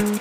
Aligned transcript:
Hello 0.00 0.16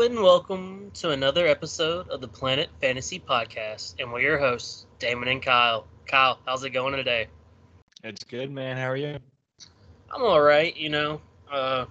and 0.00 0.20
welcome 0.20 0.90
to 0.92 1.08
another 1.08 1.46
episode 1.46 2.10
of 2.10 2.20
the 2.20 2.28
Planet 2.28 2.68
Fantasy 2.82 3.18
Podcast, 3.18 3.94
and 3.98 4.12
we're 4.12 4.20
your 4.20 4.38
hosts, 4.38 4.84
Damon 4.98 5.28
and 5.28 5.42
Kyle. 5.42 5.86
Kyle, 6.12 6.38
how's 6.44 6.62
it 6.62 6.70
going 6.70 6.94
today? 6.94 7.26
It's 8.04 8.22
good, 8.22 8.50
man. 8.50 8.76
How 8.76 8.90
are 8.90 8.98
you? 8.98 9.16
I'm 10.14 10.22
all 10.22 10.42
right. 10.42 10.76
You 10.76 10.90
know, 10.90 11.22
uh, 11.50 11.86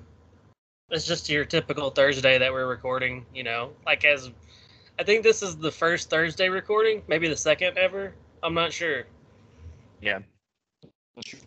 it's 0.92 1.08
just 1.08 1.28
your 1.28 1.44
typical 1.44 1.90
Thursday 1.90 2.38
that 2.38 2.54
we're 2.54 2.68
recording. 2.68 3.26
You 3.34 3.42
know, 3.42 3.72
like 3.84 4.06
as 4.06 4.30
I 5.00 5.04
think 5.04 5.24
this 5.24 5.42
is 5.42 5.58
the 5.58 5.72
first 5.72 6.12
Thursday 6.12 6.50
recording, 6.50 7.02
maybe 7.08 7.28
the 7.30 7.36
second 7.36 7.80
ever. 7.80 8.14
I'm 8.44 8.54
not 8.54 8.72
sure. 8.72 9.06
Yeah. 10.04 10.20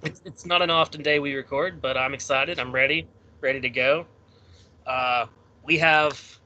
It's, 0.03 0.23
it's 0.25 0.45
not 0.45 0.61
an 0.61 0.71
often 0.71 1.01
day 1.01 1.21
we 1.21 1.33
record, 1.35 1.81
but 1.81 1.97
I'm 1.97 2.13
excited. 2.13 2.59
I'm 2.59 2.73
ready, 2.73 3.07
ready 3.41 3.61
to 3.61 3.71
go. 3.71 4.05
Uh, 4.85 5.27
we 5.63 5.79
have 5.79 6.41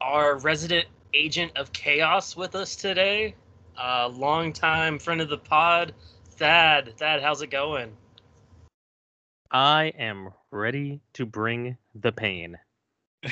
our 0.00 0.38
resident 0.38 0.86
agent 1.14 1.50
of 1.56 1.72
chaos 1.72 2.36
with 2.36 2.54
us 2.54 2.76
today. 2.76 3.34
Uh, 3.78 4.08
longtime 4.08 4.98
friend 4.98 5.20
of 5.20 5.28
the 5.28 5.38
pod, 5.38 5.94
Thad. 6.30 6.94
Thad, 6.96 7.22
how's 7.22 7.42
it 7.42 7.50
going? 7.50 7.92
I 9.50 9.92
am 9.98 10.30
ready 10.50 11.00
to 11.14 11.26
bring 11.26 11.76
the 11.94 12.12
pain. 12.12 12.58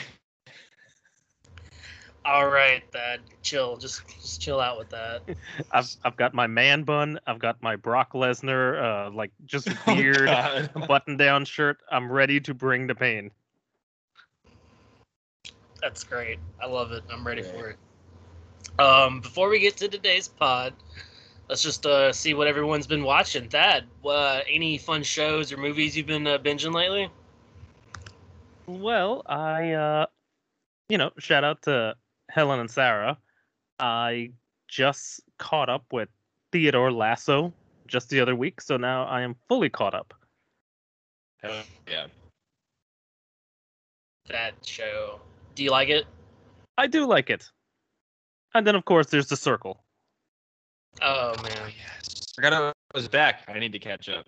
All 2.25 2.49
right, 2.49 2.83
Thad, 2.93 3.21
chill. 3.43 3.77
Just, 3.77 4.03
just 4.21 4.41
chill 4.41 4.61
out 4.61 4.79
with 4.79 4.91
that. 4.91 5.23
I've 5.73 5.89
I've 6.05 6.17
got 6.17 6.35
my 6.35 6.47
man 6.47 6.83
bun. 6.83 7.19
I've 7.27 7.39
got 7.39 7.63
my 7.63 7.77
Brock 7.77 8.13
Lesnar, 8.13 8.83
uh, 8.83 9.11
like 9.11 9.33
just 9.47 9.69
Oh, 9.87 10.87
button 10.87 11.17
down 11.17 11.45
shirt. 11.45 11.79
I'm 11.91 12.11
ready 12.11 12.41
to 12.41 12.55
bring 12.55 12.87
the 12.87 12.95
pain. 12.95 13.31
That's 15.81 16.05
great. 16.05 16.39
I 16.63 16.67
love 16.67 16.93
it. 16.93 17.03
I'm 17.11 17.27
ready 17.27 17.43
for 17.43 17.71
it. 17.71 17.77
Um, 18.81 19.21
before 19.21 19.51
we 19.51 19.59
get 19.59 19.77
to 19.77 19.89
today's 19.89 20.27
pod, 20.27 20.73
let's 21.51 21.63
just 21.63 21.85
uh, 21.85 22.15
see 22.15 22.33
what 22.33 22.47
everyone's 22.47 22.87
been 22.87 23.05
watching. 23.05 23.47
Thad, 23.47 23.85
uh, 24.07 24.41
any 24.49 24.79
fun 24.79 25.03
shows 25.03 25.53
or 25.53 25.59
movies 25.59 25.95
you've 25.95 26.07
been 26.07 26.27
uh, 26.27 26.39
binging 26.39 26.73
lately? 26.73 27.11
Well, 28.67 29.23
I 29.27 29.73
uh, 29.73 30.07
you 30.89 30.97
know, 30.97 31.11
shout 31.19 31.45
out 31.45 31.61
to 31.63 31.95
Helen 32.31 32.59
and 32.59 32.71
Sarah. 32.71 33.19
I 33.79 34.31
just 34.67 35.21
caught 35.39 35.69
up 35.69 35.85
with 35.93 36.09
Theodore 36.51 36.91
Lasso 36.91 37.53
just 37.87 38.09
the 38.09 38.21
other 38.21 38.35
week, 38.35 38.63
so 38.63 38.79
now 38.79 39.05
I 39.05 39.21
am 39.21 39.37
fully 39.47 39.69
caught 39.69 39.95
up. 39.95 40.15
Hell 41.43 41.63
yeah. 41.87 42.07
That 44.29 44.55
show. 44.65 45.21
Do 45.55 45.65
you 45.65 45.71
like 45.71 45.91
it? 45.91 46.07
I 46.79 46.87
do 46.87 47.07
like 47.07 47.29
it. 47.29 47.51
And 48.55 48.67
then 48.67 48.75
of 48.75 48.85
course 48.85 49.07
there's 49.07 49.29
the 49.29 49.37
circle. 49.37 49.83
Oh 51.03 51.35
man, 51.43 51.73
yes. 51.79 52.33
Forgot 52.35 52.53
I 52.53 52.73
was 52.95 53.09
back. 53.09 53.43
I 53.49 53.59
need 53.59 53.73
to 53.73 53.79
catch 53.79 54.09
up. 54.09 54.27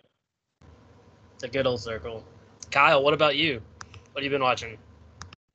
it's 1.34 1.44
a 1.44 1.48
good 1.48 1.66
old 1.66 1.80
circle. 1.80 2.24
Kyle, 2.70 3.02
what 3.02 3.14
about 3.14 3.36
you? 3.36 3.60
What 4.12 4.22
have 4.22 4.24
you 4.24 4.30
been 4.30 4.42
watching? 4.42 4.78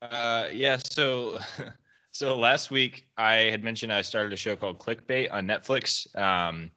Uh, 0.02 0.48
yeah. 0.52 0.78
So, 0.78 1.40
so 2.12 2.38
last 2.38 2.72
week 2.72 3.08
I 3.18 3.34
had 3.36 3.64
mentioned 3.64 3.92
I 3.92 4.02
started 4.02 4.34
a 4.34 4.38
show 4.38 4.56
called 4.56 4.80
Clickbait 4.80 5.32
on 5.32 5.48
Netflix. 5.48 6.16
Um, 6.18 6.72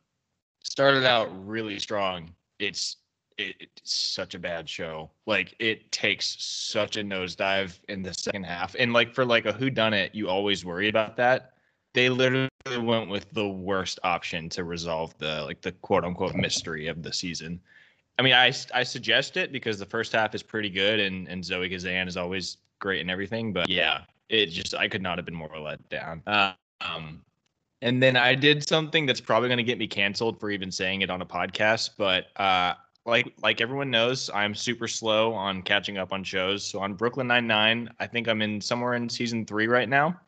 started 0.62 1.04
out 1.04 1.28
really 1.46 1.78
strong. 1.78 2.30
It's 2.58 2.96
it, 3.38 3.56
it's 3.58 3.92
such 3.92 4.34
a 4.34 4.38
bad 4.38 4.68
show. 4.68 5.10
Like 5.26 5.54
it 5.58 5.90
takes 5.92 6.36
such 6.38 6.96
a 6.96 7.00
nosedive 7.00 7.78
in 7.88 8.02
the 8.02 8.14
second 8.14 8.44
half, 8.44 8.76
and 8.78 8.92
like 8.92 9.14
for 9.14 9.24
like 9.24 9.46
a 9.46 9.52
who 9.52 9.70
done 9.70 9.94
it, 9.94 10.14
you 10.14 10.28
always 10.28 10.64
worry 10.64 10.88
about 10.88 11.16
that. 11.16 11.54
They 11.92 12.08
literally 12.08 12.48
went 12.66 13.10
with 13.10 13.30
the 13.32 13.48
worst 13.48 13.98
option 14.04 14.48
to 14.50 14.64
resolve 14.64 15.16
the 15.18 15.42
like 15.44 15.60
the 15.60 15.72
quote 15.72 16.04
unquote 16.04 16.34
mystery 16.34 16.86
of 16.86 17.02
the 17.02 17.12
season. 17.12 17.60
I 18.18 18.22
mean, 18.22 18.34
I 18.34 18.52
I 18.74 18.82
suggest 18.82 19.36
it 19.36 19.50
because 19.50 19.78
the 19.78 19.86
first 19.86 20.12
half 20.12 20.34
is 20.34 20.42
pretty 20.42 20.70
good, 20.70 21.00
and 21.00 21.26
and 21.28 21.44
Zoe 21.44 21.68
Kazan 21.68 22.06
is 22.06 22.16
always 22.16 22.58
great 22.78 23.00
and 23.00 23.10
everything. 23.10 23.52
But 23.52 23.68
yeah, 23.68 24.02
it 24.28 24.46
just 24.46 24.74
I 24.74 24.88
could 24.88 25.02
not 25.02 25.18
have 25.18 25.24
been 25.24 25.34
more 25.34 25.58
let 25.58 25.86
down. 25.88 26.22
Um, 26.26 27.22
and 27.82 28.02
then 28.02 28.16
I 28.16 28.34
did 28.34 28.66
something 28.66 29.06
that's 29.06 29.20
probably 29.20 29.48
going 29.48 29.58
to 29.58 29.64
get 29.64 29.78
me 29.78 29.86
canceled 29.86 30.38
for 30.38 30.50
even 30.50 30.70
saying 30.70 31.00
it 31.00 31.10
on 31.10 31.22
a 31.22 31.26
podcast. 31.26 31.90
But 31.96 32.26
uh, 32.36 32.74
like 33.06 33.32
like 33.42 33.60
everyone 33.60 33.90
knows, 33.90 34.30
I'm 34.34 34.54
super 34.54 34.86
slow 34.86 35.32
on 35.32 35.62
catching 35.62 35.98
up 35.98 36.12
on 36.12 36.22
shows. 36.22 36.64
So 36.64 36.80
on 36.80 36.94
Brooklyn 36.94 37.26
Nine 37.26 37.46
Nine, 37.46 37.88
I 37.98 38.06
think 38.06 38.28
I'm 38.28 38.42
in 38.42 38.60
somewhere 38.60 38.94
in 38.94 39.08
season 39.08 39.46
three 39.46 39.66
right 39.66 39.88
now. 39.88 40.18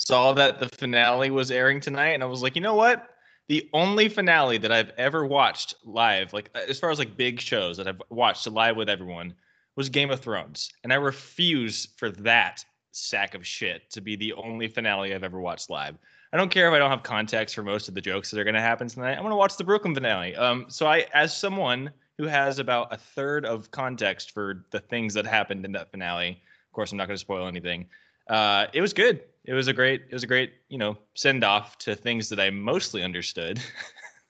Saw 0.00 0.32
that 0.34 0.60
the 0.60 0.68
finale 0.68 1.28
was 1.32 1.50
airing 1.50 1.80
tonight, 1.80 2.10
and 2.10 2.22
I 2.22 2.26
was 2.26 2.40
like, 2.40 2.54
you 2.54 2.62
know 2.62 2.76
what? 2.76 3.10
The 3.48 3.68
only 3.72 4.08
finale 4.08 4.56
that 4.58 4.70
I've 4.70 4.92
ever 4.96 5.26
watched 5.26 5.74
live, 5.82 6.32
like 6.32 6.50
as 6.54 6.78
far 6.78 6.92
as 6.92 7.00
like 7.00 7.16
big 7.16 7.40
shows 7.40 7.76
that 7.78 7.88
I've 7.88 8.00
watched 8.08 8.46
live 8.46 8.76
with 8.76 8.88
everyone, 8.88 9.34
was 9.74 9.88
Game 9.88 10.12
of 10.12 10.20
Thrones, 10.20 10.70
and 10.84 10.92
I 10.92 10.96
refuse 10.96 11.88
for 11.96 12.12
that 12.12 12.64
sack 12.92 13.34
of 13.34 13.44
shit 13.44 13.90
to 13.90 14.00
be 14.00 14.14
the 14.14 14.34
only 14.34 14.68
finale 14.68 15.12
I've 15.12 15.24
ever 15.24 15.40
watched 15.40 15.68
live. 15.68 15.98
I 16.32 16.36
don't 16.36 16.48
care 16.48 16.68
if 16.68 16.74
I 16.74 16.78
don't 16.78 16.90
have 16.90 17.02
context 17.02 17.56
for 17.56 17.64
most 17.64 17.88
of 17.88 17.94
the 17.94 18.00
jokes 18.00 18.30
that 18.30 18.38
are 18.38 18.44
going 18.44 18.54
to 18.54 18.60
happen 18.60 18.86
tonight. 18.86 19.14
I'm 19.14 19.22
going 19.22 19.30
to 19.30 19.36
watch 19.36 19.56
the 19.56 19.64
Brooklyn 19.64 19.96
finale. 19.96 20.36
Um, 20.36 20.66
so 20.68 20.86
I, 20.86 21.06
as 21.12 21.36
someone 21.36 21.90
who 22.18 22.28
has 22.28 22.60
about 22.60 22.94
a 22.94 22.96
third 22.96 23.44
of 23.44 23.72
context 23.72 24.30
for 24.30 24.64
the 24.70 24.78
things 24.78 25.12
that 25.14 25.26
happened 25.26 25.64
in 25.64 25.72
that 25.72 25.90
finale, 25.90 26.40
of 26.68 26.72
course, 26.72 26.92
I'm 26.92 26.98
not 26.98 27.08
going 27.08 27.16
to 27.16 27.20
spoil 27.20 27.48
anything. 27.48 27.88
Uh, 28.28 28.66
it 28.72 28.80
was 28.80 28.92
good. 28.92 29.22
It 29.48 29.54
was 29.54 29.66
a 29.66 29.72
great, 29.72 30.02
it 30.10 30.12
was 30.12 30.22
a 30.22 30.26
great, 30.26 30.52
you 30.68 30.76
know, 30.76 30.98
send 31.14 31.42
off 31.42 31.78
to 31.78 31.94
things 31.94 32.28
that 32.28 32.38
I 32.38 32.50
mostly 32.50 33.02
understood. 33.02 33.58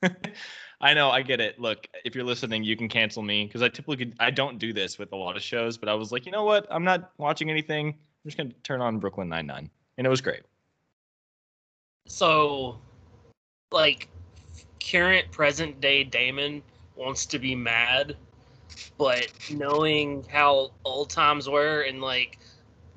I 0.81 0.95
know, 0.95 1.11
I 1.11 1.23
get 1.23 1.41
it. 1.41 1.59
Look, 1.59 1.89
if 2.05 2.15
you're 2.15 2.23
listening, 2.23 2.63
you 2.63 2.77
can 2.77 2.89
cancel 2.89 3.25
me 3.25 3.45
because 3.45 3.61
I 3.61 3.69
typically 3.69 4.15
I 4.21 4.31
don't 4.31 4.61
do 4.61 4.73
this 4.73 4.97
with 4.97 5.11
a 5.11 5.17
lot 5.17 5.37
of 5.37 5.43
shows, 5.43 5.77
but 5.77 5.89
I 5.89 5.95
was 5.95 6.13
like, 6.13 6.25
you 6.25 6.31
know 6.31 6.45
what? 6.45 6.69
I'm 6.71 6.85
not 6.85 7.11
watching 7.19 7.51
anything. 7.51 7.89
I'm 7.89 8.31
just 8.31 8.37
gonna 8.37 8.53
turn 8.63 8.81
on 8.81 9.01
Brooklyn 9.01 9.29
Nine 9.29 9.49
Nine, 9.49 9.69
and 9.97 10.07
it 10.07 10.11
was 10.11 10.21
great. 10.21 10.43
So, 12.07 12.79
like, 13.73 14.09
current 14.81 15.33
present 15.33 15.81
day 15.81 16.05
Damon 16.05 16.63
wants 16.95 17.27
to 17.27 17.41
be 17.41 17.57
mad, 17.57 18.17
but 18.97 19.27
knowing 19.51 20.25
how 20.31 20.71
old 20.85 21.11
times 21.11 21.49
were 21.49 21.81
and 21.81 22.01
like 22.01 22.39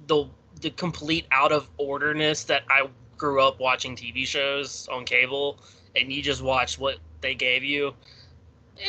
the 0.05 0.29
the 0.61 0.69
complete 0.71 1.25
out 1.31 1.51
of 1.51 1.69
orderness 1.77 2.43
that 2.45 2.63
I 2.69 2.89
grew 3.17 3.41
up 3.41 3.59
watching 3.59 3.95
TV 3.95 4.25
shows 4.25 4.87
on 4.91 5.05
cable, 5.05 5.59
and 5.95 6.11
you 6.11 6.21
just 6.21 6.41
watch 6.41 6.79
what 6.79 6.97
they 7.21 7.35
gave 7.35 7.63
you. 7.63 7.93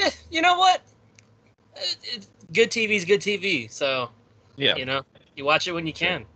Eh, 0.03 0.11
you 0.31 0.43
know 0.43 0.59
what? 0.59 0.83
It, 1.77 1.97
it, 2.15 2.27
good 2.53 2.71
TV 2.71 2.97
is 2.97 3.05
good 3.05 3.21
TV. 3.21 3.69
So 3.69 4.11
Yeah, 4.57 4.77
you 4.77 4.85
know, 4.87 5.03
you 5.37 5.45
watch 5.45 5.67
it 5.67 5.73
when 5.73 5.87
you 5.87 5.93
can. 5.93 6.27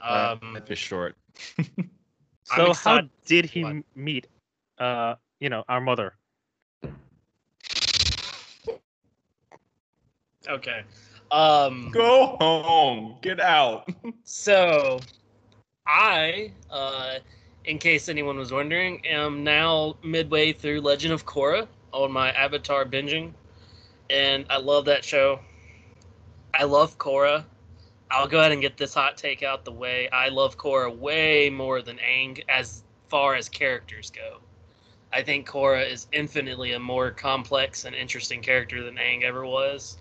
Um, 0.00 0.40
life 0.54 0.70
is 0.70 0.78
short. 0.78 1.16
So 2.44 2.74
how 2.74 3.00
did 3.26 3.44
he 3.46 3.62
What? 3.62 3.76
meet 3.94 4.26
uh, 4.78 5.16
you 5.40 5.48
know, 5.48 5.64
our 5.68 5.80
mother? 5.80 6.14
okay. 10.48 10.82
Um, 11.30 11.90
Go 11.90 12.36
home. 12.40 13.16
Get 13.22 13.40
out. 13.40 13.88
So, 14.24 15.00
I, 15.86 16.52
uh, 16.70 17.18
in 17.64 17.78
case 17.78 18.08
anyone 18.08 18.38
was 18.38 18.52
wondering, 18.52 19.04
am 19.04 19.42
now 19.42 19.96
midway 20.04 20.52
through 20.52 20.80
Legend 20.82 21.12
of 21.12 21.26
Korra 21.26 21.66
on 21.92 22.12
my 22.12 22.30
Avatar 22.32 22.84
binging, 22.84 23.32
and 24.08 24.46
I 24.50 24.58
love 24.58 24.84
that 24.84 25.04
show. 25.04 25.40
I 26.54 26.64
love 26.64 26.96
Korra. 26.98 27.44
I'll 28.10 28.28
go 28.28 28.38
ahead 28.40 28.52
and 28.52 28.60
get 28.60 28.76
this 28.76 28.94
hot 28.94 29.16
take 29.16 29.42
out 29.42 29.64
the 29.64 29.72
way. 29.72 30.08
I 30.10 30.28
love 30.28 30.56
Korra 30.56 30.96
way 30.96 31.50
more 31.50 31.82
than 31.82 31.98
Aang 31.98 32.42
as 32.48 32.82
far 33.08 33.34
as 33.34 33.48
characters 33.48 34.10
go. 34.10 34.38
I 35.12 35.22
think 35.22 35.48
Korra 35.48 35.90
is 35.90 36.06
infinitely 36.12 36.72
a 36.72 36.78
more 36.78 37.10
complex 37.10 37.84
and 37.84 37.94
interesting 37.94 38.42
character 38.42 38.82
than 38.84 38.96
Aang 38.96 39.22
ever 39.22 39.44
was. 39.44 39.98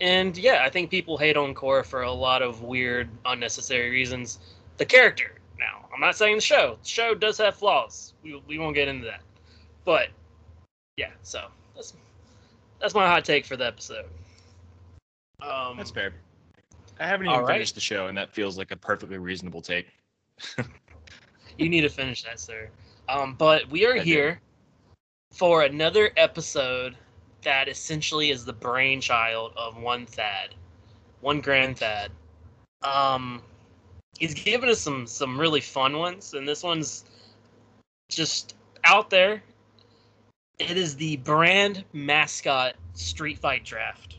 And 0.00 0.36
yeah, 0.36 0.62
I 0.64 0.70
think 0.70 0.90
people 0.90 1.18
hate 1.18 1.36
on 1.36 1.54
Korra 1.54 1.84
for 1.84 2.02
a 2.02 2.12
lot 2.12 2.42
of 2.42 2.62
weird, 2.62 3.08
unnecessary 3.26 3.90
reasons. 3.90 4.38
The 4.78 4.84
character, 4.84 5.32
now, 5.58 5.88
I'm 5.92 6.00
not 6.00 6.16
saying 6.16 6.36
the 6.36 6.42
show. 6.42 6.78
The 6.82 6.88
show 6.88 7.14
does 7.14 7.36
have 7.38 7.54
flaws. 7.54 8.14
We, 8.22 8.40
we 8.46 8.58
won't 8.58 8.74
get 8.74 8.88
into 8.88 9.04
that. 9.06 9.20
But 9.84 10.08
yeah, 10.96 11.10
so 11.22 11.48
that's 11.74 11.94
that's 12.80 12.94
my 12.94 13.06
hot 13.06 13.24
take 13.24 13.44
for 13.44 13.56
the 13.56 13.66
episode. 13.66 14.06
Um, 15.42 15.76
That's 15.76 15.90
fair. 15.90 16.12
I 16.98 17.06
haven't 17.06 17.26
even 17.28 17.40
right. 17.40 17.54
finished 17.54 17.74
the 17.74 17.80
show, 17.80 18.08
and 18.08 18.18
that 18.18 18.30
feels 18.30 18.58
like 18.58 18.72
a 18.72 18.76
perfectly 18.76 19.16
reasonable 19.16 19.62
take. 19.62 19.86
You 21.60 21.68
need 21.68 21.82
to 21.82 21.90
finish 21.90 22.22
that, 22.24 22.40
sir. 22.40 22.70
Um, 23.06 23.34
but 23.34 23.68
we 23.68 23.84
are 23.84 23.94
I 23.94 23.98
do. 23.98 24.04
here 24.04 24.40
for 25.30 25.64
another 25.64 26.10
episode 26.16 26.96
that 27.42 27.68
essentially 27.68 28.30
is 28.30 28.44
the 28.44 28.52
brainchild 28.52 29.52
of 29.56 29.76
one 29.76 30.06
Thad, 30.06 30.54
one 31.20 31.40
Grand 31.40 31.78
Thad. 31.78 32.10
Um, 32.82 33.42
he's 34.18 34.34
given 34.34 34.68
us 34.68 34.80
some 34.80 35.06
some 35.06 35.38
really 35.38 35.60
fun 35.60 35.98
ones, 35.98 36.34
and 36.34 36.48
this 36.48 36.62
one's 36.62 37.04
just 38.08 38.54
out 38.84 39.10
there. 39.10 39.42
It 40.58 40.76
is 40.76 40.96
the 40.96 41.16
brand 41.18 41.84
mascot 41.92 42.74
street 42.94 43.38
fight 43.38 43.64
draft. 43.64 44.16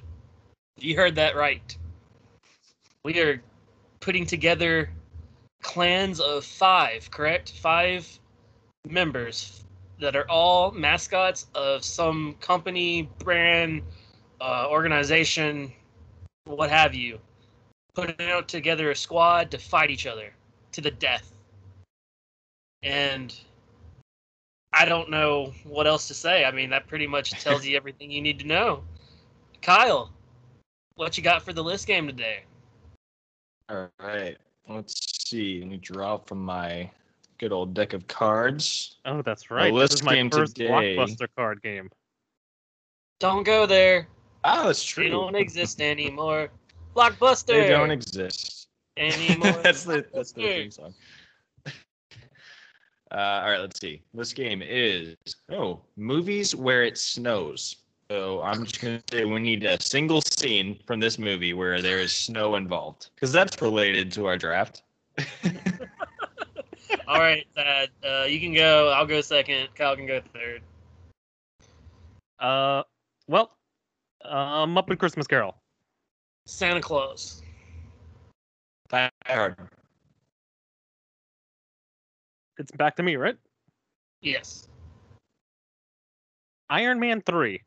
You 0.78 0.96
heard 0.96 1.16
that 1.16 1.36
right. 1.36 1.78
We 3.04 3.20
are 3.20 3.42
putting 4.00 4.26
together 4.26 4.90
clans 5.62 6.20
of 6.20 6.44
five, 6.44 7.10
correct? 7.12 7.52
Five 7.52 8.08
members 8.88 9.61
that 10.02 10.16
are 10.16 10.30
all 10.30 10.72
mascots 10.72 11.46
of 11.54 11.86
some 11.86 12.36
company, 12.42 13.08
brand, 13.20 13.84
uh, 14.42 14.66
organization, 14.68 15.72
what 16.46 16.70
have 16.70 16.94
you. 16.94 17.20
Putting 17.94 18.30
out 18.30 18.48
together 18.48 18.90
a 18.90 18.96
squad 18.96 19.52
to 19.52 19.58
fight 19.58 19.92
each 19.92 20.08
other 20.08 20.34
to 20.72 20.82
the 20.82 20.92
death. 20.92 21.32
And 22.82 23.34
I 24.74 24.86
don't 24.86 25.10
know 25.10 25.54
what 25.64 25.86
else 25.86 26.08
to 26.08 26.14
say. 26.16 26.46
I 26.46 26.52
mean, 26.52 26.72
that 26.72 26.88
pretty 26.88 27.08
much 27.08 27.32
tells 27.44 27.66
you 27.66 27.78
everything 27.78 28.10
you 28.10 28.22
need 28.22 28.40
to 28.40 28.48
know. 28.48 28.84
Kyle, 29.62 30.12
what 30.96 31.16
you 31.16 31.24
got 31.24 31.44
for 31.44 31.54
the 31.54 31.64
list 31.64 31.86
game 31.86 32.08
today? 32.08 32.44
All 33.70 33.88
right. 34.00 34.38
Let's 34.68 34.96
see. 35.28 35.60
Let 35.60 35.70
me 35.70 35.78
draw 35.78 36.18
from 36.18 36.44
my 36.44 36.90
good 37.42 37.52
old 37.52 37.74
deck 37.74 37.94
of 37.94 38.08
cards. 38.08 38.98
Oh, 39.04 39.22
that's 39.24 39.50
right. 39.50 39.66
This 39.66 39.74
list 39.74 39.94
is 39.96 40.04
my 40.04 40.14
game 40.14 40.30
first 40.30 40.56
today- 40.56 40.96
blockbuster 40.96 41.28
card 41.36 41.62
game. 41.64 41.90
Don't 43.20 43.44
go 43.44 43.66
there. 43.66 44.08
Oh, 44.44 44.68
that's 44.68 44.84
true. 44.84 45.04
They 45.06 45.10
don't 45.10 45.36
exist 45.36 45.82
anymore. 45.82 46.50
Blockbuster. 46.96 47.48
They 47.48 47.70
don't 47.70 47.92
exist. 47.92 48.70
anymore. 48.98 49.54
that's 49.64 49.84
the 49.84 50.06
that's 50.14 50.32
the 50.32 50.42
theme 50.44 50.72
song. 50.72 50.94
Uh, 53.14 53.42
all 53.44 53.52
right, 53.52 53.60
let's 53.60 53.78
see. 53.78 54.02
This 54.14 54.32
game 54.32 54.62
is 54.62 55.18
oh 55.52 55.82
movies 55.98 56.56
where 56.56 56.84
it 56.86 56.98
snows. 56.98 57.76
So 58.10 58.42
I'm 58.42 58.64
just 58.64 58.80
gonna 58.80 59.04
say 59.12 59.26
we 59.26 59.38
need 59.40 59.66
a 59.66 59.82
single 59.82 60.22
scene 60.22 60.80
from 60.88 61.02
this 61.02 61.20
movie 61.20 61.54
where 61.54 61.82
there 61.82 62.00
is 62.00 62.14
snow 62.14 62.56
involved 62.56 63.10
because 63.14 63.34
that's 63.34 63.62
related 63.62 64.14
to 64.14 64.28
our 64.28 64.38
draft. 64.38 64.84
All 67.08 67.20
right, 67.20 67.46
Thad. 67.56 67.90
Uh, 68.06 68.24
you 68.24 68.40
can 68.40 68.54
go. 68.54 68.90
I'll 68.90 69.06
go 69.06 69.22
second. 69.22 69.70
Kyle 69.76 69.96
can 69.96 70.06
go 70.06 70.22
third. 70.34 70.62
Uh, 72.40 72.84
well, 73.28 73.52
uh, 74.26 74.66
Muppet 74.66 75.00
Christmas 75.00 75.28
Carol. 75.28 75.56
Santa 76.46 76.82
Claus. 76.82 77.44
Die 78.90 79.10
Hard. 79.28 79.58
It's 82.58 82.72
back 82.72 82.96
to 82.98 83.04
me, 83.04 83.16
right? 83.16 83.38
Yes. 84.22 84.68
Iron 86.70 87.00
Man 87.00 87.22
3. 87.22 87.62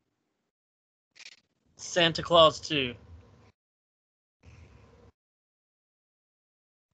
Santa 1.76 2.22
Claus 2.22 2.60
2. 2.60 2.94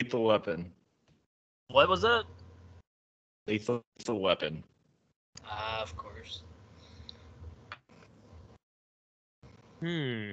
Lethal 0.03 0.25
Weapon. 0.25 0.73
What 1.71 1.89
was 1.89 2.03
that? 2.03 2.25
Lethal, 3.47 3.83
lethal 3.99 4.21
Weapon. 4.21 4.65
Ah, 5.47 5.81
of 5.83 5.97
course. 5.97 6.43
Hmm. 9.79 10.31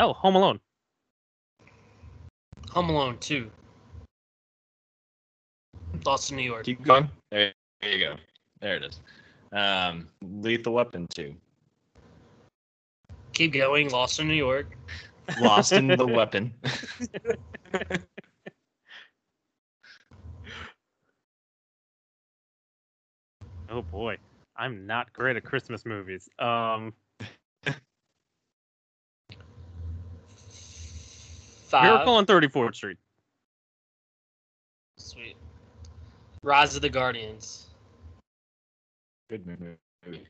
Oh, 0.00 0.14
Home 0.14 0.36
Alone. 0.36 0.60
Home 2.70 2.90
Alone 2.90 3.18
2. 3.20 3.50
Lost 6.04 6.30
in 6.30 6.38
New 6.38 6.42
York. 6.42 6.64
Keep 6.64 6.82
going. 6.82 7.10
There, 7.30 7.52
there 7.82 7.92
you 7.92 8.06
go. 8.06 8.14
There 8.60 8.76
it 8.76 8.84
is. 8.84 9.00
Um, 9.52 10.08
Lethal 10.22 10.72
Weapon 10.72 11.06
2. 11.14 11.34
Keep 13.34 13.52
going. 13.52 13.90
Lost 13.90 14.18
in 14.18 14.28
New 14.28 14.34
York. 14.34 14.76
Lost 15.40 15.72
in 15.72 15.88
the 15.88 16.06
Weapon. 16.06 16.54
Oh 23.68 23.82
boy, 23.82 24.16
I'm 24.56 24.86
not 24.86 25.12
great 25.12 25.36
at 25.36 25.44
Christmas 25.44 25.84
movies. 25.84 26.28
Um, 26.38 26.92
Five. 31.66 31.82
Miracle 31.82 32.14
on 32.14 32.26
34th 32.26 32.76
Street. 32.76 32.96
Sweet. 34.98 35.36
Rise 36.42 36.76
of 36.76 36.82
the 36.82 36.88
Guardians. 36.88 37.66
Good 39.28 39.44
movie. 39.46 40.26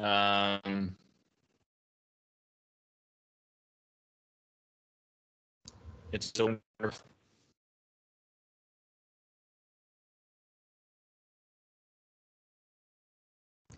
Um, 0.00 0.96
it's 6.12 6.26
still 6.26 6.56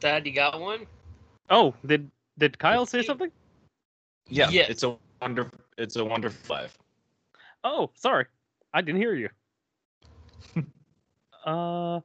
Dad, 0.01 0.27
you 0.27 0.33
got 0.33 0.59
one? 0.61 0.87
Oh, 1.51 1.75
did 1.87 2.11
did 2.39 2.59
Kyle 2.59 2.87
say 2.87 3.03
something? 3.03 3.31
yeah. 4.29 4.49
Yes. 4.51 4.71
It's 4.71 4.83
a 4.83 4.97
wonder. 5.21 5.51
It's 5.79 5.97
a 5.97 6.05
wonderful 6.05 6.57
life. 6.57 6.77
Oh, 7.65 7.91
sorry, 7.95 8.25
I 8.73 8.81
didn't 8.81 9.01
hear 9.01 9.15
you. 9.15 9.29
uh, 11.47 12.01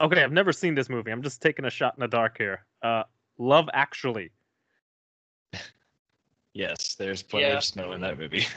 okay, 0.00 0.22
I've 0.22 0.32
never 0.32 0.52
seen 0.52 0.74
this 0.74 0.88
movie. 0.88 1.10
I'm 1.10 1.22
just 1.22 1.42
taking 1.42 1.66
a 1.66 1.70
shot 1.70 1.94
in 1.96 2.00
the 2.00 2.08
dark 2.08 2.38
here. 2.38 2.64
Uh, 2.82 3.04
Love 3.38 3.68
Actually. 3.72 4.30
Yes, 6.52 6.96
there's 6.96 7.22
plenty 7.22 7.46
Yeah. 7.46 7.58
of 7.58 7.64
snow 7.64 7.92
in 7.92 8.00
that 8.00 8.18
movie. 8.18 8.44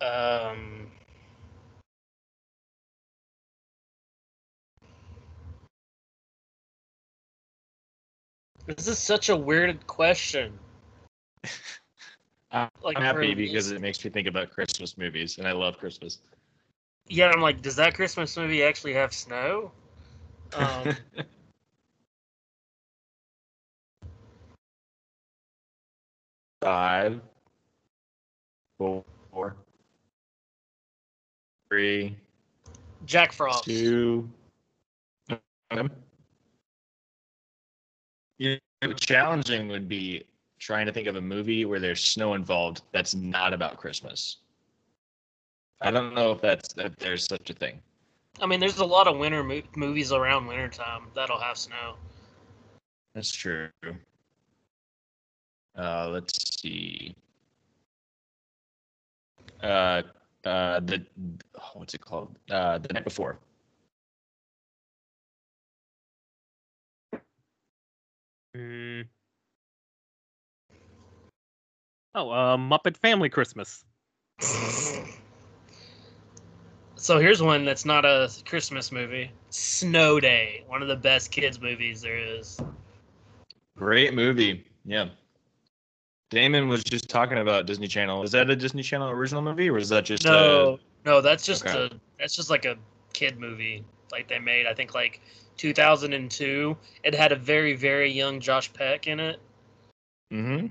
Um. 0.00 0.86
This 8.66 8.88
is 8.88 8.98
such 8.98 9.28
a 9.28 9.36
weird 9.36 9.86
question. 9.86 10.58
I'm 12.50 12.68
Like, 12.82 12.98
happy 12.98 13.34
because 13.34 13.70
it 13.70 13.80
makes 13.80 14.04
me 14.04 14.10
think 14.10 14.26
about 14.26 14.50
Christmas 14.50 14.98
movies, 14.98 15.38
and 15.38 15.46
I 15.46 15.52
love 15.52 15.78
Christmas. 15.78 16.18
Yeah, 17.08 17.30
I'm 17.30 17.40
like, 17.40 17.62
does 17.62 17.76
that 17.76 17.94
Christmas 17.94 18.36
movie 18.36 18.64
actually 18.64 18.94
have 18.94 19.12
snow? 19.12 19.70
Um, 20.54 20.96
Five, 26.62 27.20
four, 28.78 29.04
three, 31.68 32.16
Jack 33.04 33.32
Frost. 33.32 33.64
two. 33.64 34.28
Um, 35.70 35.90
You 38.38 38.58
know, 38.82 38.92
challenging 38.92 39.68
would 39.68 39.88
be 39.88 40.24
trying 40.58 40.86
to 40.86 40.92
think 40.92 41.06
of 41.06 41.16
a 41.16 41.20
movie 41.20 41.64
where 41.64 41.80
there's 41.80 42.02
snow 42.02 42.34
involved 42.34 42.82
that's 42.92 43.14
not 43.14 43.52
about 43.52 43.76
Christmas. 43.78 44.38
I 45.80 45.90
don't 45.90 46.14
know 46.14 46.32
if 46.32 46.40
that's 46.40 46.74
if 46.78 46.96
there's 46.96 47.26
such 47.26 47.50
a 47.50 47.54
thing. 47.54 47.80
I 48.40 48.46
mean, 48.46 48.60
there's 48.60 48.78
a 48.78 48.84
lot 48.84 49.06
of 49.06 49.18
winter 49.18 49.42
mo- 49.42 49.62
movies 49.76 50.12
around 50.12 50.46
wintertime 50.46 51.04
that'll 51.14 51.38
have 51.38 51.56
snow. 51.56 51.96
That's 53.14 53.30
true. 53.30 53.68
Uh, 55.78 56.08
let's 56.08 56.60
see. 56.60 57.14
Uh, 59.62 60.02
uh, 60.44 60.80
the 60.80 61.04
oh, 61.58 61.70
what's 61.74 61.94
it 61.94 62.00
called? 62.00 62.36
Uh, 62.50 62.78
the 62.78 62.92
night 62.92 63.04
before. 63.04 63.38
Hmm. 68.56 69.02
Oh, 72.14 72.30
uh, 72.30 72.56
Muppet 72.56 72.96
Family 72.96 73.28
Christmas. 73.28 73.84
So 76.94 77.18
here's 77.18 77.42
one 77.42 77.66
that's 77.66 77.84
not 77.84 78.06
a 78.06 78.30
Christmas 78.46 78.90
movie. 78.90 79.30
Snow 79.50 80.18
Day, 80.18 80.64
one 80.66 80.80
of 80.80 80.88
the 80.88 80.96
best 80.96 81.30
kids 81.30 81.60
movies 81.60 82.00
there 82.00 82.16
is. 82.16 82.58
Great 83.76 84.14
movie. 84.14 84.64
Yeah. 84.86 85.10
Damon 86.30 86.68
was 86.68 86.82
just 86.82 87.10
talking 87.10 87.38
about 87.38 87.66
Disney 87.66 87.86
Channel. 87.86 88.22
Is 88.22 88.32
that 88.32 88.48
a 88.48 88.56
Disney 88.56 88.82
Channel 88.82 89.10
original 89.10 89.42
movie, 89.42 89.68
or 89.68 89.76
is 89.76 89.90
that 89.90 90.06
just 90.06 90.24
No, 90.24 90.78
no, 91.04 91.20
that's 91.20 91.44
just 91.44 91.66
Okay. 91.66 91.76
a 91.76 91.90
that's 92.18 92.34
just 92.34 92.48
like 92.48 92.64
a 92.64 92.76
kid 93.12 93.38
movie 93.38 93.84
like 94.10 94.28
they 94.28 94.38
made. 94.38 94.66
I 94.66 94.72
think 94.72 94.94
like 94.94 95.20
2002. 95.56 96.76
It 97.02 97.14
had 97.14 97.32
a 97.32 97.36
very 97.36 97.74
very 97.74 98.10
young 98.10 98.40
Josh 98.40 98.72
Peck 98.72 99.06
in 99.06 99.20
it. 99.20 99.40
Mm-hmm. 100.32 100.66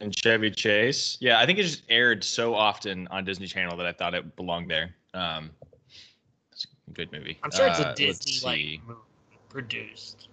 And 0.00 0.14
Chevy 0.14 0.50
Chase. 0.50 1.16
Yeah, 1.20 1.40
I 1.40 1.46
think 1.46 1.58
it 1.58 1.62
just 1.62 1.82
aired 1.88 2.22
so 2.22 2.54
often 2.54 3.08
on 3.08 3.24
Disney 3.24 3.46
Channel 3.46 3.76
that 3.78 3.86
I 3.86 3.92
thought 3.92 4.14
it 4.14 4.36
belonged 4.36 4.70
there. 4.70 4.94
Um, 5.14 5.50
it's 6.52 6.66
a 6.88 6.90
good 6.90 7.10
movie. 7.10 7.38
I'm 7.42 7.50
sure 7.50 7.66
it's 7.66 7.78
Uh, 7.78 7.94
a 7.96 8.04
let's 8.06 8.18
Disney 8.18 8.46
like 8.46 8.86
movie 8.86 9.00
produced. 9.48 10.28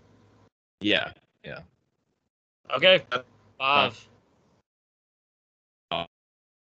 Yeah. 0.82 1.12
Yeah. 1.46 1.60
Okay, 2.76 3.04
five, 3.60 4.08
Uh, 5.92 6.06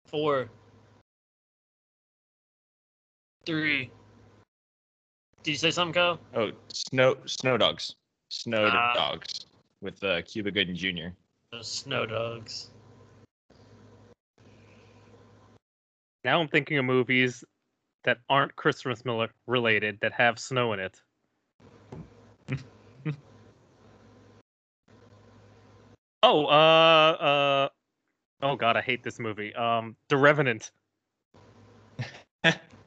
four, 0.07 0.49
three. 3.45 3.91
Did 5.43 5.51
you 5.51 5.57
say 5.57 5.73
something, 5.73 5.95
Kyle? 5.95 6.21
Oh, 6.35 6.53
Snow 6.69 7.17
Snow 7.27 7.57
Dogs. 7.57 7.97
Snow 8.29 8.71
Ah. 8.73 8.93
Dogs 8.95 9.47
with 9.81 10.03
uh, 10.05 10.23
Cuba 10.23 10.53
Gooding 10.53 10.77
Jr. 10.77 11.09
Snow 11.61 12.07
Dogs. 12.07 12.71
Now 16.25 16.41
I'm 16.41 16.47
thinking 16.47 16.79
of 16.79 16.85
movies 16.85 17.43
that 18.05 18.19
aren't 18.29 18.55
Christmas 18.55 19.05
Miller 19.05 19.31
related 19.49 19.99
that 20.01 20.13
have 20.13 20.39
snow 20.39 20.73
in 20.73 20.81
it. 20.81 21.01
oh, 26.23 26.47
uh, 26.47 27.13
uh, 27.21 27.69
oh 28.43 28.55
god, 28.55 28.77
I 28.77 28.81
hate 28.81 29.03
this 29.03 29.19
movie. 29.19 29.53
Um, 29.57 29.97
The 30.09 30.17
Revenant. 30.17 30.71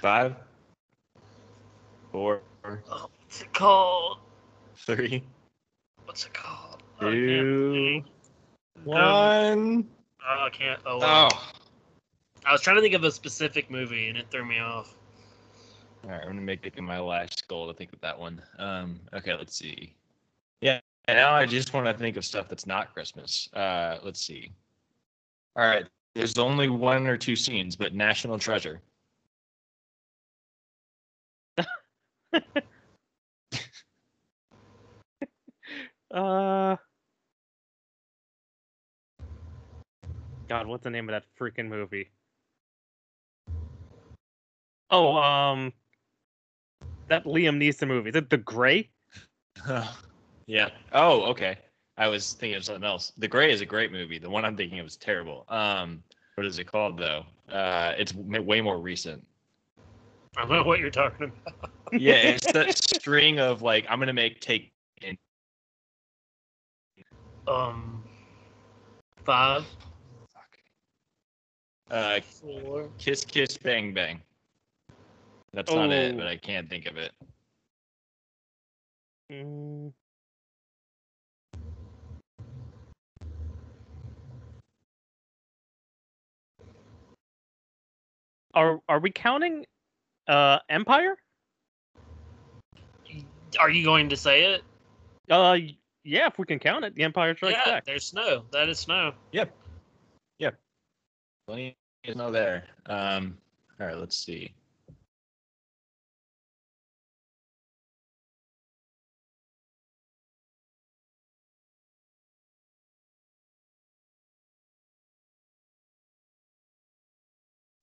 Five, 0.00 0.36
four, 2.12 2.40
Oh, 2.64 3.10
what's 3.20 3.42
it 3.42 3.52
called? 3.52 4.18
three, 4.76 5.24
What's 6.04 6.24
it 6.24 6.32
called? 6.32 6.84
Oh, 7.00 7.08
I 7.08 7.10
can't 7.10 7.18
two, 7.18 7.72
think. 7.72 8.06
one. 8.84 9.88
Oh, 10.24 10.44
I 10.46 10.50
can't. 10.50 10.80
Oh, 10.86 10.98
wow. 10.98 11.28
Oh. 11.32 11.50
I 12.46 12.52
was 12.52 12.60
trying 12.60 12.76
to 12.76 12.82
think 12.82 12.94
of 12.94 13.02
a 13.02 13.10
specific 13.10 13.72
movie 13.72 14.08
and 14.08 14.16
it 14.16 14.26
threw 14.30 14.44
me 14.44 14.60
off. 14.60 14.94
All 16.04 16.10
right, 16.10 16.20
I'm 16.20 16.28
gonna 16.28 16.42
make 16.42 16.64
it 16.64 16.80
my 16.80 17.00
last 17.00 17.48
goal 17.48 17.66
to 17.66 17.74
think 17.74 17.92
of 17.92 18.00
that 18.00 18.16
one. 18.16 18.40
Um, 18.58 19.00
okay, 19.12 19.34
let's 19.34 19.56
see. 19.56 19.94
Yeah, 20.60 20.78
and 21.06 21.18
now 21.18 21.34
I 21.34 21.44
just 21.44 21.74
want 21.74 21.86
to 21.86 21.94
think 21.94 22.16
of 22.16 22.24
stuff 22.24 22.48
that's 22.48 22.66
not 22.66 22.94
Christmas. 22.94 23.48
Uh, 23.52 23.98
let's 24.04 24.20
see. 24.20 24.52
All 25.56 25.66
right, 25.66 25.86
there's 26.14 26.38
only 26.38 26.68
one 26.68 27.08
or 27.08 27.16
two 27.16 27.34
scenes, 27.34 27.74
but 27.74 27.94
National 27.94 28.38
Treasure. 28.38 28.80
Uh, 36.10 36.76
God, 40.48 40.66
what's 40.66 40.84
the 40.84 40.90
name 40.90 41.08
of 41.08 41.12
that 41.12 41.24
freaking 41.38 41.68
movie? 41.68 42.10
Oh, 44.90 45.16
um, 45.16 45.74
that 47.08 47.24
Liam 47.24 47.58
Neeson 47.58 47.88
movie. 47.88 48.08
Is 48.08 48.16
it 48.16 48.30
The 48.30 48.38
Grey? 48.38 48.88
yeah. 50.46 50.70
Oh, 50.92 51.24
okay. 51.24 51.58
I 51.98 52.08
was 52.08 52.32
thinking 52.32 52.56
of 52.56 52.64
something 52.64 52.84
else. 52.84 53.12
The 53.18 53.28
Grey 53.28 53.52
is 53.52 53.60
a 53.60 53.66
great 53.66 53.92
movie. 53.92 54.18
The 54.18 54.30
one 54.30 54.44
I'm 54.44 54.56
thinking 54.56 54.78
of 54.78 54.86
is 54.86 54.96
terrible. 54.96 55.44
Um, 55.48 56.02
what 56.36 56.46
is 56.46 56.58
it 56.58 56.64
called 56.64 56.98
though? 56.98 57.24
Uh, 57.52 57.92
it's 57.98 58.14
way 58.14 58.60
more 58.60 58.78
recent. 58.78 59.26
I 60.36 60.42
don't 60.42 60.50
know 60.50 60.62
what 60.62 60.78
you're 60.80 60.90
talking 60.90 61.32
about. 61.32 61.70
Yeah, 61.92 62.12
it's 62.14 62.52
that 62.52 62.76
string 62.76 63.40
of 63.40 63.62
like 63.62 63.86
I'm 63.88 63.98
gonna 63.98 64.12
make 64.12 64.40
take 64.40 64.72
Um, 67.46 68.04
five, 69.24 69.64
uh, 71.90 72.20
four. 72.20 72.90
Kiss 72.98 73.24
Kiss 73.24 73.56
Bang 73.56 73.94
Bang. 73.94 74.20
That's 75.54 75.72
not 75.72 75.90
it, 75.90 76.14
Oh. 76.14 76.18
but 76.18 76.26
I 76.26 76.36
can't 76.36 76.68
think 76.68 76.84
of 76.84 76.98
it. 76.98 77.12
Mm. 79.32 79.92
Are 88.52 88.80
are 88.88 88.98
we 89.00 89.10
counting 89.10 89.64
uh 90.28 90.58
Empire? 90.68 91.16
Are 93.58 93.70
you 93.70 93.84
going 93.84 94.08
to 94.10 94.16
say 94.16 94.44
it? 94.52 94.62
Uh 95.30 95.58
yeah, 96.04 96.26
if 96.26 96.38
we 96.38 96.46
can 96.46 96.58
count 96.58 96.84
it. 96.84 96.94
The 96.94 97.02
Empire 97.02 97.36
Strikes 97.36 97.58
yeah, 97.58 97.72
Back. 97.72 97.84
there's 97.84 98.06
snow. 98.06 98.44
That 98.52 98.68
is 98.68 98.78
snow. 98.78 99.12
Yep. 99.32 99.54
Yep. 100.38 100.58
Plenty 101.46 101.76
is 102.04 102.16
no 102.16 102.30
there. 102.30 102.64
Um, 102.86 103.36
all 103.80 103.86
right, 103.86 103.98
let's 103.98 104.16
see. 104.16 104.54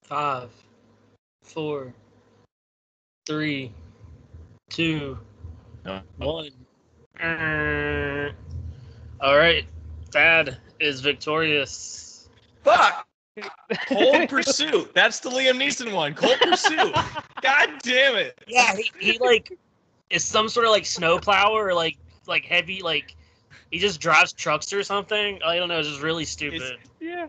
Five, 0.03 0.51
four, 1.41 1.93
three, 3.25 3.71
two, 4.69 5.17
No. 5.85 6.01
one. 6.17 6.49
Uh, 7.21 8.31
All 9.21 9.37
right, 9.37 9.65
Dad 10.11 10.57
is 10.79 11.01
victorious. 11.01 12.29
Fuck! 12.63 13.07
Cold 13.87 14.29
Pursuit. 14.29 14.93
That's 14.93 15.19
the 15.19 15.29
Liam 15.29 15.57
Neeson 15.57 15.93
one. 15.93 16.13
Cold 16.13 16.37
Pursuit. 16.39 16.93
God 17.41 17.69
damn 17.83 18.15
it. 18.15 18.37
Yeah, 18.47 18.75
he, 18.75 18.91
he 18.99 19.17
like 19.19 19.57
is 20.09 20.23
some 20.23 20.47
sort 20.47 20.65
of 20.65 20.71
like 20.71 20.85
snowplower 20.85 21.67
or 21.67 21.73
like 21.73 21.97
like 22.27 22.45
heavy 22.45 22.81
like 22.81 23.15
he 23.71 23.79
just 23.79 23.99
drives 23.99 24.31
trucks 24.33 24.71
or 24.71 24.83
something. 24.83 25.39
I 25.43 25.57
don't 25.57 25.67
know. 25.69 25.79
It's 25.79 25.89
just 25.89 26.01
really 26.01 26.25
stupid. 26.25 26.77
yeah. 26.99 27.27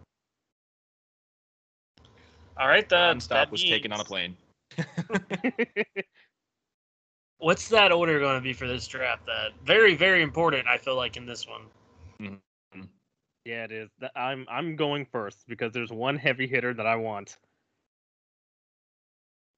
All 2.59 2.69
right, 2.69 2.89
that 2.89 3.17
Nonstop 3.17 3.29
that 3.29 3.53
was 3.53 3.63
taken 3.63 3.93
on 3.93 4.01
a 4.01 4.05
plane. 4.05 4.37
What's 7.39 7.69
that 7.69 7.93
order 7.93 8.19
going 8.19 8.37
to 8.37 8.41
be 8.41 8.53
for 8.53 8.67
this 8.67 8.87
draft? 8.87 9.27
That 9.27 9.51
very 9.65 9.95
very 9.95 10.23
important. 10.23 10.67
I 10.67 10.79
feel 10.79 10.97
like 10.97 11.17
in 11.17 11.27
this 11.27 11.47
one. 11.47 11.63
Mm-hmm. 12.21 12.83
yeah, 13.45 13.65
it 13.65 13.73
is. 13.73 13.91
I'm 14.15 14.47
I'm 14.49 14.77
going 14.77 15.05
first 15.05 15.45
because 15.47 15.73
there's 15.73 15.93
one 15.93 16.17
heavy 16.17 16.47
hitter 16.47 16.73
that 16.75 16.87
I 16.87 16.97
want. 16.97 17.37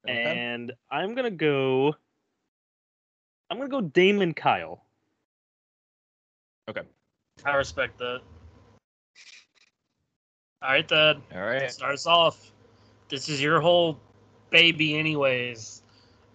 Okay. 0.08 0.24
And 0.24 0.72
I'm 0.90 1.14
gonna 1.14 1.30
go 1.30 1.94
I'm 3.50 3.58
gonna 3.58 3.68
go 3.68 3.80
Damon 3.80 4.34
Kyle. 4.34 4.84
Okay. 6.68 6.82
I 7.44 7.54
respect 7.54 7.98
that. 7.98 8.20
All 10.60 10.70
right, 10.70 10.86
Dad. 10.86 11.22
All 11.34 11.42
right. 11.42 11.70
Start 11.70 11.94
us 11.94 12.06
off. 12.06 12.52
This 13.08 13.28
is 13.28 13.40
your 13.40 13.60
whole 13.60 14.00
baby, 14.50 14.96
anyways. 14.98 15.82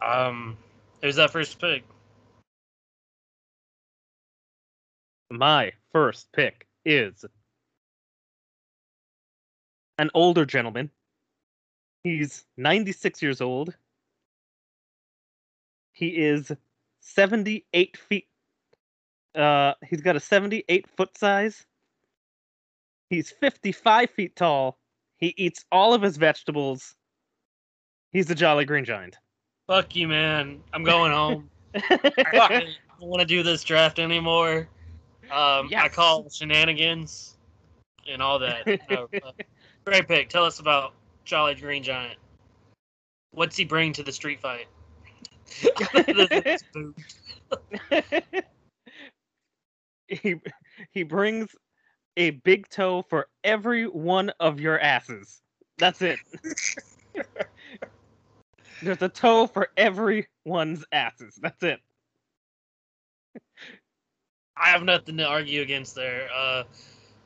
Um, 0.01 0.57
who's 1.01 1.15
that 1.15 1.31
first 1.31 1.59
pick? 1.59 1.83
My 5.29 5.71
first 5.91 6.31
pick 6.31 6.67
is 6.85 7.25
an 9.97 10.09
older 10.13 10.45
gentleman. 10.45 10.89
He's 12.03 12.45
96 12.57 13.21
years 13.21 13.41
old. 13.41 13.73
He 15.93 16.09
is 16.09 16.51
78 16.99 17.97
feet. 17.97 18.27
Uh, 19.33 19.73
he's 19.87 20.01
got 20.01 20.15
a 20.15 20.19
78 20.19 20.87
foot 20.95 21.17
size. 21.17 21.65
He's 23.09 23.31
55 23.31 24.09
feet 24.09 24.35
tall. 24.35 24.77
He 25.17 25.33
eats 25.37 25.65
all 25.71 25.93
of 25.93 26.01
his 26.01 26.17
vegetables. 26.17 26.95
He's 28.13 28.27
the 28.27 28.35
Jolly 28.35 28.63
Green 28.63 28.85
Giant. 28.85 29.17
Fuck 29.65 29.95
you, 29.95 30.07
man. 30.07 30.61
I'm 30.71 30.83
going 30.83 31.11
home. 31.11 31.49
I 31.75 32.63
don't 32.99 33.09
want 33.09 33.21
to 33.21 33.25
do 33.25 33.41
this 33.41 33.63
draft 33.63 33.97
anymore. 33.97 34.69
Um, 35.31 35.69
I 35.75 35.89
call 35.91 36.29
shenanigans 36.29 37.37
and 38.07 38.21
all 38.21 38.37
that. 38.39 38.67
No, 38.89 39.09
uh, 39.25 39.31
great 39.83 40.07
pick. 40.07 40.29
Tell 40.29 40.45
us 40.45 40.59
about 40.59 40.93
Jolly 41.25 41.55
Green 41.55 41.81
Giant. 41.81 42.19
What's 43.31 43.57
he 43.57 43.65
bring 43.65 43.93
to 43.93 44.03
the 44.03 44.11
street 44.11 44.39
fight? 44.39 44.67
Other 45.95 46.27
than 46.27 46.43
his 46.43 46.63
boot. 46.71 46.95
he 50.07 50.35
he 50.91 51.03
brings 51.03 51.55
a 52.17 52.31
big 52.31 52.69
toe 52.69 53.03
for 53.09 53.27
every 53.43 53.87
one 53.87 54.31
of 54.39 54.59
your 54.59 54.79
asses. 54.79 55.41
That's 55.79 56.01
it. 56.03 56.19
There's 58.83 59.01
a 59.01 59.09
toe 59.09 59.47
for 59.47 59.69
everyone's 59.77 60.85
asses. 60.91 61.39
That's 61.41 61.61
it. 61.63 61.79
I 64.55 64.69
have 64.69 64.83
nothing 64.83 65.17
to 65.17 65.25
argue 65.25 65.61
against 65.61 65.95
there. 65.95 66.27
Uh, 66.33 66.63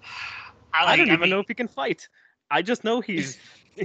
I, 0.73 0.93
I, 0.93 0.95
don't 0.95 1.07
even 1.07 1.21
mean, 1.21 1.29
know 1.31 1.39
if 1.39 1.47
he 1.47 1.53
can 1.53 1.67
fight. 1.67 2.07
I 2.51 2.61
just 2.61 2.83
know 2.83 3.01
he's 3.01 3.37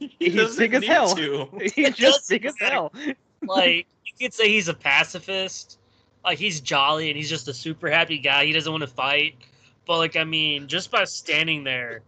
He 0.00 0.14
He's 0.18 0.56
big 0.58 0.74
as 0.74 0.84
hell. 0.84 1.14
to. 1.14 1.48
he's 1.74 1.94
just 1.94 2.28
big 2.28 2.46
as 2.46 2.54
hell. 2.58 2.92
like 3.46 3.86
you 4.04 4.12
could 4.18 4.34
say 4.34 4.48
he's 4.48 4.68
a 4.68 4.74
pacifist 4.74 5.78
like 6.24 6.38
he's 6.38 6.60
jolly 6.60 7.08
and 7.10 7.16
he's 7.16 7.28
just 7.28 7.48
a 7.48 7.54
super 7.54 7.90
happy 7.90 8.18
guy 8.18 8.44
he 8.44 8.52
doesn't 8.52 8.72
want 8.72 8.82
to 8.82 8.86
fight 8.86 9.34
but 9.86 9.98
like 9.98 10.16
i 10.16 10.24
mean 10.24 10.68
just 10.68 10.90
by 10.90 11.04
standing 11.04 11.64
there 11.64 12.02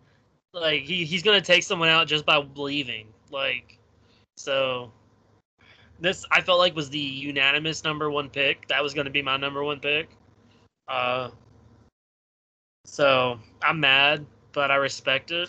like 0.53 0.83
he, 0.83 1.05
he's 1.05 1.23
gonna 1.23 1.41
take 1.41 1.63
someone 1.63 1.89
out 1.89 2.07
just 2.07 2.27
by 2.27 2.37
leaving 2.57 3.07
like 3.31 3.79
so 4.37 4.91
this 6.01 6.25
i 6.31 6.41
felt 6.41 6.59
like 6.59 6.75
was 6.75 6.91
the 6.91 6.99
unanimous 6.99 7.85
number 7.85 8.11
one 8.11 8.29
pick 8.29 8.67
that 8.69 8.83
was 8.83 8.95
gonna 8.95 9.11
be 9.11 9.23
my 9.23 9.37
number 9.37 9.63
one 9.63 9.81
pick 9.81 10.09
uh 10.89 11.31
so 12.85 13.39
i'm 13.63 13.81
mad 13.81 14.25
but 14.53 14.71
i 14.71 14.77
respect 14.77 15.31
it 15.31 15.49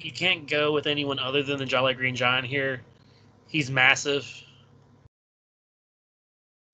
you 0.00 0.12
can't 0.12 0.48
go 0.48 0.72
with 0.72 0.86
anyone 0.86 1.18
other 1.18 1.42
than 1.42 1.58
the 1.58 1.66
jolly 1.66 1.94
green 1.94 2.14
giant 2.14 2.46
here 2.46 2.80
He's 3.48 3.70
massive. 3.70 4.30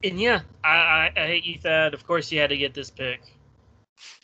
And 0.02 0.20
yeah, 0.20 0.40
I, 0.62 0.68
I, 0.68 1.12
I 1.16 1.26
hate 1.26 1.44
you, 1.44 1.58
Thad. 1.58 1.94
Of 1.94 2.06
course, 2.06 2.30
you 2.30 2.40
had 2.40 2.50
to 2.50 2.56
get 2.56 2.74
this 2.74 2.90
pick. 2.90 3.20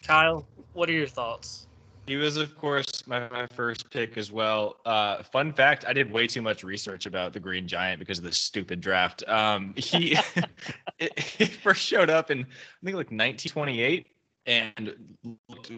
Kyle, 0.03 0.45
what 0.73 0.91
are 0.91 0.93
your 0.93 1.07
thoughts? 1.07 1.69
He 2.11 2.17
was, 2.17 2.37
of 2.37 2.59
course, 2.59 3.07
my, 3.07 3.29
my 3.29 3.47
first 3.47 3.89
pick 3.89 4.19
as 4.19 4.33
well. 4.33 4.79
Uh, 4.85 5.23
fun 5.23 5.53
fact: 5.53 5.85
I 5.87 5.93
did 5.93 6.11
way 6.11 6.27
too 6.27 6.43
much 6.43 6.65
research 6.65 7.07
about 7.07 7.33
the 7.33 7.39
Green 7.39 7.69
Giant 7.69 8.01
because 8.01 8.19
of 8.19 8.25
this 8.25 8.37
stupid 8.37 8.81
draft. 8.81 9.23
Um, 9.29 9.75
he 9.77 10.19
he 11.17 11.45
first 11.45 11.83
showed 11.83 12.11
up 12.11 12.33
in 12.33 12.41
I 12.41 12.85
think 12.85 12.97
like 12.97 13.13
1928 13.13 14.09
and 14.47 14.97
looked 15.49 15.71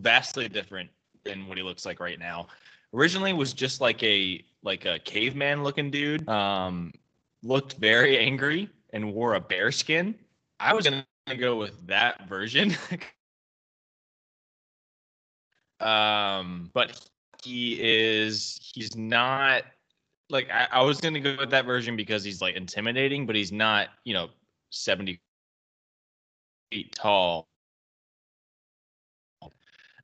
vastly 0.00 0.48
different 0.48 0.88
than 1.22 1.46
what 1.46 1.58
he 1.58 1.62
looks 1.62 1.84
like 1.84 2.00
right 2.00 2.18
now. 2.18 2.46
Originally 2.94 3.34
was 3.34 3.52
just 3.52 3.82
like 3.82 4.02
a 4.02 4.42
like 4.62 4.86
a 4.86 4.98
caveman 5.00 5.62
looking 5.62 5.90
dude. 5.90 6.26
Um, 6.30 6.94
looked 7.42 7.74
very 7.74 8.18
angry 8.18 8.70
and 8.94 9.12
wore 9.12 9.34
a 9.34 9.40
bear 9.40 9.70
skin. 9.70 10.14
I 10.58 10.72
was 10.72 10.88
gonna 10.88 11.04
go 11.36 11.56
with 11.56 11.86
that 11.86 12.26
version. 12.26 12.74
um, 15.80 16.70
but 16.72 17.00
he 17.42 17.78
is 17.80 18.58
he's 18.74 18.96
not 18.96 19.64
like 20.30 20.50
I, 20.50 20.66
I 20.72 20.82
was 20.82 21.00
gonna 21.00 21.20
go 21.20 21.36
with 21.38 21.50
that 21.50 21.66
version 21.66 21.96
because 21.96 22.24
he's 22.24 22.40
like 22.40 22.56
intimidating, 22.56 23.26
but 23.26 23.36
he's 23.36 23.52
not, 23.52 23.88
you 24.04 24.14
know, 24.14 24.30
70 24.70 25.20
feet 26.70 26.94
tall. 26.94 27.48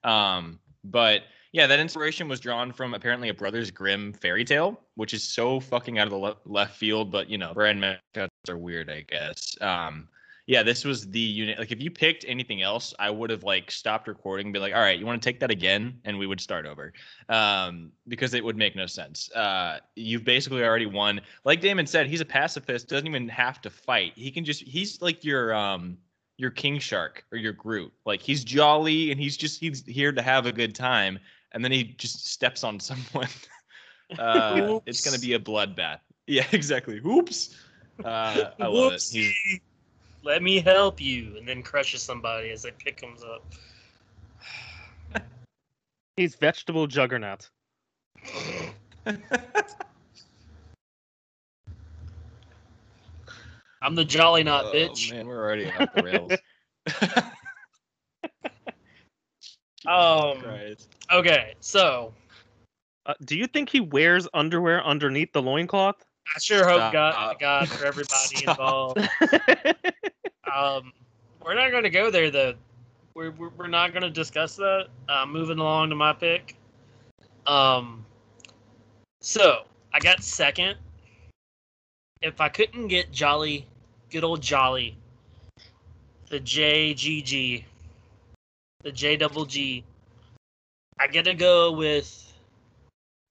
Um, 0.04 0.58
but 0.84 1.22
yeah, 1.52 1.66
that 1.66 1.80
inspiration 1.80 2.28
was 2.28 2.40
drawn 2.40 2.72
from 2.72 2.94
apparently 2.94 3.28
a 3.28 3.34
Brothers 3.34 3.70
Grimm 3.70 4.12
fairy 4.12 4.44
tale, 4.44 4.80
which 4.94 5.12
is 5.14 5.24
so 5.24 5.58
fucking 5.58 5.98
out 5.98 6.06
of 6.06 6.10
the 6.10 6.18
le- 6.18 6.36
left 6.46 6.76
field. 6.76 7.10
But 7.10 7.28
you 7.28 7.38
know, 7.38 7.52
brand 7.52 7.80
mascots 7.80 8.30
are 8.48 8.56
weird, 8.56 8.88
I 8.88 9.04
guess. 9.08 9.56
Um, 9.60 10.08
yeah, 10.50 10.64
this 10.64 10.84
was 10.84 11.08
the 11.08 11.20
unit. 11.20 11.60
Like, 11.60 11.70
if 11.70 11.80
you 11.80 11.92
picked 11.92 12.24
anything 12.26 12.60
else, 12.60 12.92
I 12.98 13.08
would 13.08 13.30
have 13.30 13.44
like 13.44 13.70
stopped 13.70 14.08
recording, 14.08 14.48
and 14.48 14.52
be 14.52 14.58
like, 14.58 14.74
"All 14.74 14.80
right, 14.80 14.98
you 14.98 15.06
want 15.06 15.22
to 15.22 15.24
take 15.24 15.38
that 15.38 15.50
again?" 15.52 16.00
And 16.04 16.18
we 16.18 16.26
would 16.26 16.40
start 16.40 16.66
over, 16.66 16.92
um, 17.28 17.92
because 18.08 18.34
it 18.34 18.44
would 18.44 18.56
make 18.56 18.74
no 18.74 18.86
sense. 18.86 19.30
Uh, 19.30 19.78
you've 19.94 20.24
basically 20.24 20.64
already 20.64 20.86
won. 20.86 21.20
Like 21.44 21.60
Damon 21.60 21.86
said, 21.86 22.08
he's 22.08 22.20
a 22.20 22.24
pacifist. 22.24 22.88
Doesn't 22.88 23.06
even 23.06 23.28
have 23.28 23.60
to 23.60 23.70
fight. 23.70 24.14
He 24.16 24.32
can 24.32 24.44
just. 24.44 24.62
He's 24.62 25.00
like 25.00 25.24
your 25.24 25.54
um 25.54 25.96
your 26.36 26.50
King 26.50 26.80
Shark 26.80 27.24
or 27.30 27.38
your 27.38 27.52
Groot. 27.52 27.92
Like 28.04 28.20
he's 28.20 28.42
jolly 28.42 29.12
and 29.12 29.20
he's 29.20 29.36
just 29.36 29.60
he's 29.60 29.86
here 29.86 30.10
to 30.10 30.20
have 30.20 30.46
a 30.46 30.52
good 30.52 30.74
time 30.74 31.20
and 31.52 31.62
then 31.62 31.70
he 31.70 31.84
just 31.84 32.26
steps 32.26 32.64
on 32.64 32.80
someone. 32.90 33.28
uh, 34.18 34.80
it's 34.84 35.04
gonna 35.04 35.20
be 35.20 35.34
a 35.34 35.38
bloodbath. 35.38 36.00
Yeah, 36.26 36.46
exactly. 36.52 37.00
Oops. 37.04 37.56
Uh, 38.04 38.50
I 38.60 38.66
love 38.68 38.92
it. 38.92 39.02
He's. 39.10 39.60
Let 40.22 40.42
me 40.42 40.60
help 40.60 41.00
you, 41.00 41.36
and 41.38 41.48
then 41.48 41.62
crushes 41.62 42.02
somebody 42.02 42.50
as 42.50 42.62
they 42.62 42.72
pick 42.72 43.00
him 43.00 43.16
up. 43.32 43.46
He's 46.16 46.34
vegetable 46.34 46.86
juggernaut. 46.86 47.48
I'm 53.82 53.94
the 53.94 54.04
jolly 54.04 54.42
not 54.44 54.66
bitch. 54.66 54.88
oh, 54.90 54.92
bitch. 54.92 55.14
man, 55.14 55.26
we're 55.26 55.42
already 55.42 55.66
off 55.66 55.92
the 55.94 56.02
rails. 56.02 56.32
Um, 59.86 60.40
Christ. 60.40 60.88
Okay, 61.10 61.54
so 61.60 62.12
Uh, 63.06 63.14
do 63.24 63.36
you 63.36 63.46
think 63.46 63.70
he 63.70 63.80
wears 63.80 64.28
underwear 64.34 64.84
underneath 64.84 65.32
the 65.32 65.40
loincloth? 65.40 66.04
I 66.36 66.38
sure 66.38 66.68
hope 66.68 66.92
God, 66.92 67.14
Stop. 67.14 67.40
God 67.40 67.68
for 67.68 67.84
everybody 67.86 68.36
Stop. 68.36 68.58
involved. 68.58 69.08
Um, 70.54 70.92
we're 71.44 71.54
not 71.54 71.70
going 71.70 71.84
to 71.84 71.90
go 71.90 72.10
there 72.10 72.30
though. 72.30 72.54
We're 73.14 73.30
we're, 73.32 73.50
we're 73.50 73.66
not 73.66 73.92
going 73.92 74.02
to 74.02 74.10
discuss 74.10 74.56
that. 74.56 74.88
Uh, 75.08 75.26
moving 75.26 75.58
along 75.58 75.90
to 75.90 75.96
my 75.96 76.12
pick. 76.12 76.56
Um, 77.46 78.04
so 79.20 79.64
I 79.92 79.98
got 79.98 80.22
second. 80.22 80.76
If 82.22 82.40
I 82.40 82.48
couldn't 82.48 82.88
get 82.88 83.10
Jolly, 83.10 83.66
good 84.10 84.24
old 84.24 84.42
Jolly, 84.42 84.96
the 86.28 86.38
JGG, 86.38 87.64
the 88.82 88.92
J 88.92 89.16
double 89.16 89.46
G, 89.46 89.84
I 90.98 91.06
got 91.06 91.24
to 91.24 91.34
go 91.34 91.72
with 91.72 92.32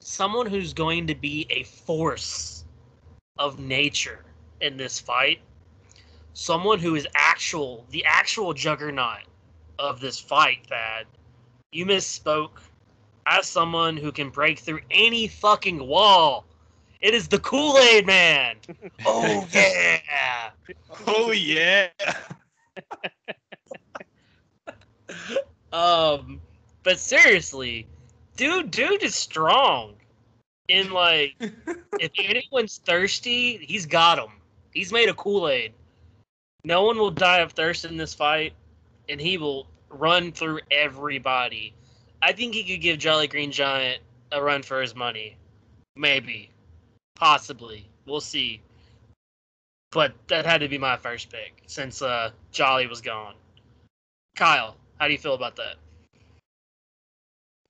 someone 0.02 0.48
who's 0.48 0.74
going 0.74 1.08
to 1.08 1.16
be 1.16 1.46
a 1.50 1.64
force 1.64 2.66
of 3.38 3.60
nature 3.60 4.26
in 4.62 4.76
this 4.76 5.00
fight 5.00 5.40
someone 6.40 6.80
who 6.80 6.96
is 6.96 7.06
actual 7.16 7.86
the 7.92 8.06
actual 8.06 8.54
juggernaut 8.54 9.26
of 9.78 10.00
this 10.00 10.18
fight 10.18 10.66
Thad. 10.68 11.06
you 11.74 11.86
misspoke 11.86 12.62
as 13.26 13.46
someone 13.46 13.98
who 13.98 14.10
can 14.10 14.30
break 14.30 14.58
through 14.58 14.80
any 14.90 15.28
fucking 15.28 15.86
wall 15.86 16.46
it 17.02 17.14
is 17.14 17.28
the 17.28 17.40
kool-aid 17.40 18.06
man 18.06 18.56
oh 19.06 19.46
yeah 19.52 20.52
Oh 21.08 21.32
yeah. 21.32 21.90
um 25.74 26.40
but 26.84 27.00
seriously 27.00 27.86
dude 28.38 28.72
dude 28.72 29.04
is 29.04 29.14
strong 29.14 29.94
in 30.70 30.92
like 30.92 31.36
if 32.00 32.12
anyone's 32.18 32.78
thirsty, 32.78 33.58
he's 33.58 33.86
got 33.86 34.18
him. 34.20 34.30
He's 34.74 34.94
made 34.94 35.10
a 35.10 35.14
Kool 35.16 35.50
Aid. 35.50 35.74
No 36.64 36.84
one 36.84 36.98
will 36.98 37.12
die 37.12 37.40
of 37.40 37.54
thirst 37.54 37.86
in 37.86 37.98
this 37.98 38.14
fight, 38.14 38.54
and 39.08 39.20
he 39.20 39.38
will 39.38 39.68
run 39.90 40.32
through 40.32 40.60
everybody. 40.72 41.74
I 42.22 42.34
think 42.34 42.54
he 42.54 42.64
could 42.64 42.82
give 42.82 43.00
Jolly 43.00 43.28
Green 43.28 43.52
Giant 43.52 44.02
a 44.32 44.42
run 44.42 44.62
for 44.62 44.82
his 44.82 44.96
money. 44.96 45.38
Maybe. 45.96 46.52
Possibly. 47.16 47.88
We'll 48.06 48.22
see. 48.22 48.62
But 49.92 50.14
that 50.28 50.46
had 50.46 50.62
to 50.62 50.68
be 50.68 50.78
my 50.78 50.98
first 50.98 51.32
pick 51.32 51.64
since 51.66 52.02
uh, 52.02 52.32
Jolly 52.52 52.88
was 52.88 53.02
gone. 53.02 53.34
Kyle, 54.36 54.76
how 55.00 55.08
do 55.08 55.14
you 55.14 55.18
feel 55.18 55.34
about 55.34 55.56
that? 55.56 55.76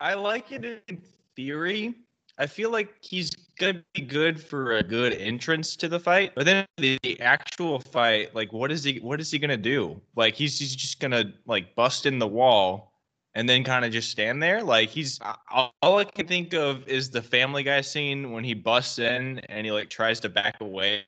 I 0.02 0.16
like 0.16 0.52
it 0.52 0.84
in 0.88 1.02
theory. 1.36 1.94
I 2.40 2.48
feel 2.48 2.72
like 2.72 2.96
he's 3.02 3.32
gonna 3.60 3.84
be 3.94 4.02
good 4.02 4.42
for 4.42 4.78
a 4.78 4.84
good 4.84 5.14
entrance 5.14 5.76
to 5.76 5.90
the 5.90 6.00
fight, 6.00 6.32
but 6.36 6.46
then 6.46 6.66
the, 6.78 6.98
the 7.04 7.20
actual 7.20 7.80
fight, 7.80 8.34
like, 8.34 8.54
what 8.54 8.72
is 8.72 8.84
he? 8.84 9.00
What 9.00 9.20
is 9.20 9.30
he 9.30 9.38
gonna 9.38 9.58
do? 9.58 10.02
Like, 10.16 10.36
he's 10.36 10.58
he's 10.58 10.76
just 10.76 11.02
gonna 11.02 11.34
like 11.46 11.76
bust 11.76 12.06
in 12.06 12.18
the 12.18 12.28
wall 12.28 12.94
and 13.36 13.48
then 13.48 13.66
kind 13.66 13.84
of 13.84 13.92
just 13.92 14.10
stand 14.10 14.42
there. 14.42 14.64
Like, 14.64 14.90
he's 14.90 15.20
all, 15.52 15.74
all 15.82 15.98
I 16.00 16.06
can 16.06 16.28
think 16.28 16.54
of 16.54 16.88
is 16.88 17.10
the 17.10 17.22
Family 17.22 17.62
Guy 17.62 17.82
scene 17.82 18.32
when 18.32 18.46
he 18.46 18.54
busts 18.54 19.00
in 19.00 19.40
and 19.50 19.66
he 19.66 19.72
like 19.74 19.90
tries 19.90 20.22
to 20.22 20.30
back 20.30 20.62
away, 20.62 21.04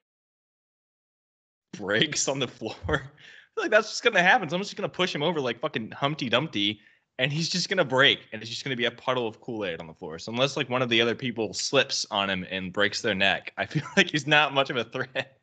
breaks 1.78 2.28
on 2.28 2.40
the 2.40 2.48
floor. 2.48 3.04
Like 3.58 3.70
that's 3.70 3.90
just 3.90 4.02
gonna 4.02 4.24
happen. 4.24 4.50
Someone's 4.50 4.70
just 4.70 4.78
gonna 4.78 4.88
push 4.88 5.14
him 5.14 5.22
over 5.22 5.42
like 5.42 5.60
fucking 5.60 5.92
Humpty 5.92 6.30
Dumpty, 6.30 6.80
and 7.20 7.32
he's 7.32 7.50
just 7.50 7.70
gonna 7.70 7.86
break, 7.86 8.20
and 8.32 8.42
it's 8.42 8.50
just 8.50 8.64
gonna 8.64 8.76
be 8.76 8.86
a 8.86 8.92
puddle 8.92 9.28
of 9.28 9.40
Kool 9.42 9.66
Aid 9.66 9.80
on 9.80 9.88
the 9.88 9.94
floor. 9.94 10.20
So 10.20 10.32
unless 10.32 10.58
like 10.58 10.70
one 10.70 10.82
of 10.82 10.90
the 10.90 11.02
other 11.02 11.16
people 11.16 11.54
slips 11.54 12.06
on 12.12 12.30
him 12.30 12.46
and 12.50 12.74
breaks 12.74 13.02
their 13.02 13.16
neck, 13.16 13.54
I 13.58 13.66
feel 13.68 13.84
like 13.98 14.12
he's 14.12 14.28
not 14.28 14.54
much 14.54 14.70
of 14.70 14.78
a 14.78 14.84
threat. 14.86 15.38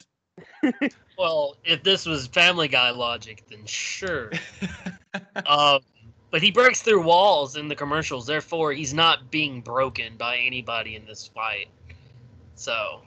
Well, 1.18 1.56
if 1.64 1.82
this 1.82 2.06
was 2.06 2.28
Family 2.28 2.68
Guy 2.68 2.90
logic, 2.90 3.42
then 3.50 3.66
sure. 3.66 4.30
um, 5.46 5.80
but 6.30 6.40
he 6.40 6.52
breaks 6.52 6.80
through 6.80 7.02
walls 7.02 7.56
in 7.56 7.66
the 7.66 7.74
commercials, 7.74 8.24
therefore 8.24 8.72
he's 8.72 8.94
not 8.94 9.28
being 9.28 9.60
broken 9.60 10.16
by 10.16 10.36
anybody 10.36 10.94
in 10.94 11.04
this 11.06 11.26
fight. 11.26 11.68
So 12.54 13.02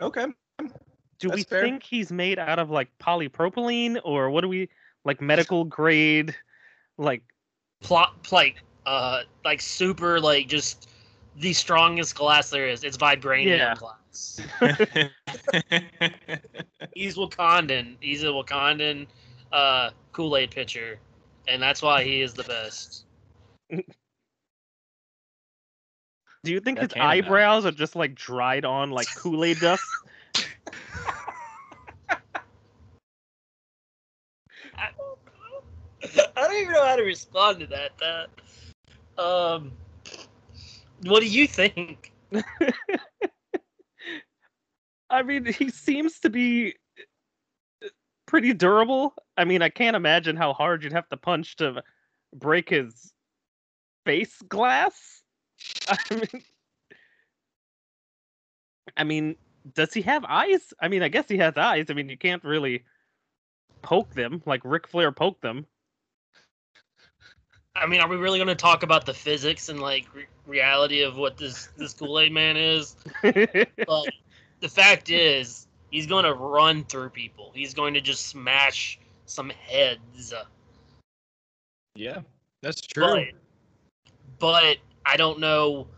okay. 0.00 0.26
Do 1.18 1.28
we 1.28 1.42
fair. 1.42 1.60
think 1.60 1.82
he's 1.82 2.10
made 2.10 2.38
out 2.38 2.58
of 2.58 2.70
like 2.70 2.88
polypropylene 2.98 4.00
or 4.02 4.30
what 4.30 4.40
do 4.40 4.48
we 4.48 4.70
like 5.04 5.20
medical 5.20 5.64
grade 5.64 6.34
like 7.00 7.22
plot 7.80 8.30
like 8.30 8.62
uh 8.86 9.22
like 9.44 9.60
super 9.60 10.20
like 10.20 10.48
just 10.48 10.90
the 11.36 11.52
strongest 11.52 12.14
glass 12.14 12.50
there 12.50 12.68
is. 12.68 12.84
It's 12.84 12.96
vibranium 12.96 13.74
Yeah. 13.74 13.74
glass. 13.74 14.44
He's 16.94 17.16
Wakandan. 17.16 17.96
He's 18.00 18.22
a 18.22 18.26
Wakandan 18.26 19.06
uh 19.52 19.90
Kool 20.12 20.36
Aid 20.36 20.50
pitcher, 20.50 20.98
and 21.48 21.62
that's 21.62 21.82
why 21.82 22.04
he 22.04 22.20
is 22.20 22.34
the 22.34 22.44
best. 22.44 23.04
do 26.44 26.52
you 26.52 26.60
think 26.60 26.78
Yeah, 26.78 26.80
his 26.80 26.94
Canada. 26.94 26.98
eyebrows 26.98 27.64
are 27.66 27.72
just 27.72 27.96
like 27.96 28.14
dried 28.14 28.64
on 28.64 28.90
like 28.90 29.12
Kool-Aid 29.14 29.60
dust? 29.60 29.98
I 34.74 34.88
don't 34.96 35.18
know. 35.26 36.24
I 36.36 36.39
don't 36.52 36.62
even 36.62 36.72
know 36.72 36.84
how 36.84 36.96
to 36.96 37.02
respond 37.02 37.60
to 37.60 37.66
that. 37.66 37.92
That. 37.98 38.28
Um. 39.22 39.72
What 41.04 41.20
do 41.20 41.26
you 41.26 41.46
think? 41.46 42.12
I 45.10 45.22
mean, 45.22 45.46
he 45.46 45.70
seems 45.70 46.20
to 46.20 46.30
be 46.30 46.74
pretty 48.26 48.52
durable. 48.52 49.14
I 49.36 49.44
mean, 49.44 49.62
I 49.62 49.70
can't 49.70 49.96
imagine 49.96 50.36
how 50.36 50.52
hard 50.52 50.84
you'd 50.84 50.92
have 50.92 51.08
to 51.08 51.16
punch 51.16 51.56
to 51.56 51.82
break 52.34 52.68
his 52.68 53.12
face 54.04 54.40
glass. 54.48 55.22
I 55.88 55.98
mean, 56.14 56.42
I 58.96 59.04
mean, 59.04 59.36
does 59.74 59.92
he 59.92 60.02
have 60.02 60.24
eyes? 60.24 60.72
I 60.80 60.88
mean, 60.88 61.02
I 61.02 61.08
guess 61.08 61.28
he 61.28 61.38
has 61.38 61.56
eyes. 61.56 61.86
I 61.88 61.94
mean, 61.94 62.08
you 62.08 62.16
can't 62.16 62.44
really 62.44 62.84
poke 63.82 64.14
them 64.14 64.42
like 64.46 64.60
Ric 64.64 64.86
Flair 64.86 65.12
poked 65.12 65.42
them. 65.42 65.66
I 67.80 67.86
mean, 67.86 68.00
are 68.00 68.08
we 68.08 68.16
really 68.16 68.38
going 68.38 68.48
to 68.48 68.54
talk 68.54 68.82
about 68.82 69.06
the 69.06 69.14
physics 69.14 69.70
and 69.70 69.80
like 69.80 70.06
re- 70.14 70.26
reality 70.46 71.00
of 71.02 71.16
what 71.16 71.38
this 71.38 71.70
this 71.76 71.94
Kool 71.94 72.20
Aid 72.20 72.32
Man 72.32 72.56
is? 72.56 72.94
But 73.22 74.06
the 74.60 74.68
fact 74.68 75.10
is, 75.10 75.66
he's 75.90 76.06
going 76.06 76.24
to 76.24 76.34
run 76.34 76.84
through 76.84 77.08
people. 77.10 77.50
He's 77.54 77.72
going 77.72 77.94
to 77.94 78.00
just 78.00 78.26
smash 78.26 79.00
some 79.24 79.50
heads. 79.50 80.34
yeah, 81.94 82.20
that's 82.60 82.82
true. 82.82 83.04
But, 83.04 84.12
but 84.38 84.76
I 85.06 85.16
don't 85.16 85.40
know 85.40 85.88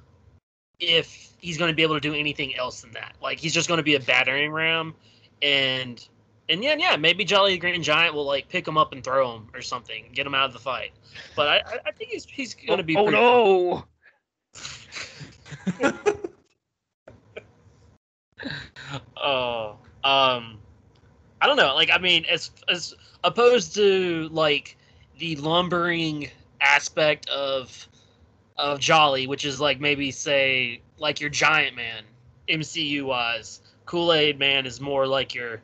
if 0.79 1.33
he's 1.41 1.59
going 1.59 1.71
to 1.71 1.75
be 1.75 1.83
able 1.83 1.97
to 1.97 2.01
do 2.01 2.15
anything 2.15 2.55
else 2.57 2.83
than 2.83 2.93
that. 2.93 3.17
Like 3.21 3.41
he's 3.41 3.53
just 3.53 3.67
going 3.67 3.79
to 3.79 3.85
be 3.85 3.97
a 3.97 4.01
battering 4.01 4.53
ram, 4.53 4.95
and 5.43 6.07
and 6.53 6.63
yeah, 6.63 6.77
yeah, 6.79 6.97
maybe 6.97 7.25
Jolly 7.25 7.57
Green 7.59 7.83
Giant 7.83 8.15
will 8.15 8.27
like 8.27 8.49
pick 8.49 8.69
him 8.69 8.77
up 8.77 8.93
and 8.93 9.03
throw 9.03 9.35
him 9.37 9.49
or 9.55 9.63
something, 9.63 10.05
get 10.13 10.27
him 10.27 10.35
out 10.35 10.45
of 10.47 10.53
the 10.53 10.59
fight. 10.59 10.93
But 11.35 11.49
I, 11.49 11.63
I- 11.87 11.93
think 11.93 12.11
he's 12.11 12.25
he's 12.27 12.55
going 12.55 12.77
to 12.77 12.85
be. 12.85 12.97
oh 12.97 13.05
pretty- 13.07 13.19
no! 13.19 13.85
Oh, 19.17 19.77
um, 20.03 20.59
I 21.41 21.47
don't 21.47 21.57
know. 21.57 21.75
Like, 21.75 21.91
I 21.93 21.99
mean, 21.99 22.25
as 22.29 22.51
as 22.69 22.93
opposed 23.23 23.75
to 23.77 24.29
like 24.33 24.77
the 25.19 25.37
lumbering 25.37 26.29
aspect 26.61 27.29
of 27.29 27.89
of 28.57 28.81
Jolly, 28.81 29.27
which 29.29 29.45
is 29.45 29.61
like 29.61 29.81
maybe 29.81 30.11
say 30.11 30.81
like 30.99 31.21
your 31.21 31.31
Giant 31.31 31.77
Man, 31.77 32.03
MCU 32.49 33.05
wise. 33.05 33.61
Kool 33.87 34.13
Aid 34.13 34.39
Man 34.39 34.67
is 34.67 34.81
more 34.81 35.07
like 35.07 35.35
your 35.35 35.61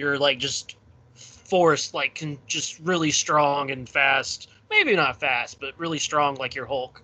your 0.00 0.18
like 0.18 0.38
just 0.38 0.76
force, 1.14 1.94
like 1.94 2.14
can 2.16 2.38
just 2.46 2.80
really 2.80 3.10
strong 3.10 3.70
and 3.70 3.88
fast. 3.88 4.48
Maybe 4.70 4.96
not 4.96 5.20
fast, 5.20 5.60
but 5.60 5.78
really 5.78 5.98
strong, 5.98 6.36
like 6.36 6.54
your 6.54 6.66
Hulk. 6.66 7.02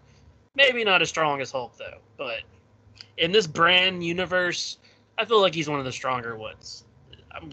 Maybe 0.55 0.83
not 0.83 1.03
as 1.03 1.11
strong 1.11 1.41
as 1.41 1.53
Hulk 1.53 1.77
though, 1.77 1.99
but 2.17 2.41
in 3.19 3.31
this 3.31 3.47
brand 3.47 4.03
universe, 4.03 4.79
I 5.19 5.25
feel 5.27 5.41
like 5.41 5.55
he's 5.55 5.69
one 5.69 5.79
of 5.79 5.85
the 5.85 5.93
stronger 5.93 6.37
ones. 6.37 6.85
I'm 7.33 7.53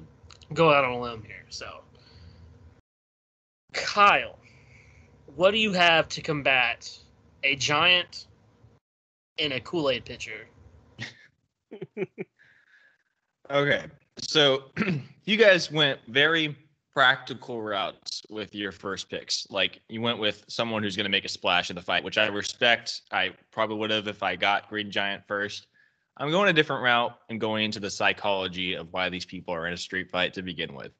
going 0.53 0.75
out 0.75 0.86
on 0.86 0.91
a 0.91 0.99
limb 0.99 1.23
here. 1.23 1.45
So, 1.49 1.82
Kyle, 3.73 4.39
what 5.36 5.51
do 5.51 5.58
you 5.58 5.73
have 5.73 6.08
to 6.10 6.21
combat 6.21 6.97
a 7.43 7.56
giant 7.58 8.27
and 9.38 9.51
a 9.51 9.60
Kool 9.60 9.89
Aid 9.89 10.06
pitcher? 10.06 10.47
Okay. 13.49 13.84
So 14.19 14.71
you 15.26 15.38
guys 15.38 15.71
went 15.71 15.99
very 16.08 16.58
practical 16.93 17.62
routes 17.62 18.21
with 18.30 18.54
your 18.54 18.71
first 18.71 19.10
picks. 19.10 19.47
Like 19.49 19.82
you 19.89 20.02
went 20.02 20.19
with 20.19 20.43
someone 20.47 20.84
who's 20.84 20.95
going 20.95 21.06
to 21.06 21.12
make 21.12 21.26
a 21.26 21.30
splash 21.30 21.69
in 21.69 21.76
the 21.76 21.82
fight, 21.82 22.04
which 22.04 22.17
I 22.17 22.28
respect. 22.28 23.02
I 23.12 23.32
probably 23.52 23.78
would 23.78 23.89
have 23.89 24.08
if 24.08 24.21
I 24.21 24.36
got 24.36 24.69
Green 24.69 24.91
Giant 24.91 25.23
first. 25.28 25.67
I'm 26.17 26.30
going 26.30 26.49
a 26.49 26.54
different 26.54 26.84
route 26.84 27.17
and 27.30 27.41
going 27.41 27.65
into 27.65 27.80
the 27.80 27.89
psychology 27.89 28.76
of 28.76 28.93
why 28.93 29.10
these 29.10 29.26
people 29.26 29.54
are 29.54 29.65
in 29.65 29.73
a 29.73 29.78
street 29.78 30.12
fight 30.12 30.34
to 30.36 30.43
begin 30.43 30.76
with. 30.76 30.91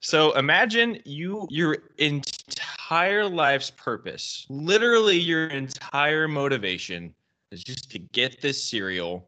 So 0.00 0.32
imagine 0.32 1.00
you 1.06 1.46
your 1.48 1.78
entire 1.96 3.26
life's 3.26 3.70
purpose, 3.70 4.44
literally 4.50 5.18
your 5.18 5.46
entire 5.46 6.28
motivation 6.28 7.14
is 7.50 7.64
just 7.64 7.90
to 7.92 7.98
get 7.98 8.42
this 8.42 8.62
cereal 8.62 9.26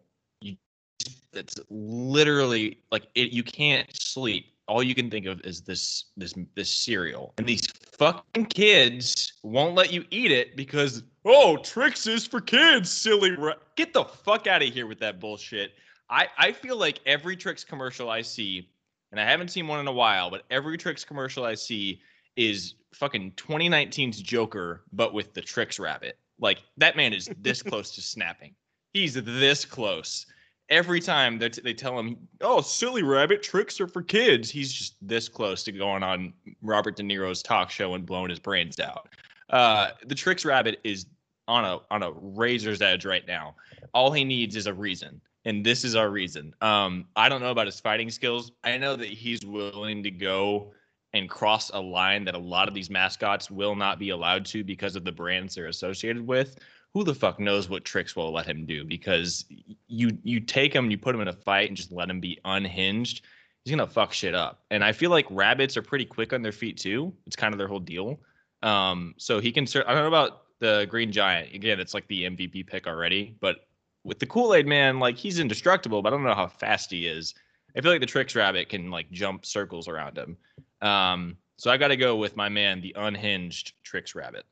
that's 1.33 1.57
literally 1.71 2.79
like 2.91 3.07
it, 3.15 3.33
you 3.33 3.43
can't 3.43 3.89
sleep. 3.95 4.47
All 4.69 4.83
you 4.83 4.95
can 4.95 5.11
think 5.11 5.27
of 5.27 5.41
is 5.43 5.61
this 5.61 6.07
this 6.17 6.35
this 6.55 6.73
cereal, 6.73 7.35
and 7.39 7.47
these 7.47 7.67
fucking 7.99 8.47
kids 8.47 9.35
won't 9.43 9.75
let 9.75 9.93
you 9.93 10.05
eat 10.11 10.33
it 10.33 10.57
because 10.57 11.05
oh, 11.25 11.57
Trix 11.59 12.07
is 12.07 12.27
for 12.27 12.41
kids, 12.41 12.91
silly. 12.91 13.33
Ra-. 13.33 13.55
Get 13.77 13.93
the 13.93 14.05
fuck 14.05 14.47
out 14.47 14.63
of 14.63 14.69
here 14.69 14.87
with 14.87 14.99
that 15.01 15.21
bullshit. 15.21 15.73
I 16.11 16.27
I 16.37 16.53
feel 16.53 16.77
like 16.77 17.01
every 17.07 17.37
Trix 17.37 17.63
commercial 17.63 18.11
I 18.11 18.23
see, 18.23 18.69
and 19.13 19.21
I 19.21 19.25
haven't 19.25 19.49
seen 19.49 19.69
one 19.69 19.81
in 19.81 19.87
a 19.87 19.93
while, 19.93 20.31
but 20.31 20.43
every 20.51 20.77
Trix 20.77 21.05
commercial 21.05 21.45
I 21.45 21.55
see 21.55 22.01
is 22.37 22.75
fucking 22.93 23.33
2019's 23.33 24.21
Joker, 24.21 24.83
but 24.93 25.13
with 25.13 25.35
the 25.35 25.43
Trix 25.43 25.79
rabbit. 25.79 26.19
Like 26.39 26.63
that 26.77 26.97
man 26.97 27.13
is 27.13 27.29
this 27.41 27.63
close 27.63 27.93
to 27.93 28.03
snapping. 28.03 28.55
He's 28.93 29.15
this 29.15 29.65
close 29.65 30.27
every 30.69 31.01
time 31.01 31.39
that 31.39 31.59
they 31.63 31.75
tell 31.75 31.99
him, 31.99 32.17
"Oh, 32.41 32.61
silly 32.61 33.03
rabbit, 33.03 33.43
Trix 33.43 33.81
are 33.81 33.87
for 33.87 34.03
kids," 34.03 34.51
he's 34.51 34.73
just 34.73 34.97
this 35.01 35.29
close 35.29 35.63
to 35.65 35.73
going 35.73 36.03
on 36.03 36.33
Robert 36.63 36.97
De 36.97 37.03
Niro's 37.03 37.43
talk 37.43 37.71
show 37.71 37.95
and 37.95 38.05
blowing 38.07 38.31
his 38.31 38.39
brains 38.39 38.81
out. 38.81 39.09
Uh, 39.51 39.91
the 40.07 40.15
Trix 40.15 40.45
rabbit 40.45 40.81
is 40.85 41.07
on 41.49 41.65
a 41.65 41.79
on 41.91 42.03
a 42.03 42.13
razor's 42.13 42.83
edge 42.83 43.05
right 43.05 43.27
now. 43.27 43.55
All 43.95 44.13
he 44.13 44.25
needs 44.25 44.57
is 44.57 44.67
a 44.67 44.75
reason, 44.75 45.21
and 45.45 45.65
this 45.65 45.85
is 45.85 45.95
our 45.95 46.11
reason. 46.11 46.55
Um, 46.61 47.07
I 47.17 47.29
don't 47.29 47.41
know 47.41 47.51
about 47.51 47.67
his 47.67 47.81
fighting 47.81 48.11
skills. 48.11 48.53
I 48.65 48.77
know 48.79 48.97
that 48.97 49.09
he's 49.09 49.45
willing 49.45 50.03
to 50.03 50.11
go 50.11 50.73
and 51.13 51.31
cross 51.31 51.71
a 51.71 51.81
line 51.81 52.25
that 52.25 52.35
a 52.35 52.39
lot 52.39 52.69
of 52.69 52.75
these 52.75 52.91
mascots 52.91 53.51
will 53.51 53.75
not 53.75 53.99
be 53.99 54.11
allowed 54.11 54.45
to 54.45 54.63
because 54.63 54.97
of 54.97 55.05
the 55.05 55.13
brands 55.13 55.55
they're 55.55 55.69
associated 55.69 56.27
with 56.27 56.59
who 56.97 57.05
the 57.05 57.15
fuck 57.15 57.39
knows 57.39 57.69
what 57.69 57.85
Trix 57.85 58.17
will 58.17 58.33
let 58.33 58.47
him 58.47 58.65
do? 58.65 58.83
Because 58.83 59.45
you 59.87 60.17
you 60.23 60.41
take 60.41 60.75
him 60.75 60.91
you 60.91 60.97
put 60.97 61.15
him 61.15 61.21
in 61.21 61.29
a 61.29 61.33
fight 61.35 61.69
and 61.69 61.77
just 61.77 61.93
let 61.93 62.09
him 62.09 62.21
be 62.21 62.39
unhinged 62.47 63.21
he's 63.63 63.71
gonna 63.71 63.87
fuck 63.87 64.15
shit 64.15 64.35
up. 64.35 64.63
And 64.71 64.83
i 64.83 64.93
feel 64.93 65.11
like 65.11 65.27
rabbits 65.29 65.77
are 65.77 65.83
pretty 65.83 66.07
quick 66.07 66.33
on 66.33 66.41
their 66.41 66.53
feet 66.53 66.79
too. 66.79 67.13
It's 67.27 67.37
kind 67.37 67.53
of 67.53 67.59
their 67.59 67.69
whole 67.69 67.81
deal. 67.81 68.19
Um 68.63 69.15
so 69.19 69.41
he 69.41 69.53
can 69.53 69.65
i 69.65 69.93
don't 69.93 70.05
know 70.05 70.07
about 70.07 70.45
the 70.59 70.87
green 70.89 71.13
giant. 71.13 71.55
Again 71.55 71.81
it's 71.81 71.93
like 71.93 72.09
the 72.09 72.23
mvp 72.23 72.67
pick 72.67 72.87
already 72.87 73.37
but 73.41 73.67
with 74.03 74.19
the 74.19 74.27
kool-aid 74.27 74.67
man 74.67 74.99
like 74.99 75.19
he's 75.19 75.39
indestructible 75.39 76.01
but 76.01 76.15
i 76.15 76.17
don't 76.17 76.25
know 76.25 76.35
how 76.35 76.47
fast 76.47 76.91
he 76.91 77.07
is. 77.07 77.35
I 77.77 77.83
feel 77.83 77.91
like 77.93 78.01
the 78.01 78.07
Trix 78.07 78.35
rabbit 78.35 78.71
can 78.71 78.91
like 78.91 79.11
jump 79.11 79.45
circles 79.45 79.87
around 79.87 80.17
him. 80.17 80.39
Um 80.81 81.37
so 81.59 81.71
i 81.71 81.77
gotta 81.77 81.97
go 81.97 82.17
with 82.17 82.37
my 82.37 82.49
man 82.49 82.81
the 82.81 82.95
unhinged 82.97 83.75
Trix 83.83 84.15
rabbit 84.15 84.47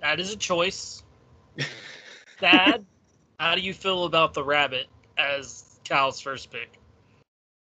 That 0.00 0.20
is 0.20 0.32
a 0.32 0.36
choice. 0.36 1.02
Dad, 2.40 2.84
how 3.38 3.54
do 3.54 3.60
you 3.60 3.74
feel 3.74 4.04
about 4.04 4.34
the 4.34 4.42
rabbit 4.42 4.88
as 5.18 5.70
Cal's 5.84 6.20
first 6.20 6.50
pick. 6.50 6.78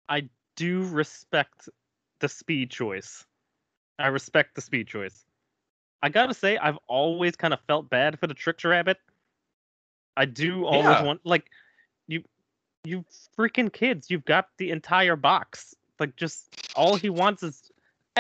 I 0.07 0.29
do 0.55 0.83
respect 0.83 1.69
the 2.19 2.27
speed 2.27 2.69
choice. 2.69 3.25
I 3.97 4.07
respect 4.07 4.55
the 4.55 4.61
speed 4.61 4.87
choice. 4.87 5.25
I 6.01 6.09
gotta 6.09 6.33
say, 6.33 6.57
I've 6.57 6.77
always 6.87 7.35
kind 7.35 7.53
of 7.53 7.59
felt 7.67 7.89
bad 7.89 8.19
for 8.19 8.27
the 8.27 8.33
Trix 8.33 8.63
Rabbit. 8.63 8.97
I 10.15 10.25
do 10.25 10.65
always 10.65 10.99
Yeah. 10.99 11.03
want 11.05 11.21
like 11.25 11.49
you 12.07 12.23
you 12.83 13.05
freaking 13.37 13.71
kids, 13.71 14.09
you've 14.09 14.25
got 14.25 14.47
the 14.57 14.71
entire 14.71 15.15
box. 15.15 15.75
Like 15.99 16.15
just 16.15 16.49
all 16.75 16.95
he 16.95 17.09
wants 17.09 17.43
is 17.43 17.71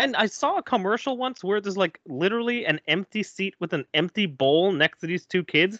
and 0.03 0.15
I 0.15 0.25
saw 0.25 0.57
a 0.57 0.63
commercial 0.63 1.17
once 1.17 1.43
where 1.43 1.61
there's 1.61 1.77
like 1.77 1.99
literally 2.07 2.65
an 2.65 2.79
empty 2.87 3.23
seat 3.23 3.55
with 3.59 3.73
an 3.73 3.85
empty 3.93 4.25
bowl 4.25 4.71
next 4.71 4.99
to 4.99 5.07
these 5.07 5.25
two 5.25 5.43
kids. 5.43 5.79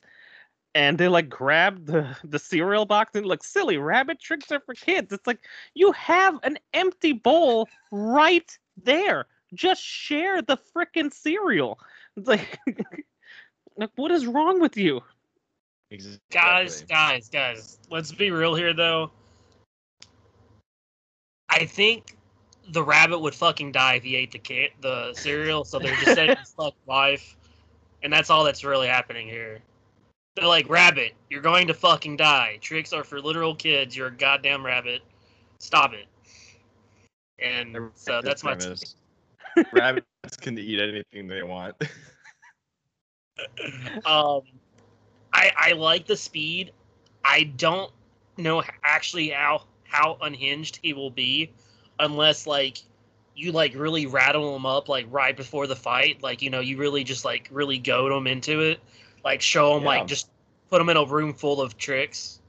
And 0.76 0.98
they 0.98 1.08
like 1.08 1.30
grab 1.30 1.86
the, 1.86 2.16
the 2.24 2.40
cereal 2.40 2.86
box 2.86 3.16
and 3.16 3.26
like 3.26 3.44
silly 3.44 3.78
rabbit 3.78 4.20
Trix 4.20 4.52
are 4.52 4.60
for 4.60 4.76
kids. 4.76 5.12
It's 5.12 5.26
like 5.26 5.40
you 5.74 5.92
have 5.94 6.40
an 6.44 6.60
empty 6.74 7.14
bowl 7.14 7.68
right 7.92 8.58
there. 8.84 9.26
Just 9.54 9.82
share 9.82 10.42
the 10.42 10.58
frickin' 10.58 11.12
cereal. 11.12 11.80
It's 12.16 12.28
like, 12.28 12.60
like 13.78 13.90
what 13.96 14.12
is 14.12 14.28
wrong 14.28 14.60
with 14.60 14.78
you? 14.78 15.02
Exactly. 15.92 16.20
Guys, 16.32 16.84
guys, 16.84 17.30
guys. 17.30 17.80
Let's 17.90 18.12
be 18.12 18.30
real 18.30 18.54
here, 18.54 18.74
though. 18.74 19.12
I 21.50 21.66
think 21.66 22.16
the 22.72 22.84
rabbit 22.84 23.20
would 23.20 23.36
fucking 23.36 23.72
die 23.72 23.96
if 23.96 24.04
he 24.04 24.16
ate 24.16 24.32
the 24.32 24.40
can- 24.40 24.70
the 24.82 25.14
cereal. 25.14 25.64
So 25.64 25.80
they're 25.80 25.96
just 25.96 26.16
saying 26.16 26.38
his 26.38 26.52
fuck 26.58 26.74
life, 26.88 27.38
and 28.04 28.12
that's 28.12 28.30
all 28.30 28.44
that's 28.44 28.64
really 28.64 28.88
happening 28.88 29.28
here. 29.28 29.60
They're 30.36 30.48
like, 30.48 30.70
rabbit, 30.70 31.14
you're 31.30 31.42
going 31.42 31.68
to 31.68 31.74
fucking 31.74 32.18
die. 32.18 32.60
Trix 32.62 32.94
are 32.94 33.04
for 33.04 33.20
literal 33.20 33.56
kids. 33.56 33.96
You're 33.96 34.08
a 34.08 34.16
goddamn 34.16 34.66
rabbit. 34.66 35.02
Stop 35.58 35.94
it. 35.94 36.06
And 37.40 37.92
so 37.96 38.22
that's 38.22 38.44
my. 38.44 38.56
premise. 38.56 38.96
Rabbits 39.74 40.38
can 40.40 40.58
eat 40.58 40.80
anything 40.80 41.28
they 41.28 41.44
want. 41.44 41.76
um, 44.06 44.42
I 45.34 45.52
I 45.58 45.74
like 45.76 46.06
the 46.06 46.16
speed. 46.16 46.72
I 47.26 47.44
don't 47.58 47.92
know 48.38 48.64
actually 48.84 49.30
how 49.30 49.66
how 49.84 50.18
unhinged 50.22 50.80
he 50.82 50.94
will 50.94 51.10
be, 51.10 51.52
unless 52.00 52.48
like 52.48 52.80
you 53.36 53.52
like 53.52 53.74
really 53.76 54.06
rattle 54.06 54.54
them 54.54 54.66
up 54.66 54.90
like 54.90 55.06
right 55.10 55.36
before 55.36 55.68
the 55.68 55.76
fight. 55.76 56.22
Like 56.22 56.42
you 56.42 56.50
know 56.50 56.60
you 56.60 56.78
really 56.78 57.04
just 57.04 57.26
like 57.26 57.48
really 57.52 57.78
goad 57.78 58.12
them 58.12 58.28
into 58.28 58.62
it. 58.62 58.80
Like 59.24 59.42
show 59.42 59.74
them 59.76 59.84
Yeah. 59.84 59.90
like 59.90 60.08
just 60.08 60.30
put 60.70 60.78
them 60.80 60.90
in 60.90 60.98
a 60.98 61.06
room 61.06 61.34
full 61.34 61.62
of 61.62 61.78
Trix, 61.78 62.42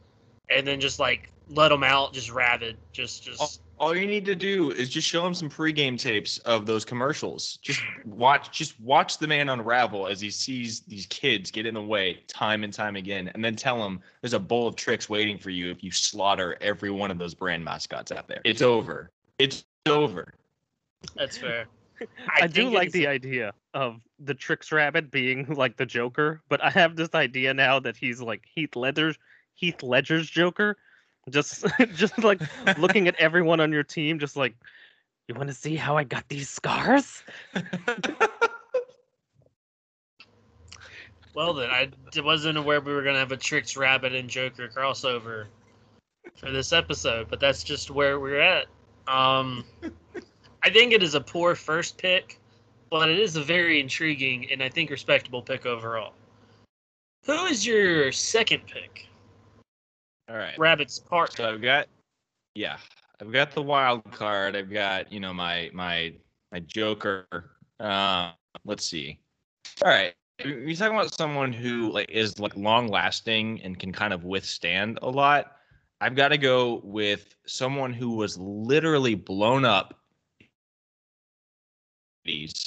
and 0.48 0.66
then 0.66 0.80
just 0.80 0.98
like 0.98 1.30
let 1.48 1.68
them 1.68 1.82
out 1.82 2.12
just 2.12 2.30
rabid. 2.30 2.76
Just 2.92 3.24
just 3.24 3.60
All 3.78 3.96
you 3.96 4.06
need 4.06 4.24
to 4.26 4.34
do 4.34 4.70
is 4.72 4.90
just 4.90 5.08
show 5.08 5.26
him 5.26 5.32
some 5.32 5.48
pregame 5.48 5.98
tapes 5.98 6.36
of 6.38 6.66
those 6.66 6.84
commercials. 6.84 7.58
Just 7.62 7.80
watch, 8.04 8.50
just 8.56 8.78
watch 8.78 9.16
the 9.16 9.26
man 9.26 9.48
unravel 9.48 10.06
as 10.06 10.20
he 10.20 10.30
sees 10.30 10.80
these 10.80 11.06
kids 11.06 11.50
get 11.50 11.64
in 11.64 11.72
the 11.74 11.82
way 11.82 12.22
time 12.28 12.62
and 12.62 12.72
time 12.74 12.94
again, 12.94 13.30
and 13.34 13.42
then 13.42 13.56
tell 13.56 13.82
him 13.84 14.00
there's 14.20 14.34
a 14.34 14.38
bowl 14.38 14.68
of 14.68 14.76
Trix 14.76 15.08
waiting 15.08 15.38
for 15.38 15.48
you 15.48 15.70
if 15.70 15.82
you 15.82 15.90
slaughter 15.90 16.58
every 16.60 16.90
one 16.90 17.10
of 17.10 17.18
those 17.18 17.34
brand 17.34 17.64
mascots 17.64 18.12
out 18.12 18.28
there. 18.28 18.42
It's 18.44 18.60
over. 18.60 19.10
It's 19.40 19.64
over. 19.86 20.34
that's 21.16 21.38
fair. 21.38 21.66
I, 22.40 22.46
do 22.46 22.70
like 22.70 22.92
the 22.92 23.06
idea 23.06 23.52
of 23.74 24.00
the 24.18 24.34
Trix 24.34 24.72
Rabbit 24.72 25.10
being 25.10 25.46
like 25.46 25.76
the 25.76 25.86
Joker, 25.86 26.40
but 26.48 26.62
I 26.62 26.70
have 26.70 26.96
this 26.96 27.14
idea 27.14 27.52
now 27.52 27.80
that 27.80 27.96
he's 27.96 28.20
like 28.20 28.42
Heath 28.54 28.76
Ledger's 28.76 29.16
Heath 29.54 29.82
Ledger's 29.82 30.28
Joker. 30.28 30.76
Just 31.28 31.66
just 31.94 32.18
like 32.22 32.40
looking 32.78 33.08
at 33.08 33.14
everyone 33.16 33.60
on 33.60 33.72
your 33.72 33.82
team, 33.82 34.18
just 34.18 34.36
like 34.36 34.54
you 35.28 35.34
want 35.34 35.48
to 35.48 35.54
see 35.54 35.76
how 35.76 35.96
I 35.96 36.04
got 36.04 36.28
these 36.28 36.48
scars? 36.48 37.22
Well 41.32 41.54
then, 41.54 41.70
I 41.70 41.88
wasn't 42.16 42.58
aware 42.58 42.80
we 42.80 42.92
were 42.92 43.02
gonna 43.02 43.20
have 43.20 43.32
a 43.32 43.36
Trix 43.36 43.76
Rabbit 43.76 44.14
and 44.14 44.28
Joker 44.28 44.68
crossover 44.68 45.46
for 46.36 46.50
this 46.50 46.72
episode, 46.72 47.28
but 47.30 47.38
that's 47.38 47.62
just 47.62 47.90
where 47.90 48.18
we're 48.18 48.40
at. 48.40 48.66
Um, 49.06 49.64
I 50.62 50.70
think 50.70 50.92
it 50.92 51.02
is 51.02 51.14
a 51.14 51.20
poor 51.20 51.54
first 51.54 51.98
pick, 51.98 52.38
but 52.90 53.08
it 53.08 53.18
is 53.18 53.36
a 53.36 53.42
very 53.42 53.80
intriguing 53.80 54.50
and 54.50 54.62
I 54.62 54.68
think 54.68 54.90
respectable 54.90 55.42
pick 55.42 55.66
overall. 55.66 56.12
Who 57.26 57.44
is 57.46 57.66
your 57.66 58.12
second 58.12 58.66
pick? 58.66 59.08
All 60.28 60.36
right. 60.36 60.58
Rabbit's 60.58 60.98
part. 60.98 61.36
So 61.36 61.48
I've 61.48 61.60
got, 61.60 61.88
yeah, 62.54 62.76
I've 63.20 63.32
got 63.32 63.52
the 63.52 63.62
wild 63.62 64.10
card. 64.12 64.56
I've 64.56 64.70
got, 64.70 65.12
you 65.12 65.20
know, 65.20 65.34
my 65.34 65.70
my 65.72 66.14
my 66.52 66.60
Joker. 66.60 67.26
Uh, 67.78 68.32
let's 68.64 68.84
see. 68.84 69.18
All 69.84 69.90
right, 69.90 70.14
you're 70.44 70.74
talking 70.74 70.96
about 70.96 71.14
someone 71.14 71.52
who 71.52 71.92
like 71.92 72.10
is 72.10 72.38
like 72.38 72.56
long 72.56 72.88
lasting 72.88 73.60
and 73.62 73.78
can 73.78 73.92
kind 73.92 74.12
of 74.12 74.24
withstand 74.24 74.98
a 75.02 75.08
lot. 75.10 75.56
I've 76.00 76.14
got 76.14 76.28
to 76.28 76.38
go 76.38 76.80
with 76.82 77.34
someone 77.46 77.92
who 77.92 78.10
was 78.12 78.38
literally 78.38 79.14
blown 79.14 79.64
up. 79.64 79.98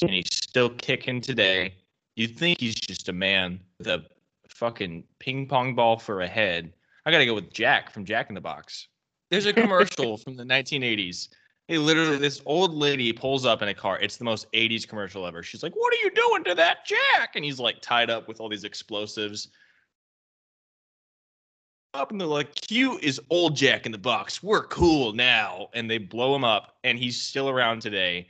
And 0.01 0.11
he's 0.11 0.33
still 0.33 0.69
kicking 0.69 1.21
today. 1.21 1.75
You'd 2.15 2.37
think 2.37 2.59
he's 2.59 2.75
just 2.75 3.09
a 3.09 3.13
man 3.13 3.59
with 3.79 3.87
a 3.87 4.05
fucking 4.49 5.03
ping 5.19 5.47
pong 5.47 5.73
ball 5.73 5.97
for 5.97 6.21
a 6.21 6.27
head. 6.27 6.73
I 7.05 7.11
gotta 7.11 7.25
go 7.25 7.33
with 7.33 7.51
Jack 7.51 7.91
from 7.91 8.05
Jack 8.05 8.29
in 8.29 8.35
the 8.35 8.41
Box. 8.41 8.87
There's 9.29 9.45
a 9.45 9.53
commercial 9.61 10.17
from 10.17 10.35
the 10.35 10.43
1980s. 10.43 11.29
Hey, 11.67 11.77
literally, 11.77 12.17
this 12.17 12.41
old 12.45 12.73
lady 12.73 13.13
pulls 13.13 13.45
up 13.45 13.61
in 13.61 13.69
a 13.69 13.73
car. 13.73 13.99
It's 13.99 14.17
the 14.17 14.25
most 14.25 14.51
80s 14.51 14.87
commercial 14.87 15.25
ever. 15.25 15.43
She's 15.43 15.63
like, 15.63 15.75
"What 15.75 15.93
are 15.93 16.03
you 16.03 16.11
doing 16.11 16.43
to 16.45 16.55
that 16.55 16.85
Jack?" 16.85 17.35
And 17.35 17.43
he's 17.43 17.59
like 17.59 17.81
tied 17.81 18.09
up 18.09 18.27
with 18.27 18.39
all 18.39 18.49
these 18.49 18.63
explosives. 18.63 19.49
Up 21.93 22.09
and 22.09 22.19
they're 22.19 22.27
like, 22.27 22.55
"Cute 22.55 23.03
is 23.03 23.21
old 23.29 23.55
Jack 23.55 23.85
in 23.85 23.91
the 23.91 23.97
Box. 23.99 24.41
We're 24.41 24.63
cool 24.65 25.13
now." 25.13 25.69
And 25.73 25.89
they 25.89 25.99
blow 25.99 26.35
him 26.35 26.43
up, 26.43 26.77
and 26.83 26.97
he's 26.97 27.21
still 27.21 27.49
around 27.49 27.81
today, 27.83 28.29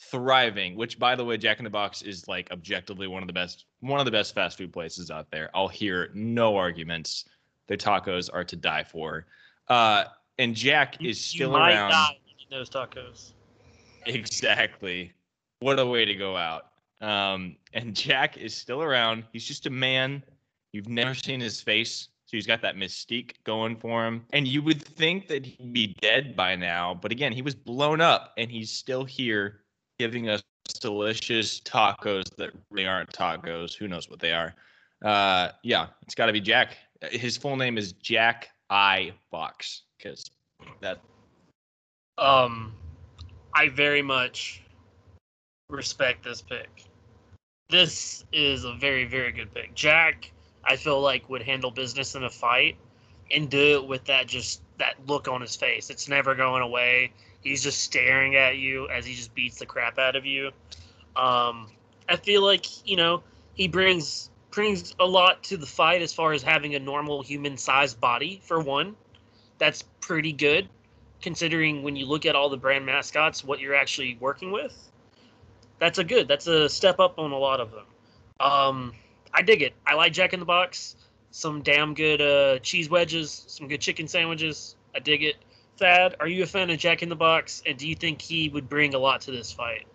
thriving. 0.00 0.74
Which, 0.74 0.98
by 0.98 1.14
the 1.14 1.24
way, 1.24 1.36
Jack 1.36 1.58
in 1.58 1.64
the 1.64 1.70
Box 1.70 2.02
is 2.02 2.26
like 2.26 2.50
objectively 2.50 3.06
one 3.06 3.22
of 3.22 3.28
the 3.28 3.32
best, 3.32 3.66
one 3.80 4.00
of 4.00 4.04
the 4.04 4.10
best 4.10 4.34
fast 4.34 4.58
food 4.58 4.72
places 4.72 5.12
out 5.12 5.30
there. 5.30 5.48
I'll 5.54 5.68
hear 5.68 6.10
no 6.12 6.56
arguments. 6.56 7.26
Their 7.68 7.76
tacos 7.76 8.28
are 8.32 8.42
to 8.44 8.56
die 8.56 8.82
for. 8.82 9.26
Uh, 9.68 10.04
and 10.38 10.54
Jack 10.56 11.00
You- 11.00 11.10
is 11.10 11.34
you 11.34 11.38
still 11.38 11.52
might 11.52 11.74
around. 11.74 11.90
die 11.90 12.18
those 12.50 12.68
tacos. 12.68 13.32
Exactly. 14.06 15.12
What 15.60 15.78
a 15.78 15.86
way 15.86 16.04
to 16.04 16.14
go 16.14 16.36
out. 16.36 16.66
Um, 17.00 17.56
and 17.72 17.96
Jack 17.96 18.36
is 18.36 18.54
still 18.56 18.82
around. 18.82 19.24
He's 19.32 19.46
just 19.46 19.66
a 19.66 19.70
man. 19.70 20.22
You've 20.72 20.88
never 20.88 21.14
seen 21.14 21.40
his 21.40 21.60
face. 21.60 22.08
So 22.26 22.36
he's 22.36 22.46
got 22.46 22.62
that 22.62 22.76
mystique 22.76 23.32
going 23.44 23.76
for 23.76 24.06
him. 24.06 24.24
And 24.32 24.48
you 24.48 24.62
would 24.62 24.82
think 24.82 25.28
that 25.28 25.44
he'd 25.44 25.72
be 25.72 25.94
dead 26.00 26.34
by 26.34 26.56
now. 26.56 26.94
But 26.94 27.12
again, 27.12 27.32
he 27.32 27.42
was 27.42 27.54
blown 27.54 28.00
up 28.00 28.32
and 28.38 28.50
he's 28.50 28.70
still 28.70 29.04
here 29.04 29.60
giving 29.98 30.28
us 30.28 30.42
delicious 30.80 31.60
tacos 31.60 32.34
that 32.36 32.50
really 32.70 32.88
aren't 32.88 33.12
tacos. 33.12 33.74
Who 33.74 33.88
knows 33.88 34.08
what 34.08 34.20
they 34.20 34.32
are? 34.32 34.54
Uh, 35.04 35.50
yeah, 35.62 35.88
it's 36.02 36.14
got 36.14 36.26
to 36.26 36.32
be 36.32 36.40
Jack. 36.40 36.78
His 37.10 37.36
full 37.36 37.56
name 37.56 37.76
is 37.76 37.92
Jack 37.92 38.48
I 38.70 39.12
Box 39.30 39.82
because 39.98 40.24
that 40.80 41.00
Um, 42.16 42.74
I 43.54 43.68
very 43.68 44.02
much 44.02 44.62
respect 45.68 46.24
this 46.24 46.40
pick. 46.40 46.84
This 47.68 48.24
is 48.32 48.64
a 48.64 48.74
very, 48.74 49.04
very 49.04 49.32
good 49.32 49.52
pick. 49.52 49.74
Jack, 49.74 50.32
I 50.66 50.76
feel 50.76 51.00
like 51.00 51.28
would 51.28 51.42
handle 51.42 51.70
business 51.70 52.14
in 52.14 52.24
a 52.24 52.30
fight 52.30 52.76
and 53.30 53.50
do 53.50 53.76
it 53.76 53.86
with 53.86 54.04
that 54.04 54.26
just 54.26 54.62
that 54.78 54.94
look 55.06 55.28
on 55.28 55.40
his 55.40 55.56
face. 55.56 55.90
It's 55.90 56.08
never 56.08 56.34
going 56.34 56.62
away. 56.62 57.12
He's 57.42 57.62
just 57.62 57.82
staring 57.82 58.36
at 58.36 58.56
you 58.56 58.88
as 58.88 59.04
he 59.04 59.14
just 59.14 59.34
beats 59.34 59.58
the 59.58 59.66
crap 59.66 59.98
out 59.98 60.16
of 60.16 60.24
you. 60.24 60.50
Um, 61.16 61.68
I 62.08 62.16
feel 62.16 62.42
like 62.42 62.86
you 62.86 62.96
know 62.96 63.22
he 63.54 63.68
brings 63.68 64.30
brings 64.50 64.94
a 65.00 65.06
lot 65.06 65.42
to 65.44 65.56
the 65.56 65.66
fight 65.66 66.00
as 66.00 66.12
far 66.12 66.32
as 66.32 66.42
having 66.42 66.74
a 66.74 66.78
normal 66.78 67.22
human 67.22 67.56
sized 67.56 68.00
body 68.00 68.40
for 68.44 68.60
one. 68.60 68.96
That's 69.58 69.82
pretty 70.00 70.32
good 70.32 70.68
considering 71.24 71.82
when 71.82 71.96
you 71.96 72.04
look 72.04 72.26
at 72.26 72.36
all 72.36 72.50
the 72.50 72.56
brand 72.56 72.84
mascots, 72.84 73.42
what 73.42 73.58
you're 73.58 73.74
actually 73.74 74.16
working 74.20 74.52
with. 74.52 74.90
That's 75.78 75.98
a 75.98 76.04
good. 76.04 76.28
That's 76.28 76.46
a 76.46 76.68
step 76.68 77.00
up 77.00 77.18
on 77.18 77.32
a 77.32 77.38
lot 77.38 77.60
of 77.60 77.70
them. 77.72 77.86
Um, 78.40 78.92
I 79.34 79.42
dig 79.42 79.62
it. 79.62 79.74
I 79.86 79.94
like 79.94 80.12
Jack 80.12 80.32
in 80.32 80.40
the 80.40 80.46
Box. 80.46 80.96
Some 81.32 81.62
damn 81.62 81.92
good 81.94 82.20
uh, 82.22 82.60
cheese 82.60 82.88
wedges. 82.88 83.44
Some 83.48 83.66
good 83.66 83.80
chicken 83.80 84.06
sandwiches. 84.06 84.76
I 84.94 85.00
dig 85.00 85.24
it. 85.24 85.36
Thad, 85.76 86.14
are 86.20 86.28
you 86.28 86.44
a 86.44 86.46
fan 86.46 86.70
of 86.70 86.78
Jack 86.78 87.02
in 87.02 87.08
the 87.08 87.16
Box? 87.16 87.60
And 87.66 87.76
do 87.76 87.88
you 87.88 87.96
think 87.96 88.22
he 88.22 88.48
would 88.48 88.68
bring 88.68 88.94
a 88.94 88.98
lot 88.98 89.20
to 89.22 89.32
this 89.32 89.52
fight? 89.52 89.86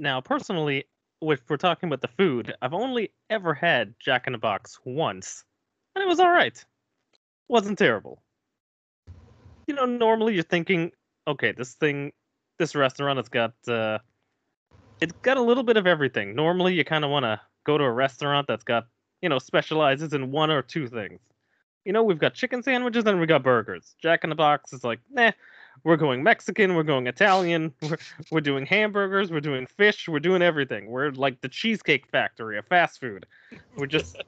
Now, 0.00 0.20
personally, 0.20 0.84
if 1.20 1.40
we're 1.48 1.56
talking 1.56 1.88
about 1.88 2.00
the 2.00 2.08
food, 2.08 2.52
I've 2.60 2.74
only 2.74 3.12
ever 3.30 3.54
had 3.54 3.94
Jack 4.00 4.26
in 4.26 4.32
the 4.32 4.38
Box 4.40 4.80
once, 4.84 5.44
and 5.94 6.02
it 6.02 6.08
was 6.08 6.18
all 6.18 6.30
right. 6.30 6.64
wasn't 7.48 7.78
terrible. 7.78 8.20
you 9.68 9.74
know, 9.74 9.86
normally 9.86 10.34
you're 10.34 10.42
thinking, 10.42 10.90
okay, 11.28 11.52
this 11.52 11.74
thing, 11.74 12.12
this 12.58 12.74
restaurant 12.74 13.18
has 13.18 13.28
got, 13.28 13.54
uh, 13.68 13.98
it's 15.00 15.12
got 15.22 15.36
a 15.36 15.42
little 15.42 15.62
bit 15.62 15.76
of 15.76 15.86
everything. 15.86 16.34
Normally, 16.34 16.74
you 16.74 16.84
kind 16.84 17.04
of 17.04 17.10
want 17.10 17.24
to 17.24 17.40
go 17.64 17.78
to 17.78 17.84
a 17.84 17.90
restaurant 17.90 18.46
that's 18.46 18.64
got, 18.64 18.86
you 19.20 19.28
know, 19.28 19.38
specializes 19.38 20.12
in 20.12 20.30
one 20.30 20.50
or 20.50 20.62
two 20.62 20.88
things. 20.88 21.20
You 21.84 21.92
know, 21.92 22.02
we've 22.02 22.18
got 22.18 22.34
chicken 22.34 22.62
sandwiches 22.62 23.04
and 23.06 23.20
we 23.20 23.26
got 23.26 23.42
burgers. 23.42 23.94
Jack 24.00 24.24
in 24.24 24.30
the 24.30 24.36
Box 24.36 24.72
is 24.72 24.84
like, 24.84 25.00
nah, 25.10 25.32
we're 25.84 25.96
going 25.96 26.22
Mexican, 26.22 26.74
we're 26.74 26.84
going 26.84 27.06
Italian, 27.06 27.72
we're, 27.82 27.98
we're 28.30 28.40
doing 28.40 28.66
hamburgers, 28.66 29.30
we're 29.30 29.40
doing 29.40 29.66
fish, 29.66 30.08
we're 30.08 30.20
doing 30.20 30.42
everything. 30.42 30.86
We're 30.86 31.10
like 31.10 31.40
the 31.40 31.48
Cheesecake 31.48 32.06
Factory 32.08 32.58
of 32.58 32.66
fast 32.66 33.00
food. 33.00 33.26
We're 33.76 33.86
just. 33.86 34.16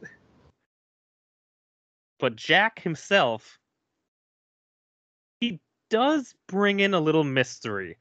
but 2.18 2.36
Jack 2.36 2.80
himself, 2.80 3.58
he 5.40 5.60
does 5.90 6.34
bring 6.48 6.80
in 6.80 6.94
a 6.94 7.00
little 7.00 7.24
mystery. 7.24 7.96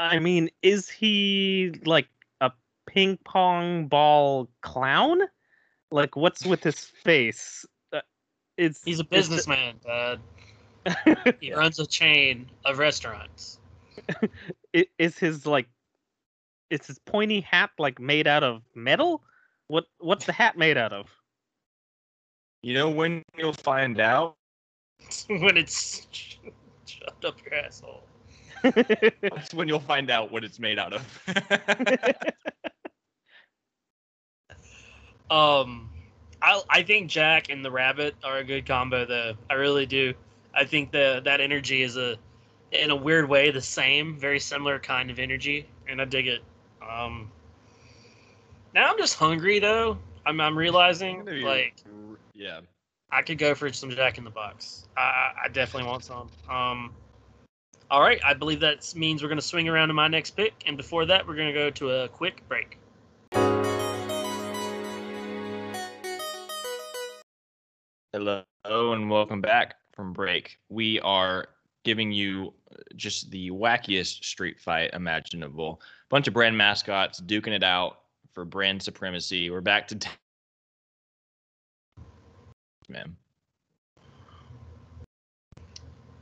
I 0.00 0.18
mean, 0.18 0.50
is 0.62 0.88
he 0.88 1.72
like 1.84 2.08
ping 2.88 3.18
pong 3.24 3.86
ball 3.86 4.48
clown? 4.62 5.20
Like, 5.90 6.16
what's 6.16 6.44
with 6.44 6.62
his 6.62 6.80
face? 6.84 7.64
Uh, 7.92 8.00
it's 8.56 8.82
He's 8.84 8.98
a 9.00 9.02
it's- 9.02 9.10
businessman, 9.28 9.76
Dad. 9.84 10.20
He 11.40 11.52
runs 11.52 11.78
a 11.78 11.86
chain 11.86 12.48
of 12.64 12.78
restaurants. 12.78 13.58
i- 14.74 14.86
is 14.98 15.18
his 15.18 15.44
like 15.46 15.68
is 16.70 16.86
his 16.86 16.98
pointy 17.00 17.40
hat 17.40 17.70
like 17.78 17.98
made 18.00 18.26
out 18.26 18.42
of 18.44 18.62
metal? 18.74 19.22
What 19.68 19.84
what's 19.98 20.24
the 20.26 20.32
hat 20.32 20.56
made 20.56 20.76
out 20.78 20.92
of? 20.92 21.06
You 22.62 22.74
know 22.74 22.88
when 22.90 23.22
you'll 23.36 23.52
find 23.52 24.00
out? 24.00 24.36
when 25.28 25.56
it's 25.56 26.06
shoved 26.86 27.24
up 27.24 27.38
your 27.44 27.54
asshole. 27.54 28.04
That's 28.62 29.54
when 29.54 29.68
you'll 29.68 29.78
find 29.80 30.10
out 30.10 30.32
what 30.32 30.42
it's 30.42 30.58
made 30.58 30.78
out 30.78 30.92
of. 30.92 31.20
Um, 35.30 35.90
I 36.40 36.62
I 36.70 36.82
think 36.82 37.10
Jack 37.10 37.50
and 37.50 37.64
the 37.64 37.70
Rabbit 37.70 38.14
are 38.24 38.38
a 38.38 38.44
good 38.44 38.66
combo, 38.66 39.04
though. 39.04 39.34
I 39.50 39.54
really 39.54 39.86
do. 39.86 40.14
I 40.54 40.64
think 40.64 40.90
the 40.90 41.20
that 41.24 41.40
energy 41.40 41.82
is 41.82 41.96
a, 41.96 42.16
in 42.72 42.90
a 42.90 42.96
weird 42.96 43.28
way, 43.28 43.50
the 43.50 43.60
same, 43.60 44.16
very 44.16 44.40
similar 44.40 44.78
kind 44.78 45.10
of 45.10 45.18
energy, 45.18 45.66
and 45.88 46.00
I 46.00 46.04
dig 46.04 46.26
it. 46.26 46.42
Um, 46.88 47.30
now 48.74 48.90
I'm 48.90 48.98
just 48.98 49.16
hungry 49.16 49.58
though. 49.58 49.98
I'm 50.26 50.40
I'm 50.40 50.56
realizing 50.56 51.24
like 51.44 51.82
yeah. 52.34 52.60
I 53.10 53.22
could 53.22 53.38
go 53.38 53.54
for 53.54 53.72
some 53.72 53.90
Jack 53.90 54.18
in 54.18 54.24
the 54.24 54.30
Box. 54.30 54.86
I, 54.96 55.30
I- 55.44 55.48
definitely 55.48 55.88
want 55.88 56.04
some. 56.04 56.28
Um, 56.48 56.94
all 57.90 58.02
right, 58.02 58.20
I 58.22 58.34
believe 58.34 58.60
that 58.60 58.92
means 58.94 59.22
we're 59.22 59.30
going 59.30 59.40
to 59.40 59.46
swing 59.46 59.66
around 59.66 59.88
to 59.88 59.94
my 59.94 60.08
next 60.08 60.32
pick, 60.32 60.52
and 60.66 60.76
before 60.76 61.06
that, 61.06 61.26
we're 61.26 61.36
going 61.36 61.46
to 61.48 61.54
go 61.54 61.70
to 61.70 61.90
a 61.90 62.08
quick 62.08 62.46
break. 62.46 62.76
Hello 68.14 68.42
and 68.64 69.10
welcome 69.10 69.42
back 69.42 69.74
from 69.92 70.14
break. 70.14 70.58
We 70.70 70.98
are 71.00 71.48
giving 71.84 72.10
you 72.10 72.54
uh, 72.72 72.76
just 72.96 73.30
the 73.30 73.50
wackiest 73.50 74.24
street 74.24 74.58
fight 74.58 74.94
imaginable. 74.94 75.82
Bunch 76.08 76.26
of 76.26 76.32
brand 76.32 76.56
mascots 76.56 77.20
duking 77.20 77.52
it 77.52 77.62
out 77.62 77.98
for 78.32 78.46
brand 78.46 78.82
supremacy. 78.82 79.50
We're 79.50 79.60
back 79.60 79.86
to 79.88 79.96
t- 79.96 80.08
man. 82.88 83.14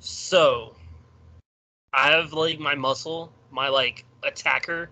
So, 0.00 0.74
I 1.92 2.10
have 2.10 2.32
like 2.32 2.58
my 2.58 2.74
muscle, 2.74 3.32
my 3.52 3.68
like 3.68 4.04
attacker, 4.24 4.90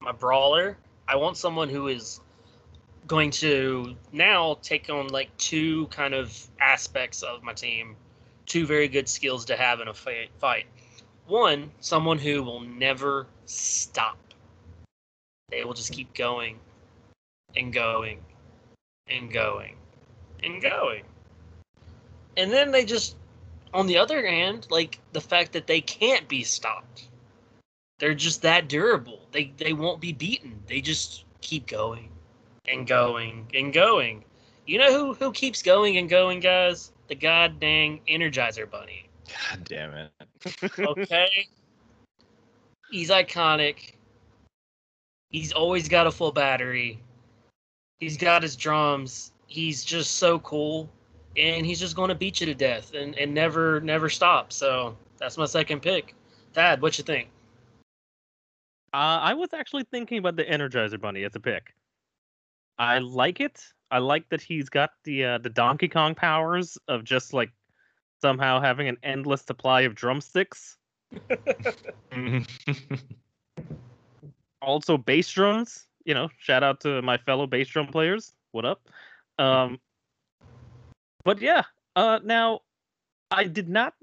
my 0.00 0.12
brawler. 0.12 0.78
I 1.08 1.16
want 1.16 1.36
someone 1.36 1.68
who 1.68 1.88
is 1.88 2.20
going 3.06 3.30
to 3.30 3.96
now 4.12 4.58
take 4.62 4.88
on 4.88 5.08
like 5.08 5.36
two 5.36 5.86
kind 5.88 6.14
of 6.14 6.46
aspects 6.60 7.22
of 7.22 7.42
my 7.42 7.52
team, 7.52 7.96
two 8.46 8.66
very 8.66 8.88
good 8.88 9.08
skills 9.08 9.44
to 9.46 9.56
have 9.56 9.80
in 9.80 9.88
a 9.88 9.94
fight. 9.94 10.66
One, 11.26 11.70
someone 11.80 12.18
who 12.18 12.42
will 12.42 12.60
never 12.60 13.26
stop. 13.46 14.18
They 15.50 15.64
will 15.64 15.74
just 15.74 15.92
keep 15.92 16.14
going 16.14 16.58
and 17.56 17.72
going 17.72 18.20
and 19.08 19.32
going 19.32 19.76
and 20.42 20.62
going. 20.62 21.04
And 22.36 22.50
then 22.50 22.70
they 22.70 22.84
just 22.84 23.16
on 23.74 23.86
the 23.86 23.98
other 23.98 24.26
hand, 24.26 24.66
like 24.70 24.98
the 25.12 25.20
fact 25.20 25.52
that 25.52 25.66
they 25.66 25.80
can't 25.80 26.28
be 26.28 26.44
stopped. 26.44 27.08
They're 27.98 28.14
just 28.14 28.42
that 28.42 28.68
durable. 28.68 29.20
They 29.32 29.52
they 29.56 29.72
won't 29.72 30.00
be 30.00 30.12
beaten. 30.12 30.62
They 30.66 30.80
just 30.80 31.24
keep 31.40 31.66
going 31.66 32.11
and 32.66 32.86
going 32.86 33.46
and 33.54 33.72
going. 33.72 34.24
You 34.66 34.78
know 34.78 34.92
who 34.92 35.14
who 35.14 35.32
keeps 35.32 35.62
going 35.62 35.96
and 35.96 36.08
going, 36.08 36.40
guys? 36.40 36.92
The 37.08 37.14
god 37.14 37.60
dang 37.60 38.00
Energizer 38.08 38.70
Bunny. 38.70 39.08
God 39.28 39.64
damn 39.64 39.94
it. 39.94 40.10
Okay. 40.78 41.48
He's 42.90 43.10
iconic. 43.10 43.94
He's 45.30 45.52
always 45.52 45.88
got 45.88 46.06
a 46.06 46.10
full 46.10 46.32
battery. 46.32 47.00
He's 48.00 48.18
got 48.18 48.42
his 48.42 48.54
drums. 48.54 49.32
He's 49.46 49.82
just 49.82 50.16
so 50.16 50.38
cool. 50.40 50.90
And 51.36 51.64
he's 51.64 51.80
just 51.80 51.96
gonna 51.96 52.14
beat 52.14 52.40
you 52.40 52.46
to 52.46 52.54
death 52.54 52.92
and, 52.94 53.16
and 53.16 53.32
never 53.32 53.80
never 53.80 54.10
stop. 54.10 54.52
So 54.52 54.96
that's 55.18 55.38
my 55.38 55.46
second 55.46 55.80
pick. 55.80 56.14
Dad, 56.52 56.82
what 56.82 56.98
you 56.98 57.04
think? 57.04 57.28
Uh, 58.94 59.18
I 59.22 59.32
was 59.32 59.54
actually 59.54 59.84
thinking 59.84 60.18
about 60.18 60.36
the 60.36 60.44
Energizer 60.44 61.00
Bunny 61.00 61.24
as 61.24 61.34
a 61.34 61.40
pick. 61.40 61.74
I 62.78 62.98
like 62.98 63.40
it. 63.40 63.62
I 63.90 63.98
like 63.98 64.28
that 64.30 64.40
he's 64.40 64.68
got 64.68 64.90
the 65.04 65.24
uh, 65.24 65.38
the 65.38 65.50
Donkey 65.50 65.88
Kong 65.88 66.14
powers 66.14 66.78
of 66.88 67.04
just 67.04 67.32
like 67.32 67.50
somehow 68.20 68.60
having 68.60 68.88
an 68.88 68.96
endless 69.02 69.42
supply 69.42 69.82
of 69.82 69.94
drumsticks. 69.94 70.76
Also 74.62 74.96
bass 74.96 75.30
drums. 75.30 75.86
You 76.04 76.14
know, 76.14 76.28
shout 76.38 76.62
out 76.62 76.80
to 76.82 77.02
my 77.02 77.18
fellow 77.18 77.46
bass 77.46 77.68
drum 77.68 77.88
players. 77.88 78.32
What 78.52 78.64
up? 78.64 78.88
Um, 79.38 79.80
but 81.24 81.40
yeah. 81.40 81.64
Uh, 81.96 82.20
now 82.24 82.60
I 83.30 83.44
did 83.44 83.68
not 83.68 83.94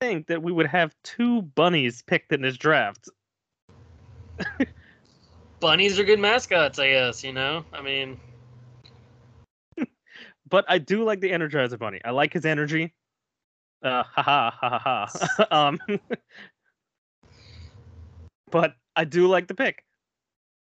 think 0.00 0.28
that 0.28 0.42
we 0.42 0.52
would 0.52 0.66
have 0.66 0.94
two 1.02 1.42
bunnies 1.42 2.02
picked 2.02 2.32
in 2.32 2.42
this 2.42 2.56
draft. 2.56 3.08
Bunnies 5.66 5.98
are 5.98 6.04
good 6.04 6.20
mascots, 6.20 6.78
I 6.78 6.90
guess, 6.90 7.24
you 7.24 7.32
know? 7.32 7.64
I 7.72 7.82
mean 7.82 8.20
but 10.48 10.64
I 10.68 10.78
do 10.78 11.02
like 11.02 11.18
the 11.18 11.32
Energizer 11.32 11.76
Bunny. 11.76 12.00
I 12.04 12.12
like 12.12 12.32
his 12.32 12.46
energy. 12.46 12.94
Uh, 13.82 14.04
ha 14.04 14.22
ha 14.22 14.56
ha 14.60 14.78
ha 14.78 15.08
ha. 15.08 15.46
um, 15.50 15.80
but 18.52 18.76
I 18.94 19.02
do 19.02 19.26
like 19.26 19.48
the 19.48 19.56
pick. 19.56 19.82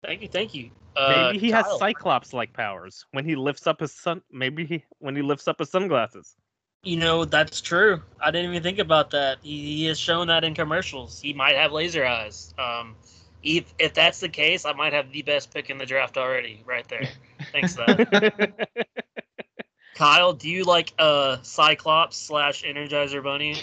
thank 0.05 0.21
you, 0.21 0.29
thank 0.29 0.55
you. 0.55 0.71
Uh, 0.95 1.31
Maybe 1.33 1.39
he 1.39 1.51
has 1.53 1.65
Cyclops-like 1.79 2.53
powers 2.53 3.07
when 3.13 3.25
he 3.25 3.35
lifts 3.35 3.67
up 3.67 3.81
his 3.81 3.95
sun. 3.95 4.21
Maybe 4.31 4.67
he 4.67 4.85
when 4.99 5.17
he 5.17 5.23
lifts 5.23 5.49
up 5.49 5.59
his 5.59 5.71
sunglasses. 5.71 6.37
You 6.83 6.99
know, 6.99 7.25
that's 7.25 7.63
true. 7.63 8.03
I 8.21 8.31
didn't 8.31 8.51
even 8.51 8.63
think 8.63 8.79
about 8.79 9.09
that. 9.13 9.39
He, 9.43 9.77
he 9.77 9.85
has 9.87 9.99
shown 9.99 10.27
that 10.27 10.45
in 10.45 10.53
commercials. 10.53 11.19
He 11.19 11.33
might 11.33 11.57
have 11.57 11.73
laser 11.73 12.05
eyes. 12.05 12.53
Um, 12.59 12.95
if 13.43 13.75
if 13.79 13.95
that's 13.95 14.21
the 14.21 14.29
case, 14.29 14.65
I 14.65 14.73
might 14.73 14.93
have 14.93 15.11
the 15.13 15.23
best 15.23 15.53
pick 15.53 15.71
in 15.71 15.79
the 15.79 15.87
draft 15.87 16.17
already, 16.17 16.63
right 16.67 16.87
there. 16.89 17.09
Thanks, 17.53 17.75
for 17.75 17.85
that. 17.87 18.69
Kyle, 19.95 20.33
do 20.33 20.49
you 20.49 20.65
like 20.65 20.93
uh 20.99 21.39
Cyclops 21.43 22.17
slash 22.17 22.65
Energizer 22.65 23.23
Bunny? 23.23 23.57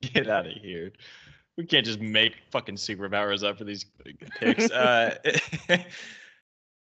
Get 0.00 0.28
out 0.28 0.46
of 0.46 0.52
here. 0.52 0.92
We 1.56 1.64
can't 1.64 1.86
just 1.86 2.00
make 2.00 2.34
fucking 2.50 2.76
superpowers 2.76 3.42
up 3.42 3.58
for 3.58 3.64
these 3.64 3.86
picks. 4.38 4.70
uh, 4.70 5.16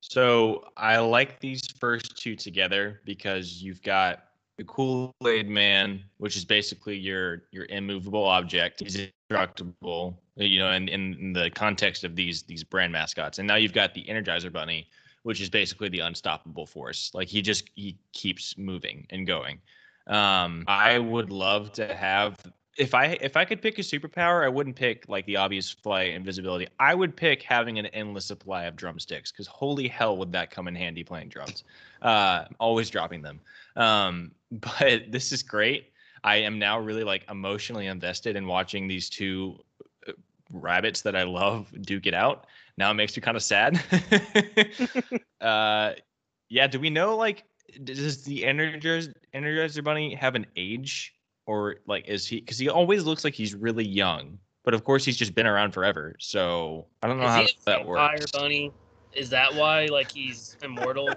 so 0.01 0.64
I 0.77 0.99
like 0.99 1.41
these 1.41 1.66
first 1.81 2.19
two 2.19 2.37
together 2.37 3.01
because 3.05 3.62
you've 3.62 3.83
got 3.83 4.25
the 4.59 4.65
Kool-Aid 4.65 5.49
Man, 5.49 6.03
which 6.19 6.37
is 6.37 6.45
basically 6.45 6.97
your 6.97 7.45
your 7.53 7.65
immovable 7.67 8.25
object. 8.25 8.81
He's 8.81 8.97
indestructible, 8.97 10.21
you 10.37 10.59
know, 10.59 10.73
in, 10.73 10.89
in 10.89 11.33
the 11.33 11.49
context 11.51 12.05
of 12.05 12.17
these 12.17 12.43
these 12.43 12.65
brand 12.65 12.93
mascots. 12.93 13.39
And 13.39 13.47
now 13.47 13.55
you've 13.55 13.73
got 13.73 13.95
the 13.95 14.05
Energizer 14.05 14.53
Bunny, 14.53 14.89
which 15.23 15.41
is 15.41 15.49
basically 15.49 15.89
the 15.89 16.01
unstoppable 16.01 16.67
force. 16.67 17.13
Like 17.15 17.29
he 17.29 17.41
just 17.41 17.71
he 17.77 17.97
keeps 18.13 18.59
moving 18.59 19.07
and 19.11 19.27
going. 19.27 19.61
Um, 20.09 20.65
I 20.67 20.99
would 20.99 21.31
love 21.31 21.73
to 21.73 21.95
have 21.95 22.37
if 22.79 22.95
I 22.95 23.18
if 23.20 23.37
I 23.37 23.45
could 23.45 23.61
pick 23.61 23.79
a 23.79 23.83
superpower, 23.83 24.45
I 24.45 24.49
wouldn't 24.49 24.76
pick 24.76 25.05
like 25.09 25.26
the 25.26 25.37
obvious 25.37 25.70
flight 25.70 26.14
invisibility. 26.14 26.68
I 26.79 26.95
would 26.95 27.14
pick 27.16 27.43
having 27.43 27.79
an 27.79 27.87
endless 27.87 28.24
supply 28.24 28.64
of 28.64 28.76
drumsticks 28.76 29.33
because 29.33 29.47
holy 29.47 29.89
hell 29.89 30.16
would 30.16 30.33
that 30.33 30.51
come 30.51 30.68
in 30.68 30.74
handy 30.74 31.03
playing 31.03 31.29
drums. 31.29 31.64
Uh, 32.01 32.45
always 32.61 32.89
dropping 32.89 33.22
them. 33.22 33.41
Um, 33.76 34.31
but 34.53 35.11
this 35.11 35.33
is 35.33 35.43
great. 35.43 35.91
I 36.24 36.37
am 36.37 36.59
now 36.59 36.79
really 36.79 37.05
like 37.05 37.24
emotionally 37.29 37.89
invested 37.89 38.37
in 38.37 38.47
watching 38.47 38.87
these 38.87 39.11
two 39.11 39.59
uh, 40.07 40.12
rabbits 40.53 41.03
that 41.03 41.16
I 41.16 41.24
love 41.24 41.66
duke 41.83 42.07
it 42.07 42.14
out. 42.14 42.47
Now 42.76 42.93
it 42.93 42.95
makes 42.95 43.16
me 43.16 43.20
kind 43.20 43.37
of 43.37 43.43
sad. 43.43 43.83
uh, 45.41 45.95
yeah. 46.49 46.66
Do 46.68 46.79
we 46.79 46.91
know 46.91 47.16
like 47.16 47.45
does 47.83 48.22
the 48.22 48.43
Energizer 48.43 49.12
Energizer 49.35 49.83
Bunny 49.83 50.14
have 50.14 50.37
an 50.37 50.47
age 50.57 51.14
or 51.49 51.76
like 51.86 52.07
is 52.07 52.26
he? 52.26 52.40
Because 52.40 52.59
he 52.59 52.68
always 52.68 53.05
looks 53.05 53.24
like 53.24 53.34
he's 53.34 53.55
really 53.55 53.86
young, 53.86 54.38
but 54.64 54.74
of 54.74 54.84
course 54.84 55.03
he's 55.05 55.16
just 55.16 55.34
been 55.34 55.46
around 55.46 55.72
forever. 55.72 56.14
So 56.20 56.86
I 57.03 57.09
don't 57.09 57.18
know 57.18 57.24
Is 57.24 57.30
how 57.30 57.40
he 57.42 57.57
that 57.64 57.78
vampire 57.86 58.11
works. 58.18 58.30
bunny? 58.30 58.70
Is 59.14 59.30
that 59.30 59.55
why 59.55 59.86
like 59.86 60.12
he's 60.12 60.57
immortal? 60.62 61.09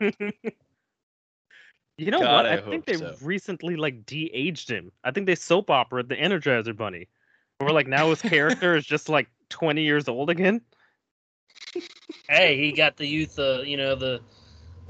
You 1.98 2.10
know 2.10 2.20
God, 2.20 2.46
what? 2.46 2.46
I 2.46 2.54
I, 2.54 2.60
think 2.62 2.86
they 2.86 2.96
so. 2.96 3.14
recently 3.20 3.76
like 3.76 4.06
de-aged 4.06 4.68
him. 4.68 4.90
I 5.04 5.10
think 5.12 5.26
they 5.26 5.34
soap 5.34 5.70
opera 5.70 6.02
the 6.02 6.16
Energizer 6.16 6.74
Bunny, 6.76 7.06
where 7.58 7.70
like 7.70 7.86
now 7.86 8.08
his 8.10 8.22
character 8.22 8.74
is 8.74 8.84
just 8.86 9.08
like 9.10 9.28
20 9.50 9.82
years 9.82 10.08
old 10.08 10.30
again. 10.30 10.62
hey, 12.28 12.56
he 12.56 12.72
got 12.72 12.96
the 12.96 13.06
youth, 13.06 13.38
uh, 13.38 13.60
you 13.60 13.76
know, 13.76 13.94
the 13.94 14.20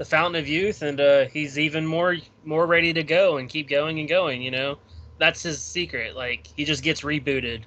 the 0.03 0.09
fountain 0.09 0.41
of 0.41 0.47
youth, 0.49 0.81
and 0.81 0.99
uh, 0.99 1.25
he's 1.27 1.57
even 1.57 1.85
more 1.85 2.17
more 2.43 2.67
ready 2.67 2.91
to 2.93 3.03
go 3.03 3.37
and 3.37 3.47
keep 3.47 3.69
going 3.69 3.99
and 3.99 4.09
going. 4.09 4.41
You 4.41 4.51
know, 4.51 4.77
that's 5.17 5.41
his 5.43 5.61
secret. 5.61 6.15
Like 6.15 6.47
he 6.57 6.65
just 6.65 6.83
gets 6.83 7.01
rebooted 7.01 7.61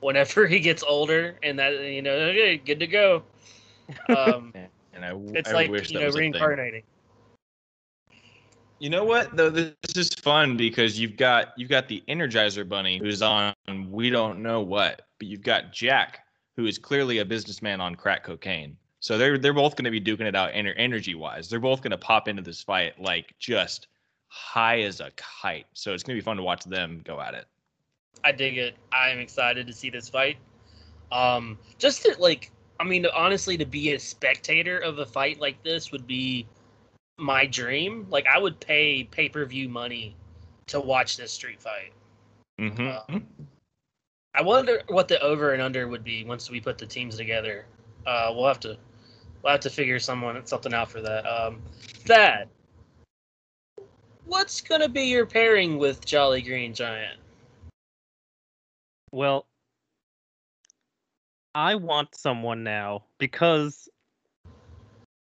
whenever 0.00 0.46
he 0.54 0.60
gets 0.60 0.84
older, 0.84 1.36
and 1.42 1.58
that 1.58 1.72
you 1.80 2.02
know, 2.02 2.12
okay, 2.12 2.56
good 2.58 2.78
to 2.80 2.86
go. 2.86 3.22
Um, 4.08 4.54
And 4.92 5.04
I, 5.04 5.14
it's 5.34 5.50
I 5.50 5.54
like 5.54 5.70
wish 5.70 5.88
you 5.90 5.94
that 5.94 6.00
know 6.00 6.06
was 6.06 6.14
a 6.16 6.18
thing. 6.18 6.32
reincarnating. 6.32 6.82
You 8.78 8.90
know 8.90 9.04
what 9.04 9.36
though? 9.36 9.50
This 9.50 9.74
is 9.96 10.10
fun 10.14 10.56
because 10.56 10.98
you've 10.98 11.16
got 11.16 11.52
you've 11.56 11.70
got 11.70 11.88
the 11.88 12.02
Energizer 12.08 12.68
Bunny 12.68 12.98
who's 12.98 13.20
on 13.20 13.54
we 13.90 14.10
don't 14.10 14.42
know 14.42 14.60
what, 14.60 15.02
but 15.18 15.26
you've 15.26 15.42
got 15.42 15.72
Jack 15.72 16.20
who 16.56 16.66
is 16.66 16.78
clearly 16.78 17.18
a 17.18 17.24
businessman 17.24 17.80
on 17.80 17.96
crack 17.96 18.22
cocaine. 18.22 18.76
So 19.00 19.16
they're 19.16 19.38
they're 19.38 19.54
both 19.54 19.76
going 19.76 19.86
to 19.86 19.90
be 19.90 20.00
duking 20.00 20.26
it 20.26 20.36
out 20.36 20.52
ener- 20.52 20.74
energy 20.76 21.14
wise. 21.14 21.48
They're 21.48 21.58
both 21.58 21.82
going 21.82 21.90
to 21.90 21.98
pop 21.98 22.28
into 22.28 22.42
this 22.42 22.62
fight 22.62 23.00
like 23.00 23.34
just 23.38 23.88
high 24.28 24.80
as 24.82 25.00
a 25.00 25.10
kite. 25.16 25.66
So 25.72 25.92
it's 25.92 26.02
going 26.02 26.16
to 26.16 26.22
be 26.22 26.24
fun 26.24 26.36
to 26.36 26.42
watch 26.42 26.64
them 26.64 27.00
go 27.04 27.20
at 27.20 27.34
it. 27.34 27.46
I 28.22 28.32
dig 28.32 28.58
it. 28.58 28.76
I 28.92 29.08
am 29.08 29.18
excited 29.18 29.66
to 29.66 29.72
see 29.72 29.90
this 29.90 30.08
fight. 30.08 30.36
Um, 31.10 31.58
just 31.78 32.02
to 32.02 32.14
like, 32.18 32.50
I 32.78 32.84
mean, 32.84 33.06
honestly, 33.14 33.56
to 33.56 33.64
be 33.64 33.94
a 33.94 33.98
spectator 33.98 34.78
of 34.78 34.98
a 34.98 35.06
fight 35.06 35.40
like 35.40 35.62
this 35.62 35.90
would 35.92 36.06
be 36.06 36.46
my 37.18 37.46
dream. 37.46 38.06
Like, 38.10 38.26
I 38.26 38.38
would 38.38 38.60
pay 38.60 39.04
pay 39.04 39.28
per 39.28 39.44
view 39.46 39.68
money 39.68 40.14
to 40.66 40.80
watch 40.80 41.16
this 41.16 41.32
street 41.32 41.60
fight. 41.60 41.92
Mm-hmm. 42.60 43.16
I 44.34 44.42
wonder 44.42 44.82
what 44.88 45.08
the 45.08 45.20
over 45.20 45.54
and 45.54 45.62
under 45.62 45.88
would 45.88 46.04
be 46.04 46.24
once 46.24 46.50
we 46.50 46.60
put 46.60 46.78
the 46.78 46.86
teams 46.86 47.16
together. 47.16 47.64
Uh, 48.06 48.32
we'll 48.34 48.46
have 48.46 48.60
to 48.60 48.78
we'll 49.42 49.52
have 49.52 49.60
to 49.60 49.70
figure 49.70 49.98
someone 49.98 50.44
something 50.46 50.74
out 50.74 50.90
for 50.90 51.00
that. 51.00 51.26
Um, 51.26 51.60
Thad, 52.06 52.48
what's 54.26 54.60
gonna 54.60 54.88
be 54.88 55.02
your 55.02 55.26
pairing 55.26 55.78
with 55.78 56.04
Jolly 56.04 56.42
Green 56.42 56.74
Giant? 56.74 57.18
Well, 59.12 59.46
I 61.54 61.74
want 61.74 62.14
someone 62.14 62.62
now 62.62 63.04
because, 63.18 63.88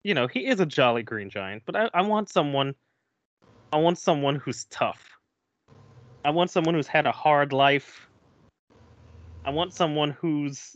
you 0.03 0.13
know, 0.13 0.27
he 0.27 0.45
is 0.45 0.59
a 0.59 0.65
jolly 0.65 1.01
green 1.01 1.29
giant, 1.29 1.63
but 1.65 1.75
I, 1.75 1.89
I 1.93 2.01
want 2.03 2.29
someone. 2.29 2.75
I 3.71 3.77
want 3.77 3.97
someone 3.97 4.35
who's 4.35 4.65
tough. 4.65 5.09
I 6.23 6.29
want 6.29 6.51
someone 6.51 6.75
who's 6.75 6.87
had 6.87 7.07
a 7.07 7.11
hard 7.11 7.51
life. 7.51 8.07
I 9.43 9.49
want 9.49 9.73
someone 9.73 10.11
who's 10.11 10.75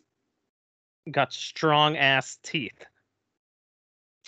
got 1.11 1.31
strong 1.31 1.95
ass 1.95 2.39
teeth. 2.41 2.83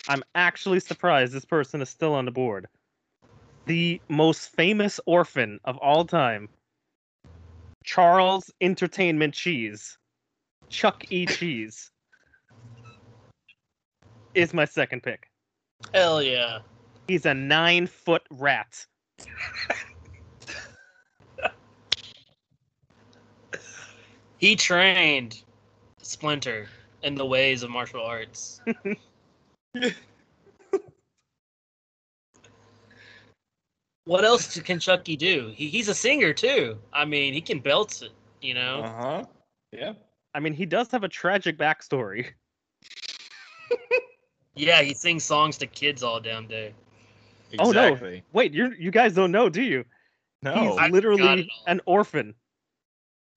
I'm 0.10 0.24
actually 0.34 0.80
surprised 0.80 1.34
this 1.34 1.46
person 1.46 1.84
is 1.84 1.90
still 1.90 2.16
on 2.16 2.26
the 2.26 2.32
board. 2.32 2.68
The 3.68 4.02
most 4.10 4.50
famous 4.50 5.00
orphan 5.06 5.60
of 5.64 5.78
all 5.78 6.04
time, 6.04 6.50
Charles 7.84 8.52
Entertainment 8.60 9.36
Cheese, 9.36 10.00
Chuck 10.68 11.06
E. 11.12 11.26
Cheese, 11.28 11.92
is 14.34 14.52
my 14.52 14.66
second 14.66 15.04
pick. 15.04 15.30
Hell 15.94 16.24
yeah! 16.24 16.60
He's 17.08 17.28
a 17.28 17.36
nine 17.36 17.86
foot 17.86 18.24
rat. 18.32 18.86
He 24.40 24.56
trained 24.56 25.44
Splinter 26.02 26.68
in 27.04 27.14
the 27.14 27.26
ways 27.26 27.62
of 27.62 27.70
martial 27.70 28.04
arts. 28.04 28.62
what 34.06 34.26
else 34.26 34.60
can 34.60 34.80
Chucky 34.80 35.16
do? 35.16 35.52
He, 35.56 35.68
he's 35.68 35.88
a 35.88 35.96
singer 35.96 36.34
too. 36.34 36.78
I 36.94 37.06
mean, 37.06 37.34
he 37.34 37.42
can 37.42 37.60
belt 37.60 38.02
it. 38.02 38.12
You 38.42 38.54
know. 38.54 38.82
Uh 38.82 39.02
huh. 39.02 39.24
Yeah. 39.72 39.94
I 40.34 40.40
mean, 40.40 40.54
he 40.54 40.66
does 40.66 40.92
have 40.92 41.04
a 41.04 41.10
tragic 41.10 41.58
backstory. 41.58 42.28
Yeah, 44.60 44.82
he 44.82 44.94
sings 44.94 45.24
songs 45.24 45.58
to 45.60 45.68
kids 45.68 46.04
all 46.04 46.20
damn 46.20 46.46
day. 46.46 46.74
Oh, 47.58 47.72
no. 47.72 47.98
Wait, 48.34 48.54
you 48.54 48.74
you 48.78 48.92
guys 48.92 49.14
don't 49.14 49.32
know, 49.32 49.50
do 49.50 49.62
you? 49.62 49.86
no. 50.44 50.78
He's 50.78 50.92
literally 50.92 51.50
an 51.66 51.82
orphan. 51.86 52.36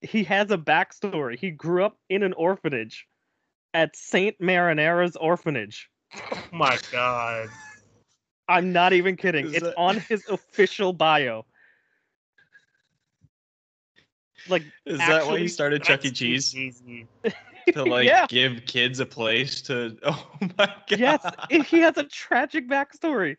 He 0.01 0.25
has 0.25 0.51
a 0.51 0.59
backstory. 0.59 1.39
He 1.39 1.53
grew 1.53 1.85
up 1.85 1.97
in 2.11 2.25
an 2.25 2.33
orphanage 2.33 3.07
at 3.73 3.95
Saint 3.95 4.41
Marinera's 4.41 5.15
orphanage. 5.17 5.89
Oh 6.15 6.43
my 6.53 6.79
god. 6.91 7.49
I'm 8.49 8.73
not 8.73 8.93
even 8.93 9.17
kidding. 9.17 9.47
Is 9.47 9.53
it's 9.53 9.63
that- 9.63 9.75
on 9.77 9.99
his 10.09 10.23
official 10.29 10.93
bio. 10.93 11.45
Like, 14.49 14.65
Is 14.87 14.99
that 14.99 15.09
why 15.09 15.23
actually, 15.23 15.43
you 15.43 15.49
started 15.49 15.83
Chuck 15.85 16.05
E. 16.05 16.09
That's 16.09 16.19
Cheese 16.19 16.57
easy. 16.57 17.07
to 17.73 17.85
like 17.85 18.07
yeah, 18.07 18.27
give 18.29 18.65
kids 18.67 19.01
a 19.01 19.07
place 19.07 19.63
to? 19.63 19.97
Oh 20.05 20.29
my 20.59 20.67
god. 20.67 20.99
yes, 20.99 21.25
he 21.49 21.79
has 21.81 21.97
a 21.97 22.05
tragic 22.05 22.69
backstory 22.69 23.37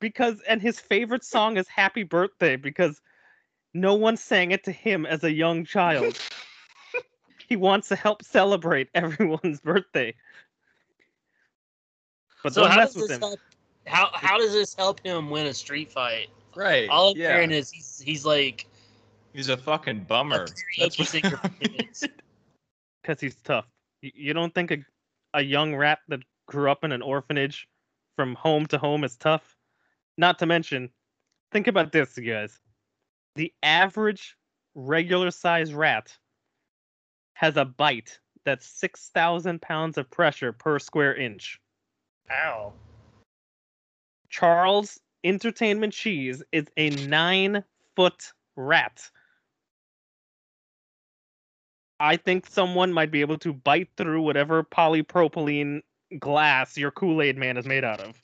because, 0.00 0.40
and 0.48 0.62
his 0.62 0.78
favorite 0.78 1.24
song 1.24 1.56
is 1.56 1.66
"Happy 1.68 2.04
Birthday" 2.04 2.56
because 2.56 3.00
no 3.74 3.94
one 3.94 4.16
sang 4.16 4.52
it 4.52 4.64
to 4.64 4.72
him 4.72 5.04
as 5.04 5.24
a 5.24 5.32
young 5.32 5.64
child. 5.64 6.18
he 7.48 7.56
wants 7.56 7.88
to 7.88 7.96
help 7.96 8.22
celebrate 8.22 8.88
everyone's 8.94 9.60
birthday. 9.60 10.14
But 12.42 12.54
So 12.54 12.62
don't 12.62 12.70
how 12.70 12.76
mess 12.78 12.92
does 12.94 13.02
with 13.02 13.08
this 13.08 13.16
him. 13.16 13.22
help? 13.22 13.40
How 13.86 14.10
how 14.14 14.38
does 14.38 14.52
this 14.52 14.74
help 14.74 15.00
him 15.04 15.30
win 15.30 15.46
a 15.46 15.54
street 15.54 15.90
fight? 15.90 16.28
Right. 16.54 16.88
All 16.88 17.10
I'm 17.10 17.16
yeah. 17.16 17.34
hearing 17.34 17.50
is 17.50 17.70
he's 17.70 18.00
he's 18.04 18.24
like 18.26 18.66
He's 19.32 19.48
a 19.48 19.56
fucking 19.56 20.04
bummer. 20.04 20.46
That's 20.78 20.98
what 20.98 21.08
singer 21.08 21.38
I 21.42 21.48
for 21.48 21.54
mean. 21.60 21.78
kids. 21.78 22.06
because 23.02 23.20
he's 23.20 23.36
tough. 23.36 23.66
You 24.02 24.32
don't 24.32 24.54
think 24.54 24.70
a, 24.72 24.78
a 25.34 25.42
young 25.42 25.74
rat 25.74 26.00
that 26.08 26.20
grew 26.46 26.70
up 26.70 26.84
in 26.84 26.92
an 26.92 27.02
orphanage 27.02 27.68
from 28.16 28.34
home 28.34 28.66
to 28.66 28.78
home 28.78 29.04
is 29.04 29.16
tough? 29.16 29.56
Not 30.18 30.38
to 30.40 30.46
mention, 30.46 30.90
think 31.52 31.68
about 31.68 31.92
this, 31.92 32.16
you 32.16 32.24
guys. 32.32 32.58
The 33.36 33.52
average 33.62 34.36
regular 34.74 35.30
size 35.30 35.72
rat 35.72 36.16
has 37.34 37.56
a 37.56 37.64
bite 37.64 38.18
that's 38.44 38.66
6,000 38.66 39.62
pounds 39.62 39.96
of 39.96 40.10
pressure 40.10 40.52
per 40.52 40.78
square 40.78 41.14
inch. 41.14 41.60
Ow. 42.30 42.72
Charles 44.28 45.00
Entertainment 45.24 45.92
Cheese 45.92 46.42
is 46.52 46.66
a 46.76 46.90
nine 46.90 47.64
foot 47.96 48.32
rat. 48.56 49.10
I 51.98 52.16
think 52.16 52.46
someone 52.48 52.92
might 52.92 53.10
be 53.10 53.20
able 53.20 53.38
to 53.38 53.52
bite 53.52 53.90
through 53.96 54.22
whatever 54.22 54.62
polypropylene 54.62 55.82
glass 56.18 56.78
your 56.78 56.90
Kool 56.90 57.20
Aid 57.20 57.36
man 57.36 57.56
is 57.56 57.66
made 57.66 57.84
out 57.84 58.00
of. 58.00 58.16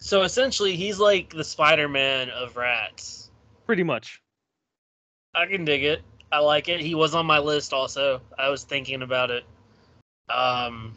So 0.00 0.22
essentially, 0.22 0.76
he's 0.76 1.00
like 1.00 1.30
the 1.30 1.42
Spider-Man 1.42 2.30
of 2.30 2.56
rats. 2.56 3.30
Pretty 3.66 3.82
much. 3.82 4.22
I 5.34 5.46
can 5.46 5.64
dig 5.64 5.82
it. 5.82 6.02
I 6.30 6.38
like 6.38 6.68
it. 6.68 6.80
He 6.80 6.94
was 6.94 7.14
on 7.14 7.26
my 7.26 7.38
list 7.38 7.72
also. 7.72 8.20
I 8.38 8.48
was 8.48 8.62
thinking 8.62 9.02
about 9.02 9.30
it. 9.30 9.44
Um, 10.28 10.94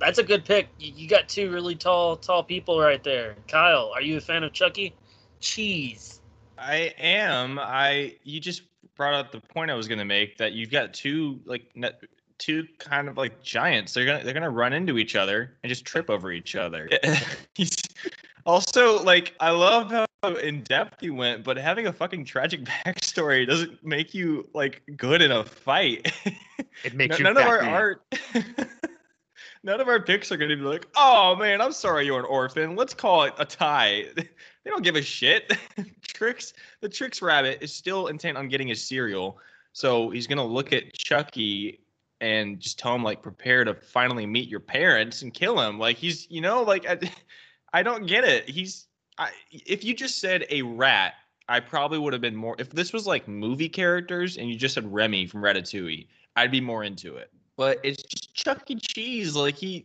that's 0.00 0.18
a 0.18 0.22
good 0.22 0.44
pick. 0.44 0.68
You, 0.78 0.92
you 0.96 1.08
got 1.08 1.28
two 1.28 1.50
really 1.50 1.74
tall, 1.74 2.16
tall 2.16 2.42
people 2.42 2.80
right 2.80 3.02
there. 3.04 3.36
Kyle, 3.46 3.92
are 3.94 4.02
you 4.02 4.16
a 4.16 4.20
fan 4.20 4.42
of 4.42 4.52
Chucky? 4.52 4.94
Cheese. 5.40 6.20
I 6.58 6.94
am. 6.98 7.58
I 7.58 8.16
you 8.22 8.40
just 8.40 8.62
brought 8.96 9.14
up 9.14 9.32
the 9.32 9.40
point 9.40 9.70
I 9.70 9.74
was 9.74 9.88
gonna 9.88 10.04
make 10.04 10.36
that 10.38 10.52
you've 10.52 10.70
got 10.70 10.92
two 10.92 11.40
like 11.44 11.70
net, 11.74 12.02
two 12.38 12.66
kind 12.78 13.08
of 13.08 13.16
like 13.16 13.42
giants. 13.42 13.94
They're 13.94 14.04
gonna 14.04 14.24
they're 14.24 14.34
gonna 14.34 14.50
run 14.50 14.72
into 14.72 14.98
each 14.98 15.16
other 15.16 15.56
and 15.62 15.70
just 15.70 15.84
trip 15.84 16.10
over 16.10 16.32
each 16.32 16.56
other. 16.56 16.88
Also 18.46 19.02
like 19.02 19.34
I 19.38 19.50
love 19.50 19.90
how 19.90 20.34
in 20.36 20.62
depth 20.62 21.02
you 21.02 21.14
went, 21.14 21.44
but 21.44 21.58
having 21.58 21.86
a 21.86 21.92
fucking 21.92 22.24
tragic 22.24 22.64
backstory 22.86 23.46
doesn't 23.46 23.84
make 23.84 24.14
you 24.14 24.48
like 24.54 24.82
good 24.96 25.20
in 25.22 25.30
a 25.30 25.44
fight. 25.44 26.10
It 26.84 26.94
makes 26.94 27.16
N- 27.16 27.18
you 27.18 27.24
none 27.24 27.36
of 27.36 27.46
our 27.46 27.62
art 27.62 28.02
none 29.62 29.80
of 29.80 29.88
our 29.88 30.00
picks 30.00 30.32
are 30.32 30.36
gonna 30.36 30.56
be 30.56 30.62
like 30.62 30.86
oh 30.96 31.36
man 31.36 31.60
i'm 31.60 31.72
sorry 31.72 32.06
you're 32.06 32.18
an 32.18 32.24
orphan. 32.26 32.76
Let's 32.76 32.94
call 32.94 33.24
it 33.24 33.34
a 33.38 33.44
tie. 33.44 34.06
They 34.62 34.70
don't 34.70 34.84
give 34.84 34.96
a 34.96 35.00
shit. 35.00 35.56
Trix 36.02 36.52
the 36.82 36.88
Trix 36.88 37.22
rabbit 37.22 37.62
is 37.62 37.72
still 37.72 38.08
intent 38.08 38.36
on 38.36 38.46
getting 38.50 38.68
his 38.68 38.86
cereal. 38.86 39.38
So 39.72 40.10
he's 40.10 40.26
gonna 40.26 40.44
look 40.44 40.74
at 40.74 40.92
chucky 40.92 41.80
and 42.20 42.60
just 42.60 42.78
tell 42.78 42.94
him 42.94 43.02
like 43.02 43.22
prepare 43.22 43.64
to 43.64 43.72
finally 43.72 44.26
meet 44.26 44.50
your 44.50 44.60
parents 44.60 45.22
and 45.22 45.32
kill 45.32 45.58
him. 45.58 45.78
Like 45.78 45.96
he's 45.96 46.30
you 46.30 46.42
know 46.42 46.62
like 46.62 46.86
i, 46.86 46.98
I 47.72 47.82
don't 47.82 48.06
get 48.06 48.24
it. 48.24 48.50
He's 48.50 48.86
I, 49.20 49.30
if 49.50 49.84
you 49.84 49.94
just 49.94 50.18
said 50.18 50.46
a 50.50 50.62
rat 50.62 51.14
i 51.48 51.60
probably 51.60 51.98
would 51.98 52.12
have 52.14 52.22
been 52.22 52.36
more 52.36 52.56
if 52.58 52.70
this 52.70 52.92
was 52.92 53.06
like 53.06 53.28
movie 53.28 53.68
characters 53.68 54.38
and 54.38 54.48
you 54.48 54.56
just 54.56 54.74
said 54.74 54.90
remy 54.90 55.26
from 55.26 55.42
ratatouille 55.42 56.06
i'd 56.36 56.50
be 56.50 56.60
more 56.60 56.84
into 56.84 57.16
it 57.16 57.30
but 57.60 57.78
it's 57.82 58.02
just 58.02 58.32
Chuck 58.32 58.70
E. 58.70 58.74
Cheese. 58.76 59.36
Like 59.36 59.54
he, 59.54 59.84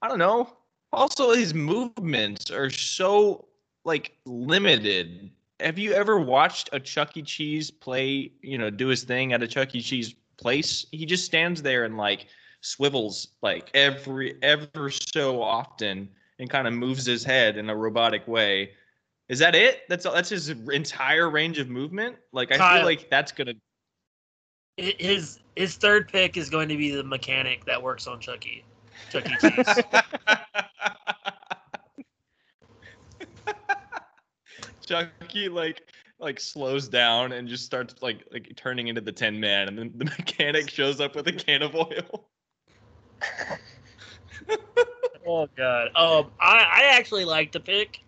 I 0.00 0.06
don't 0.06 0.20
know. 0.20 0.56
Also, 0.92 1.32
his 1.32 1.52
movements 1.52 2.52
are 2.52 2.70
so 2.70 3.48
like 3.84 4.16
limited. 4.26 5.28
Have 5.58 5.76
you 5.76 5.92
ever 5.92 6.20
watched 6.20 6.70
a 6.72 6.78
Chuck 6.78 7.16
E. 7.16 7.22
Cheese 7.22 7.68
play? 7.68 8.30
You 8.42 8.58
know, 8.58 8.70
do 8.70 8.86
his 8.86 9.02
thing 9.02 9.32
at 9.32 9.42
a 9.42 9.48
Chuck 9.48 9.74
E. 9.74 9.80
Cheese 9.80 10.14
place. 10.36 10.86
He 10.92 11.04
just 11.04 11.24
stands 11.24 11.60
there 11.62 11.84
and 11.84 11.96
like 11.96 12.28
swivels 12.60 13.26
like 13.42 13.72
every 13.74 14.36
ever 14.44 14.88
so 14.88 15.42
often 15.42 16.08
and 16.38 16.48
kind 16.48 16.68
of 16.68 16.74
moves 16.74 17.04
his 17.04 17.24
head 17.24 17.56
in 17.56 17.70
a 17.70 17.74
robotic 17.76 18.28
way. 18.28 18.70
Is 19.28 19.40
that 19.40 19.56
it? 19.56 19.80
That's 19.88 20.04
that's 20.04 20.28
his 20.28 20.50
entire 20.50 21.28
range 21.28 21.58
of 21.58 21.68
movement. 21.68 22.14
Like 22.32 22.52
I 22.52 22.56
Kyle. 22.56 22.76
feel 22.76 22.84
like 22.84 23.10
that's 23.10 23.32
gonna 23.32 23.54
His 24.76 25.40
his 25.60 25.76
third 25.76 26.08
pick 26.08 26.38
is 26.38 26.48
going 26.48 26.70
to 26.70 26.76
be 26.78 26.90
the 26.90 27.04
mechanic 27.04 27.66
that 27.66 27.82
works 27.82 28.06
on 28.06 28.18
Chucky. 28.18 28.64
Chuck 29.10 29.28
E. 29.28 29.36
Cheese. 29.42 29.84
Chucky 34.86 35.50
like 35.50 35.82
like 36.18 36.40
slows 36.40 36.88
down 36.88 37.32
and 37.32 37.46
just 37.46 37.66
starts 37.66 37.94
like 38.00 38.24
like 38.32 38.50
turning 38.56 38.88
into 38.88 39.02
the 39.02 39.12
Tin 39.12 39.38
Man, 39.38 39.68
and 39.68 39.78
then 39.78 39.92
the 39.96 40.04
mechanic 40.18 40.70
shows 40.70 40.98
up 40.98 41.14
with 41.14 41.28
a 41.28 41.32
can 41.32 41.60
of 41.60 41.74
oil. 41.74 42.24
oh 45.26 45.46
god. 45.58 45.88
Um, 45.88 46.30
I 46.40 46.56
I 46.56 46.96
actually 46.96 47.26
like 47.26 47.52
the 47.52 47.60
pick, 47.60 48.00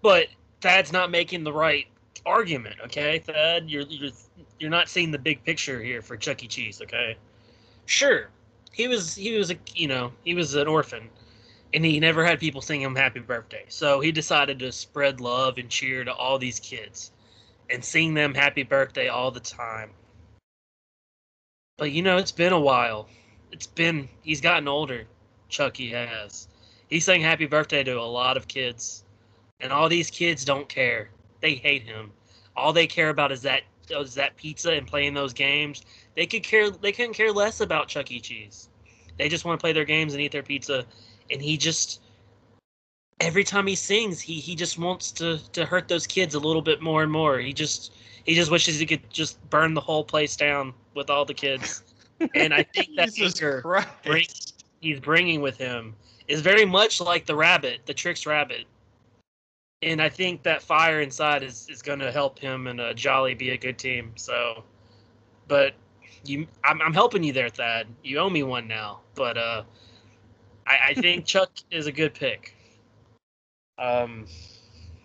but 0.00 0.28
Thad's 0.62 0.90
not 0.90 1.10
making 1.10 1.44
the 1.44 1.52
right 1.52 1.86
argument. 2.26 2.76
Okay, 2.84 3.20
Thad, 3.20 3.70
you're 3.70 3.84
you're 3.84 4.10
you're 4.58 4.70
not 4.70 4.88
seeing 4.88 5.10
the 5.10 5.18
big 5.18 5.42
picture 5.44 5.82
here 5.82 6.02
for 6.02 6.16
Chuck 6.16 6.42
E. 6.42 6.48
Cheese. 6.48 6.82
Okay, 6.82 7.16
sure, 7.86 8.28
he 8.72 8.88
was 8.88 9.14
he 9.14 9.38
was 9.38 9.50
a 9.50 9.56
you 9.74 9.88
know 9.88 10.12
he 10.24 10.34
was 10.34 10.54
an 10.54 10.66
orphan, 10.66 11.08
and 11.72 11.84
he 11.84 12.00
never 12.00 12.24
had 12.24 12.40
people 12.40 12.60
sing 12.60 12.82
him 12.82 12.94
happy 12.94 13.20
birthday. 13.20 13.64
So 13.68 14.00
he 14.00 14.12
decided 14.12 14.58
to 14.58 14.72
spread 14.72 15.20
love 15.20 15.56
and 15.58 15.70
cheer 15.70 16.04
to 16.04 16.12
all 16.12 16.38
these 16.38 16.60
kids, 16.60 17.12
and 17.70 17.82
sing 17.84 18.12
them 18.12 18.34
happy 18.34 18.64
birthday 18.64 19.08
all 19.08 19.30
the 19.30 19.40
time. 19.40 19.90
But 21.78 21.92
you 21.92 22.02
know, 22.02 22.16
it's 22.16 22.32
been 22.32 22.52
a 22.52 22.60
while. 22.60 23.08
It's 23.52 23.66
been 23.66 24.08
he's 24.22 24.40
gotten 24.40 24.68
older. 24.68 25.06
Chucky 25.48 25.90
has. 25.90 26.48
He 26.88 27.00
sang 27.00 27.20
happy 27.20 27.46
birthday 27.46 27.82
to 27.84 27.98
a 27.98 28.02
lot 28.02 28.36
of 28.36 28.48
kids. 28.48 29.04
And 29.60 29.72
all 29.72 29.88
these 29.88 30.10
kids 30.10 30.44
don't 30.44 30.68
care. 30.68 31.08
They 31.40 31.54
hate 31.54 31.82
him. 31.82 32.10
All 32.56 32.72
they 32.72 32.86
care 32.86 33.10
about 33.10 33.32
is 33.32 33.42
that 33.42 33.62
is 33.90 34.14
that 34.14 34.36
pizza 34.36 34.72
and 34.72 34.86
playing 34.86 35.14
those 35.14 35.32
games. 35.32 35.84
They 36.14 36.26
could 36.26 36.42
care 36.42 36.70
they 36.70 36.92
couldn't 36.92 37.14
care 37.14 37.32
less 37.32 37.60
about 37.60 37.88
Chuck 37.88 38.10
E. 38.10 38.20
Cheese. 38.20 38.68
They 39.18 39.28
just 39.28 39.44
want 39.44 39.58
to 39.58 39.62
play 39.62 39.72
their 39.72 39.84
games 39.84 40.12
and 40.12 40.22
eat 40.22 40.32
their 40.32 40.42
pizza. 40.42 40.84
And 41.30 41.40
he 41.40 41.56
just 41.56 42.00
every 43.20 43.44
time 43.44 43.66
he 43.66 43.74
sings, 43.74 44.20
he 44.20 44.34
he 44.34 44.54
just 44.54 44.78
wants 44.78 45.12
to 45.12 45.38
to 45.52 45.64
hurt 45.64 45.88
those 45.88 46.06
kids 46.06 46.34
a 46.34 46.38
little 46.38 46.62
bit 46.62 46.82
more 46.82 47.02
and 47.02 47.12
more. 47.12 47.38
He 47.38 47.52
just 47.52 47.92
he 48.24 48.34
just 48.34 48.50
wishes 48.50 48.78
he 48.78 48.86
could 48.86 49.08
just 49.10 49.38
burn 49.50 49.74
the 49.74 49.80
whole 49.80 50.04
place 50.04 50.36
down 50.36 50.74
with 50.94 51.10
all 51.10 51.24
the 51.24 51.34
kids. 51.34 51.82
And 52.34 52.54
I 52.54 52.62
think 52.62 52.96
that 52.96 53.10
anger 53.20 53.60
brings- 54.02 54.54
he's 54.80 54.98
bringing 55.00 55.42
with 55.42 55.58
him 55.58 55.94
is 56.28 56.40
very 56.40 56.64
much 56.64 56.98
like 56.98 57.26
the 57.26 57.36
rabbit, 57.36 57.80
the 57.84 57.92
Trix 57.92 58.24
rabbit. 58.24 58.64
And 59.86 60.02
I 60.02 60.08
think 60.08 60.42
that 60.42 60.62
fire 60.62 61.00
inside 61.00 61.44
is, 61.44 61.68
is 61.70 61.80
going 61.80 62.00
to 62.00 62.10
help 62.10 62.40
him 62.40 62.66
and 62.66 62.80
uh, 62.80 62.92
Jolly 62.92 63.34
be 63.34 63.50
a 63.50 63.56
good 63.56 63.78
team. 63.78 64.10
So, 64.16 64.64
but 65.46 65.74
you, 66.24 66.48
I'm, 66.64 66.82
I'm 66.82 66.92
helping 66.92 67.22
you 67.22 67.32
there, 67.32 67.48
Thad. 67.48 67.86
You 68.02 68.18
owe 68.18 68.28
me 68.28 68.42
one 68.42 68.66
now. 68.66 68.98
But 69.14 69.38
uh, 69.38 69.62
I, 70.66 70.88
I 70.88 70.94
think 70.94 71.24
Chuck 71.24 71.52
is 71.70 71.86
a 71.86 71.92
good 71.92 72.14
pick. 72.14 72.56
Um, 73.78 74.26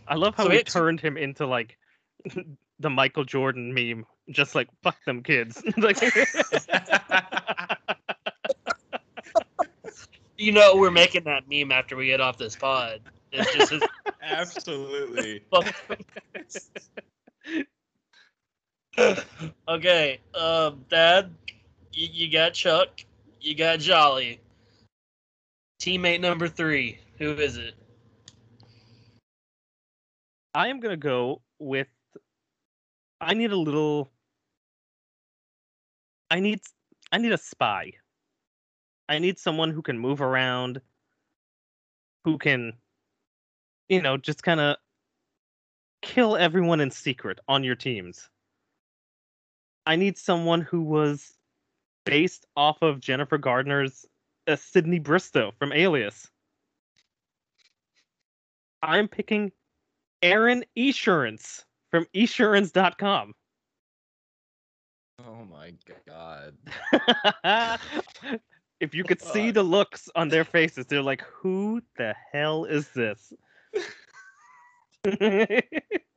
I 0.07 0.15
love 0.15 0.33
how 0.35 0.45
So 0.45 0.51
it's- 0.51 0.73
turned 0.73 0.99
him 0.99 1.15
into 1.15 1.45
like 1.45 1.77
the 2.79 2.89
Michael 2.89 3.23
Jordan 3.23 3.71
meme, 3.71 4.03
just 4.31 4.55
like 4.55 4.67
fuck 4.81 4.97
them 5.05 5.21
kids. 5.21 5.61
like, 5.77 5.97
you 10.39 10.51
know, 10.51 10.75
we're 10.75 10.89
making 10.89 11.25
that 11.25 11.43
meme 11.47 11.71
after 11.71 11.95
we 11.95 12.07
get 12.07 12.19
off 12.19 12.39
this 12.39 12.55
pod. 12.55 13.01
It's 13.31 13.53
just 13.53 13.71
his 13.71 13.83
Absolutely. 14.21 15.43
okay, 19.67 20.19
um, 20.35 20.85
Dad, 20.89 21.33
you, 21.93 22.07
you 22.11 22.31
got 22.31 22.53
Chuck, 22.53 23.01
you 23.39 23.55
got 23.55 23.79
Jolly. 23.79 24.39
Teammate 25.79 26.19
number 26.21 26.47
three, 26.47 26.99
who 27.17 27.31
is 27.33 27.57
it? 27.57 27.73
I 30.53 30.67
am 30.67 30.79
gonna 30.79 30.97
go 30.97 31.41
with. 31.59 31.87
I 33.19 33.33
need 33.33 33.51
a 33.51 33.57
little. 33.57 34.11
I 36.29 36.39
need. 36.39 36.59
I 37.11 37.17
need 37.17 37.31
a 37.31 37.37
spy. 37.37 37.93
I 39.09 39.19
need 39.19 39.39
someone 39.39 39.71
who 39.71 39.81
can 39.81 39.97
move 39.97 40.21
around. 40.21 40.81
Who 42.23 42.37
can, 42.37 42.73
you 43.91 44.01
know, 44.01 44.15
just 44.15 44.41
kind 44.41 44.61
of 44.61 44.77
kill 46.01 46.37
everyone 46.37 46.79
in 46.79 46.89
secret 46.89 47.39
on 47.49 47.65
your 47.65 47.75
teams. 47.75 48.29
I 49.85 49.97
need 49.97 50.17
someone 50.17 50.61
who 50.61 50.81
was 50.81 51.33
based 52.05 52.45
off 52.55 52.81
of 52.81 53.01
Jennifer 53.01 53.37
Garner's 53.37 54.05
uh, 54.47 54.55
Sydney 54.55 54.99
Bristow 54.99 55.51
from 55.59 55.73
Alias. 55.73 56.29
I'm 58.81 59.09
picking 59.09 59.51
Erin 60.21 60.63
Esurance 60.77 61.65
from 61.91 62.05
esurance.com. 62.15 63.33
Oh 65.19 65.45
my 65.51 65.73
god. 66.07 66.55
if 68.79 68.95
you 68.95 69.03
could 69.03 69.21
see 69.21 69.51
the 69.51 69.63
looks 69.63 70.07
on 70.15 70.29
their 70.29 70.45
faces, 70.45 70.85
they're 70.85 71.01
like, 71.01 71.23
who 71.23 71.81
the 71.97 72.15
hell 72.31 72.63
is 72.63 72.87
this? 72.95 73.33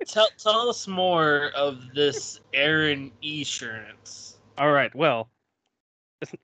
Tell, 0.06 0.28
tell 0.36 0.68
us 0.68 0.86
more 0.86 1.50
of 1.56 1.94
this 1.94 2.40
Erin 2.52 3.10
Esurance. 3.22 4.34
All 4.58 4.70
right, 4.70 4.94
well, 4.94 5.30
isn't- 6.20 6.40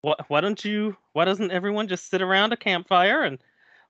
why 0.00 0.40
don't 0.40 0.64
you, 0.64 0.96
why 1.12 1.26
doesn't 1.26 1.50
everyone 1.52 1.88
just 1.88 2.08
sit 2.08 2.22
around 2.22 2.52
a 2.52 2.56
campfire 2.56 3.22
and 3.22 3.38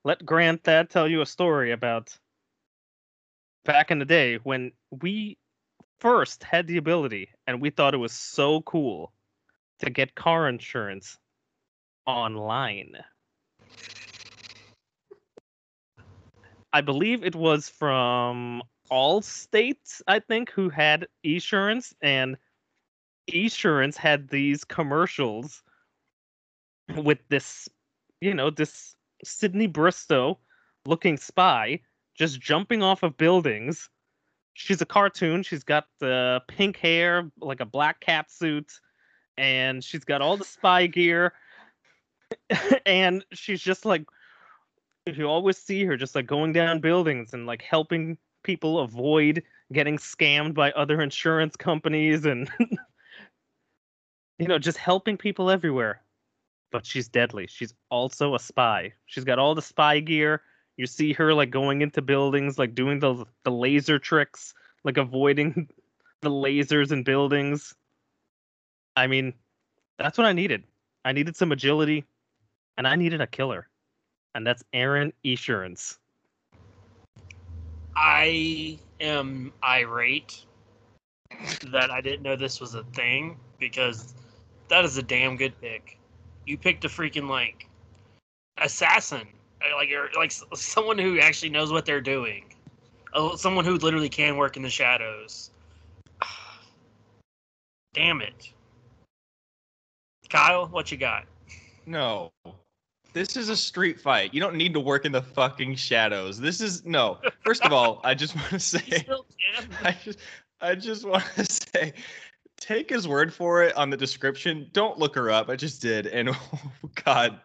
let 0.05 0.27
Grand 0.27 0.63
Thad 0.65 0.91
tell 0.91 1.09
you 1.09 1.21
a 1.21 1.27
story 1.27 1.71
about 1.71 2.19
back 3.65 3.93
in 3.93 4.01
the 4.01 4.05
day 4.05 4.37
when 4.43 4.73
we 4.91 5.39
first 6.01 6.43
had 6.43 6.67
the 6.67 6.79
ability 6.79 7.29
and 7.47 7.63
we 7.63 7.71
thought 7.71 7.95
it 7.95 7.99
was 7.99 8.13
so 8.13 8.61
cool 8.63 9.13
to 9.79 9.89
get 9.89 10.17
car 10.17 10.49
insurance 10.49 11.17
online. 12.07 12.97
I 16.73 16.81
believe 16.81 17.25
it 17.25 17.35
was 17.35 17.69
from 17.69 18.63
Allstate, 18.91 20.03
I 20.07 20.21
think, 20.21 20.51
who 20.51 20.69
had 20.69 21.07
insurance, 21.23 21.95
and 22.01 22.37
Esurance 23.31 23.97
had 23.97 24.29
these 24.29 24.65
commercials 24.65 25.63
with 26.97 27.19
this, 27.29 27.69
you 28.21 28.35
know, 28.35 28.51
this 28.51 28.97
Sydney 29.25 29.67
Bristow 29.67 30.39
looking 30.87 31.17
spy 31.17 31.81
just 32.15 32.41
jumping 32.41 32.83
off 32.83 33.03
of 33.03 33.17
buildings. 33.17 33.89
She's 34.55 34.83
a 34.83 34.87
cartoon. 34.87 35.43
She's 35.43 35.65
got 35.65 35.87
the 35.99 36.43
pink 36.49 36.77
hair, 36.77 37.31
like 37.41 37.61
a 37.61 37.67
black 37.67 38.01
cat 38.01 38.31
suit, 38.31 38.71
and 39.39 39.83
she's 39.83 40.05
got 40.05 40.21
all 40.21 40.37
the 40.37 40.45
spy 40.45 40.87
gear. 40.87 41.33
and 42.87 43.25
she's 43.33 43.63
just 43.63 43.85
like, 43.85 44.05
you 45.07 45.27
always 45.27 45.59
see 45.59 45.85
her 45.85 45.97
just 45.97 46.15
like 46.15 46.27
going 46.27 46.53
down 46.53 46.81
buildings 46.81 47.35
and 47.35 47.47
like 47.47 47.63
helping 47.63 48.17
people 48.43 48.81
avoid 48.81 49.43
getting 49.73 49.97
scammed 49.99 50.55
by 50.55 50.71
other 50.73 51.01
insurance 51.01 51.57
companies 51.57 52.25
and 52.25 52.51
you 54.39 54.47
know 54.47 54.59
just 54.59 54.79
helping 54.79 55.17
people 55.17 55.51
everywhere. 55.51 56.03
But 56.71 56.87
she's 56.87 57.09
deadly. 57.09 57.47
She's 57.49 57.75
also 57.91 58.35
a 58.35 58.39
spy. 58.39 58.95
She's 59.05 59.25
got 59.25 59.39
all 59.39 59.55
the 59.55 59.61
spy 59.61 60.01
gear. 60.01 60.43
You 60.79 60.87
see 60.87 61.13
her 61.13 61.35
like 61.35 61.51
going 61.51 61.83
into 61.83 62.01
buildings 62.01 62.59
like 62.59 62.75
doing 62.75 62.99
the 62.99 63.25
the 63.45 63.51
laser 63.51 63.99
tricks 63.99 64.55
like 64.85 64.97
avoiding 64.97 65.69
the 66.23 66.31
lasers 66.31 66.93
in 66.93 67.03
buildings. 67.03 67.75
I 68.97 69.07
mean 69.07 69.35
that's 69.99 70.17
what 70.17 70.27
i 70.27 70.33
needed. 70.33 70.65
I 71.05 71.13
needed 71.13 71.37
some 71.37 71.53
agility 71.53 72.05
and 72.77 72.87
i 72.87 72.95
needed 72.95 73.21
a 73.21 73.27
killer 73.27 73.69
and 74.35 74.47
that's 74.47 74.65
erin 74.73 75.13
esurance 75.25 75.99
I 77.97 78.79
am 79.01 79.53
irate 79.63 80.45
that 81.71 81.91
I 81.91 82.01
didn't 82.01 82.23
know 82.23 82.37
this 82.37 82.61
was 82.61 82.75
a 82.75 82.85
thing 82.85 83.37
because 83.59 84.15
that 84.69 84.85
is 84.85 84.97
a 84.97 85.03
damn 85.03 85.37
good 85.37 85.59
pick. 85.61 85.99
You 86.47 86.57
picked 86.57 86.85
a 86.85 86.89
freaking 86.89 87.29
like 87.29 87.69
assassin, 88.59 89.27
uh, 89.63 89.77
like 89.77 89.91
or 89.91 90.09
like 90.17 90.33
someone 90.55 90.99
who 90.99 91.19
actually 91.19 91.51
knows 91.51 91.73
what 91.73 91.85
they're 91.85 92.01
doing, 92.01 92.45
oh, 93.15 93.37
someone 93.37 93.65
who 93.65 93.77
literally 93.77 94.09
can 94.09 94.37
work 94.37 94.57
in 94.57 94.63
the 94.63 94.71
shadows. 94.71 95.51
Damn 97.95 98.23
it, 98.23 98.53
Kyle, 100.29 100.67
what 100.67 100.91
you 100.91 100.97
got? 100.97 101.25
No. 101.85 102.33
This 103.13 103.37
is 103.37 103.49
a 103.49 103.57
street 103.57 104.01
fight. 104.01 104.33
You 104.33 104.41
don't 104.41 104.57
need 104.57 104.73
to 104.75 104.81
work 104.81 105.05
in 105.05 105.13
the 105.13 105.23
fucking 105.23 105.77
shadows. 105.77 106.39
This 106.41 106.61
is 106.61 106.85
no. 106.85 107.19
First 107.45 107.65
of 107.65 107.73
all, 107.73 108.01
I 108.05 108.15
just 108.15 108.35
want 108.37 108.49
to 108.51 108.59
say. 108.61 109.07
I 109.85 109.93
just 110.05 110.19
I 110.61 110.75
just 110.75 111.05
want 111.07 111.25
to 111.37 111.45
say 111.51 111.93
take 112.59 112.89
his 112.91 113.09
word 113.09 113.35
for 113.35 113.63
it 113.63 113.77
on 113.77 113.91
the 113.91 113.97
description. 113.97 114.69
Don't 114.73 114.99
look 114.99 115.15
her 115.17 115.31
up. 115.31 115.49
I 115.49 115.57
just 115.57 115.83
did 115.83 116.07
and 116.07 116.31
oh 116.31 116.61
god 117.05 117.41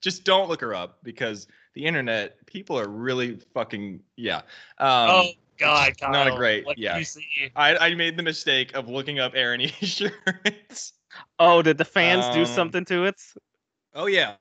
just 0.00 0.24
don't 0.24 0.48
look 0.48 0.60
her 0.62 0.74
up 0.74 0.98
because 1.02 1.46
the 1.74 1.84
internet 1.84 2.44
people 2.46 2.78
are 2.78 2.88
really 2.88 3.36
fucking 3.54 4.00
yeah. 4.16 4.38
Um 4.78 5.10
oh 5.10 5.28
God, 5.58 5.98
Kyle, 6.00 6.12
not 6.12 6.28
a 6.28 6.36
great- 6.36 6.64
What 6.64 6.78
yeah. 6.78 6.96
you 6.96 7.04
see? 7.04 7.26
I, 7.56 7.76
I 7.76 7.94
made 7.94 8.16
the 8.16 8.22
mistake 8.22 8.74
of 8.76 8.88
looking 8.88 9.18
up 9.18 9.32
Erin 9.34 9.60
Insurance. 9.60 10.92
oh 11.38 11.62
did 11.62 11.76
the 11.78 11.84
fans 11.84 12.24
do 12.34 12.40
Um, 12.40 12.46
something 12.46 12.84
to 12.86 13.04
it 13.04 13.20
Oh 13.94 14.06
yeah. 14.06 14.34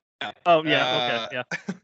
Oh 0.45 0.63
yeah 0.63 1.28
okay 1.28 1.43
yeah 1.68 1.76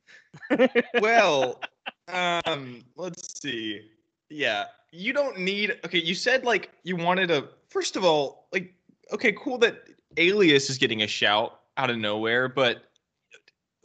well, 0.99 1.61
um, 2.07 2.83
let's 2.95 3.41
see. 3.41 3.89
Yeah, 4.29 4.65
you 4.91 5.13
don't 5.13 5.39
need. 5.39 5.79
Okay, 5.85 5.99
you 5.99 6.15
said 6.15 6.43
like 6.43 6.71
you 6.83 6.95
wanted 6.95 7.31
a. 7.31 7.49
First 7.69 7.95
of 7.95 8.03
all, 8.03 8.47
like, 8.51 8.73
okay, 9.11 9.33
cool 9.33 9.57
that 9.59 9.83
Alias 10.17 10.69
is 10.69 10.77
getting 10.77 11.01
a 11.01 11.07
shout 11.07 11.59
out 11.77 11.89
of 11.89 11.97
nowhere, 11.97 12.47
but 12.47 12.83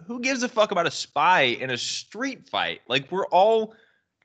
who 0.06 0.20
gives 0.20 0.42
a 0.42 0.48
fuck 0.48 0.70
about 0.70 0.86
a 0.86 0.90
spy 0.90 1.42
in 1.42 1.70
a 1.70 1.78
street 1.78 2.48
fight? 2.48 2.80
Like, 2.88 3.10
we're 3.10 3.26
all 3.26 3.74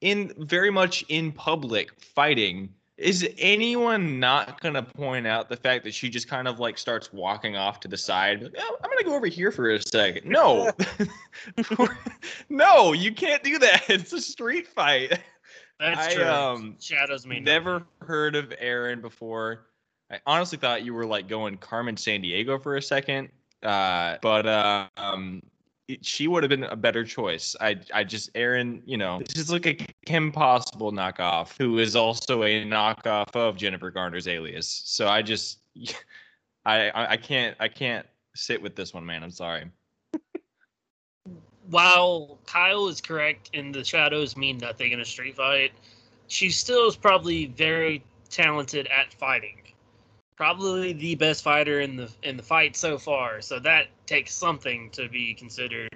in 0.01 0.34
very 0.38 0.69
much 0.69 1.03
in 1.07 1.32
public 1.32 1.99
fighting. 2.01 2.69
Is 2.97 3.27
anyone 3.39 4.19
not 4.19 4.61
gonna 4.61 4.83
point 4.83 5.25
out 5.25 5.49
the 5.49 5.57
fact 5.57 5.83
that 5.83 5.93
she 5.95 6.09
just 6.09 6.27
kind 6.27 6.47
of 6.47 6.59
like 6.59 6.77
starts 6.77 7.11
walking 7.11 7.55
off 7.55 7.79
to 7.81 7.87
the 7.87 7.97
side? 7.97 8.43
Like, 8.43 8.55
oh, 8.59 8.77
I'm 8.83 8.89
gonna 8.89 9.03
go 9.03 9.15
over 9.15 9.25
here 9.25 9.51
for 9.51 9.71
a 9.71 9.81
second. 9.81 10.29
No, 10.29 10.71
no, 12.49 12.93
you 12.93 13.11
can't 13.11 13.43
do 13.43 13.57
that. 13.59 13.83
It's 13.89 14.13
a 14.13 14.21
street 14.21 14.67
fight. 14.67 15.19
That's 15.79 16.07
I 16.07 16.13
true. 16.13 16.25
um 16.25 16.75
Shadows 16.79 17.25
me. 17.25 17.39
never 17.39 17.83
heard 18.01 18.35
of 18.35 18.53
Erin 18.59 19.01
before. 19.01 19.65
I 20.11 20.19
honestly 20.27 20.59
thought 20.59 20.85
you 20.85 20.93
were 20.93 21.05
like 21.05 21.27
going 21.27 21.57
Carmen 21.57 21.95
Sandiego 21.95 22.61
for 22.61 22.77
a 22.77 22.81
second. 22.81 23.29
Uh, 23.63 24.17
but 24.21 24.45
uh, 24.45 24.87
um, 24.97 25.41
she 26.01 26.27
would 26.27 26.43
have 26.43 26.49
been 26.49 26.63
a 26.63 26.75
better 26.75 27.03
choice. 27.03 27.55
I 27.59 27.79
I 27.93 28.03
just 28.03 28.29
Erin, 28.36 28.81
you 28.86 28.97
know, 28.97 29.19
this 29.19 29.38
is 29.38 29.51
like 29.51 29.65
a 29.65 29.77
Kim 30.05 30.31
Possible 30.31 30.91
knockoff, 30.91 31.57
who 31.57 31.79
is 31.79 31.95
also 31.95 32.43
a 32.43 32.63
knockoff 32.65 33.36
of 33.36 33.57
Jennifer 33.57 33.91
Garner's 33.91 34.27
Alias. 34.27 34.84
So 34.86 35.07
I 35.07 35.21
just, 35.21 35.59
I 36.65 36.89
I, 36.89 37.11
I 37.11 37.17
can't 37.17 37.55
I 37.59 37.67
can't 37.67 38.05
sit 38.36 38.61
with 38.61 38.75
this 38.75 38.93
one, 38.93 39.05
man. 39.05 39.23
I'm 39.23 39.31
sorry. 39.31 39.69
while 41.69 42.39
Kyle 42.45 42.88
is 42.88 43.01
correct 43.01 43.49
and 43.53 43.73
the 43.73 43.84
shadows 43.84 44.36
mean 44.38 44.57
nothing 44.57 44.91
in 44.91 44.99
a 44.99 45.05
street 45.05 45.36
fight, 45.36 45.71
she 46.27 46.49
still 46.49 46.88
is 46.88 46.95
probably 46.95 47.47
very 47.47 48.03
talented 48.29 48.88
at 48.88 49.13
fighting. 49.13 49.57
Probably 50.36 50.93
the 50.93 51.15
best 51.15 51.43
fighter 51.43 51.81
in 51.81 51.95
the 51.95 52.09
in 52.23 52.38
the 52.38 52.43
fight 52.43 52.75
so 52.75 52.97
far. 52.97 53.41
So 53.41 53.59
that 53.59 53.88
takes 54.06 54.34
something 54.34 54.89
to 54.91 55.10
be 55.10 55.34
considered. 55.34 55.89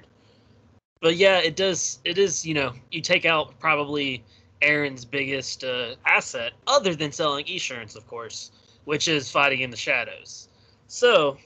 But 1.01 1.15
yeah, 1.15 1.39
it 1.39 1.55
does. 1.55 1.99
It 2.05 2.17
is. 2.17 2.45
You 2.45 2.53
know, 2.55 2.73
you 2.91 3.01
take 3.01 3.25
out 3.25 3.59
probably 3.59 4.23
Erin's 4.61 5.05
biggest 5.05 5.63
uh, 5.63 5.95
asset, 6.05 6.53
other 6.65 6.95
than 6.95 7.11
selling 7.11 7.47
insurance, 7.47 7.95
of 7.95 8.07
course, 8.07 8.51
which 8.85 9.07
is 9.07 9.29
fighting 9.29 9.61
in 9.61 9.69
the 9.69 9.77
shadows. 9.77 10.49
So 10.87 11.37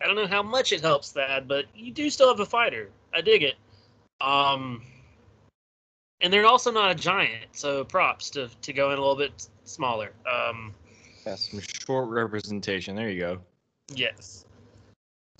I 0.00 0.06
don't 0.06 0.16
know 0.16 0.26
how 0.26 0.42
much 0.42 0.72
it 0.72 0.80
helps 0.80 1.12
that, 1.12 1.48
but 1.48 1.66
you 1.74 1.92
do 1.92 2.10
still 2.10 2.28
have 2.28 2.40
a 2.40 2.46
fighter. 2.46 2.90
I 3.14 3.20
dig 3.20 3.42
it. 3.42 3.56
Um, 4.20 4.82
and 6.20 6.32
they're 6.32 6.46
also 6.46 6.70
not 6.70 6.90
a 6.90 6.94
giant, 6.94 7.46
so 7.52 7.84
props 7.84 8.30
to 8.30 8.48
to 8.62 8.72
go 8.72 8.92
in 8.92 8.98
a 8.98 9.00
little 9.00 9.16
bit 9.16 9.48
smaller. 9.64 10.12
Um, 10.30 10.72
Yeah, 11.26 11.34
some 11.34 11.60
short 11.60 12.08
representation. 12.08 12.94
There 12.94 13.10
you 13.10 13.20
go. 13.20 13.40
yes. 13.94 14.44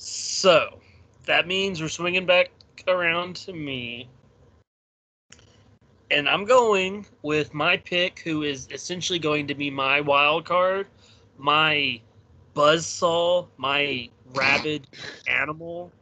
So 0.04 0.80
that 1.26 1.46
means 1.46 1.80
we're 1.80 1.88
swinging 1.88 2.26
back 2.26 2.50
around 2.88 3.36
to 3.36 3.52
me, 3.52 4.08
and 6.10 6.28
I'm 6.28 6.44
going 6.44 7.06
with 7.22 7.54
my 7.54 7.76
pick, 7.76 8.18
who 8.18 8.42
is 8.42 8.66
essentially 8.72 9.20
going 9.20 9.46
to 9.46 9.54
be 9.54 9.70
my 9.70 10.00
wild 10.00 10.44
card, 10.44 10.88
my 11.38 12.00
buzzsaw, 12.56 13.46
my 13.58 14.10
rabid 14.34 14.88
animal. 15.28 15.92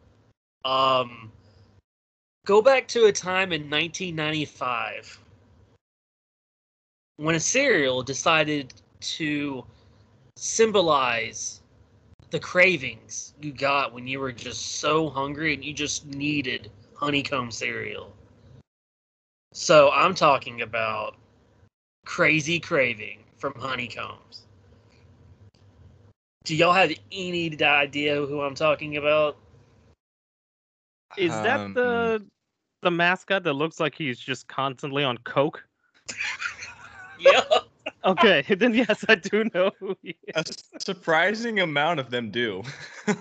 Um, 0.64 1.30
go 2.46 2.62
back 2.62 2.88
to 2.88 3.05
a 3.05 3.12
time 3.12 3.53
in 3.53 3.68
1995 3.68 5.18
when 7.18 7.34
a 7.34 7.40
cereal 7.40 8.03
decided 8.03 8.72
to 9.01 9.62
symbolize 10.36 11.59
the 12.31 12.39
cravings 12.39 13.35
you 13.41 13.53
got 13.53 13.93
when 13.93 14.07
you 14.07 14.20
were 14.20 14.33
just 14.33 14.78
so 14.78 15.09
hungry 15.09 15.55
and 15.55 15.64
you 15.64 15.72
just 15.72 16.07
needed 16.07 16.70
honeycomb 16.95 17.51
cereal. 17.51 18.14
So 19.53 19.91
I'm 19.91 20.14
talking 20.14 20.62
about 20.62 21.16
crazy 22.07 22.61
craving 22.61 23.24
from 23.37 23.55
honeycombs. 23.55 24.47
Do 26.45 26.55
y'all 26.55 26.72
have 26.72 26.93
any 27.12 27.57
idea 27.62 28.14
who 28.14 28.41
I'm 28.41 28.55
talking 28.55 28.97
about? 28.97 29.37
Is 31.16 31.41
that 31.43 31.61
Um, 31.61 31.74
the 31.74 32.26
the 32.83 32.91
mascot 32.91 33.43
that 33.45 33.53
looks 33.53 33.78
like 33.81 33.95
he's 33.95 34.18
just 34.18 34.49
constantly 34.49 35.05
on 35.05 35.18
coke? 35.18 35.66
yeah. 37.18 37.43
Okay, 38.05 38.45
then 38.59 38.74
yes, 38.74 39.05
I 39.09 39.14
do 39.16 39.45
know. 39.55 39.70
Who 39.80 39.97
he 40.03 40.16
is. 40.28 40.66
a 40.76 40.80
surprising 40.80 41.61
amount 41.61 42.01
of 42.01 42.11
them 42.11 42.30
do. 42.30 42.62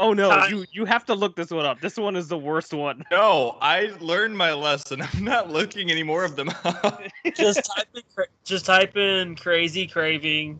Oh 0.00 0.14
no, 0.14 0.30
Ty- 0.30 0.48
you 0.48 0.64
you 0.72 0.84
have 0.86 1.04
to 1.04 1.14
look 1.14 1.36
this 1.36 1.50
one 1.50 1.66
up. 1.66 1.82
This 1.82 1.98
one 1.98 2.16
is 2.16 2.26
the 2.26 2.38
worst 2.38 2.72
one. 2.72 3.04
no, 3.10 3.58
I 3.60 3.92
learned 4.00 4.36
my 4.36 4.54
lesson. 4.54 5.02
I'm 5.02 5.22
not 5.22 5.50
looking 5.50 5.90
any 5.90 6.02
more 6.02 6.24
of 6.24 6.36
them 6.36 6.48
up. 6.64 7.02
just 7.34 7.70
type 7.76 7.86
in 7.94 8.02
cra- 8.14 8.26
just 8.42 8.64
type 8.64 8.96
in 8.96 9.36
crazy 9.36 9.86
craving 9.86 10.58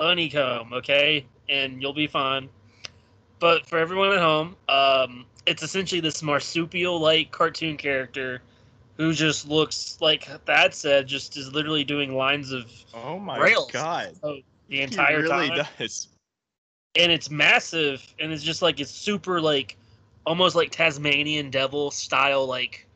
honeycomb, 0.00 0.72
okay, 0.72 1.26
and 1.50 1.82
you'll 1.82 1.92
be 1.92 2.06
fine. 2.06 2.48
But 3.38 3.66
for 3.66 3.78
everyone 3.78 4.12
at 4.12 4.20
home, 4.20 4.56
um, 4.70 5.26
it's 5.44 5.62
essentially 5.62 6.00
this 6.00 6.22
marsupial-like 6.22 7.30
cartoon 7.32 7.76
character 7.76 8.40
who 8.96 9.12
just 9.12 9.48
looks 9.48 9.98
like 10.00 10.28
that 10.44 10.74
said, 10.74 11.06
just 11.06 11.36
is 11.36 11.52
literally 11.52 11.84
doing 11.84 12.14
lines 12.16 12.52
of 12.52 12.70
oh 12.94 13.18
my 13.18 13.38
Rails. 13.38 13.70
god. 13.70 14.14
the 14.68 14.80
entire 14.80 15.16
He 15.16 15.22
really 15.22 15.48
time, 15.48 15.66
does. 15.78 16.08
and 16.96 17.10
it's 17.10 17.30
massive, 17.30 18.06
and 18.18 18.32
it's 18.32 18.42
just 18.42 18.62
like 18.62 18.80
it's 18.80 18.90
super 18.90 19.40
like 19.40 19.76
almost 20.26 20.54
like 20.54 20.70
Tasmanian 20.70 21.50
devil 21.50 21.90
style, 21.90 22.46
like 22.46 22.86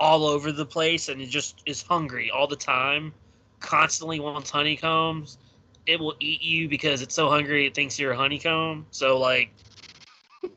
all 0.00 0.26
over 0.26 0.52
the 0.52 0.66
place, 0.66 1.08
and 1.08 1.20
it 1.20 1.26
just 1.26 1.62
is 1.66 1.82
hungry 1.82 2.30
all 2.30 2.46
the 2.46 2.56
time, 2.56 3.12
constantly 3.60 4.20
wants 4.20 4.50
honeycombs. 4.50 5.38
It 5.86 5.98
will 5.98 6.14
eat 6.20 6.42
you 6.42 6.68
because 6.68 7.02
it's 7.02 7.14
so 7.14 7.28
hungry 7.28 7.66
it 7.66 7.74
thinks 7.74 7.98
you're 7.98 8.12
a 8.12 8.16
honeycomb. 8.16 8.86
So 8.90 9.18
like, 9.18 9.50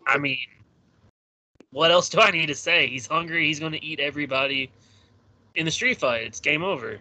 I 0.05 0.17
mean, 0.17 0.37
what 1.71 1.89
else 1.89 2.09
do 2.09 2.19
I 2.19 2.31
need 2.31 2.47
to 2.47 2.55
say? 2.55 2.87
He's 2.87 3.07
hungry. 3.07 3.47
He's 3.47 3.59
going 3.59 3.71
to 3.71 3.83
eat 3.83 3.99
everybody. 3.99 4.69
In 5.55 5.65
the 5.65 5.71
street 5.71 5.99
fight. 5.99 6.23
It's 6.23 6.39
game 6.39 6.63
over. 6.63 6.99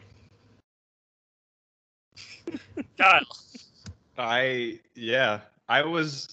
Kyle, 2.98 3.20
I 4.18 4.78
yeah, 4.94 5.40
I 5.68 5.82
was 5.82 6.28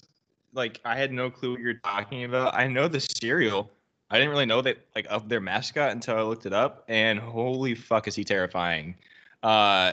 like 0.52 0.80
I 0.84 0.96
had 0.96 1.12
no 1.12 1.30
clue 1.30 1.52
what 1.52 1.60
you're 1.60 1.74
talking 1.74 2.24
about. 2.24 2.54
I 2.54 2.66
know 2.66 2.88
the 2.88 3.00
cereal. 3.00 3.70
I 4.10 4.16
didn't 4.18 4.30
really 4.30 4.46
know 4.46 4.62
that 4.62 4.78
like 4.94 5.06
of 5.10 5.28
their 5.28 5.40
mascot 5.40 5.92
until 5.92 6.16
I 6.16 6.22
looked 6.22 6.46
it 6.46 6.52
up, 6.52 6.84
and 6.88 7.18
holy 7.18 7.74
fuck, 7.74 8.08
is 8.08 8.14
he 8.14 8.24
terrifying! 8.24 8.94
Uh, 9.42 9.92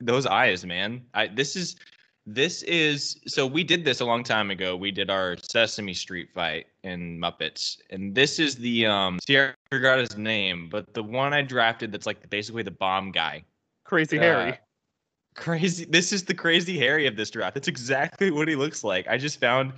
those 0.00 0.26
eyes, 0.26 0.64
man. 0.64 1.02
I 1.14 1.26
this 1.26 1.56
is 1.56 1.76
this 2.26 2.62
is 2.64 3.18
so 3.26 3.46
we 3.46 3.64
did 3.64 3.84
this 3.84 4.00
a 4.00 4.04
long 4.04 4.22
time 4.22 4.50
ago. 4.50 4.76
We 4.76 4.90
did 4.90 5.10
our 5.10 5.36
Sesame 5.42 5.94
Street 5.94 6.30
fight 6.32 6.66
in 6.88 7.18
Muppets, 7.18 7.78
and 7.90 8.14
this 8.14 8.38
is 8.38 8.56
the 8.56 8.86
um. 8.86 9.18
See, 9.26 9.38
I 9.38 9.52
forgot 9.70 9.98
his 9.98 10.16
name, 10.16 10.68
but 10.70 10.92
the 10.94 11.02
one 11.02 11.32
I 11.32 11.42
drafted 11.42 11.92
that's 11.92 12.06
like 12.06 12.28
basically 12.30 12.62
the 12.62 12.70
bomb 12.70 13.12
guy. 13.12 13.44
Crazy 13.84 14.18
Uh, 14.18 14.22
Harry. 14.22 14.58
Crazy. 15.34 15.84
This 15.84 16.12
is 16.12 16.24
the 16.24 16.34
crazy 16.34 16.78
Harry 16.78 17.06
of 17.06 17.16
this 17.16 17.30
draft. 17.30 17.54
That's 17.54 17.68
exactly 17.68 18.30
what 18.30 18.48
he 18.48 18.56
looks 18.56 18.82
like. 18.82 19.06
I 19.08 19.18
just 19.18 19.38
found. 19.40 19.72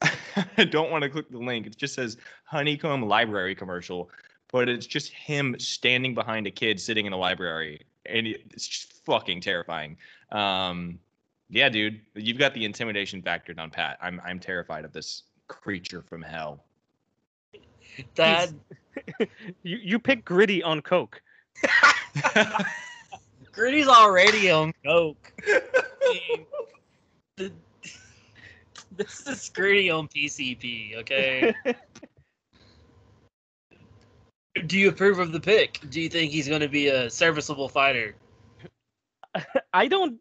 I 0.56 0.64
don't 0.64 0.90
want 0.90 1.02
to 1.02 1.10
click 1.10 1.30
the 1.30 1.38
link. 1.38 1.66
It 1.66 1.76
just 1.76 1.94
says 1.94 2.16
honeycomb 2.44 3.06
library 3.06 3.54
commercial, 3.54 4.10
but 4.50 4.68
it's 4.68 4.86
just 4.86 5.12
him 5.12 5.54
standing 5.58 6.14
behind 6.14 6.46
a 6.46 6.50
kid 6.50 6.80
sitting 6.80 7.06
in 7.06 7.12
a 7.12 7.16
library, 7.18 7.80
and 8.06 8.26
it's 8.26 8.66
just 8.66 9.04
fucking 9.04 9.42
terrifying. 9.42 9.96
Um, 10.32 10.98
yeah, 11.50 11.68
dude, 11.68 12.00
you've 12.14 12.38
got 12.38 12.54
the 12.54 12.64
intimidation 12.64 13.20
factor 13.22 13.52
down 13.52 13.70
pat. 13.70 13.98
I'm 14.00 14.20
I'm 14.24 14.38
terrified 14.38 14.84
of 14.84 14.92
this 14.92 15.24
creature 15.50 16.02
from 16.02 16.22
hell. 16.22 16.64
that 18.14 18.50
You 19.62 19.78
you 19.82 19.98
pick 19.98 20.24
gritty 20.24 20.62
on 20.62 20.80
Coke. 20.80 21.20
Gritty's 23.52 23.88
already 23.88 24.50
on 24.50 24.72
coke. 24.84 25.32
I 25.46 25.60
mean, 26.30 26.46
the- 27.36 27.52
this 28.96 29.26
is 29.26 29.48
Gritty 29.50 29.90
on 29.90 30.08
PCP. 30.08 30.96
Okay. 30.98 31.54
Do 34.66 34.78
you 34.78 34.88
approve 34.88 35.18
of 35.18 35.32
the 35.32 35.40
pick? 35.40 35.80
Do 35.90 36.00
you 36.00 36.08
think 36.08 36.32
he's 36.32 36.48
going 36.48 36.60
to 36.60 36.68
be 36.68 36.88
a 36.88 37.08
serviceable 37.10 37.68
fighter? 37.68 38.14
I 39.72 39.86
don't. 39.88 40.18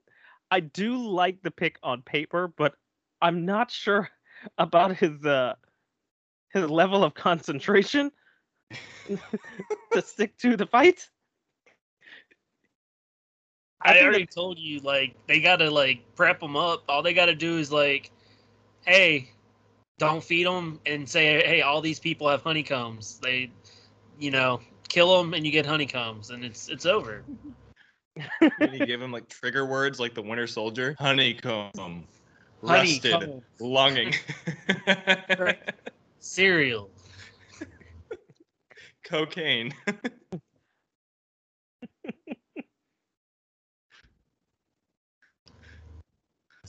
I 0.52 0.60
do 0.62 0.98
like 0.98 1.42
the 1.42 1.52
pick 1.52 1.78
on 1.84 2.02
paper, 2.02 2.48
but 2.48 2.74
I'm 3.22 3.46
not 3.46 3.72
sure 3.72 4.10
about 4.58 4.96
his 4.96 5.26
uh 5.26 5.54
his 6.54 6.70
level 6.70 7.04
of 7.04 7.14
concentration 7.14 8.12
to 9.92 10.02
stick 10.02 10.38
to 10.38 10.58
the 10.58 10.66
fight. 10.66 11.08
I 13.82 13.92
I, 13.92 13.94
think 13.94 14.06
already 14.06 14.26
told 14.26 14.60
you, 14.60 14.82
like, 14.82 15.16
they 15.28 15.40
gotta 15.40 15.70
like 15.70 16.04
prep 16.16 16.40
them 16.40 16.58
up. 16.58 16.84
All 16.90 17.02
they 17.02 17.14
gotta 17.14 17.36
do 17.36 17.58
is 17.58 17.72
like, 17.72 18.12
hey, 18.86 19.32
don't 19.98 20.24
feed 20.24 20.46
them, 20.46 20.80
and 20.86 21.08
say, 21.08 21.46
hey, 21.46 21.62
all 21.62 21.82
these 21.82 22.00
people 22.00 22.28
have 22.30 22.42
honeycombs. 22.42 23.20
They, 23.20 23.52
you 24.20 24.32
know, 24.32 24.60
kill 24.90 25.18
them, 25.18 25.34
and 25.34 25.46
you 25.46 25.52
get 25.52 25.66
honeycombs, 25.66 26.30
and 26.30 26.44
it's 26.44 26.68
it's 26.68 26.86
over. 26.86 27.24
Can 28.60 28.74
you 28.74 28.86
give 28.86 29.02
him 29.02 29.14
like 29.14 29.30
trigger 29.30 29.66
words 29.66 30.00
like 30.00 30.14
the 30.14 30.22
Winter 30.22 30.48
Soldier? 30.48 30.96
Honeycomb, 31.00 32.06
rested, 32.62 33.14
Honeycombs, 33.14 33.44
longing, 33.60 34.14
cereal. 36.20 36.90
cocaine. 39.04 39.74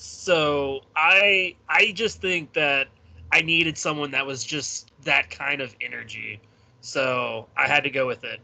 So 0.03 0.81
I 0.97 1.57
I 1.69 1.93
just 1.93 2.23
think 2.23 2.55
that 2.55 2.89
I 3.33 3.43
needed 3.43 3.77
someone 3.77 4.11
that 4.13 4.27
was 4.27 4.43
just 4.45 4.93
that 5.05 5.29
kind 5.29 5.61
of 5.61 5.77
energy. 5.83 6.41
So 6.81 7.49
I 7.55 7.67
had 7.69 7.85
to 7.85 7.91
go 7.91 8.07
with 8.07 8.25
it. 8.25 8.41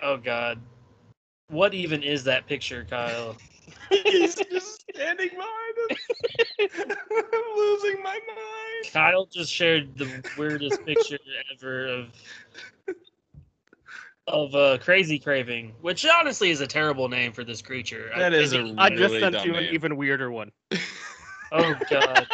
Oh 0.00 0.18
God. 0.18 0.60
What 1.48 1.74
even 1.74 2.04
is 2.04 2.22
that 2.24 2.46
picture, 2.46 2.86
Kyle? 2.88 3.36
He's 3.90 4.34
just 4.34 4.82
standing 4.94 5.30
behind 5.30 5.74
him. 5.90 5.96
I'm 7.32 7.56
losing 7.56 8.02
my 8.02 8.18
mind. 8.26 8.92
Kyle 8.92 9.26
just 9.26 9.52
shared 9.52 9.96
the 9.96 10.08
weirdest 10.38 10.84
picture 10.84 11.18
ever 11.54 11.86
of 11.86 12.06
of 14.28 14.54
uh, 14.54 14.78
crazy 14.78 15.18
craving, 15.18 15.72
which 15.80 16.06
honestly 16.06 16.50
is 16.50 16.60
a 16.60 16.66
terrible 16.66 17.08
name 17.08 17.32
for 17.32 17.44
this 17.44 17.60
creature. 17.60 18.10
I- 18.14 18.18
That 18.20 18.32
is 18.34 18.54
I 18.54 18.58
a 18.58 18.64
think- 18.64 18.78
I 18.78 18.90
just 18.90 19.14
sent 19.18 19.32
dumb 19.34 19.46
you 19.48 19.54
an 19.56 19.64
name. 19.64 19.74
even 19.74 19.96
weirder 19.96 20.30
one. 20.30 20.52
oh 21.52 21.74
god. 21.90 22.26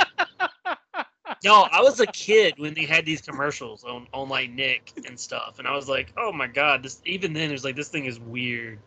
Y'all, 1.43 1.69
I 1.71 1.81
was 1.81 2.01
a 2.01 2.07
kid 2.07 2.55
when 2.59 2.75
they 2.75 2.85
had 2.85 3.07
these 3.07 3.21
commercials 3.21 3.85
on, 3.85 4.09
on 4.13 4.29
like 4.29 4.51
Nick 4.51 4.93
and 5.07 5.19
stuff, 5.19 5.61
and 5.61 5.69
I 5.69 5.75
was 5.75 5.89
like, 5.89 6.13
"Oh 6.17 6.33
my 6.33 6.49
god!" 6.49 6.83
This 6.83 7.01
even 7.05 7.33
then 7.33 7.49
it 7.51 7.53
was 7.53 7.65
like, 7.65 7.77
"This 7.77 7.89
thing 7.89 8.07
is 8.07 8.19
weird." 8.19 8.79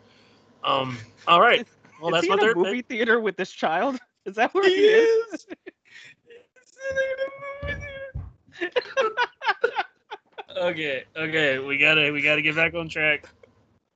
Um. 0.62 0.98
All 1.26 1.40
right. 1.40 1.66
Well, 2.02 2.10
is 2.10 2.14
that's 2.14 2.24
he 2.24 2.30
what 2.30 2.42
in 2.42 2.50
a 2.50 2.54
movie 2.54 2.82
theater 2.82 3.20
with 3.20 3.36
this 3.36 3.50
child? 3.52 3.98
Is 4.24 4.36
that 4.36 4.54
where 4.54 4.62
He 4.64 4.76
he 4.76 4.82
is? 4.82 5.32
is. 5.34 5.46
He's 5.48 6.78
in 6.90 6.96
a 7.66 7.72
movie. 8.60 8.72
Okay. 10.56 11.04
Okay. 11.16 11.58
We 11.58 11.76
gotta. 11.76 12.12
We 12.12 12.22
gotta 12.22 12.42
get 12.42 12.54
back 12.54 12.74
on 12.74 12.88
track. 12.88 13.28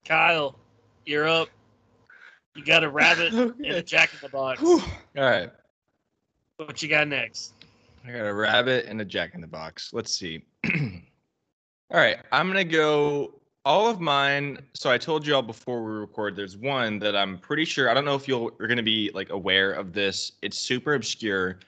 Kyle, 0.04 0.58
you're 1.04 1.28
up. 1.28 1.48
You 2.56 2.64
got 2.64 2.82
a 2.82 2.88
rabbit 2.88 3.32
and 3.34 3.60
a 3.60 3.82
jack 3.82 4.12
in 4.14 4.18
the 4.20 4.28
box. 4.28 4.60
Whew. 4.60 4.80
All 5.16 5.24
right. 5.24 5.50
What 6.56 6.82
you 6.82 6.88
got 6.88 7.06
next? 7.06 7.54
I 8.04 8.10
got 8.12 8.26
a 8.26 8.34
rabbit 8.34 8.86
and 8.86 9.00
a 9.00 9.04
jack 9.04 9.34
in 9.34 9.40
the 9.40 9.46
box. 9.46 9.90
Let's 9.92 10.12
see. 10.12 10.44
all 10.66 10.80
right, 11.90 12.18
I'm 12.32 12.48
gonna 12.48 12.64
go 12.64 13.34
all 13.66 13.88
of 13.88 14.00
mine. 14.00 14.58
So 14.74 14.90
I 14.90 14.96
told 14.96 15.26
y'all 15.26 15.42
before 15.42 15.82
we 15.82 15.90
record, 15.90 16.36
there's 16.36 16.56
one 16.56 17.00
that 17.00 17.16
I'm 17.16 17.36
pretty 17.36 17.64
sure. 17.64 17.90
I 17.90 17.94
don't 17.94 18.04
know 18.04 18.14
if 18.14 18.28
you'll 18.28 18.52
are 18.60 18.68
gonna 18.68 18.82
be 18.82 19.10
like 19.12 19.30
aware 19.30 19.72
of 19.72 19.92
this. 19.92 20.32
It's 20.40 20.56
super 20.56 20.94
obscure. 20.94 21.58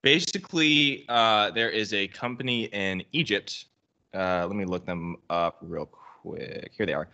Basically, 0.00 1.04
uh, 1.10 1.50
there 1.50 1.68
is 1.68 1.92
a 1.92 2.08
company 2.08 2.64
in 2.72 3.04
Egypt. 3.12 3.66
Uh, 4.14 4.46
let 4.46 4.56
me 4.56 4.64
look 4.64 4.86
them 4.86 5.16
up 5.28 5.58
real 5.60 5.84
quick. 5.84 6.72
Here 6.76 6.86
they 6.86 6.94
are. 6.94 7.08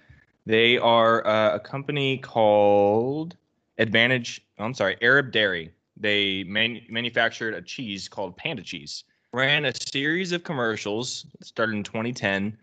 They 0.46 0.78
are 0.78 1.26
uh, 1.26 1.56
a 1.56 1.60
company 1.60 2.18
called 2.18 3.36
Advantage. 3.78 4.44
oh, 4.60 4.64
I'm 4.64 4.74
sorry, 4.74 4.96
Arab 5.02 5.32
Dairy. 5.32 5.72
They 5.96 6.44
man- 6.44 6.82
manufactured 6.88 7.54
a 7.54 7.62
cheese 7.62 8.08
called 8.08 8.36
Panda 8.36 8.62
Cheese. 8.62 9.04
Ran 9.32 9.64
a 9.64 9.72
series 9.74 10.30
of 10.30 10.44
commercials. 10.44 11.26
Started 11.42 11.74
in 11.74 11.82
2010. 11.82 12.56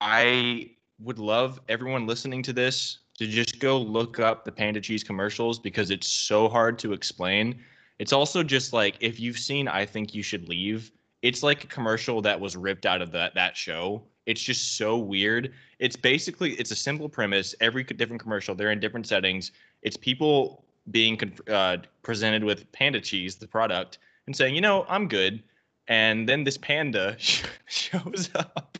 I 0.00 0.70
would 1.00 1.18
love 1.18 1.60
everyone 1.68 2.06
listening 2.06 2.42
to 2.42 2.52
this 2.52 2.98
to 3.18 3.26
just 3.26 3.58
go 3.58 3.78
look 3.78 4.20
up 4.20 4.44
the 4.44 4.52
Panda 4.52 4.80
Cheese 4.80 5.04
commercials 5.04 5.58
because 5.58 5.90
it's 5.90 6.08
so 6.08 6.48
hard 6.48 6.78
to 6.80 6.92
explain. 6.92 7.60
It's 7.98 8.12
also 8.12 8.42
just 8.42 8.72
like 8.72 8.96
if 9.00 9.18
you've 9.18 9.38
seen 9.38 9.68
I 9.68 9.84
Think 9.84 10.14
You 10.14 10.22
Should 10.22 10.48
Leave, 10.48 10.92
it's 11.22 11.42
like 11.42 11.64
a 11.64 11.66
commercial 11.66 12.22
that 12.22 12.38
was 12.38 12.56
ripped 12.56 12.86
out 12.86 13.02
of 13.02 13.10
that 13.12 13.34
that 13.34 13.56
show. 13.56 14.02
It's 14.26 14.42
just 14.42 14.76
so 14.76 14.98
weird. 14.98 15.52
It's 15.78 15.96
basically 15.96 16.52
it's 16.54 16.70
a 16.70 16.76
simple 16.76 17.08
premise. 17.08 17.54
Every 17.60 17.82
different 17.82 18.22
commercial, 18.22 18.54
they're 18.54 18.70
in 18.70 18.80
different 18.80 19.06
settings. 19.06 19.52
It's 19.82 19.96
people 19.96 20.64
being 20.90 21.20
uh, 21.50 21.78
presented 22.02 22.44
with 22.44 22.70
panda 22.72 23.00
cheese, 23.00 23.36
the 23.36 23.46
product, 23.48 23.98
and 24.26 24.36
saying, 24.36 24.54
you 24.54 24.60
know, 24.60 24.84
I'm 24.88 25.08
good. 25.08 25.42
And 25.88 26.28
then 26.28 26.44
this 26.44 26.58
panda 26.58 27.16
shows 27.66 28.30
up, 28.34 28.78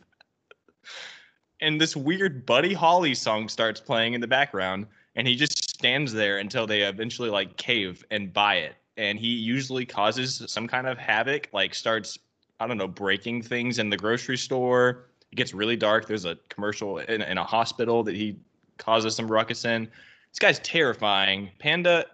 and 1.61 1.79
this 1.79 1.95
weird 1.95 2.45
Buddy 2.45 2.73
Holly 2.73 3.13
song 3.15 3.49
starts 3.49 3.79
playing 3.79 4.13
in 4.13 4.21
the 4.21 4.27
background, 4.27 4.87
and 5.15 5.27
he 5.27 5.35
just 5.35 5.69
stands 5.69 6.13
there 6.13 6.37
until 6.37 6.65
they 6.65 6.81
eventually 6.81 7.29
like 7.29 7.57
cave 7.57 8.03
and 8.11 8.33
buy 8.33 8.55
it. 8.55 8.75
And 8.97 9.17
he 9.17 9.27
usually 9.27 9.85
causes 9.85 10.43
some 10.47 10.67
kind 10.67 10.87
of 10.87 10.97
havoc, 10.97 11.49
like 11.53 11.73
starts, 11.73 12.17
I 12.59 12.67
don't 12.67 12.77
know, 12.77 12.87
breaking 12.87 13.41
things 13.41 13.79
in 13.79 13.89
the 13.89 13.97
grocery 13.97 14.37
store. 14.37 15.05
It 15.31 15.35
gets 15.35 15.53
really 15.53 15.75
dark. 15.75 16.07
There's 16.07 16.25
a 16.25 16.37
commercial 16.49 16.99
in, 16.99 17.21
in 17.21 17.37
a 17.37 17.43
hospital 17.43 18.03
that 18.03 18.15
he 18.15 18.37
causes 18.77 19.15
some 19.15 19.29
ruckus 19.29 19.65
in. 19.65 19.85
This 20.31 20.39
guy's 20.39 20.59
terrifying. 20.59 21.49
Panda 21.59 22.05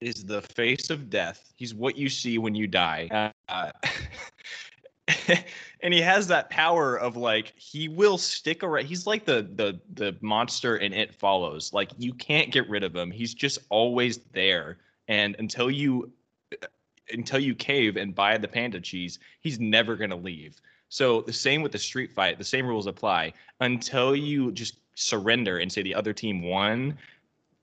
is 0.00 0.24
the 0.24 0.42
face 0.42 0.90
of 0.90 1.08
death. 1.10 1.52
He's 1.56 1.74
what 1.74 1.96
you 1.96 2.08
see 2.08 2.38
when 2.38 2.54
you 2.54 2.66
die. 2.66 3.32
Uh, 3.48 3.70
and 5.80 5.92
he 5.92 6.00
has 6.00 6.26
that 6.28 6.48
power 6.50 6.96
of 6.96 7.16
like 7.16 7.52
he 7.56 7.88
will 7.88 8.16
stick 8.16 8.62
around. 8.62 8.86
He's 8.86 9.06
like 9.06 9.24
the 9.24 9.48
the 9.54 9.80
the 9.94 10.16
monster 10.20 10.78
in 10.78 10.92
It 10.92 11.14
Follows. 11.14 11.72
Like 11.72 11.90
you 11.98 12.14
can't 12.14 12.50
get 12.50 12.68
rid 12.68 12.82
of 12.82 12.94
him. 12.94 13.10
He's 13.10 13.34
just 13.34 13.58
always 13.68 14.18
there. 14.32 14.78
And 15.08 15.36
until 15.38 15.70
you 15.70 16.10
uh, 16.62 16.66
until 17.12 17.38
you 17.38 17.54
cave 17.54 17.96
and 17.96 18.14
buy 18.14 18.38
the 18.38 18.48
panda 18.48 18.80
cheese, 18.80 19.18
he's 19.40 19.60
never 19.60 19.96
gonna 19.96 20.16
leave. 20.16 20.60
So 20.88 21.20
the 21.22 21.32
same 21.32 21.60
with 21.60 21.72
the 21.72 21.78
street 21.78 22.14
fight, 22.14 22.38
the 22.38 22.44
same 22.44 22.66
rules 22.66 22.86
apply 22.86 23.32
until 23.60 24.16
you 24.16 24.52
just 24.52 24.76
surrender 24.94 25.58
and 25.58 25.70
say 25.70 25.82
the 25.82 25.94
other 25.94 26.12
team 26.12 26.42
won. 26.42 26.96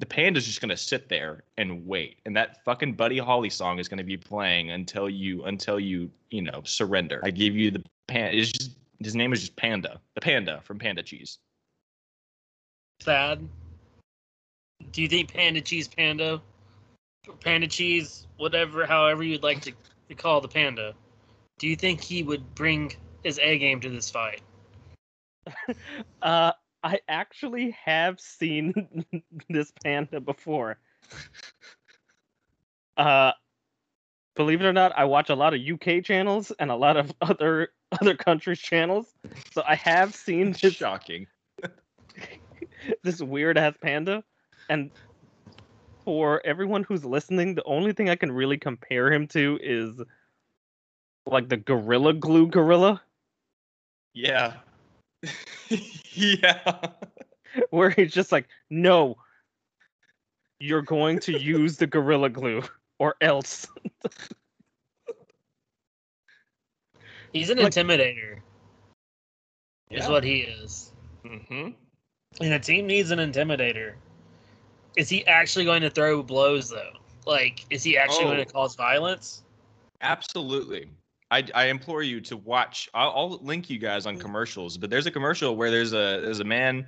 The 0.02 0.08
panda's 0.08 0.48
just 0.48 0.60
gonna 0.60 0.76
sit 0.76 1.10
there 1.10 1.44
and 1.58 1.86
wait, 1.86 2.18
and 2.26 2.36
that 2.36 2.64
fucking 2.66 2.94
Buddy 2.94 3.20
Holly 3.20 3.52
song 3.52 3.78
is 3.78 3.88
gonna 3.88 4.04
be 4.04 4.18
playing 4.18 4.72
until 4.72 5.08
you 5.08 5.46
until 5.46 5.80
you 5.80 6.10
you 6.32 6.42
know 6.42 6.64
surrender. 6.66 7.22
I 7.24 7.30
give 7.30 7.56
you 7.56 7.70
the 7.70 7.84
pan. 8.08 8.34
It's 8.34 8.52
just 8.52 8.72
his 9.00 9.16
name 9.16 9.32
is 9.32 9.42
just 9.42 9.56
Panda, 9.56 10.02
the 10.16 10.22
panda 10.22 10.60
from 10.64 10.80
Panda 10.80 11.04
Cheese. 11.04 11.38
Sad. 13.00 13.48
Do 14.92 15.04
you 15.04 15.08
think 15.08 15.32
Panda 15.32 15.62
Cheese 15.62 15.88
Panda, 15.88 16.42
Panda 17.40 17.68
Cheese, 17.68 18.26
whatever, 18.38 18.88
however 18.88 19.22
you'd 19.24 19.44
like 19.44 19.62
to, 19.62 19.72
to 20.10 20.16
call 20.16 20.42
the 20.42 20.48
panda, 20.48 20.96
do 21.60 21.68
you 21.68 21.76
think 21.76 22.02
he 22.02 22.24
would 22.24 22.56
bring 22.56 22.94
his 23.24 23.40
A 23.40 23.60
game 23.60 23.80
to 23.82 23.90
this 23.90 24.10
fight? 24.10 24.42
Uh, 26.22 26.52
I 26.84 27.00
actually 27.08 27.72
have 27.86 28.20
seen 28.20 29.06
this 29.50 29.72
panda 29.84 30.20
before. 30.20 30.80
Uh, 32.98 33.32
believe 34.36 34.62
it 34.62 34.66
or 34.66 34.74
not, 34.74 34.92
I 34.98 35.06
watch 35.06 35.30
a 35.30 35.36
lot 35.36 35.54
of 35.54 35.62
UK 35.62 36.04
channels 36.04 36.52
and 36.60 36.72
a 36.72 36.76
lot 36.76 36.98
of 36.98 37.12
other 37.22 37.70
other 38.00 38.16
countries' 38.16 38.60
channels. 38.60 39.14
So 39.52 39.64
I 39.68 39.76
have 39.76 40.16
seen 40.16 40.54
this 40.62 40.74
Shocking. 40.74 41.28
this 43.04 43.22
weird 43.22 43.58
ass 43.58 43.76
panda. 43.82 44.24
And 44.70 44.92
for 46.06 46.42
everyone 46.46 46.84
who's 46.84 47.06
listening, 47.06 47.56
the 47.56 47.64
only 47.64 47.94
thing 47.94 48.10
I 48.10 48.16
can 48.16 48.32
really 48.32 48.58
compare 48.58 49.12
him 49.12 49.28
to 49.30 49.60
is 49.62 50.02
like 51.26 51.50
the 51.50 51.58
Gorilla 51.58 52.14
Glue 52.14 52.48
gorilla, 52.48 53.02
Yeah. 54.14 54.54
yeah. 56.14 56.78
where 57.70 57.90
he's 57.90 58.14
just 58.14 58.32
like, 58.32 58.48
no, 58.70 59.18
you're 60.60 60.82
going 60.82 61.20
to 61.20 61.38
use 61.40 61.78
the 61.78 61.88
Gorilla 61.88 62.30
Glue 62.30 62.64
or 63.00 63.16
else. 63.22 63.68
He's 67.34 67.50
an 67.50 67.58
Like- 67.60 67.72
intimidator, 67.72 68.40
is 69.90 70.08
what 70.08 70.24
he 70.24 70.42
is. 70.42 70.92
Mm-hmm. 71.26 71.70
And 72.42 72.54
a 72.54 72.60
team 72.60 72.88
needs 72.88 73.12
an 73.12 73.20
intimidator. 73.20 73.94
Is 74.98 75.08
he 75.08 75.26
actually 75.28 75.64
going 75.66 75.82
to 75.82 75.90
throw 75.90 76.22
blows 76.24 76.70
though? 76.70 76.92
Like, 77.26 77.66
is 77.70 77.84
he 77.84 77.98
actually 77.98 78.26
going 78.26 78.40
Oh. 78.40 78.44
to 78.44 78.52
cause 78.52 78.76
violence? 78.76 79.44
Absolutely. 80.02 80.90
I, 81.32 81.46
I 81.56 81.66
implore 81.66 82.04
you 82.04 82.20
to 82.22 82.38
watch. 82.38 82.90
I'll, 82.94 83.12
I'll 83.12 83.30
link 83.42 83.70
you 83.70 83.80
guys 83.80 84.06
on 84.06 84.18
mm. 84.18 84.22
commercials, 84.22 84.78
but 84.78 84.90
there's 84.90 85.06
a 85.06 85.12
commercial 85.12 85.56
where 85.56 85.72
there's 85.72 85.94
a 85.94 86.20
there's 86.22 86.42
a 86.42 86.46
man 86.46 86.86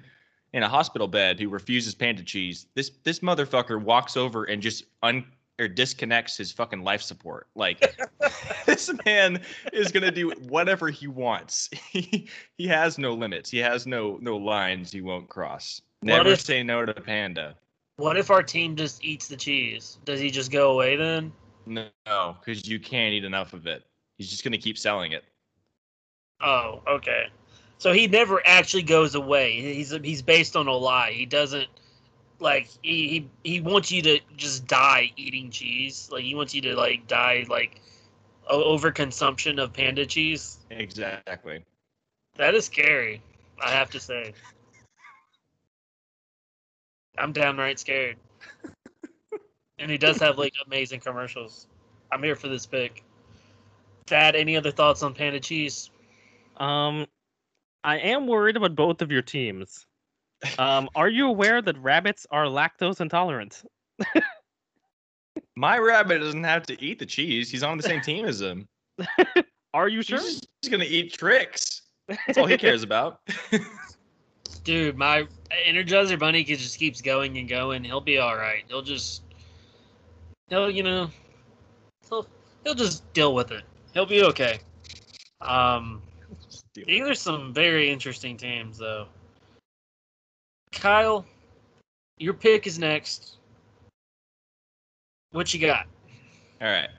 in 0.52 0.64
a 0.64 0.70
hospital 0.70 1.08
bed 1.08 1.40
who 1.40 1.50
refuses 1.50 1.96
panda 1.96 2.24
cheese. 2.24 2.68
This 2.76 2.92
this 3.04 3.20
motherfucker 3.20 3.82
walks 3.82 4.18
over 4.18 4.44
and 4.44 4.62
just 4.62 4.84
un 5.02 5.26
or 5.60 5.68
disconnects 5.68 6.36
his 6.36 6.52
fucking 6.52 6.84
life 6.84 7.02
support. 7.02 7.48
Like 7.56 7.96
this 8.66 8.92
man 9.06 9.42
is 9.72 9.92
gonna 9.92 10.12
do 10.12 10.32
whatever 10.50 10.90
he 10.90 11.08
wants. 11.08 11.70
He 11.94 12.28
he 12.58 12.68
has 12.68 12.98
no 12.98 13.14
limits. 13.14 13.50
He 13.50 13.60
has 13.60 13.88
no 13.88 14.18
no 14.22 14.36
lines 14.36 14.92
he 14.92 15.02
won't 15.02 15.30
cross. 15.30 15.82
Never 16.02 16.30
if- 16.30 16.42
say 16.42 16.64
no 16.64 16.86
to 16.86 16.94
panda. 16.94 17.56
What 17.98 18.18
if 18.18 18.32
our 18.32 18.42
team 18.42 18.76
just 18.76 19.06
eats 19.06 19.28
the 19.28 19.38
cheese? 19.38 20.00
Does 20.04 20.20
he 20.20 20.32
just 20.32 20.52
go 20.52 20.72
away 20.72 20.96
then? 20.96 21.32
No, 21.68 21.90
because 22.40 22.68
you 22.68 22.80
can't 22.80 23.14
eat 23.14 23.24
enough 23.24 23.54
of 23.54 23.68
it. 23.68 23.84
He's 24.18 24.30
just 24.30 24.44
gonna 24.44 24.58
keep 24.58 24.78
selling 24.78 25.12
it. 25.12 25.24
Oh, 26.42 26.82
okay. 26.88 27.28
So 27.78 27.92
he 27.92 28.08
never 28.08 28.42
actually 28.46 28.84
goes 28.84 29.16
away. 29.16 29.60
He's 29.60 29.92
he's 29.92 30.22
based 30.22 30.56
on 30.56 30.68
a 30.68 30.74
lie. 30.74 31.12
He 31.12 31.26
doesn't 31.26 31.68
like 32.40 32.70
he 32.82 33.28
he, 33.44 33.52
he 33.56 33.62
wants 33.62 33.92
you 33.92 34.02
to 34.04 34.20
just 34.38 34.68
die 34.68 35.12
eating 35.18 35.50
cheese. 35.50 36.10
Like 36.12 36.24
he 36.24 36.36
wants 36.36 36.54
you 36.54 36.62
to 36.62 36.76
like 36.76 37.08
die 37.08 37.46
like 37.50 37.82
overconsumption 38.50 39.62
of 39.62 39.74
panda 39.74 40.06
cheese. 40.06 40.60
Exactly. 40.70 41.64
That 42.36 42.56
is 42.56 42.66
scary. 42.66 43.22
I 43.62 43.72
have 43.72 43.90
to 43.92 44.00
say. 44.00 44.34
I'm 47.18 47.32
downright 47.32 47.80
scared. 47.80 48.18
and 49.78 49.92
he 49.92 49.98
does 49.98 50.20
have 50.20 50.38
like 50.38 50.54
amazing 50.66 51.00
commercials. 51.00 51.68
I'm 52.12 52.24
here 52.24 52.36
for 52.36 52.48
this 52.48 52.66
pick. 52.66 53.04
Thad, 54.08 54.36
any 54.36 54.56
other 54.58 54.72
thoughts 54.72 55.04
on 55.04 55.14
panda 55.14 55.40
cheese? 55.40 55.90
Um, 56.58 57.06
I 57.84 57.98
am 57.98 58.28
worried 58.28 58.58
about 58.58 58.76
both 58.76 59.02
of 59.02 59.12
your 59.12 59.22
teams. 59.22 59.86
Um, 60.58 60.90
are 60.96 61.10
you 61.10 61.28
aware 61.28 61.62
that 61.62 61.78
rabbits 61.78 62.28
are 62.32 62.46
lactose 62.46 63.02
intolerant? 63.02 63.64
My 65.56 65.78
rabbit 65.78 66.20
doesn't 66.20 66.44
have 66.44 66.64
to 66.68 66.84
eat 66.84 67.00
the 67.00 67.06
cheese. 67.06 67.50
He's 67.50 67.64
on 67.64 67.78
the 67.78 67.84
same 67.84 68.02
team 68.02 68.26
as 68.26 68.42
him. 68.42 68.68
Are 69.74 69.88
you 69.88 70.02
sure? 70.02 70.20
He's 70.20 70.42
just 70.42 70.72
gonna 70.72 70.84
eat 70.84 71.14
Trix. 71.14 71.82
That's 72.08 72.38
all 72.38 72.46
he 72.46 72.58
cares 72.58 72.84
about. 72.84 73.22
Dude, 74.64 74.98
my 74.98 75.28
Energizer 75.68 76.18
Bunny 76.18 76.44
just 76.44 76.78
keeps 76.78 77.02
going 77.02 77.38
and 77.38 77.50
going. 77.50 77.84
He'll 77.84 78.02
be 78.02 78.18
all 78.18 78.36
right. 78.36 78.64
He'll 78.68 78.82
just, 78.82 79.24
he'll 80.50 80.70
you 80.70 80.84
know, 80.84 81.10
he'll 82.10 82.28
he'll 82.64 82.76
just 82.76 83.12
deal 83.14 83.34
with 83.34 83.52
it. 83.52 83.64
He'll 83.94 84.06
be 84.06 84.24
okay. 84.24 84.60
Um, 85.42 86.02
these 86.74 87.08
are 87.08 87.16
some 87.16 87.54
very 87.54 87.90
interesting 87.92 88.38
teams, 88.38 88.78
though. 88.78 89.08
Kyle, 90.72 91.26
your 92.18 92.34
pick 92.34 92.66
is 92.66 92.80
next. 92.80 93.38
What 95.32 95.54
you 95.54 95.60
got? 95.60 95.88
All 96.62 96.68
right. 96.68 96.90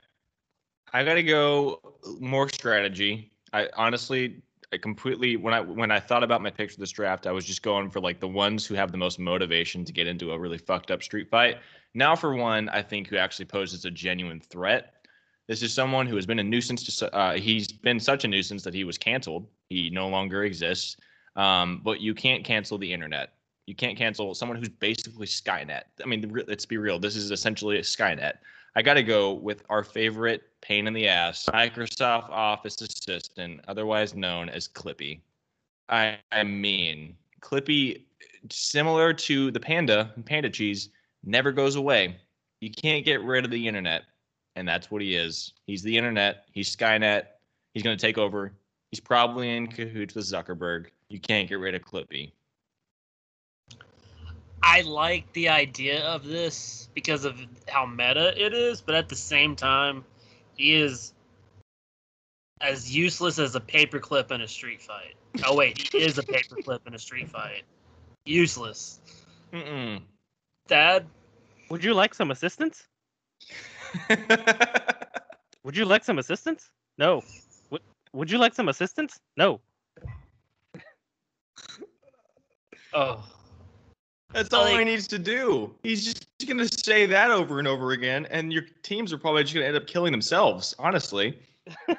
I 0.93 1.03
gotta 1.03 1.23
go 1.23 1.79
more 2.19 2.47
strategy. 2.49 3.31
I 3.51 3.69
honestly, 3.75 4.41
I 4.71 4.77
completely 4.77 5.35
when 5.35 5.53
I 5.53 5.59
when 5.59 5.91
I 5.91 5.99
thought 5.99 6.23
about 6.23 6.41
my 6.41 6.49
picks 6.49 6.75
for 6.75 6.79
this 6.79 6.91
draft, 6.91 7.27
I 7.27 7.31
was 7.31 7.45
just 7.45 7.63
going 7.63 7.89
for 7.89 7.99
like 7.99 8.19
the 8.19 8.27
ones 8.27 8.65
who 8.65 8.75
have 8.75 8.91
the 8.91 8.97
most 8.97 9.19
motivation 9.19 9.83
to 9.85 9.93
get 9.93 10.07
into 10.07 10.31
a 10.31 10.39
really 10.39 10.57
fucked 10.57 10.91
up 10.91 11.03
street 11.03 11.29
fight. 11.29 11.57
Now, 11.93 12.15
for 12.15 12.35
one, 12.35 12.69
I 12.69 12.81
think 12.81 13.07
who 13.07 13.17
actually 13.17 13.45
poses 13.45 13.85
a 13.85 13.91
genuine 13.91 14.39
threat. 14.41 14.94
This 15.47 15.61
is 15.61 15.73
someone 15.73 16.07
who 16.07 16.15
has 16.15 16.25
been 16.25 16.39
a 16.39 16.43
nuisance 16.43 16.97
to. 16.97 17.15
Uh, 17.15 17.33
he's 17.37 17.71
been 17.71 17.99
such 17.99 18.23
a 18.23 18.27
nuisance 18.27 18.63
that 18.63 18.73
he 18.73 18.83
was 18.83 18.97
canceled. 18.97 19.47
He 19.69 19.89
no 19.89 20.07
longer 20.07 20.43
exists. 20.43 20.97
Um, 21.35 21.81
but 21.83 21.99
you 21.99 22.13
can't 22.13 22.43
cancel 22.43 22.77
the 22.77 22.91
internet. 22.91 23.33
You 23.65 23.75
can't 23.75 23.97
cancel 23.97 24.33
someone 24.35 24.57
who's 24.57 24.69
basically 24.69 25.27
Skynet. 25.27 25.83
I 26.03 26.07
mean, 26.07 26.33
let's 26.47 26.65
be 26.65 26.77
real. 26.77 26.99
This 26.99 27.15
is 27.15 27.31
essentially 27.31 27.77
a 27.77 27.81
Skynet. 27.81 28.33
I 28.75 28.81
got 28.81 28.95
to 28.95 29.03
go 29.03 29.33
with 29.33 29.63
our 29.69 29.83
favorite 29.83 30.43
pain 30.61 30.85
in 30.87 30.93
the 30.93 31.07
ass, 31.07 31.45
Microsoft 31.45 32.29
Office 32.29 32.81
Assistant, 32.81 33.61
otherwise 33.67 34.13
known 34.13 34.49
as 34.49 34.67
Clippy. 34.67 35.21
I, 35.87 36.17
I 36.31 36.43
mean, 36.43 37.15
Clippy, 37.39 38.03
similar 38.51 39.13
to 39.13 39.51
the 39.51 39.59
Panda 39.59 40.11
and 40.15 40.25
Panda 40.25 40.49
Cheese, 40.49 40.89
never 41.23 41.51
goes 41.51 41.75
away. 41.75 42.17
You 42.59 42.69
can't 42.69 43.05
get 43.05 43.23
rid 43.23 43.45
of 43.45 43.51
the 43.51 43.67
internet, 43.67 44.03
and 44.55 44.67
that's 44.67 44.89
what 44.89 45.01
he 45.01 45.15
is. 45.15 45.53
He's 45.67 45.83
the 45.83 45.97
internet. 45.97 46.45
He's 46.51 46.73
Skynet. 46.75 47.25
He's 47.73 47.83
going 47.83 47.97
to 47.97 48.01
take 48.01 48.17
over. 48.17 48.53
He's 48.91 48.99
probably 48.99 49.55
in 49.55 49.67
cahoots 49.67 50.15
with 50.15 50.25
Zuckerberg. 50.25 50.87
You 51.09 51.19
can't 51.19 51.49
get 51.49 51.59
rid 51.59 51.75
of 51.75 51.83
Clippy. 51.83 52.31
I 54.63 54.81
like 54.81 55.31
the 55.33 55.49
idea 55.49 56.03
of 56.03 56.25
this 56.25 56.89
because 56.95 57.25
of 57.25 57.39
how 57.67 57.85
meta 57.85 58.33
it 58.43 58.53
is, 58.53 58.81
but 58.81 58.95
at 58.95 59.09
the 59.09 59.15
same 59.15 59.55
time, 59.55 60.03
he 60.55 60.73
is 60.73 61.13
as 62.61 62.95
useless 62.95 63.37
as 63.37 63.55
a 63.55 63.59
paperclip 63.59 64.31
in 64.31 64.41
a 64.41 64.47
street 64.47 64.81
fight. 64.81 65.15
Oh 65.45 65.55
wait, 65.55 65.77
he 65.91 65.99
is 65.99 66.17
a 66.17 66.23
paperclip 66.23 66.87
in 66.87 66.95
a 66.95 66.99
street 66.99 67.29
fight. 67.29 67.63
Useless. 68.25 68.99
Mm-mm. 69.53 70.01
Dad, 70.67 71.05
Would 71.69 71.83
you 71.83 71.93
like 71.93 72.15
some 72.15 72.31
assistance? 72.31 72.87
Would 75.63 75.75
you 75.75 75.85
like 75.85 76.03
some 76.03 76.19
assistance? 76.19 76.69
No. 76.97 77.23
Would 77.71 77.81
Would 78.13 78.31
you 78.31 78.37
like 78.37 78.53
some 78.53 78.69
assistance? 78.69 79.19
No. 79.37 79.59
oh, 82.93 83.23
That's 84.33 84.53
all 84.53 84.67
he 84.67 84.83
needs 84.83 85.07
to 85.07 85.19
do. 85.19 85.73
He's 85.83 86.05
just 86.05 86.27
going 86.45 86.57
to 86.57 86.67
say 86.67 87.05
that 87.05 87.31
over 87.31 87.59
and 87.59 87.67
over 87.67 87.91
again, 87.91 88.27
and 88.29 88.53
your 88.53 88.63
teams 88.83 89.11
are 89.11 89.17
probably 89.17 89.43
just 89.43 89.53
going 89.53 89.63
to 89.63 89.67
end 89.67 89.77
up 89.77 89.87
killing 89.87 90.11
themselves. 90.11 90.75
Honestly, 90.77 91.39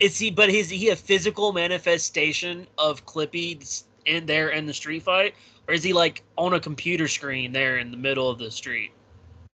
is 0.00 0.18
he? 0.18 0.30
But 0.30 0.48
is 0.48 0.70
he 0.70 0.90
a 0.90 0.96
physical 0.96 1.52
manifestation 1.52 2.66
of 2.78 3.04
Clippy 3.04 3.82
in 4.06 4.26
there 4.26 4.50
in 4.50 4.66
the 4.66 4.74
street 4.74 5.02
fight, 5.02 5.34
or 5.66 5.74
is 5.74 5.82
he 5.82 5.92
like 5.92 6.22
on 6.36 6.54
a 6.54 6.60
computer 6.60 7.08
screen 7.08 7.52
there 7.52 7.78
in 7.78 7.90
the 7.90 7.96
middle 7.96 8.30
of 8.30 8.38
the 8.38 8.50
street? 8.50 8.92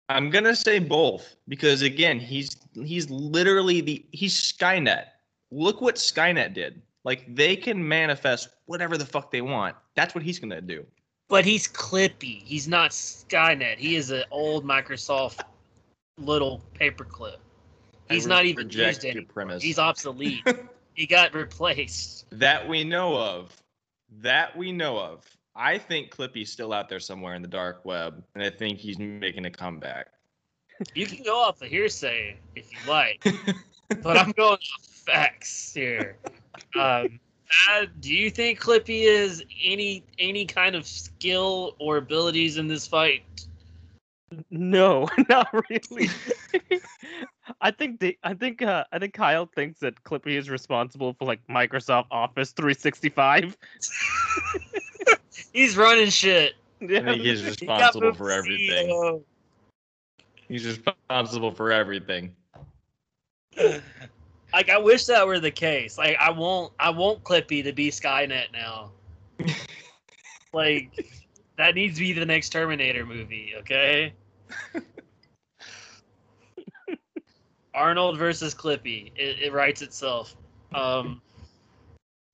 I'm 0.08 0.30
going 0.30 0.44
to 0.44 0.56
say 0.56 0.78
both 0.78 1.36
because 1.48 1.82
again, 1.82 2.18
he's 2.18 2.56
he's 2.74 3.10
literally 3.10 3.80
the 3.80 4.04
he's 4.12 4.34
Skynet. 4.34 5.04
look 5.50 5.80
what 5.80 5.96
Skynet 5.96 6.54
did. 6.54 6.80
Like 7.04 7.24
they 7.34 7.56
can 7.56 7.86
manifest 7.86 8.48
whatever 8.66 8.96
the 8.96 9.06
fuck 9.06 9.30
they 9.30 9.40
want. 9.40 9.76
That's 9.94 10.14
what 10.14 10.22
he's 10.22 10.38
gonna 10.38 10.60
do. 10.60 10.84
But 11.28 11.44
he's 11.44 11.68
Clippy. 11.68 12.42
He's 12.44 12.68
not 12.68 12.90
Skynet. 12.90 13.76
He 13.76 13.96
is 13.96 14.10
an 14.10 14.24
old 14.30 14.64
Microsoft 14.64 15.40
little 16.18 16.62
paperclip. 16.78 17.36
He's 18.10 18.26
not 18.26 18.46
even 18.46 18.70
used 18.70 19.04
your 19.04 19.10
anymore. 19.10 19.26
premise. 19.32 19.62
He's 19.62 19.78
obsolete. 19.78 20.46
he 20.94 21.06
got 21.06 21.34
replaced. 21.34 22.26
that 22.30 22.66
we 22.66 22.84
know 22.84 23.16
of. 23.16 23.54
That 24.20 24.56
we 24.56 24.72
know 24.72 24.98
of. 24.98 25.24
I 25.58 25.76
think 25.76 26.14
Clippy's 26.14 26.52
still 26.52 26.72
out 26.72 26.88
there 26.88 27.00
somewhere 27.00 27.34
in 27.34 27.42
the 27.42 27.48
dark 27.48 27.84
web, 27.84 28.22
and 28.34 28.44
I 28.44 28.50
think 28.50 28.78
he's 28.78 28.98
making 28.98 29.44
a 29.44 29.50
comeback. 29.50 30.06
You 30.94 31.06
can 31.06 31.24
go 31.24 31.36
off 31.36 31.58
the 31.58 31.66
hearsay 31.66 32.36
if 32.54 32.70
you 32.70 32.78
like, 32.88 33.24
but 34.02 34.16
I'm 34.16 34.30
going 34.30 34.52
off 34.52 34.84
facts 34.84 35.74
here. 35.74 36.16
Um, 36.78 37.18
uh, 37.70 37.86
do 38.00 38.14
you 38.14 38.30
think 38.30 38.60
Clippy 38.60 39.02
is 39.02 39.42
any 39.64 40.04
any 40.20 40.44
kind 40.44 40.76
of 40.76 40.86
skill 40.86 41.74
or 41.80 41.96
abilities 41.96 42.56
in 42.56 42.68
this 42.68 42.86
fight? 42.86 43.24
No, 44.50 45.08
not 45.28 45.48
really. 45.68 46.08
I 47.60 47.70
think 47.70 47.98
they, 47.98 48.18
I 48.22 48.34
think 48.34 48.62
uh, 48.62 48.84
I 48.92 48.98
think 49.00 49.14
Kyle 49.14 49.46
thinks 49.46 49.80
that 49.80 50.04
Clippy 50.04 50.36
is 50.36 50.50
responsible 50.50 51.14
for 51.14 51.24
like 51.24 51.40
Microsoft 51.48 52.06
Office 52.12 52.52
365. 52.52 53.56
He's 55.58 55.76
running 55.76 56.08
shit. 56.08 56.54
I 56.80 56.86
think 56.86 57.20
he's 57.20 57.44
responsible 57.60 58.00
moved 58.02 58.18
for 58.18 58.30
everything. 58.30 58.90
CEO. 58.90 59.22
He's 60.46 60.64
responsible 60.64 61.50
for 61.50 61.72
everything. 61.72 62.34
Like 64.50 64.70
I 64.70 64.78
wish 64.78 65.04
that 65.04 65.26
were 65.26 65.40
the 65.40 65.50
case. 65.50 65.98
Like 65.98 66.16
I 66.18 66.30
won't 66.30 66.72
I 66.80 66.88
won't 66.88 67.22
Clippy 67.22 67.62
to 67.64 67.72
be 67.74 67.90
Skynet 67.90 68.46
now. 68.50 68.92
like 70.54 71.06
that 71.58 71.74
needs 71.74 71.98
to 71.98 72.00
be 72.00 72.14
the 72.14 72.24
next 72.24 72.48
Terminator 72.48 73.04
movie, 73.04 73.52
okay? 73.58 74.14
Arnold 77.74 78.16
versus 78.16 78.54
Clippy. 78.54 79.12
It, 79.16 79.42
it 79.42 79.52
writes 79.52 79.82
itself. 79.82 80.34
Um 80.74 81.20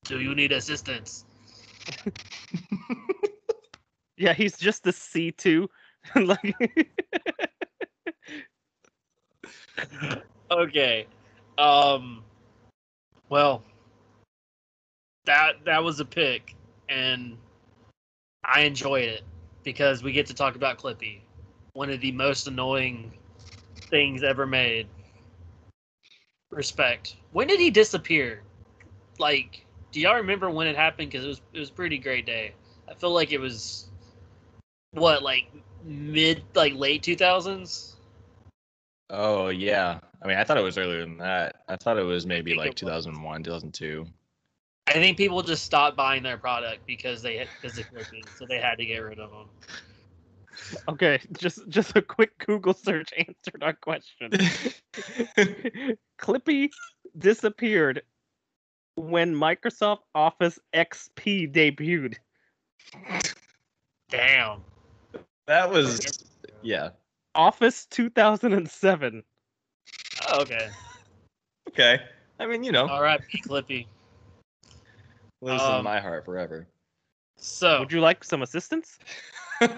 do 0.04 0.20
you 0.20 0.36
need 0.36 0.52
assistance? 0.52 1.24
Yeah, 4.16 4.32
he's 4.32 4.56
just 4.56 4.84
the 4.84 4.90
C2. 4.92 5.68
like 6.16 6.56
Okay. 10.50 11.06
Um 11.58 12.22
well 13.28 13.62
that 15.24 15.54
that 15.64 15.82
was 15.82 16.00
a 16.00 16.04
pick 16.04 16.54
and 16.88 17.36
I 18.44 18.60
enjoyed 18.60 19.08
it 19.08 19.22
because 19.62 20.02
we 20.02 20.12
get 20.12 20.26
to 20.26 20.34
talk 20.34 20.54
about 20.54 20.78
Clippy, 20.78 21.20
one 21.72 21.90
of 21.90 22.00
the 22.00 22.12
most 22.12 22.46
annoying 22.46 23.12
things 23.90 24.22
ever 24.22 24.46
made. 24.46 24.86
Respect. 26.50 27.16
When 27.32 27.48
did 27.48 27.58
he 27.58 27.70
disappear? 27.70 28.42
Like, 29.18 29.66
do 29.92 30.00
y'all 30.00 30.16
remember 30.16 30.50
when 30.50 30.66
it 30.66 30.76
happened? 30.76 31.10
Because 31.10 31.24
it 31.24 31.28
was 31.28 31.40
it 31.52 31.58
was 31.58 31.70
pretty 31.70 31.98
great 31.98 32.26
day. 32.26 32.54
I 32.88 32.94
feel 32.94 33.12
like 33.12 33.32
it 33.32 33.40
was 33.40 33.88
what 34.94 35.22
like 35.22 35.50
mid 35.84 36.42
like 36.54 36.74
late 36.74 37.02
two 37.02 37.16
thousands. 37.16 37.96
Oh 39.10 39.48
yeah. 39.48 40.00
I 40.22 40.26
mean, 40.26 40.38
I 40.38 40.44
thought 40.44 40.56
it 40.56 40.62
was 40.62 40.78
earlier 40.78 41.00
than 41.00 41.18
that. 41.18 41.62
I 41.68 41.76
thought 41.76 41.98
it 41.98 42.02
was 42.02 42.26
maybe 42.26 42.52
think 42.52 42.60
like 42.60 42.70
was. 42.70 42.80
2001, 42.80 43.42
2002. 43.42 44.06
I 44.86 44.92
think 44.92 45.16
people 45.16 45.42
just 45.42 45.64
stopped 45.64 45.96
buying 45.96 46.22
their 46.22 46.38
product 46.38 46.86
because 46.86 47.22
they 47.22 47.36
had 47.36 47.48
because 47.60 47.78
of 47.78 47.86
so 48.36 48.46
they 48.46 48.60
had 48.60 48.76
to 48.76 48.86
get 48.86 48.98
rid 48.98 49.18
of 49.18 49.30
them. 49.30 49.48
okay, 50.88 51.20
just 51.38 51.68
just 51.68 51.96
a 51.96 52.02
quick 52.02 52.38
Google 52.46 52.74
search 52.74 53.12
answered 53.16 53.62
our 53.62 53.72
question. 53.72 54.30
Clippy 56.18 56.70
disappeared 57.16 58.02
when 58.96 59.34
Microsoft 59.34 60.00
Office 60.14 60.58
XP 60.74 61.52
debuted. 61.52 62.16
Damn. 64.10 64.62
That 65.46 65.70
was 65.70 66.00
yeah. 66.62 66.90
Office 67.34 67.86
2007. 67.86 69.22
Oh, 70.28 70.40
okay. 70.40 70.68
Okay. 71.68 72.00
I 72.38 72.46
mean, 72.46 72.62
you 72.64 72.72
know, 72.72 72.86
All 72.86 73.02
right, 73.02 73.20
P. 73.28 73.40
Clippy. 73.40 73.86
lives 75.40 75.62
um, 75.62 75.78
in 75.78 75.84
my 75.84 76.00
heart 76.00 76.24
forever. 76.24 76.66
So 77.36 77.80
Would 77.80 77.92
you 77.92 78.00
like 78.00 78.24
some 78.24 78.42
assistance? 78.42 78.98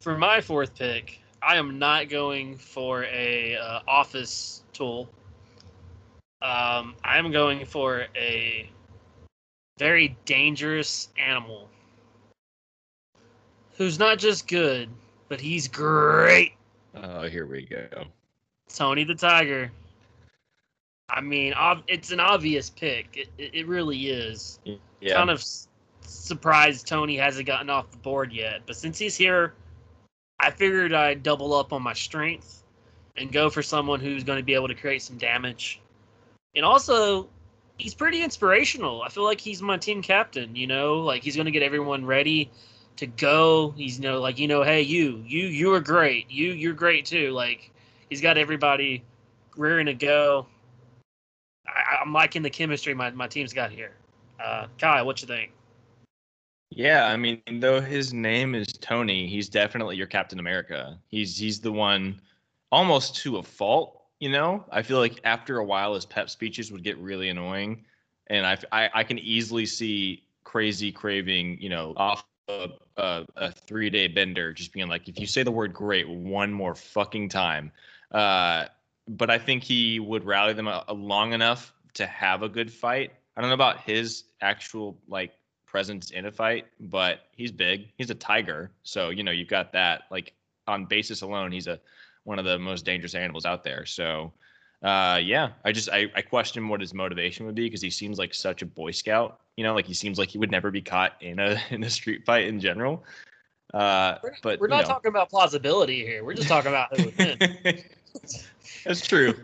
for 0.00 0.16
my 0.16 0.40
fourth 0.40 0.74
pick, 0.74 1.20
I 1.42 1.56
am 1.56 1.78
not 1.78 2.08
going 2.08 2.56
for 2.56 3.04
a 3.04 3.56
uh, 3.56 3.80
office 3.86 4.62
tool. 4.72 5.08
Um, 6.40 6.94
I'm 7.04 7.30
going 7.30 7.66
for 7.66 8.06
a 8.16 8.70
very 9.78 10.16
dangerous 10.24 11.08
animal 11.18 11.68
who's 13.82 13.98
not 13.98 14.16
just 14.16 14.46
good, 14.46 14.88
but 15.28 15.40
he's 15.40 15.66
great. 15.66 16.52
oh, 16.94 17.22
here 17.22 17.46
we 17.46 17.62
go. 17.62 18.04
Tony 18.72 19.02
the 19.02 19.16
Tiger. 19.16 19.72
I 21.10 21.20
mean, 21.20 21.52
it's 21.88 22.12
an 22.12 22.20
obvious 22.20 22.70
pick. 22.70 23.28
It, 23.36 23.50
it, 23.52 23.66
really 23.66 24.06
is. 24.06 24.60
Yeah. 25.00 25.16
Kind 25.16 25.30
of 25.30 25.44
surprised 26.02 26.86
Tony 26.86 27.16
hasn't 27.16 27.46
gotten 27.46 27.68
off 27.68 27.90
the 27.90 27.96
board 27.98 28.32
yet. 28.32 28.60
But 28.66 28.76
since 28.76 28.98
he's 28.98 29.16
here, 29.16 29.52
I 30.38 30.52
figured 30.52 30.94
I'd 30.94 31.24
double 31.24 31.52
up 31.52 31.72
on 31.72 31.82
my 31.82 31.92
strength 31.92 32.62
and 33.16 33.32
go 33.32 33.50
for 33.50 33.62
someone 33.62 33.98
who's 33.98 34.22
going 34.22 34.38
to 34.38 34.44
be 34.44 34.54
able 34.54 34.68
to 34.68 34.76
create 34.76 35.02
some 35.02 35.18
damage. 35.18 35.80
And 36.54 36.64
also, 36.64 37.28
he's 37.78 37.94
pretty 37.94 38.22
inspirational. 38.22 39.02
I 39.02 39.08
feel 39.08 39.24
like 39.24 39.40
he's 39.40 39.60
my 39.60 39.76
team 39.76 40.02
captain, 40.02 40.54
you 40.54 40.68
know? 40.68 41.00
Like, 41.00 41.24
he's 41.24 41.34
going 41.34 41.46
to 41.46 41.52
get 41.52 41.64
everyone 41.64 42.06
ready 42.06 42.48
to 42.96 43.06
go. 43.06 43.70
He's, 43.76 43.98
you 43.98 44.04
know, 44.04 44.20
like, 44.20 44.38
you 44.38 44.48
know, 44.48 44.62
hey, 44.62 44.82
you, 44.82 45.22
you, 45.26 45.46
you 45.46 45.72
are 45.74 45.80
great. 45.80 46.30
You, 46.30 46.52
you're 46.52 46.74
great 46.74 47.04
too. 47.04 47.30
Like, 47.30 47.70
he's 48.08 48.20
got 48.20 48.38
everybody 48.38 49.02
rearing 49.56 49.86
to 49.86 49.94
go. 49.94 50.46
I, 51.66 51.98
I'm 52.02 52.12
liking 52.12 52.42
the 52.42 52.50
chemistry 52.50 52.94
my, 52.94 53.10
my 53.10 53.28
team's 53.28 53.52
got 53.52 53.70
here. 53.70 53.92
Uh, 54.42 54.66
Kyle, 54.78 55.06
what 55.06 55.20
you 55.22 55.28
think? 55.28 55.52
Yeah, 56.74 57.06
I 57.06 57.16
mean, 57.16 57.42
though 57.60 57.80
his 57.80 58.14
name 58.14 58.54
is 58.54 58.66
Tony, 58.66 59.26
he's 59.26 59.48
definitely 59.48 59.96
your 59.96 60.06
Captain 60.06 60.38
America. 60.38 60.98
He's 61.08 61.36
he's 61.36 61.60
the 61.60 61.70
one, 61.70 62.20
almost 62.70 63.14
to 63.16 63.36
a 63.36 63.42
fault. 63.42 64.04
You 64.20 64.30
know, 64.30 64.64
I 64.70 64.80
feel 64.80 64.98
like 64.98 65.20
after 65.24 65.58
a 65.58 65.64
while, 65.64 65.94
his 65.94 66.06
pep 66.06 66.30
speeches 66.30 66.72
would 66.72 66.82
get 66.82 66.96
really 66.96 67.28
annoying, 67.28 67.84
and 68.28 68.46
I 68.46 68.56
I, 68.72 68.90
I 68.94 69.04
can 69.04 69.18
easily 69.18 69.66
see 69.66 70.24
crazy 70.44 70.90
craving. 70.90 71.60
You 71.60 71.68
know, 71.68 71.92
off 71.96 72.24
a, 72.48 72.68
a, 72.96 73.24
a 73.36 73.52
three 73.52 73.90
day 73.90 74.08
bender, 74.08 74.52
just 74.52 74.72
being 74.72 74.88
like, 74.88 75.08
if 75.08 75.18
you 75.18 75.26
say 75.26 75.42
the 75.42 75.50
word 75.50 75.72
"great" 75.72 76.08
one 76.08 76.52
more 76.52 76.74
fucking 76.74 77.28
time. 77.28 77.72
Uh, 78.10 78.66
but 79.08 79.30
I 79.30 79.38
think 79.38 79.62
he 79.62 79.98
would 80.00 80.24
rally 80.24 80.52
them 80.52 80.68
a, 80.68 80.84
a 80.88 80.94
long 80.94 81.32
enough 81.32 81.72
to 81.94 82.06
have 82.06 82.42
a 82.42 82.48
good 82.48 82.70
fight. 82.72 83.12
I 83.36 83.40
don't 83.40 83.50
know 83.50 83.54
about 83.54 83.80
his 83.80 84.24
actual 84.40 84.98
like 85.08 85.32
presence 85.66 86.10
in 86.10 86.26
a 86.26 86.32
fight, 86.32 86.66
but 86.78 87.20
he's 87.34 87.50
big. 87.50 87.88
He's 87.96 88.10
a 88.10 88.14
tiger, 88.14 88.70
so 88.82 89.10
you 89.10 89.22
know 89.22 89.32
you've 89.32 89.48
got 89.48 89.72
that. 89.72 90.02
Like 90.10 90.34
on 90.66 90.84
basis 90.84 91.22
alone, 91.22 91.52
he's 91.52 91.66
a 91.66 91.80
one 92.24 92.38
of 92.38 92.44
the 92.44 92.58
most 92.58 92.84
dangerous 92.84 93.14
animals 93.14 93.44
out 93.44 93.64
there. 93.64 93.84
So, 93.84 94.32
uh, 94.82 95.20
yeah, 95.22 95.50
I 95.64 95.72
just 95.72 95.88
I, 95.90 96.10
I 96.16 96.22
question 96.22 96.68
what 96.68 96.80
his 96.80 96.92
motivation 96.92 97.46
would 97.46 97.54
be 97.54 97.64
because 97.64 97.82
he 97.82 97.90
seems 97.90 98.18
like 98.18 98.34
such 98.34 98.62
a 98.62 98.66
boy 98.66 98.90
scout. 98.90 99.40
You 99.56 99.64
know, 99.64 99.74
like 99.74 99.86
he 99.86 99.94
seems 99.94 100.18
like 100.18 100.28
he 100.28 100.38
would 100.38 100.50
never 100.50 100.70
be 100.70 100.82
caught 100.82 101.12
in 101.20 101.38
a 101.38 101.60
in 101.70 101.84
a 101.84 101.90
street 101.90 102.24
fight 102.24 102.46
in 102.46 102.58
general. 102.58 103.04
Uh, 103.72 104.18
We're, 104.22 104.34
but 104.42 104.60
we're 104.60 104.66
not 104.66 104.82
know. 104.82 104.88
talking 104.88 105.08
about 105.08 105.30
plausibility 105.30 106.04
here. 106.04 106.24
We're 106.24 106.34
just 106.34 106.48
talking 106.48 106.70
about 106.70 106.94
who 106.94 107.04
would. 107.04 107.84
That's 108.84 109.00
true. 109.00 109.34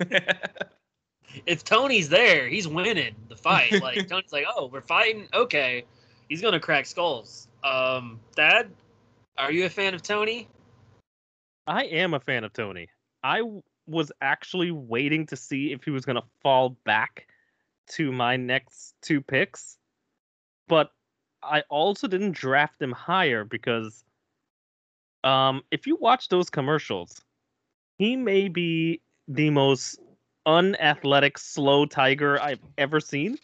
if 1.46 1.62
Tony's 1.62 2.08
there, 2.08 2.48
he's 2.48 2.66
winning 2.66 3.14
the 3.28 3.36
fight. 3.36 3.80
Like 3.80 4.08
Tony's 4.08 4.32
like, 4.32 4.46
oh, 4.52 4.66
we're 4.72 4.80
fighting. 4.80 5.28
Okay, 5.32 5.84
he's 6.28 6.42
gonna 6.42 6.58
crack 6.58 6.86
skulls. 6.86 7.48
Um, 7.62 8.18
Dad, 8.34 8.70
are 9.38 9.52
you 9.52 9.66
a 9.66 9.70
fan 9.70 9.94
of 9.94 10.02
Tony? 10.02 10.48
I 11.66 11.84
am 11.84 12.14
a 12.14 12.20
fan 12.20 12.42
of 12.44 12.52
Tony. 12.52 12.88
I 13.22 13.38
w- 13.38 13.62
was 13.86 14.10
actually 14.20 14.70
waiting 14.70 15.26
to 15.26 15.36
see 15.36 15.72
if 15.72 15.84
he 15.84 15.90
was 15.90 16.04
going 16.04 16.16
to 16.16 16.26
fall 16.42 16.76
back 16.84 17.26
to 17.88 18.10
my 18.12 18.36
next 18.36 18.94
two 19.02 19.20
picks, 19.20 19.78
but 20.68 20.90
I 21.42 21.62
also 21.68 22.08
didn't 22.08 22.32
draft 22.32 22.82
him 22.82 22.92
higher 22.92 23.44
because 23.44 24.04
um, 25.22 25.62
if 25.70 25.86
you 25.86 25.96
watch 25.96 26.28
those 26.28 26.50
commercials, 26.50 27.20
he 27.98 28.16
may 28.16 28.48
be 28.48 29.00
the 29.28 29.50
most 29.50 30.00
unathletic, 30.44 31.38
slow 31.38 31.86
tiger 31.86 32.40
I've 32.40 32.60
ever 32.78 33.00
seen. 33.00 33.38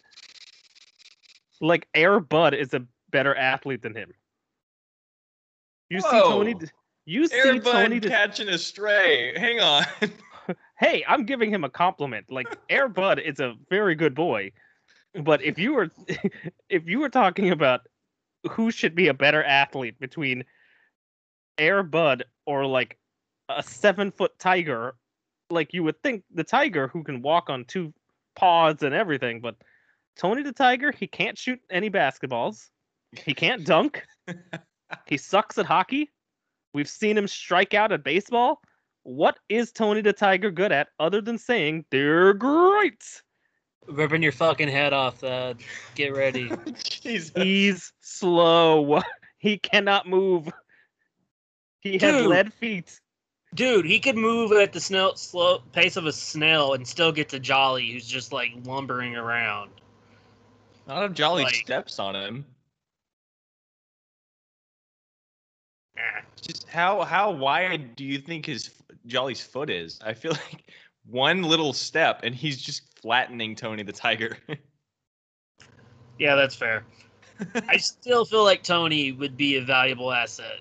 Like 1.61 1.87
Air 1.93 2.19
Bud 2.19 2.53
is 2.53 2.73
a 2.73 2.85
better 3.11 3.35
athlete 3.35 3.81
than 3.81 3.95
him. 3.95 4.13
You 5.89 6.01
see 6.01 6.09
Tony. 6.09 6.53
Whoa. 6.53 6.61
You 7.05 7.27
see 7.27 7.35
Air 7.35 7.61
Bud 7.61 7.71
Tony. 7.71 7.99
Catching 7.99 8.49
a 8.49 8.57
stray. 8.57 9.37
Hang 9.37 9.59
on. 9.59 9.85
hey, 10.79 11.03
I'm 11.07 11.25
giving 11.25 11.51
him 11.51 11.63
a 11.63 11.69
compliment. 11.69 12.25
Like 12.29 12.57
Air 12.69 12.87
Bud 12.87 13.19
is 13.19 13.39
a 13.39 13.55
very 13.69 13.95
good 13.95 14.15
boy, 14.15 14.51
but 15.23 15.41
if 15.43 15.59
you 15.59 15.73
were 15.73 15.89
if 16.69 16.87
you 16.87 16.99
were 16.99 17.09
talking 17.09 17.51
about 17.51 17.81
who 18.49 18.71
should 18.71 18.95
be 18.95 19.07
a 19.07 19.13
better 19.13 19.43
athlete 19.43 19.99
between 19.99 20.43
Air 21.57 21.83
Bud 21.83 22.25
or 22.45 22.65
like 22.65 22.97
a 23.49 23.63
seven 23.63 24.11
foot 24.11 24.37
tiger, 24.39 24.95
like 25.49 25.73
you 25.73 25.83
would 25.83 26.01
think 26.01 26.23
the 26.33 26.43
tiger 26.43 26.87
who 26.87 27.03
can 27.03 27.21
walk 27.21 27.49
on 27.49 27.65
two 27.65 27.93
paws 28.35 28.83
and 28.83 28.93
everything, 28.93 29.39
but 29.39 29.55
Tony 30.15 30.43
the 30.43 30.51
Tiger, 30.51 30.91
he 30.91 31.07
can't 31.07 31.37
shoot 31.37 31.59
any 31.69 31.89
basketballs. 31.89 32.69
He 33.11 33.33
can't 33.33 33.65
dunk. 33.65 34.05
he 35.05 35.17
sucks 35.17 35.57
at 35.57 35.65
hockey. 35.65 36.11
We've 36.73 36.89
seen 36.89 37.17
him 37.17 37.27
strike 37.27 37.73
out 37.73 37.91
at 37.91 38.03
baseball. 38.03 38.61
What 39.03 39.37
is 39.49 39.71
Tony 39.71 40.01
the 40.01 40.13
Tiger 40.13 40.49
good 40.49 40.71
at 40.71 40.87
other 40.99 41.21
than 41.21 41.37
saying 41.37 41.85
they're 41.91 42.33
great? 42.33 43.21
Ripping 43.87 44.23
your 44.23 44.31
fucking 44.31 44.69
head 44.69 44.93
off, 44.93 45.19
Thad. 45.19 45.57
Get 45.95 46.15
ready. 46.15 46.49
He's 47.01 47.91
slow. 48.01 49.01
He 49.39 49.57
cannot 49.57 50.07
move. 50.07 50.47
He 51.81 51.97
has 51.97 52.21
Dude. 52.21 52.27
lead 52.27 52.53
feet. 52.53 53.01
Dude, 53.53 53.83
he 53.83 53.99
could 53.99 54.15
move 54.15 54.53
at 54.53 54.71
the 54.71 54.79
snail, 54.79 55.17
slow 55.17 55.59
pace 55.73 55.97
of 55.97 56.05
a 56.05 56.13
snail 56.13 56.75
and 56.75 56.87
still 56.87 57.11
get 57.11 57.27
to 57.27 57.39
Jolly, 57.39 57.91
who's 57.91 58.07
just 58.07 58.31
like 58.31 58.51
lumbering 58.63 59.17
around. 59.17 59.69
Not 60.87 61.03
if 61.03 61.11
Jolly 61.11 61.43
Like- 61.43 61.55
steps 61.55 61.99
on 61.99 62.15
him. 62.15 62.45
Ah. 65.97 66.21
Just 66.41 66.69
how 66.69 67.01
how 67.03 67.31
wide 67.31 67.97
do 67.97 68.05
you 68.05 68.19
think 68.19 68.45
his 68.45 68.69
Jolly's 69.05 69.41
foot 69.41 69.69
is? 69.69 69.99
I 70.03 70.13
feel 70.13 70.31
like 70.51 70.71
one 71.05 71.43
little 71.43 71.73
step 71.73 72.21
and 72.23 72.33
he's 72.33 72.61
just 72.61 72.99
flattening 72.99 73.55
Tony 73.55 73.83
the 73.83 73.93
Tiger. 73.93 74.37
Yeah, 76.19 76.35
that's 76.35 76.55
fair. 76.55 76.85
I 77.67 77.77
still 77.77 78.23
feel 78.23 78.43
like 78.43 78.63
Tony 78.63 79.11
would 79.11 79.35
be 79.35 79.57
a 79.57 79.61
valuable 79.61 80.11
asset. 80.11 80.59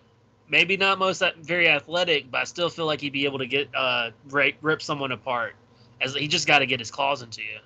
Maybe 0.49 0.77
not 0.77 0.99
most 0.99 1.19
that 1.21 1.37
very 1.39 1.69
athletic, 1.69 2.31
but 2.31 2.39
I 2.39 2.45
still 2.45 2.69
feel 2.69 2.87
like 2.87 3.01
he'd 3.01 3.13
be 3.13 3.25
able 3.25 3.39
to 3.39 3.47
get 3.47 3.69
uh 3.75 4.11
rip, 4.31 4.57
rip 4.63 4.83
someone 4.83 5.13
apart. 5.13 5.55
As 6.01 6.15
he 6.15 6.27
just 6.27 6.47
got 6.47 6.61
to 6.61 6.67
get 6.67 6.81
his 6.81 6.91
claws 6.91 7.23
into 7.23 7.43
you. 7.43 7.59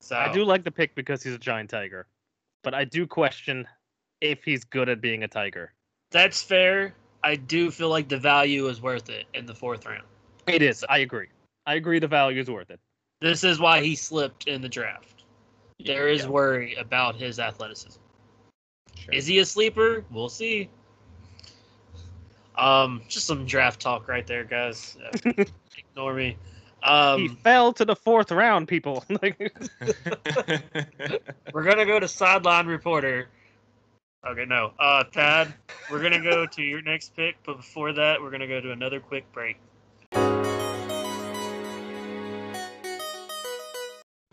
So 0.00 0.16
I 0.16 0.30
do 0.30 0.44
like 0.44 0.64
the 0.64 0.70
pick 0.70 0.94
because 0.94 1.22
he's 1.22 1.34
a 1.34 1.38
giant 1.38 1.70
tiger, 1.70 2.06
but 2.62 2.74
I 2.74 2.84
do 2.84 3.06
question 3.06 3.66
if 4.20 4.44
he's 4.44 4.62
good 4.62 4.88
at 4.88 5.00
being 5.00 5.24
a 5.24 5.28
tiger. 5.28 5.72
That's 6.14 6.40
fair. 6.40 6.94
I 7.24 7.34
do 7.34 7.72
feel 7.72 7.88
like 7.88 8.08
the 8.08 8.18
value 8.18 8.68
is 8.68 8.80
worth 8.80 9.10
it 9.10 9.26
in 9.34 9.46
the 9.46 9.54
fourth 9.54 9.84
round. 9.84 10.04
It 10.46 10.62
is. 10.62 10.84
I 10.88 10.98
agree. 10.98 11.26
I 11.66 11.74
agree. 11.74 11.98
The 11.98 12.06
value 12.06 12.40
is 12.40 12.48
worth 12.48 12.70
it. 12.70 12.78
This 13.20 13.42
is 13.42 13.58
why 13.58 13.82
he 13.82 13.96
slipped 13.96 14.46
in 14.46 14.62
the 14.62 14.68
draft. 14.68 15.24
There 15.84 16.08
is 16.08 16.22
Yeah, 16.22 16.28
worry 16.28 16.74
about 16.76 17.16
his 17.16 17.40
athleticism. 17.40 17.98
sure. 18.96 19.14
Is 19.14 19.26
he 19.26 19.40
a 19.40 19.44
sleeper? 19.44 20.04
We'll 20.10 20.28
see. 20.28 20.70
Um, 22.56 23.02
just 23.08 23.26
some 23.26 23.44
draft 23.44 23.80
talk 23.80 24.06
right 24.06 24.26
there, 24.26 24.44
guys. 24.44 24.96
Uh, 25.26 25.44
Ignore 25.76 26.14
me. 26.14 26.36
he 27.16 27.28
Um, 27.28 27.36
fell 27.42 27.72
to 27.72 27.84
the 27.84 27.96
fourth 27.96 28.30
round, 28.30 28.68
people. 28.68 29.04
We're 31.52 31.64
gonna 31.64 31.86
go 31.86 31.98
to 31.98 32.06
sideline 32.06 32.66
reporter. 32.66 33.28
Okay, 34.26 34.46
no. 34.46 34.72
Uh, 34.78 35.04
Thad, 35.12 35.52
we're 35.90 36.02
gonna 36.02 36.22
go 36.22 36.46
to 36.46 36.62
your 36.62 36.80
next 36.80 37.14
pick, 37.14 37.36
but 37.44 37.58
before 37.58 37.92
that, 37.92 38.22
we're 38.22 38.30
gonna 38.30 38.48
go 38.48 38.58
to 38.58 38.72
another 38.72 38.98
quick 38.98 39.30
break. 39.32 39.58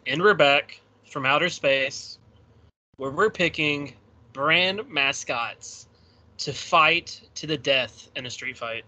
And 0.07 0.21
we're 0.21 0.33
back 0.33 0.79
from 1.09 1.25
outer 1.25 1.49
space, 1.49 2.19
where 2.95 3.11
we're 3.11 3.29
picking 3.29 3.93
brand 4.31 4.87
mascots 4.89 5.87
to 6.37 6.53
fight 6.53 7.21
to 7.35 7.45
the 7.45 7.57
death 7.57 8.09
in 8.15 8.25
a 8.25 8.29
street 8.29 8.57
fight. 8.57 8.85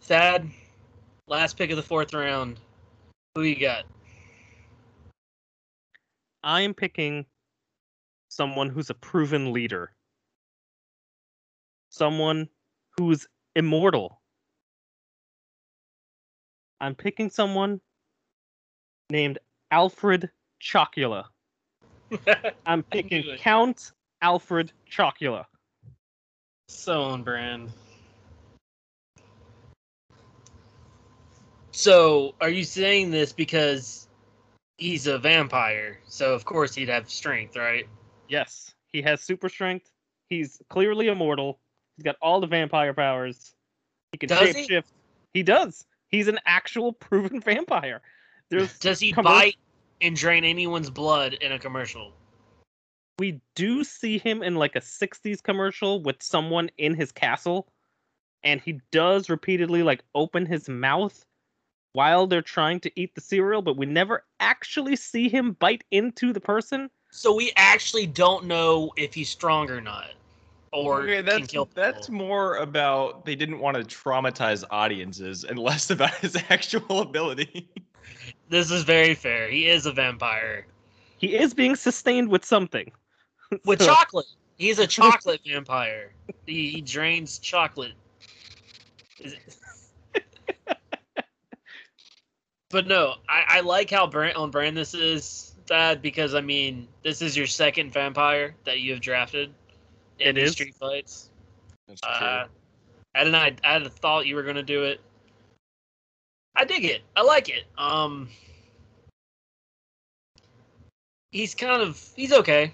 Thad, 0.00 0.48
last 1.28 1.58
pick 1.58 1.70
of 1.70 1.76
the 1.76 1.82
fourth 1.82 2.14
round. 2.14 2.58
Who 3.34 3.42
you 3.42 3.60
got? 3.60 3.84
I 6.42 6.62
am 6.62 6.72
picking 6.72 7.26
someone 8.30 8.70
who's 8.70 8.88
a 8.88 8.94
proven 8.94 9.52
leader. 9.52 9.92
Someone 11.96 12.46
who's 12.98 13.26
immortal. 13.54 14.20
I'm 16.78 16.94
picking 16.94 17.30
someone 17.30 17.80
named 19.08 19.38
Alfred 19.70 20.28
Chocula. 20.60 21.24
I'm 22.66 22.82
picking. 22.82 23.24
Count 23.38 23.92
Alfred 24.20 24.72
Chocula. 24.90 25.46
So 26.68 27.00
on 27.00 27.22
brand. 27.22 27.72
So, 31.70 32.34
are 32.42 32.50
you 32.50 32.64
saying 32.64 33.10
this 33.10 33.32
because 33.32 34.06
he's 34.76 35.06
a 35.06 35.18
vampire? 35.18 36.00
So, 36.08 36.34
of 36.34 36.44
course, 36.44 36.74
he'd 36.74 36.90
have 36.90 37.08
strength, 37.08 37.56
right? 37.56 37.86
Yes, 38.28 38.74
he 38.92 39.00
has 39.00 39.22
super 39.22 39.48
strength. 39.48 39.90
He's 40.28 40.60
clearly 40.68 41.08
immortal. 41.08 41.58
He's 41.96 42.04
got 42.04 42.16
all 42.20 42.40
the 42.40 42.46
vampire 42.46 42.92
powers. 42.94 43.54
He 44.12 44.18
can 44.18 44.28
Does 44.28 44.54
he? 44.54 44.66
shapeshift. 44.66 44.84
He 45.34 45.42
does. 45.42 45.86
He's 46.08 46.28
an 46.28 46.38
actual 46.46 46.92
proven 46.92 47.40
vampire. 47.44 48.02
There's 48.50 48.78
Does 48.78 49.00
he 49.00 49.12
Commer- 49.12 49.24
bite 49.24 49.56
and 50.00 50.14
drain 50.14 50.44
anyone's 50.44 50.90
blood 50.90 51.34
in 51.34 51.52
a 51.52 51.58
commercial? 51.58 52.12
we 53.18 53.40
do 53.54 53.82
see 53.82 54.18
him 54.18 54.42
in 54.42 54.56
like 54.56 54.76
a 54.76 54.80
60s 54.80 55.42
commercial 55.42 56.02
with 56.02 56.22
someone 56.22 56.70
in 56.76 56.92
his 56.94 57.10
castle 57.10 57.66
and 58.44 58.60
he 58.60 58.78
does 58.92 59.30
repeatedly 59.30 59.82
like 59.82 60.02
open 60.14 60.44
his 60.44 60.68
mouth 60.68 61.24
while 61.94 62.26
they're 62.26 62.42
trying 62.42 62.78
to 62.80 62.92
eat 62.94 63.14
the 63.14 63.22
cereal 63.22 63.62
but 63.62 63.78
we 63.78 63.86
never 63.86 64.22
actually 64.38 64.96
see 64.96 65.30
him 65.30 65.52
bite 65.52 65.82
into 65.90 66.34
the 66.34 66.40
person 66.40 66.90
So, 67.10 67.34
we 67.34 67.52
actually 67.56 68.06
don't 68.06 68.44
know 68.44 68.92
if 68.98 69.14
he's 69.14 69.30
strong 69.30 69.70
or 69.70 69.80
not. 69.80 70.10
Or 70.76 71.02
Okay, 71.02 71.16
can 71.16 71.24
that's 71.24 71.46
kill 71.46 71.68
that's 71.74 72.08
more 72.10 72.56
about 72.56 73.24
they 73.24 73.34
didn't 73.34 73.58
want 73.60 73.76
to 73.76 73.82
traumatize 73.84 74.64
audiences 74.70 75.44
and 75.44 75.58
less 75.68 75.90
about 75.90 76.14
his 76.16 76.36
actual 76.50 77.00
ability. 77.00 77.68
This 78.48 78.70
is 78.70 78.82
very 78.84 79.14
fair. 79.14 79.48
He 79.48 79.68
is 79.68 79.86
a 79.86 79.92
vampire. 79.92 80.66
he 81.18 81.34
is 81.36 81.54
being 81.54 81.74
sustained 81.76 82.28
with 82.28 82.44
something 82.44 82.90
With 83.64 83.80
So- 83.80 83.86
chocolate. 83.86 84.26
He's 84.58 84.78
a 84.78 84.86
chocolate 84.98 85.40
vampire. 85.46 86.12
He, 86.46 86.70
he 86.70 86.80
drains 86.80 87.38
chocolate. 87.38 87.92
Is 89.20 89.36
but 92.70 92.86
no, 92.86 93.14
I, 93.28 93.44
I 93.48 93.60
like 93.60 93.90
how 93.90 94.06
brand, 94.06 94.36
on 94.36 94.50
brand 94.50 94.76
this 94.76 94.94
is, 94.94 95.54
Thad, 95.66 96.02
because 96.02 96.34
I 96.34 96.40
mean, 96.40 96.88
this 97.02 97.22
is 97.22 97.36
your 97.36 97.46
second 97.46 97.92
vampire 97.92 98.54
that 98.64 98.80
you 98.80 98.92
have 98.92 99.00
drafted 99.00 99.48
in 99.48 99.65
It 100.18 100.34
these 100.34 100.52
street 100.52 100.74
fights. 100.74 101.30
That's 101.88 102.02
Uh, 102.02 102.46
I 103.14 103.24
didn't. 103.24 103.34
I, 103.34 103.56
I 103.64 103.72
had 103.74 103.92
thought 103.92 104.26
you 104.26 104.34
were 104.34 104.42
gonna 104.42 104.62
do 104.62 104.84
it. 104.84 105.00
I 106.54 106.64
dig 106.64 106.84
it. 106.84 107.02
I 107.14 107.22
like 107.22 107.48
it. 107.48 107.64
Um, 107.76 108.28
he's 111.32 111.54
kind 111.54 111.82
of 111.82 112.02
he's 112.16 112.32
okay. 112.32 112.72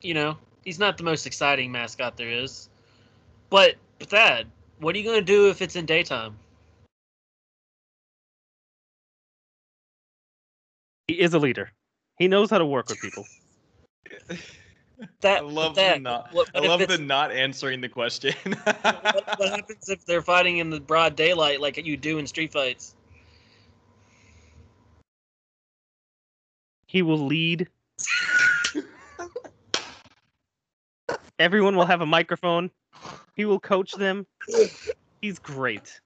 You 0.00 0.14
know, 0.14 0.38
he's 0.64 0.78
not 0.78 0.98
the 0.98 1.04
most 1.04 1.26
exciting 1.26 1.70
mascot 1.70 2.16
there 2.16 2.30
is. 2.30 2.68
But 3.50 3.76
but 3.98 4.10
that, 4.10 4.46
what 4.78 4.94
are 4.94 4.98
you 4.98 5.04
gonna 5.04 5.22
do 5.22 5.48
if 5.50 5.62
it's 5.62 5.76
in 5.76 5.86
daytime? 5.86 6.36
he 11.06 11.20
is 11.20 11.34
a 11.34 11.38
leader 11.38 11.70
he 12.18 12.28
knows 12.28 12.50
how 12.50 12.58
to 12.58 12.66
work 12.66 12.88
with 12.88 13.00
people 13.00 13.26
That 15.20 15.38
I 15.38 15.40
love 15.40 15.74
that, 15.76 15.94
the 15.94 16.00
not. 16.00 16.32
what- 16.32 16.48
I 16.54 16.60
what 16.60 16.80
if 16.80 16.88
love 16.88 16.98
the 16.98 17.04
not 17.04 17.30
answering 17.32 17.80
the 17.80 17.88
question. 17.88 18.34
what, 18.44 19.38
what 19.38 19.50
happens 19.50 19.88
if 19.88 20.04
they're 20.04 20.22
fighting 20.22 20.58
in 20.58 20.70
the 20.70 20.80
broad 20.80 21.16
daylight 21.16 21.60
like 21.60 21.76
you 21.84 21.96
do 21.96 22.18
in 22.18 22.26
street 22.26 22.52
fights? 22.52 22.94
he 26.92 27.00
will 27.00 27.18
lead 27.26 27.66
everyone 31.38 31.74
will 31.74 31.86
have 31.86 32.02
a 32.02 32.06
microphone 32.06 32.70
he 33.34 33.46
will 33.46 33.58
coach 33.58 33.92
them 33.92 34.26
he's 35.22 35.38
great 35.38 36.00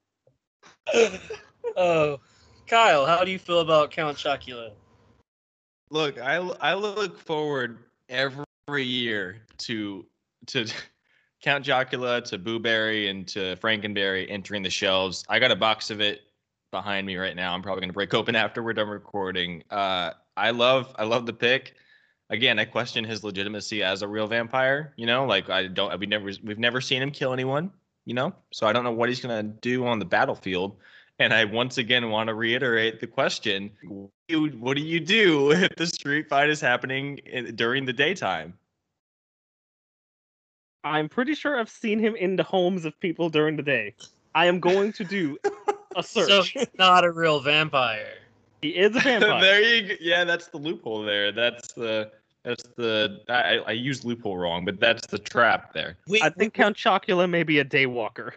oh, 1.76 2.20
Kyle, 2.66 3.06
how 3.06 3.24
do 3.24 3.30
you 3.30 3.38
feel 3.38 3.60
about 3.60 3.90
Count 3.90 4.16
Chocula? 4.16 4.72
Look, 5.90 6.18
I 6.18 6.36
I 6.36 6.74
look 6.74 7.18
forward 7.18 7.78
every 8.08 8.45
year 8.74 9.42
to 9.58 10.04
to 10.46 10.66
Count 11.42 11.64
Chocula 11.64 12.24
to 12.24 12.38
Boo 12.38 12.58
Berry, 12.58 13.08
and 13.08 13.26
to 13.28 13.56
Frankenberry 13.56 14.26
entering 14.28 14.62
the 14.62 14.70
shelves. 14.70 15.24
I 15.28 15.38
got 15.38 15.52
a 15.52 15.56
box 15.56 15.90
of 15.90 16.00
it 16.00 16.22
behind 16.72 17.06
me 17.06 17.16
right 17.16 17.36
now. 17.36 17.54
I'm 17.54 17.62
probably 17.62 17.82
gonna 17.82 17.92
break 17.92 18.12
open 18.12 18.34
after 18.34 18.62
we're 18.62 18.72
done 18.72 18.88
recording. 18.88 19.62
Uh, 19.70 20.10
I 20.36 20.50
love 20.50 20.92
I 20.98 21.04
love 21.04 21.26
the 21.26 21.32
pick. 21.32 21.74
Again, 22.28 22.58
I 22.58 22.64
question 22.64 23.04
his 23.04 23.22
legitimacy 23.22 23.84
as 23.84 24.02
a 24.02 24.08
real 24.08 24.26
vampire. 24.26 24.92
You 24.96 25.06
know, 25.06 25.24
like 25.24 25.48
I 25.48 25.68
don't 25.68 25.98
we 26.00 26.06
never 26.06 26.24
we've 26.42 26.58
never 26.58 26.80
seen 26.80 27.00
him 27.00 27.12
kill 27.12 27.32
anyone. 27.32 27.70
You 28.04 28.14
know, 28.14 28.34
so 28.52 28.66
I 28.66 28.72
don't 28.72 28.82
know 28.82 28.92
what 28.92 29.08
he's 29.08 29.20
gonna 29.20 29.44
do 29.44 29.86
on 29.86 30.00
the 30.00 30.04
battlefield. 30.04 30.76
And 31.18 31.32
I 31.32 31.44
once 31.44 31.78
again 31.78 32.10
want 32.10 32.28
to 32.28 32.34
reiterate 32.34 32.98
the 32.98 33.06
question: 33.06 33.70
What 34.28 34.76
do 34.76 34.82
you 34.82 35.00
do 35.00 35.50
if 35.52 35.76
the 35.76 35.86
street 35.86 36.28
fight 36.28 36.48
is 36.48 36.60
happening 36.60 37.18
in, 37.18 37.54
during 37.54 37.84
the 37.84 37.92
daytime? 37.92 38.54
I'm 40.82 41.08
pretty 41.08 41.34
sure 41.34 41.58
I've 41.58 41.70
seen 41.70 41.98
him 41.98 42.14
in 42.16 42.36
the 42.36 42.42
homes 42.42 42.84
of 42.84 42.98
people 43.00 43.28
during 43.28 43.56
the 43.56 43.62
day. 43.62 43.94
I 44.34 44.46
am 44.46 44.60
going 44.60 44.92
to 44.94 45.04
do 45.04 45.38
a 45.96 46.02
search. 46.02 46.28
So 46.28 46.42
he's 46.42 46.68
not 46.78 47.04
a 47.04 47.10
real 47.10 47.40
vampire. 47.40 48.14
he 48.62 48.70
is 48.70 48.94
a 48.96 49.00
vampire. 49.00 49.40
there 49.40 49.62
you 49.62 49.88
go. 49.88 49.94
Yeah, 50.00 50.24
that's 50.24 50.48
the 50.48 50.58
loophole 50.58 51.02
there. 51.02 51.32
That's 51.32 51.72
the 51.72 52.10
that's 52.44 52.62
the 52.76 53.20
I, 53.28 53.58
I 53.66 53.72
used 53.72 54.04
loophole 54.04 54.36
wrong, 54.36 54.64
but 54.64 54.78
that's 54.78 55.06
the 55.08 55.18
trap 55.18 55.72
there. 55.72 55.96
We, 56.06 56.22
I 56.22 56.30
think 56.30 56.54
Count 56.54 56.76
Chocula 56.76 57.28
may 57.28 57.42
be 57.42 57.58
a 57.58 57.64
daywalker. 57.64 58.32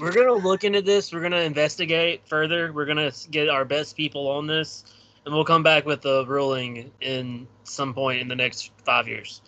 we're 0.00 0.12
gonna 0.12 0.32
look 0.32 0.64
into 0.64 0.82
this. 0.82 1.12
We're 1.12 1.20
gonna 1.20 1.38
investigate 1.38 2.22
further. 2.26 2.72
We're 2.72 2.86
gonna 2.86 3.12
get 3.30 3.48
our 3.48 3.64
best 3.64 3.96
people 3.96 4.26
on 4.26 4.48
this, 4.48 4.84
and 5.24 5.34
we'll 5.34 5.44
come 5.44 5.62
back 5.62 5.84
with 5.86 6.04
a 6.04 6.24
ruling 6.26 6.90
in 7.00 7.46
some 7.64 7.94
point 7.94 8.20
in 8.20 8.28
the 8.28 8.36
next 8.36 8.72
five 8.84 9.06
years. 9.06 9.42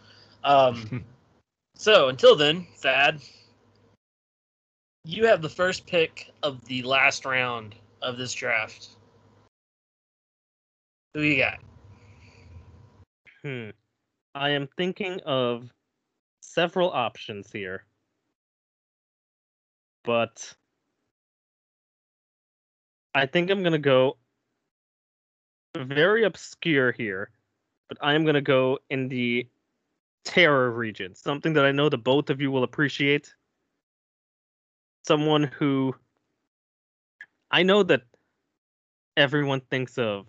Um, 0.45 1.05
so 1.75 2.09
until 2.09 2.37
then, 2.37 2.67
Thad, 2.77 3.21
you 5.05 5.27
have 5.27 5.43
the 5.43 5.49
first 5.49 5.87
pick 5.87 6.31
of 6.43 6.65
the 6.67 6.83
last 6.83 7.25
round 7.25 7.75
of 8.03 8.19
this 8.19 8.33
draft. 8.33 8.91
Who 11.15 11.23
you 11.23 11.39
got? 11.39 11.59
Hmm. 13.43 13.71
I 14.35 14.51
am 14.51 14.69
thinking 14.77 15.21
of 15.27 15.71
several 16.41 16.91
options 16.91 17.51
here. 17.51 17.85
But 20.05 20.55
I 23.15 23.27
think 23.27 23.51
I'm 23.51 23.61
going 23.61 23.73
to 23.73 23.79
go 23.79 24.17
very 25.77 26.25
obscure 26.25 26.93
here, 26.93 27.31
but 27.89 27.99
I 28.01 28.15
am 28.15 28.25
going 28.25 28.35
to 28.35 28.41
go 28.41 28.79
in 28.91 29.09
the 29.09 29.47
terror 30.25 30.71
region, 30.71 31.15
something 31.15 31.53
that 31.55 31.65
I 31.65 31.73
know 31.73 31.89
the 31.89 31.99
both 31.99 32.31
of 32.31 32.41
you 32.41 32.51
will 32.51 32.65
appreciate. 32.65 33.35
Someone 35.05 35.45
who 35.45 35.95
I 37.51 37.63
know 37.63 37.83
that 37.83 38.03
everyone 39.17 39.61
thinks 39.61 39.99
of 39.99 40.27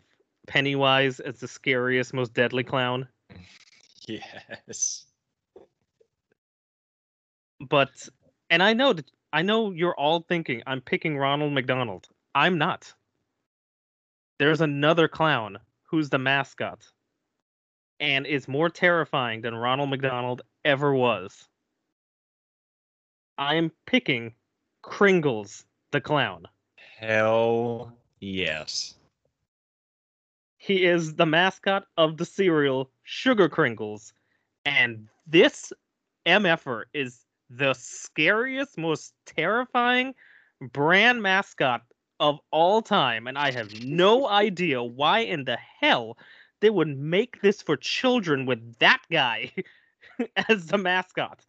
Pennywise 0.48 1.20
as 1.20 1.40
the 1.40 1.48
scariest, 1.48 2.14
most 2.14 2.34
deadly 2.34 2.64
clown, 2.64 3.08
yes. 4.08 5.06
but 7.70 8.10
and 8.50 8.64
I 8.64 8.74
know 8.74 8.94
that 8.94 9.10
I 9.32 9.42
know 9.44 9.72
you're 9.72 9.96
all 9.96 10.22
thinking 10.22 10.64
I'm 10.66 10.82
picking 10.82 11.18
Ronald 11.18 11.54
McDonald. 11.54 12.08
I'm 12.36 12.58
not. 12.58 12.94
There's 14.40 14.62
another 14.62 15.08
clown 15.08 15.60
who's 15.84 16.10
the 16.10 16.18
mascot 16.18 16.86
and 18.00 18.26
is 18.26 18.48
more 18.48 18.70
terrifying 18.70 19.42
than 19.42 19.56
Ronald 19.56 19.90
McDonald 19.90 20.42
ever 20.66 20.94
was. 20.94 21.48
I 23.38 23.56
am 23.56 23.72
picking 23.86 24.34
Crinkles 24.84 25.66
the 25.92 26.02
clown. 26.02 26.48
Hell 26.98 27.94
yes. 28.20 28.96
He 30.58 30.86
is 30.86 31.16
the 31.16 31.26
mascot 31.26 31.86
of 31.98 32.18
the 32.18 32.26
cereal 32.26 32.90
Sugar 33.04 33.50
Crinkles. 33.50 34.14
And 34.66 35.08
this 35.28 35.74
MFer 36.26 36.84
is 36.94 37.26
the 37.50 37.74
scariest, 37.74 38.78
most 38.78 39.14
terrifying 39.26 40.16
brand 40.72 41.22
mascot 41.22 41.84
of 42.20 42.40
all 42.52 42.82
time. 42.82 43.28
And 43.28 43.38
I 43.38 43.52
have 43.52 43.84
no 43.84 44.28
idea 44.28 44.84
why 44.84 45.20
in 45.20 45.46
the 45.46 45.58
hell 45.80 46.18
they 46.62 46.70
would 46.70 46.98
make 46.98 47.42
this 47.42 47.62
for 47.62 47.76
children 47.76 48.46
with 48.46 48.78
that 48.80 49.02
guy 49.12 49.52
as 50.50 50.68
the 50.68 50.78
mascot. 50.78 51.44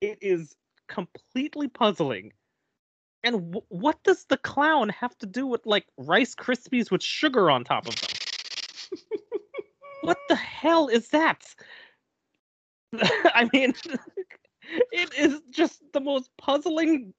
It 0.00 0.18
is 0.20 0.54
completely 0.88 1.68
puzzling. 1.68 2.32
And 3.24 3.52
w- 3.52 3.66
what 3.68 4.02
does 4.04 4.24
the 4.26 4.36
clown 4.36 4.88
have 4.90 5.16
to 5.18 5.26
do 5.26 5.46
with 5.46 5.64
like 5.66 5.86
Rice 5.96 6.34
Krispies 6.34 6.90
with 6.90 7.02
sugar 7.02 7.50
on 7.50 7.64
top 7.64 7.88
of 7.88 8.00
them? 8.00 8.10
what 10.02 10.18
the 10.28 10.36
hell 10.36 10.88
is 10.88 11.08
that? 11.08 11.44
I 13.00 13.48
mean, 13.52 13.74
it 14.92 15.14
is 15.14 15.40
just 15.50 15.82
the 15.92 16.00
most 16.00 16.30
puzzling 16.36 17.14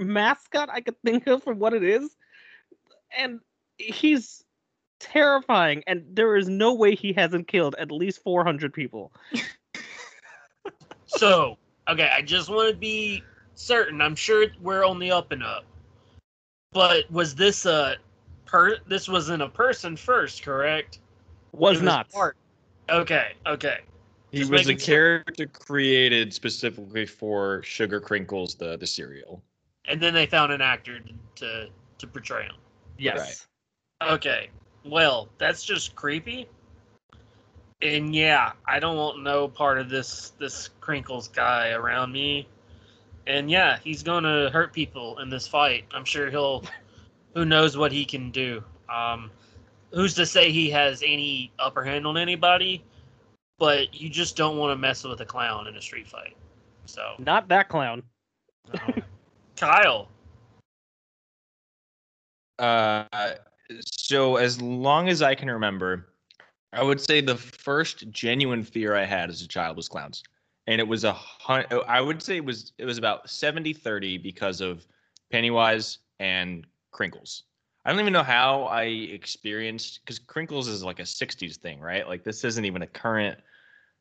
mascot 0.00 0.68
I 0.70 0.80
could 0.80 1.00
think 1.04 1.26
of 1.26 1.42
for 1.42 1.54
what 1.54 1.74
it 1.74 1.84
is. 1.84 2.16
And 3.16 3.40
he's 3.78 4.44
terrifying, 5.00 5.82
and 5.86 6.04
there 6.12 6.36
is 6.36 6.48
no 6.48 6.74
way 6.74 6.94
he 6.94 7.12
hasn't 7.12 7.48
killed 7.48 7.74
at 7.78 7.90
least 7.90 8.22
400 8.22 8.72
people. 8.72 9.12
So, 11.06 11.58
okay, 11.88 12.08
I 12.14 12.22
just 12.22 12.48
want 12.48 12.70
to 12.70 12.76
be 12.76 13.24
certain. 13.54 14.00
I'm 14.00 14.14
sure 14.14 14.46
we're 14.60 14.84
on 14.84 14.98
the 14.98 15.10
up 15.10 15.32
and 15.32 15.42
up. 15.42 15.64
But 16.72 17.10
was 17.10 17.34
this 17.34 17.66
a 17.66 17.96
per? 18.46 18.78
This 18.86 19.08
wasn't 19.08 19.42
a 19.42 19.48
person 19.48 19.96
first, 19.96 20.42
correct? 20.42 21.00
Was 21.52 21.80
It 21.80 21.84
not. 21.84 22.06
art. 22.14 22.36
Okay, 22.88 23.32
okay. 23.46 23.78
He 24.30 24.38
Just 24.38 24.52
was 24.52 24.66
a 24.66 24.68
making 24.68 24.78
sure. 24.78 25.24
character 25.24 25.46
created 25.46 26.32
specifically 26.32 27.06
for 27.06 27.62
Sugar 27.64 28.00
Crinkles, 28.00 28.56
the 28.56 28.76
the 28.76 28.86
cereal. 28.86 29.42
And 29.86 30.00
then 30.00 30.14
they 30.14 30.26
found 30.26 30.52
an 30.52 30.60
actor 30.60 31.00
to 31.36 31.68
to 31.98 32.06
portray 32.06 32.44
him. 32.44 32.56
Yes. 32.98 33.46
Okay. 34.02 34.50
Well, 34.84 35.28
that's 35.38 35.64
just 35.64 35.94
creepy. 35.94 36.48
And 37.82 38.14
yeah, 38.14 38.52
I 38.66 38.78
don't 38.78 38.96
want 38.96 39.22
no 39.22 39.48
part 39.48 39.78
of 39.78 39.88
this 39.88 40.32
this 40.38 40.70
Crinkles 40.80 41.28
guy 41.28 41.70
around 41.70 42.12
me. 42.12 42.48
And 43.26 43.50
yeah, 43.50 43.78
he's 43.82 44.02
gonna 44.02 44.50
hurt 44.50 44.72
people 44.72 45.18
in 45.18 45.30
this 45.30 45.46
fight. 45.46 45.84
I'm 45.92 46.04
sure 46.04 46.30
he'll. 46.30 46.64
Who 47.34 47.44
knows 47.44 47.76
what 47.76 47.92
he 47.92 48.04
can 48.04 48.32
do? 48.32 48.64
Um, 48.92 49.30
who's 49.92 50.14
to 50.14 50.26
say 50.26 50.50
he 50.50 50.68
has 50.70 51.00
any 51.06 51.52
upper 51.60 51.84
hand 51.84 52.04
on 52.04 52.16
anybody? 52.16 52.82
But 53.56 53.94
you 53.94 54.08
just 54.08 54.36
don't 54.36 54.56
want 54.56 54.72
to 54.72 54.76
mess 54.76 55.04
with 55.04 55.20
a 55.20 55.24
clown 55.24 55.68
in 55.68 55.76
a 55.76 55.80
street 55.80 56.08
fight. 56.08 56.36
So, 56.86 57.12
Not 57.18 57.46
that 57.48 57.68
clown. 57.68 58.02
Kyle, 59.60 60.08
Uh, 62.58 63.04
so 63.80 64.36
as 64.36 64.60
long 64.60 65.08
as 65.08 65.20
I 65.22 65.34
can 65.34 65.50
remember, 65.50 66.08
I 66.72 66.82
would 66.82 67.00
say 67.00 67.20
the 67.20 67.36
first 67.36 68.10
genuine 68.10 68.62
fear 68.62 68.94
I 68.94 69.04
had 69.04 69.28
as 69.28 69.42
a 69.42 69.48
child 69.48 69.76
was 69.76 69.88
clowns. 69.88 70.22
And 70.66 70.80
it 70.80 70.88
was 70.88 71.04
a 71.04 71.12
hun- 71.12 71.66
I 71.86 72.00
would 72.00 72.22
say 72.22 72.36
it 72.36 72.44
was 72.44 72.72
it 72.78 72.84
was 72.86 72.98
about 72.98 73.28
70-30 73.28 74.16
because 74.16 74.60
of 74.60 74.86
Pennywise 75.30 75.98
and 76.20 76.66
Crinkles. 76.92 77.42
I 77.84 77.90
don't 77.90 78.00
even 78.00 78.12
know 78.12 78.22
how 78.22 78.64
I 78.64 78.84
experienced 78.84 80.00
because 80.02 80.18
Crinkles 80.18 80.68
is 80.68 80.82
like 80.82 81.00
a 81.00 81.06
60s 81.06 81.58
thing, 81.58 81.80
right? 81.80 82.06
Like 82.06 82.24
this 82.24 82.44
isn't 82.44 82.64
even 82.64 82.82
a 82.82 82.86
current 82.86 83.38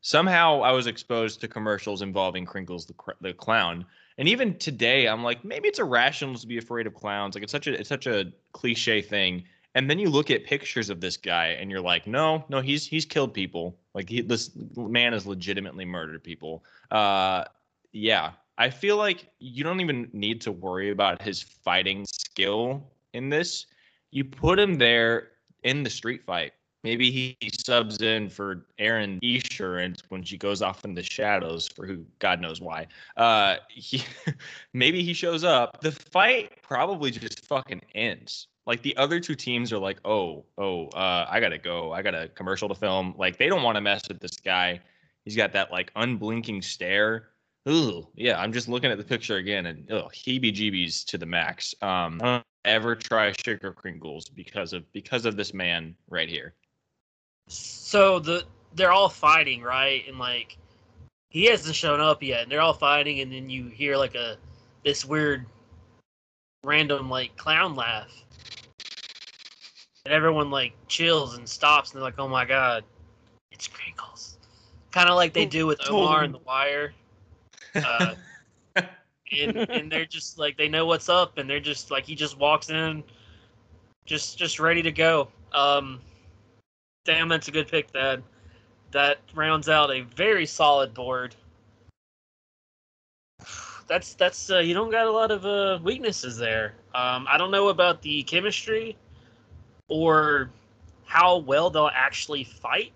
somehow 0.01 0.61
I 0.61 0.71
was 0.71 0.87
exposed 0.87 1.41
to 1.41 1.47
commercials 1.47 2.01
involving 2.01 2.45
Crinkles 2.45 2.85
the, 2.85 2.93
the 3.21 3.33
clown. 3.33 3.85
And 4.19 4.27
even 4.27 4.57
today, 4.57 5.07
I'm 5.07 5.23
like, 5.23 5.45
maybe 5.45 5.69
it's 5.69 5.79
irrational 5.79 6.35
to 6.35 6.45
be 6.45 6.57
afraid 6.57 6.85
of 6.85 6.93
clowns. 6.93 7.35
Like 7.35 7.43
it's 7.43 7.53
such 7.53 7.67
a 7.67 7.79
it's 7.79 7.87
such 7.87 8.05
a 8.05 8.31
cliche 8.51 9.01
thing. 9.01 9.45
And 9.75 9.89
then 9.89 9.97
you 9.97 10.09
look 10.09 10.29
at 10.29 10.43
pictures 10.43 10.89
of 10.89 10.99
this 10.99 11.15
guy, 11.15 11.47
and 11.59 11.71
you're 11.71 11.79
like, 11.79 12.05
no, 12.05 12.43
no, 12.49 12.59
he's 12.59 12.85
he's 12.85 13.05
killed 13.05 13.33
people. 13.33 13.79
Like 13.93 14.09
he, 14.09 14.19
this 14.21 14.51
man 14.75 15.13
has 15.13 15.25
legitimately 15.25 15.85
murdered 15.85 16.21
people. 16.21 16.65
Uh, 16.91 17.45
yeah, 17.93 18.31
I 18.57 18.69
feel 18.69 18.97
like 18.97 19.29
you 19.39 19.63
don't 19.63 19.79
even 19.79 20.09
need 20.11 20.41
to 20.41 20.51
worry 20.51 20.89
about 20.89 21.21
his 21.21 21.41
fighting 21.41 22.05
skill 22.05 22.91
in 23.13 23.29
this. 23.29 23.67
You 24.11 24.25
put 24.25 24.59
him 24.59 24.75
there 24.75 25.29
in 25.63 25.81
the 25.81 25.89
street 25.89 26.25
fight, 26.25 26.51
Maybe 26.83 27.11
he 27.11 27.37
subs 27.51 28.01
in 28.01 28.29
for 28.29 28.65
Erin 28.77 29.19
Esurance 29.21 30.01
when 30.09 30.23
she 30.23 30.37
goes 30.37 30.61
off 30.61 30.85
in 30.85 30.93
the 30.93 31.03
shadows 31.03 31.67
for 31.67 31.85
who 31.85 32.05
God 32.19 32.39
knows 32.39 32.61
why. 32.61 32.87
Uh, 33.17 33.57
he 33.69 34.03
maybe 34.73 35.03
he 35.03 35.13
shows 35.13 35.43
up. 35.43 35.81
The 35.81 35.91
fight 35.91 36.61
probably 36.61 37.11
just 37.11 37.45
fucking 37.45 37.81
ends. 37.95 38.47
Like 38.65 38.81
the 38.81 38.95
other 38.95 39.19
two 39.19 39.35
teams 39.35 39.73
are 39.73 39.79
like, 39.79 39.99
oh, 40.05 40.45
oh, 40.57 40.87
uh, 40.89 41.25
I 41.29 41.39
gotta 41.39 41.57
go. 41.57 41.91
I 41.91 42.01
got 42.01 42.15
a 42.15 42.29
commercial 42.29 42.69
to 42.69 42.75
film. 42.75 43.13
Like 43.17 43.37
they 43.37 43.49
don't 43.49 43.63
want 43.63 43.75
to 43.75 43.81
mess 43.81 44.07
with 44.07 44.21
this 44.21 44.37
guy. 44.37 44.79
He's 45.25 45.35
got 45.35 45.51
that 45.53 45.71
like 45.71 45.91
unblinking 45.95 46.61
stare. 46.61 47.29
Ooh, 47.67 48.07
yeah. 48.15 48.39
I'm 48.39 48.53
just 48.53 48.69
looking 48.69 48.89
at 48.89 48.97
the 48.97 49.03
picture 49.03 49.35
again, 49.35 49.65
and 49.65 49.91
ugh, 49.91 50.11
heebie-jeebies 50.13 51.05
to 51.07 51.17
the 51.17 51.25
max. 51.25 51.75
Um, 51.81 52.21
ever 52.65 52.95
try 52.95 53.33
sugar 53.33 53.73
crinkles 53.73 54.29
because 54.29 54.71
of 54.71 54.89
because 54.93 55.25
of 55.25 55.35
this 55.35 55.53
man 55.53 55.95
right 56.09 56.29
here. 56.29 56.53
So 57.49 58.19
the 58.19 58.45
they're 58.75 58.91
all 58.91 59.09
fighting, 59.09 59.61
right? 59.61 60.07
And 60.07 60.17
like 60.19 60.57
he 61.29 61.45
hasn't 61.45 61.75
shown 61.75 61.99
up 61.99 62.23
yet, 62.23 62.43
and 62.43 62.51
they're 62.51 62.61
all 62.61 62.73
fighting, 62.73 63.19
and 63.19 63.31
then 63.31 63.49
you 63.49 63.67
hear 63.67 63.97
like 63.97 64.15
a 64.15 64.37
this 64.83 65.03
weird 65.03 65.45
random 66.63 67.09
like 67.09 67.35
clown 67.35 67.75
laugh. 67.75 68.11
And 70.05 70.13
everyone 70.13 70.49
like 70.49 70.73
chills 70.87 71.37
and 71.37 71.47
stops 71.47 71.91
and 71.91 71.97
they're 71.97 72.03
like, 72.03 72.19
Oh 72.19 72.27
my 72.27 72.45
god, 72.45 72.83
it's 73.51 73.67
Crinkles. 73.67 74.37
Kinda 74.91 75.13
like 75.13 75.33
they 75.33 75.45
do 75.45 75.67
with 75.67 75.79
Omar 75.87 76.23
and 76.23 76.33
the 76.33 76.39
wire. 76.39 76.93
Uh, 77.75 78.15
and 79.31 79.55
and 79.69 79.91
they're 79.91 80.07
just 80.07 80.39
like 80.39 80.57
they 80.57 80.67
know 80.67 80.87
what's 80.87 81.07
up 81.07 81.37
and 81.37 81.47
they're 81.47 81.59
just 81.59 81.91
like 81.91 82.03
he 82.03 82.15
just 82.15 82.37
walks 82.39 82.71
in 82.71 83.03
just 84.05 84.39
just 84.39 84.59
ready 84.59 84.81
to 84.81 84.91
go. 84.91 85.29
Um 85.53 86.01
damn, 87.05 87.29
that's 87.29 87.47
a 87.47 87.51
good 87.51 87.67
pick, 87.67 87.91
Dad. 87.93 88.23
That 88.91 89.19
rounds 89.35 89.69
out 89.69 89.91
a 89.91 90.01
very 90.01 90.45
solid 90.45 90.93
board. 90.93 91.35
That's 93.87 94.13
that's 94.13 94.51
uh, 94.51 94.59
you 94.59 94.73
don't 94.73 94.91
got 94.91 95.07
a 95.07 95.11
lot 95.11 95.31
of 95.31 95.45
uh, 95.45 95.79
weaknesses 95.83 96.37
there. 96.37 96.75
Um, 96.93 97.27
I 97.29 97.37
don't 97.37 97.51
know 97.51 97.69
about 97.69 98.01
the 98.01 98.23
chemistry 98.23 98.97
or 99.87 100.51
how 101.05 101.37
well 101.37 101.69
they'll 101.71 101.89
actually 101.93 102.43
fight, 102.43 102.93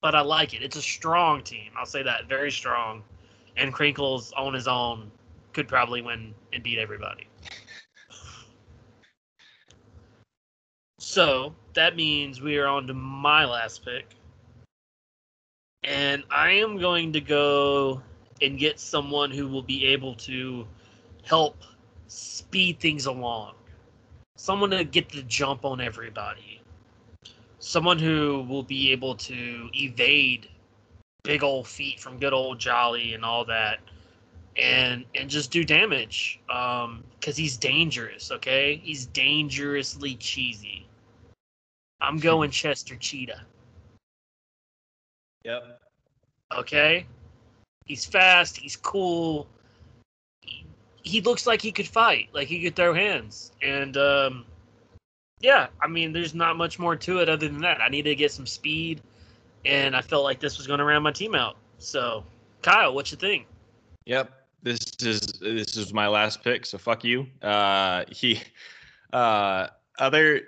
but 0.00 0.14
I 0.14 0.22
like 0.22 0.54
it. 0.54 0.62
It's 0.62 0.76
a 0.76 0.82
strong 0.82 1.42
team. 1.42 1.70
I'll 1.76 1.86
say 1.86 2.02
that 2.02 2.26
very 2.26 2.50
strong. 2.50 3.02
And 3.58 3.72
Crinkles 3.72 4.32
on 4.36 4.54
his 4.54 4.66
own 4.66 5.10
could 5.52 5.68
probably 5.68 6.02
win 6.02 6.34
and 6.52 6.62
beat 6.62 6.78
everybody. 6.78 7.28
So 10.98 11.54
that 11.76 11.96
means 11.96 12.40
we 12.40 12.58
are 12.58 12.66
on 12.66 12.86
to 12.88 12.94
my 12.94 13.44
last 13.44 13.84
pick. 13.84 14.06
And 15.84 16.24
I 16.30 16.50
am 16.50 16.78
going 16.78 17.12
to 17.12 17.20
go 17.20 18.02
and 18.42 18.58
get 18.58 18.80
someone 18.80 19.30
who 19.30 19.46
will 19.48 19.62
be 19.62 19.86
able 19.86 20.14
to 20.16 20.66
help 21.22 21.56
speed 22.08 22.80
things 22.80 23.06
along. 23.06 23.54
Someone 24.36 24.70
to 24.70 24.84
get 24.84 25.08
the 25.08 25.22
jump 25.22 25.64
on 25.64 25.80
everybody. 25.80 26.60
Someone 27.58 27.98
who 27.98 28.44
will 28.48 28.62
be 28.62 28.92
able 28.92 29.14
to 29.14 29.68
evade 29.72 30.48
big 31.22 31.42
old 31.42 31.66
feet 31.66 32.00
from 32.00 32.18
good 32.18 32.32
old 32.32 32.58
Jolly 32.58 33.14
and 33.14 33.24
all 33.24 33.44
that. 33.46 33.78
And 34.56 35.04
and 35.14 35.28
just 35.28 35.50
do 35.50 35.64
damage. 35.64 36.40
Um, 36.48 37.04
because 37.18 37.36
he's 37.36 37.56
dangerous, 37.56 38.30
okay? 38.30 38.80
He's 38.82 39.06
dangerously 39.06 40.14
cheesy. 40.14 40.85
I'm 42.00 42.18
going 42.18 42.50
Chester 42.50 42.96
Cheetah. 42.96 43.42
Yep. 45.44 45.80
Okay? 46.56 47.06
He's 47.84 48.04
fast, 48.04 48.56
he's 48.56 48.76
cool. 48.76 49.46
He, 50.40 50.66
he 51.02 51.20
looks 51.20 51.46
like 51.46 51.62
he 51.62 51.72
could 51.72 51.86
fight, 51.86 52.28
like 52.32 52.48
he 52.48 52.62
could 52.62 52.76
throw 52.76 52.92
hands. 52.92 53.52
And 53.62 53.96
um 53.96 54.44
yeah, 55.40 55.68
I 55.80 55.86
mean 55.86 56.12
there's 56.12 56.34
not 56.34 56.56
much 56.56 56.78
more 56.78 56.96
to 56.96 57.18
it 57.20 57.28
other 57.28 57.48
than 57.48 57.60
that. 57.60 57.80
I 57.80 57.88
needed 57.88 58.10
to 58.10 58.16
get 58.16 58.32
some 58.32 58.46
speed 58.46 59.00
and 59.64 59.96
I 59.96 60.02
felt 60.02 60.24
like 60.24 60.40
this 60.40 60.58
was 60.58 60.66
going 60.66 60.78
to 60.78 60.84
round 60.84 61.04
my 61.04 61.12
team 61.12 61.34
out. 61.34 61.56
So, 61.78 62.24
Kyle, 62.62 62.94
what 62.94 63.10
you 63.10 63.16
think? 63.16 63.46
Yep. 64.06 64.32
This 64.62 64.80
is 65.00 65.20
this 65.40 65.76
is 65.76 65.92
my 65.92 66.08
last 66.08 66.42
pick, 66.42 66.66
so 66.66 66.76
fuck 66.78 67.04
you. 67.04 67.26
Uh 67.40 68.04
he 68.10 68.40
uh 69.12 69.68
other 69.98 70.42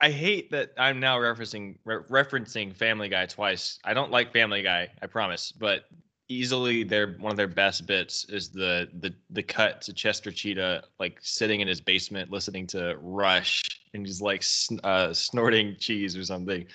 I 0.00 0.10
hate 0.10 0.50
that 0.50 0.72
I'm 0.78 1.00
now 1.00 1.18
referencing 1.18 1.76
re- 1.84 2.02
referencing 2.10 2.74
Family 2.74 3.08
Guy 3.08 3.26
twice. 3.26 3.78
I 3.84 3.94
don't 3.94 4.10
like 4.10 4.32
Family 4.32 4.62
Guy, 4.62 4.88
I 5.02 5.06
promise, 5.06 5.52
but 5.52 5.84
easily 6.28 6.82
their 6.82 7.14
one 7.18 7.30
of 7.30 7.36
their 7.36 7.48
best 7.48 7.86
bits 7.86 8.26
is 8.28 8.50
the 8.50 8.88
the 9.00 9.14
the 9.30 9.42
cut 9.42 9.80
to 9.82 9.92
Chester 9.92 10.30
Cheetah 10.30 10.84
like 10.98 11.18
sitting 11.22 11.60
in 11.60 11.68
his 11.68 11.80
basement 11.80 12.30
listening 12.30 12.66
to 12.68 12.96
Rush 13.00 13.62
and 13.94 14.06
he's 14.06 14.20
like 14.20 14.42
sn- 14.42 14.80
uh, 14.84 15.12
snorting 15.12 15.76
cheese 15.78 16.16
or 16.16 16.24
something. 16.24 16.66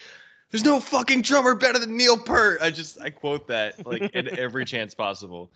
There's 0.52 0.64
no 0.64 0.80
fucking 0.80 1.24
drummer 1.24 1.56
better 1.56 1.80
than 1.80 1.98
Neil 1.98 2.18
Peart. 2.18 2.60
I 2.62 2.70
just 2.70 3.00
I 3.02 3.10
quote 3.10 3.48
that 3.48 3.86
like 3.86 4.12
at 4.16 4.28
every 4.40 4.66
chance 4.66 4.94
possible. 4.94 5.52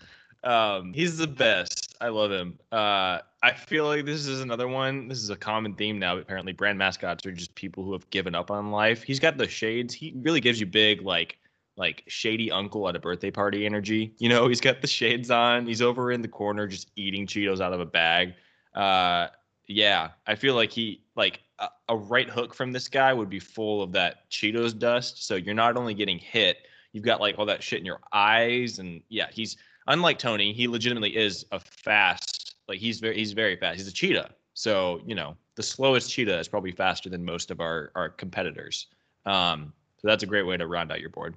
Um, 0.47 0.93
he's 0.93 1.17
the 1.17 1.27
best. 1.27 1.97
I 1.99 2.07
love 2.07 2.31
him. 2.31 2.57
Uh, 2.71 3.19
I 3.43 3.51
feel 3.53 3.85
like 3.85 4.05
this 4.05 4.25
is 4.25 4.39
another 4.39 4.69
one. 4.69 5.09
This 5.09 5.17
is 5.17 5.29
a 5.29 5.35
common 5.35 5.73
theme 5.73 5.99
now. 5.99 6.17
Apparently, 6.17 6.53
brand 6.53 6.77
mascots 6.77 7.25
are 7.25 7.33
just 7.33 7.53
people 7.55 7.83
who 7.83 7.91
have 7.91 8.09
given 8.11 8.33
up 8.33 8.49
on 8.49 8.71
life. 8.71 9.03
He's 9.03 9.19
got 9.19 9.37
the 9.37 9.45
shades. 9.45 9.93
He 9.93 10.13
really 10.15 10.39
gives 10.39 10.57
you 10.57 10.65
big 10.65 11.01
like 11.01 11.37
like 11.75 12.03
shady 12.07 12.49
uncle 12.49 12.87
at 12.87 12.95
a 12.95 12.99
birthday 12.99 13.29
party 13.29 13.65
energy. 13.65 14.15
You 14.19 14.29
know, 14.29 14.47
he's 14.49 14.61
got 14.61 14.79
the 14.79 14.87
shades 14.87 15.29
on. 15.29 15.67
He's 15.67 15.81
over 15.81 16.13
in 16.13 16.21
the 16.21 16.29
corner 16.29 16.65
just 16.65 16.91
eating 16.95 17.27
Cheetos 17.27 17.59
out 17.59 17.73
of 17.73 17.81
a 17.81 17.85
bag. 17.85 18.33
Uh, 18.73 19.27
yeah, 19.67 20.11
I 20.27 20.35
feel 20.35 20.55
like 20.55 20.71
he 20.71 21.03
like 21.17 21.41
a, 21.59 21.67
a 21.89 21.97
right 21.97 22.29
hook 22.29 22.53
from 22.53 22.71
this 22.71 22.87
guy 22.87 23.13
would 23.13 23.29
be 23.29 23.39
full 23.39 23.81
of 23.81 23.91
that 23.91 24.29
Cheetos 24.31 24.79
dust. 24.79 25.27
So 25.27 25.35
you're 25.35 25.53
not 25.53 25.75
only 25.75 25.93
getting 25.93 26.19
hit, 26.19 26.59
you've 26.93 27.03
got 27.03 27.19
like 27.19 27.37
all 27.37 27.45
that 27.47 27.61
shit 27.61 27.79
in 27.79 27.85
your 27.85 27.99
eyes, 28.13 28.79
and 28.79 29.01
yeah, 29.09 29.27
he's 29.29 29.57
unlike 29.87 30.19
Tony. 30.19 30.53
He 30.53 30.67
legitimately 30.67 31.15
is 31.15 31.45
a 31.51 31.59
fast, 31.59 32.55
like 32.67 32.79
he's 32.79 32.99
very 32.99 33.15
he's 33.15 33.33
very 33.33 33.55
fast. 33.55 33.77
He's 33.77 33.87
a 33.87 33.93
cheetah. 33.93 34.29
So 34.53 35.01
you 35.05 35.15
know, 35.15 35.35
the 35.55 35.63
slowest 35.63 36.11
cheetah 36.11 36.39
is 36.39 36.47
probably 36.47 36.71
faster 36.71 37.09
than 37.09 37.23
most 37.23 37.51
of 37.51 37.59
our 37.59 37.91
our 37.95 38.09
competitors. 38.09 38.87
Um, 39.25 39.73
so 40.01 40.07
that's 40.07 40.23
a 40.23 40.27
great 40.27 40.45
way 40.45 40.57
to 40.57 40.67
round 40.67 40.91
out 40.91 41.01
your 41.01 41.09
board. 41.09 41.35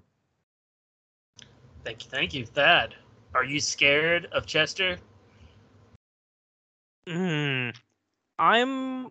Thank 1.84 2.04
you, 2.04 2.10
thank 2.10 2.34
you, 2.34 2.44
Thad. 2.44 2.94
Are 3.34 3.44
you 3.44 3.60
scared 3.60 4.26
of 4.32 4.46
Chester? 4.46 4.98
Hmm. 7.06 7.70
I'm 8.38 9.10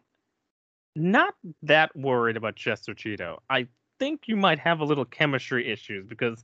not 0.95 1.36
that 1.64 1.95
worried 1.95 2.38
about 2.38 2.56
Chester 2.56 2.94
Cheetah. 2.94 3.38
I 3.49 3.68
think 3.99 4.24
you 4.28 4.36
might 4.36 4.60
have 4.60 4.80
a 4.80 4.86
little 4.86 5.06
chemistry 5.06 5.72
issues 5.72 6.06
because 6.06 6.44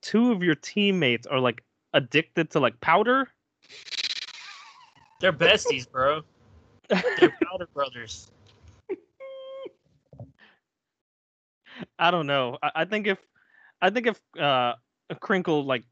two 0.00 0.32
of 0.32 0.42
your 0.42 0.54
teammates 0.54 1.26
are 1.26 1.38
like 1.38 1.62
addicted 1.94 2.50
to 2.50 2.60
like 2.60 2.78
powder. 2.80 3.30
They're 5.20 5.32
besties, 5.32 5.90
bro. 5.90 6.20
They're 6.88 7.32
powder 7.50 7.68
brothers. 7.72 8.30
I 11.98 12.10
don't 12.10 12.26
know. 12.26 12.58
I, 12.62 12.70
I 12.74 12.84
think 12.84 13.06
if 13.06 13.18
I 13.80 13.90
think 13.90 14.06
if 14.06 14.20
uh 14.38 14.74
Crinkle 15.20 15.64
like 15.64 15.84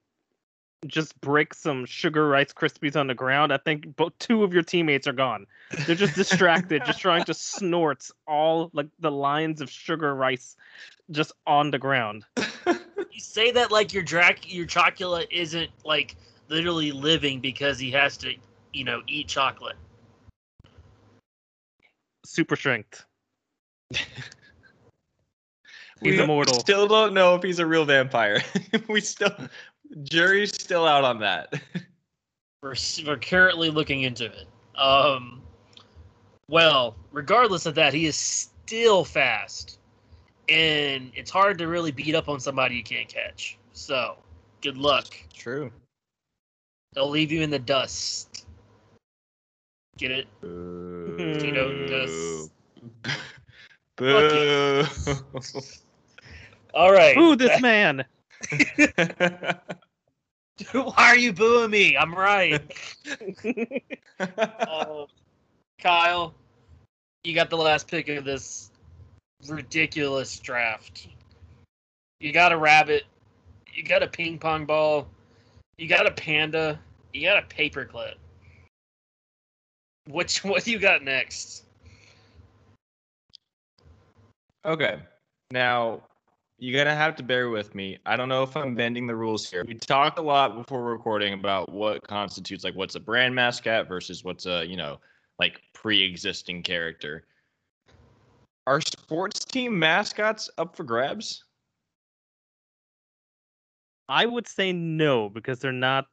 just 0.87 1.19
break 1.21 1.55
some 1.55 1.87
sugar 1.87 2.27
rice 2.27 2.53
krispies 2.53 2.97
on 2.97 3.07
the 3.07 3.15
ground, 3.15 3.53
I 3.53 3.57
think 3.57 3.97
both 3.97 4.19
two 4.19 4.43
of 4.43 4.53
your 4.53 4.63
teammates 4.63 5.07
are 5.07 5.13
gone. 5.13 5.47
They're 5.87 5.95
just 5.95 6.15
distracted, 6.15 6.85
just 6.85 7.01
trying 7.01 7.25
to 7.25 7.35
snort 7.35 8.09
all 8.27 8.71
like 8.73 8.89
the 8.99 9.11
lines 9.11 9.61
of 9.61 9.71
sugar 9.71 10.15
rice 10.15 10.57
just 11.11 11.33
on 11.47 11.71
the 11.71 11.79
ground. 11.79 12.25
You 13.13 13.21
say 13.21 13.51
that 13.53 13.71
like 13.71 13.93
your 13.93 14.03
Drac 14.03 14.51
your 14.53 14.67
Chocula 14.67 15.27
isn't 15.31 15.71
like 15.85 16.17
literally 16.49 16.93
living 16.93 17.41
because 17.41 17.79
he 17.79 17.91
has 17.91 18.17
to, 18.19 18.35
you 18.73 18.85
know, 18.85 19.03
eat 19.07 19.29
chocolate. 19.29 19.77
Super 22.25 22.57
strength. 22.57 23.05
He's 26.03 26.17
don't- 26.17 26.25
immortal. 26.25 26.59
Still 26.61 26.89
don't 26.89 27.15
know 27.15 27.35
if 27.37 27.43
he's 27.43 27.59
a 27.61 27.67
real 27.67 27.85
vampire. 27.85 28.43
we 28.89 29.01
still 29.01 29.31
jury's 30.03 30.53
still 30.55 30.87
out 30.87 31.05
on 31.05 31.21
that. 31.21 31.53
We're, 32.63 32.75
we're 33.07 33.19
currently 33.19 33.71
looking 33.71 34.03
into 34.03 34.25
it. 34.25 34.49
Um, 34.77 35.43
well, 36.49 36.97
regardless 37.13 37.67
of 37.67 37.75
that, 37.77 37.95
he 37.95 38.07
is 38.07 38.17
still 38.17 39.05
fast, 39.05 39.79
and 40.49 41.11
it's 41.15 41.31
hard 41.31 41.59
to 41.59 41.69
really 41.69 41.91
beat 41.91 42.15
up 42.15 42.29
on 42.29 42.41
somebody 42.41 42.77
you 42.77 42.83
can't 42.83 43.09
catch. 43.09 43.59
So, 43.73 44.17
good 44.61 44.77
luck. 44.77 45.15
True. 45.33 45.71
They'll 46.95 47.09
leave 47.09 47.33
you 47.33 47.43
in 47.43 47.51
the 47.51 47.59
dust. 47.59 48.47
Get 49.97 50.11
it? 50.11 50.27
Cheeto 50.43 51.89
dust. 51.89 52.51
Boo. 53.97 54.85
All 56.75 56.93
right. 56.93 57.15
Boo 57.15 57.37
this 57.37 57.61
man. 57.61 58.05
Why 60.73 60.93
are 60.97 61.17
you 61.17 61.33
booing 61.33 61.71
me? 61.71 61.97
I'm 61.97 62.15
right. 62.15 62.61
Uh, 64.21 65.07
Kyle, 65.81 66.35
you 67.25 67.35
got 67.35 67.51
the 67.51 67.57
last 67.57 67.89
pick 67.89 68.09
of 68.09 68.25
this 68.25 68.72
ridiculous 69.49 70.39
draft. 70.39 71.09
You 72.21 72.33
got 72.33 72.53
a 72.53 72.57
rabbit. 72.57 73.05
You 73.75 73.83
got 73.83 74.03
a 74.03 74.07
ping 74.07 74.39
pong 74.39 74.67
ball. 74.67 75.09
You 75.79 75.89
got 75.89 76.07
a 76.07 76.13
panda. 76.13 76.79
You 77.13 77.27
got 77.27 77.43
a 77.43 77.47
paperclip. 77.47 78.15
Which 80.09 80.45
what 80.45 80.65
do 80.65 80.71
you 80.71 80.79
got 80.79 81.03
next? 81.03 81.65
okay. 84.65 85.01
Now, 85.51 86.03
you're 86.59 86.85
to 86.85 86.95
have 86.95 87.17
to 87.17 87.23
bear 87.23 87.51
with 87.51 87.75
me. 87.75 87.99
I 88.07 88.17
don't 88.17 88.29
know 88.29 88.43
if 88.43 88.57
I'm 88.57 88.75
bending 88.75 89.07
the 89.07 89.17
rules 89.17 89.51
here. 89.51 89.65
We 89.67 89.75
talked 89.75 90.19
a 90.19 90.23
lot 90.23 90.55
before 90.55 90.83
recording 90.85 91.35
about 91.35 91.73
what 91.73 92.07
constitutes, 92.07 92.63
like, 92.63 92.77
what's 92.77 92.95
a 92.95 93.01
brand 93.01 93.35
mascot 93.35 93.89
versus 93.89 94.23
what's 94.23 94.47
a, 94.47 94.65
you 94.65 94.77
know, 94.77 95.01
like 95.39 95.61
pre 95.73 96.03
existing 96.03 96.63
character. 96.63 97.25
Are 98.67 98.81
sports 98.81 99.45
team 99.45 99.79
mascots 99.79 100.49
up 100.57 100.77
for 100.77 100.85
grabs? 100.85 101.45
I 104.09 104.27
would 104.27 104.47
say 104.47 104.73
no 104.73 105.29
because 105.29 105.59
they're 105.59 105.73
not 105.73 106.07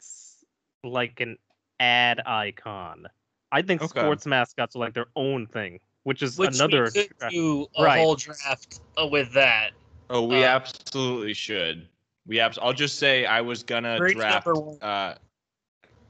like 0.84 1.20
an 1.20 1.38
ad 1.80 2.22
icon. 2.26 3.06
I 3.52 3.62
think 3.62 3.82
Okay. 3.82 4.00
sports 4.00 4.26
mascots 4.26 4.76
are 4.76 4.80
like 4.80 4.94
their 4.94 5.08
own 5.16 5.48
thing, 5.48 5.80
which 6.04 6.22
is 6.22 6.38
Which 6.38 6.56
another. 6.56 6.92
we 6.96 7.08
could 7.08 7.30
do 7.30 7.68
a 7.78 7.84
Right. 7.84 7.98
whole 8.00 8.16
draft 8.16 8.80
uh, 9.00 9.06
with 9.08 9.32
that. 9.34 9.72
Oh, 10.10 10.24
we 10.24 10.44
Uh, 10.44 10.48
absolutely 10.48 11.34
should. 11.34 11.88
We 12.26 12.40
abs- 12.40 12.60
I'll 12.62 12.74
just 12.74 12.98
say 13.00 13.26
I 13.26 13.42
was 13.42 13.64
gonna 13.64 14.00
draft. 14.00 14.48
Uh, 14.48 15.16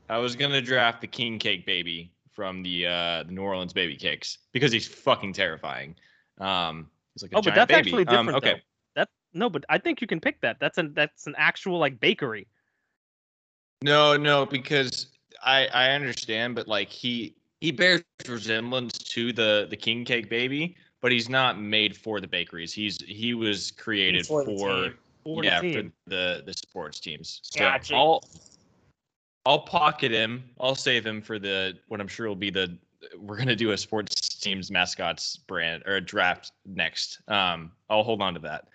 I 0.09 0.17
was 0.17 0.35
gonna 0.35 0.61
draft 0.61 1.01
the 1.01 1.07
King 1.07 1.39
Cake 1.39 1.65
Baby 1.65 2.13
from 2.31 2.61
the 2.63 2.85
uh, 2.87 3.23
the 3.23 3.31
New 3.31 3.41
Orleans 3.41 3.73
Baby 3.73 3.95
Cakes 3.95 4.37
because 4.53 4.71
he's 4.71 4.87
fucking 4.87 5.33
terrifying. 5.33 5.95
Um, 6.39 6.89
he's 7.13 7.23
like 7.23 7.33
a 7.33 7.37
Oh, 7.37 7.41
but 7.41 7.55
that's 7.55 7.71
baby. 7.71 7.89
actually 7.89 8.05
Um, 8.05 8.27
different. 8.27 8.37
okay, 8.43 8.53
though. 8.53 9.01
That 9.01 9.09
no, 9.33 9.49
but 9.49 9.65
I 9.69 9.77
think 9.77 10.01
you 10.01 10.07
can 10.07 10.19
pick 10.19 10.41
that. 10.41 10.57
That's 10.59 10.77
an 10.77 10.93
that's 10.93 11.27
an 11.27 11.35
actual 11.37 11.79
like 11.79 11.99
bakery. 11.99 12.47
no, 13.81 14.17
no, 14.17 14.45
because 14.45 15.07
I 15.43 15.67
I 15.67 15.91
understand, 15.91 16.55
but 16.55 16.67
like 16.67 16.89
he 16.89 17.35
he 17.61 17.71
bears 17.71 18.03
resemblance 18.27 18.97
to 18.97 19.33
the 19.33 19.67
the 19.69 19.77
King 19.77 20.05
Cake 20.05 20.29
Baby, 20.29 20.75
but 21.01 21.11
he's 21.11 21.29
not 21.29 21.59
made 21.59 21.95
for 21.95 22.19
the 22.19 22.27
bakeries. 22.27 22.73
He's 22.73 23.01
he 23.03 23.33
was 23.33 23.71
created 23.71 24.25
For 24.27 24.43
for, 24.43 24.53
the. 24.53 24.93
For 25.23 25.41
the 25.41 25.47
yeah 25.47 25.61
team. 25.61 25.93
for 26.05 26.09
the 26.09 26.43
the 26.45 26.53
sports 26.53 26.99
teams. 26.99 27.41
So 27.43 27.59
Gotcha. 27.59 27.95
I'll 27.95 28.23
I'll 29.45 29.59
pocket 29.59 30.11
him. 30.11 30.43
I'll 30.59 30.75
save 30.75 31.05
him 31.05 31.21
for 31.21 31.39
the 31.39 31.77
what 31.87 31.99
I'm 31.99 32.07
sure 32.07 32.27
will 32.27 32.35
be 32.35 32.49
the 32.49 32.77
we're 33.17 33.37
gonna 33.37 33.55
do 33.55 33.71
a 33.71 33.77
sports 33.77 34.15
teams 34.35 34.71
mascots 34.71 35.37
brand 35.37 35.83
or 35.85 35.95
a 35.95 36.01
draft 36.01 36.51
next. 36.65 37.21
Um, 37.27 37.71
I'll 37.89 38.03
hold 38.03 38.21
on 38.21 38.33
to 38.33 38.39
that. 38.41 38.67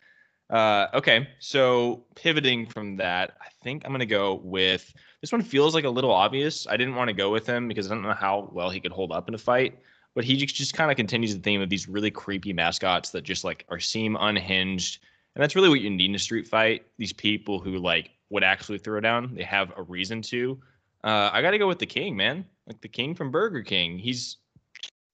Uh, 0.51 0.89
okay, 0.95 1.29
so 1.39 2.05
pivoting 2.15 2.67
from 2.67 2.97
that, 2.97 3.37
I 3.41 3.49
think 3.63 3.83
I'm 3.85 3.93
gonna 3.93 4.07
go 4.07 4.35
with 4.35 4.93
this 5.21 5.33
one. 5.33 5.43
Feels 5.43 5.75
like 5.75 5.85
a 5.85 5.91
little 5.91 6.13
obvious. 6.13 6.67
I 6.67 6.77
didn't 6.77 6.95
want 6.97 7.09
to 7.09 7.15
go 7.15 7.31
with 7.31 7.47
him 7.47 7.69
because 7.69 7.91
I 7.91 7.95
don't 7.95 8.03
know 8.03 8.13
how 8.13 8.51
well 8.53 8.71
he 8.71 8.81
could 8.81 8.93
hold 8.93 9.13
up 9.13 9.29
in 9.29 9.35
a 9.35 9.39
fight. 9.39 9.79
But 10.15 10.23
he 10.23 10.37
just, 10.37 10.75
kind 10.75 10.93
of 10.93 10.97
continues 10.97 11.35
the 11.35 11.41
theme 11.41 11.61
of 11.61 11.69
these 11.69 11.89
really 11.89 12.11
creepy 12.11 12.53
mascots 12.53 13.11
that 13.11 13.23
just 13.23 13.43
like 13.43 13.65
are 13.69 13.81
seem 13.81 14.17
unhinged 14.21 15.01
and 15.35 15.43
that's 15.43 15.57
really 15.57 15.69
what 15.69 15.81
you 15.81 15.91
need 15.91 16.11
in 16.11 16.15
a 16.15 16.19
street 16.19 16.47
fight. 16.47 16.87
These 16.97 17.13
people 17.13 17.59
who 17.59 17.79
like 17.79 18.11
would 18.31 18.45
actually 18.45 18.79
throw 18.79 19.01
down, 19.01 19.35
they 19.35 19.43
have 19.43 19.73
a 19.77 19.83
reason 19.83 20.23
to. 20.23 20.61
Uh, 21.03 21.31
I 21.33 21.43
got 21.43 21.51
to 21.51 21.59
go 21.59 21.69
with 21.69 21.79
the 21.79 21.87
king, 21.87 22.17
man. 22.17 22.45
Like 22.67 22.81
the 22.81 22.89
king 22.89 23.15
from 23.15 23.31
Burger 23.31 23.63
King. 23.63 23.99
He's 23.99 24.39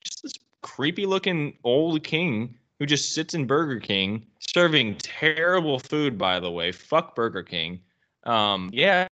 just 0.05 0.23
this 0.23 0.35
creepy 0.63 1.07
looking 1.07 1.57
old 1.65 2.03
king 2.05 2.57
who 2.79 2.87
just 2.87 3.13
sits 3.13 3.35
in 3.35 3.47
Burger 3.47 3.81
King 3.81 4.27
serving 4.39 4.97
terrible 4.97 5.79
food, 5.79 6.17
by 6.17 6.41
the 6.41 6.51
way. 6.51 6.73
Fuck 6.73 7.15
Burger 7.15 7.43
King. 7.43 7.81
Um, 8.25 8.71
yeah, 8.73 9.07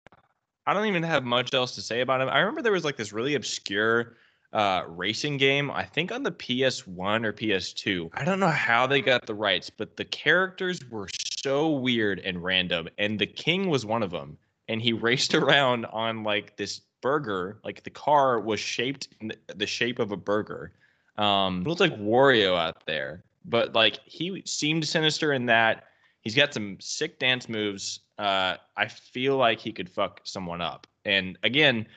I 0.66 0.74
don't 0.74 0.86
even 0.86 1.04
have 1.04 1.24
much 1.24 1.54
else 1.54 1.76
to 1.76 1.82
say 1.82 2.02
about 2.02 2.22
him. 2.22 2.30
I 2.30 2.40
remember 2.40 2.62
there 2.62 2.72
was 2.72 2.86
like 2.86 2.98
this 2.98 3.14
really 3.14 3.36
obscure 3.36 4.18
uh, 4.54 4.84
racing 4.88 5.38
game, 5.38 5.70
I 5.72 5.84
think 5.84 6.12
on 6.12 6.24
the 6.24 6.32
PS1 6.32 7.26
or 7.26 7.34
PS2. 7.34 8.10
I 8.14 8.24
don't 8.24 8.40
know 8.40 8.48
how 8.48 8.88
they 8.88 9.02
got 9.02 9.26
the 9.26 9.36
rights, 9.36 9.70
but 9.70 9.98
the 9.98 10.06
characters 10.06 10.80
were 10.90 11.08
so 11.42 11.70
weird 11.70 12.20
and 12.20 12.44
random, 12.44 12.88
and 12.98 13.20
the 13.20 13.28
king 13.28 13.70
was 13.70 13.86
one 13.86 14.04
of 14.04 14.12
them. 14.12 14.38
And 14.68 14.82
he 14.82 14.94
raced 14.94 15.36
around 15.36 15.86
on 15.88 16.24
like 16.24 16.58
this 16.58 16.82
burger, 17.02 17.60
like 17.64 17.84
the 17.84 17.90
car 17.90 18.40
was 18.40 18.60
shaped 18.60 19.10
in 19.20 19.30
the- 19.30 19.54
the 19.56 19.68
shape 19.68 20.00
of 20.00 20.12
a 20.12 20.18
burger. 20.18 20.74
Um, 21.18 21.62
it 21.62 21.68
looked 21.68 21.82
like 21.82 21.98
Wario 21.98 22.58
out 22.58 22.86
there, 22.86 23.24
but 23.46 23.74
like 23.74 24.00
he 24.06 24.42
seemed 24.46 24.88
sinister 24.88 25.34
in 25.34 25.46
that 25.48 25.86
he's 26.22 26.36
got 26.36 26.54
some 26.54 26.78
sick 26.80 27.20
dance 27.20 27.48
moves. 27.48 28.02
Uh, 28.18 28.58
I 28.76 28.88
feel 28.88 29.38
like 29.38 29.60
he 29.60 29.72
could 29.72 29.90
fuck 29.90 30.22
someone 30.24 30.62
up. 30.62 30.86
And 31.06 31.38
again, 31.44 31.88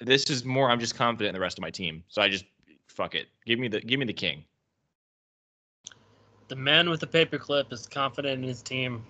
this 0.00 0.30
is 0.30 0.44
more. 0.44 0.70
I'm 0.70 0.80
just 0.80 0.94
confident 0.96 1.28
in 1.28 1.34
the 1.34 1.40
rest 1.40 1.58
of 1.58 1.62
my 1.62 1.70
team, 1.70 2.02
so 2.08 2.22
I 2.22 2.28
just 2.28 2.44
fuck 2.88 3.14
it. 3.14 3.28
Give 3.44 3.58
me 3.58 3.68
the 3.68 3.80
give 3.80 4.00
me 4.00 4.06
the 4.06 4.12
king. 4.12 4.44
The 6.48 6.56
man 6.56 6.90
with 6.90 7.00
the 7.00 7.06
paperclip 7.06 7.72
is 7.72 7.86
confident 7.86 8.42
in 8.42 8.48
his 8.48 8.62
team. 8.62 9.04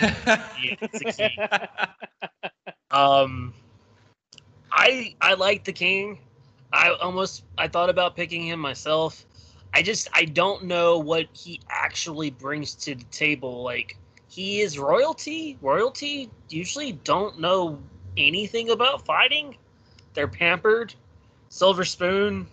it's 0.00 0.98
the 0.98 1.12
king. 1.12 1.36
Um, 2.90 3.52
I 4.76 5.14
I 5.20 5.34
like 5.34 5.64
the 5.64 5.72
king. 5.72 6.18
I 6.72 6.90
almost 6.90 7.44
I 7.56 7.66
thought 7.66 7.88
about 7.88 8.14
picking 8.14 8.46
him 8.46 8.60
myself. 8.60 9.24
I 9.72 9.82
just 9.82 10.08
I 10.12 10.26
don't 10.26 10.64
know 10.64 10.98
what 10.98 11.26
he 11.32 11.60
actually 11.70 12.30
brings 12.30 12.74
to 12.76 12.94
the 12.94 13.04
table. 13.04 13.62
Like 13.62 13.96
he 14.28 14.60
is 14.60 14.78
royalty. 14.78 15.56
Royalty 15.62 16.30
usually 16.50 16.92
don't 16.92 17.40
know 17.40 17.78
anything 18.18 18.70
about 18.70 19.04
fighting. 19.06 19.56
They're 20.14 20.28
pampered. 20.28 20.94
Silver 21.48 21.84
spoon. 21.84 22.46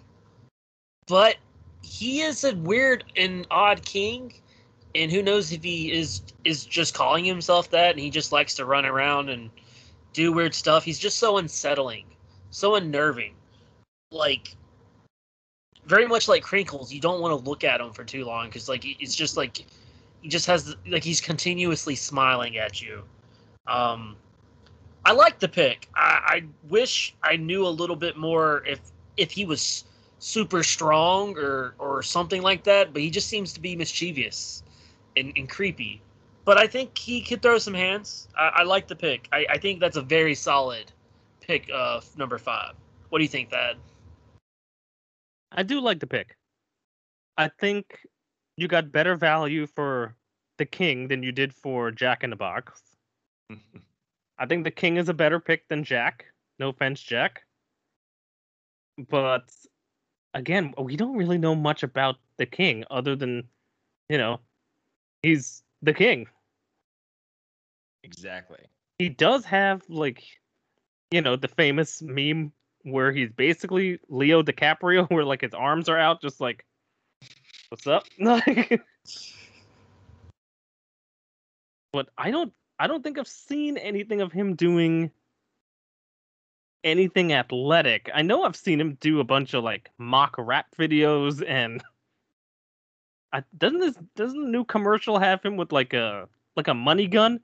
But 1.08 1.36
he 1.82 2.22
is 2.22 2.46
a 2.46 2.56
weird 2.56 3.04
and 3.18 3.46
odd 3.52 3.84
king. 3.84 4.34
And 4.96 5.12
who 5.12 5.24
knows 5.24 5.52
if 5.52 5.64
he 5.64 5.92
is 5.92 6.22
is 6.46 6.66
just 6.66 6.94
calling 6.94 7.26
himself 7.26 7.70
that 7.72 7.92
and 7.92 8.00
he 8.00 8.10
just 8.10 8.32
likes 8.32 8.56
to 8.56 8.66
run 8.66 8.86
around 8.86 9.30
and 9.30 9.50
do 10.14 10.32
weird 10.32 10.54
stuff. 10.54 10.84
He's 10.84 11.00
just 11.00 11.18
so 11.18 11.38
unsettling, 11.38 12.06
so 12.54 12.76
unnerving. 12.76 13.34
Like 14.12 14.56
very 15.86 16.08
much 16.08 16.28
like 16.28 16.44
Crinkles, 16.44 16.92
you 16.92 17.02
don't 17.02 17.20
want 17.20 17.38
to 17.38 17.50
look 17.50 17.64
at 17.64 17.82
him 17.82 17.92
for 17.92 18.04
too 18.04 18.24
long 18.24 18.48
because 18.48 18.70
like 18.70 18.86
it's 18.86 19.16
just 19.16 19.36
like 19.36 19.66
he 20.22 20.30
just 20.30 20.46
has 20.46 20.76
like 20.88 21.04
he's 21.04 21.20
continuously 21.20 21.96
smiling 21.96 22.58
at 22.58 22.82
you. 22.82 23.04
Um, 23.68 24.16
I 25.04 25.12
like 25.12 25.40
the 25.40 25.50
pick. 25.50 25.90
I, 25.96 26.22
I 26.26 26.44
wish 26.70 27.16
I 27.24 27.36
knew 27.36 27.66
a 27.66 27.70
little 27.70 27.96
bit 27.96 28.18
more 28.18 28.64
if 28.66 28.80
if 29.18 29.32
he 29.32 29.46
was 29.46 29.86
super 30.20 30.64
strong 30.64 31.38
or 31.38 31.74
or 31.80 32.04
something 32.04 32.42
like 32.42 32.64
that, 32.66 32.94
but 32.94 33.02
he 33.02 33.10
just 33.10 33.28
seems 33.28 33.52
to 33.54 33.60
be 33.60 33.76
mischievous 33.76 34.64
and, 35.18 35.34
and 35.36 35.50
creepy. 35.50 36.02
But 36.46 36.58
I 36.58 36.68
think 36.68 36.98
he 36.98 37.22
could 37.22 37.42
throw 37.42 37.58
some 37.58 37.74
hands. 37.74 38.28
I, 38.38 38.52
I 38.58 38.64
like 38.64 38.88
the 38.88 38.96
pick. 38.96 39.28
I, 39.32 39.46
I 39.50 39.58
think 39.58 39.80
that's 39.80 39.98
a 39.98 40.02
very 40.02 40.36
solid 40.36 40.92
pick 41.46 41.70
uh, 41.72 41.98
of 41.98 42.18
number 42.18 42.38
five. 42.38 42.74
What 43.10 43.20
do 43.20 43.24
you 43.24 43.30
think, 43.30 43.52
Thad? 43.52 43.78
I 45.52 45.64
do 45.64 45.80
like 45.80 46.00
the 46.00 46.08
pick. 46.08 46.36
I 47.38 47.48
think 47.48 48.00
you 48.58 48.68
got 48.68 48.92
better 48.92 49.16
value 49.16 49.68
for 49.68 50.16
the 50.58 50.66
king 50.66 51.08
than 51.08 51.24
you 51.24 51.32
did 51.32 51.54
for 51.54 51.92
Jack 51.92 52.24
in 52.24 52.30
the 52.30 52.36
Box. 52.36 52.82
I 54.38 54.46
think 54.46 54.64
the 54.64 54.72
king 54.72 54.98
is 54.98 55.10
a 55.10 55.14
better 55.14 55.40
pick 55.40 55.68
than 55.68 55.84
Jack. 55.84 56.26
No 56.60 56.70
offense, 56.70 57.02
Jack. 57.02 57.44
But 59.10 59.52
again, 60.34 60.74
we 60.78 60.96
don't 60.96 61.18
really 61.18 61.38
know 61.38 61.56
much 61.56 61.84
about 61.84 62.18
the 62.38 62.46
king 62.46 62.84
other 62.90 63.16
than, 63.16 63.48
you 64.10 64.18
know, 64.18 64.40
he's 65.22 65.64
the 65.82 65.94
king. 65.94 66.28
exactly. 68.04 68.60
He 69.00 69.10
does 69.10 69.44
have 69.46 69.82
like, 69.90 70.24
you 71.14 71.22
know, 71.22 71.36
the 71.36 71.48
famous 71.48 72.02
meme 72.02 72.52
where 72.82 73.12
he's 73.12 73.32
basically 73.32 74.00
Leo 74.10 74.42
DiCaprio, 74.42 75.08
where 75.12 75.24
like 75.24 75.42
his 75.42 75.54
arms 75.54 75.88
are 75.88 75.98
out, 75.98 76.22
just 76.22 76.42
like, 76.42 76.66
what's 77.70 77.88
up? 77.88 78.06
But 81.92 82.10
I 82.18 82.32
don't, 82.32 82.52
I 82.80 82.88
don't 82.88 83.04
think 83.04 83.20
I've 83.20 83.28
seen 83.28 83.78
anything 83.78 84.22
of 84.22 84.32
him 84.32 84.56
doing 84.56 85.12
anything 86.84 87.34
athletic. 87.34 88.10
I 88.12 88.24
know 88.24 88.42
I've 88.42 88.56
seen 88.56 88.82
him 88.82 88.98
do 89.00 89.20
a 89.20 89.24
bunch 89.24 89.54
of 89.54 89.64
like 89.64 89.92
mock 90.00 90.34
rap 90.40 90.74
videos 90.76 91.48
and 91.48 91.84
I, 93.32 93.44
doesn't 93.56 93.80
this 93.80 93.96
doesn't 94.16 94.42
the 94.42 94.50
new 94.50 94.64
commercial 94.66 95.20
have 95.20 95.44
him 95.44 95.56
with 95.56 95.72
like 95.72 95.94
a 95.94 96.28
like 96.56 96.68
a 96.68 96.74
money 96.74 97.06
gun? 97.06 97.40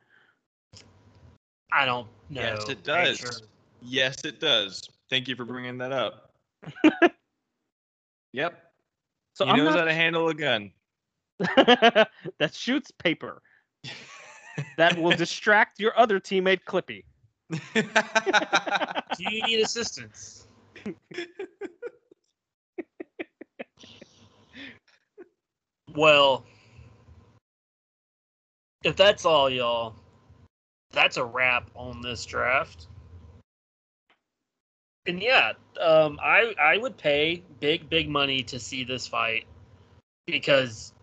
I 1.72 1.86
don't 1.86 2.08
know. 2.32 2.42
Yes, 2.42 2.70
it 2.70 2.80
for 2.80 2.84
does. 2.84 3.44
Sure. 3.80 3.90
Yes, 3.90 4.24
it 4.26 4.40
does. 4.40 4.82
Thank 5.10 5.28
you 5.28 5.36
for 5.36 5.46
bringing 5.46 5.78
that 5.80 5.92
up. 5.92 6.32
yep. 8.34 8.72
So 9.34 9.46
he 9.46 9.52
I'm 9.52 9.58
knows 9.58 9.70
not 9.70 9.80
how 9.80 9.86
to 9.86 9.94
handle 9.94 10.30
a 10.30 10.34
gun. 10.34 10.72
that 11.40 12.54
shoots 12.54 12.92
paper 12.92 13.42
that 14.78 14.98
will 14.98 15.12
distract 15.16 15.80
your 15.80 15.98
other 15.98 16.20
teammate 16.20 16.64
Clippy. 16.66 17.04
Do 17.74 19.24
you 19.24 19.44
need 19.44 19.62
assistance? 19.62 20.48
well, 25.96 26.46
if 28.84 28.96
that's 28.96 29.26
all, 29.26 29.50
y'all, 29.50 29.96
that's 30.92 31.18
a 31.18 31.24
wrap 31.24 31.70
on 31.76 32.02
this 32.02 32.26
draft. 32.26 32.88
And 35.06 35.22
yeah, 35.22 35.54
um, 35.82 36.20
I 36.22 36.54
I 36.62 36.78
would 36.78 36.98
pay 36.98 37.44
big 37.60 37.90
big 37.90 38.10
money 38.10 38.44
to 38.44 38.60
see 38.60 38.84
this 38.84 39.08
fight 39.08 39.46
because 40.26 40.94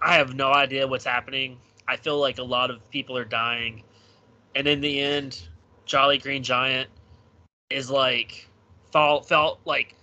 I 0.00 0.14
have 0.14 0.34
no 0.34 0.52
idea 0.52 0.86
what's 0.86 1.04
happening. 1.04 1.58
I 1.88 1.96
feel 1.96 2.18
like 2.18 2.38
a 2.38 2.42
lot 2.42 2.70
of 2.70 2.88
people 2.90 3.16
are 3.16 3.24
dying, 3.24 3.82
and 4.54 4.66
in 4.66 4.80
the 4.80 5.00
end, 5.00 5.48
Jolly 5.86 6.18
Green 6.18 6.42
Giant 6.42 6.90
is 7.70 7.90
like 7.90 8.48
felt 8.92 9.26
felt 9.28 9.60
like 9.64 9.94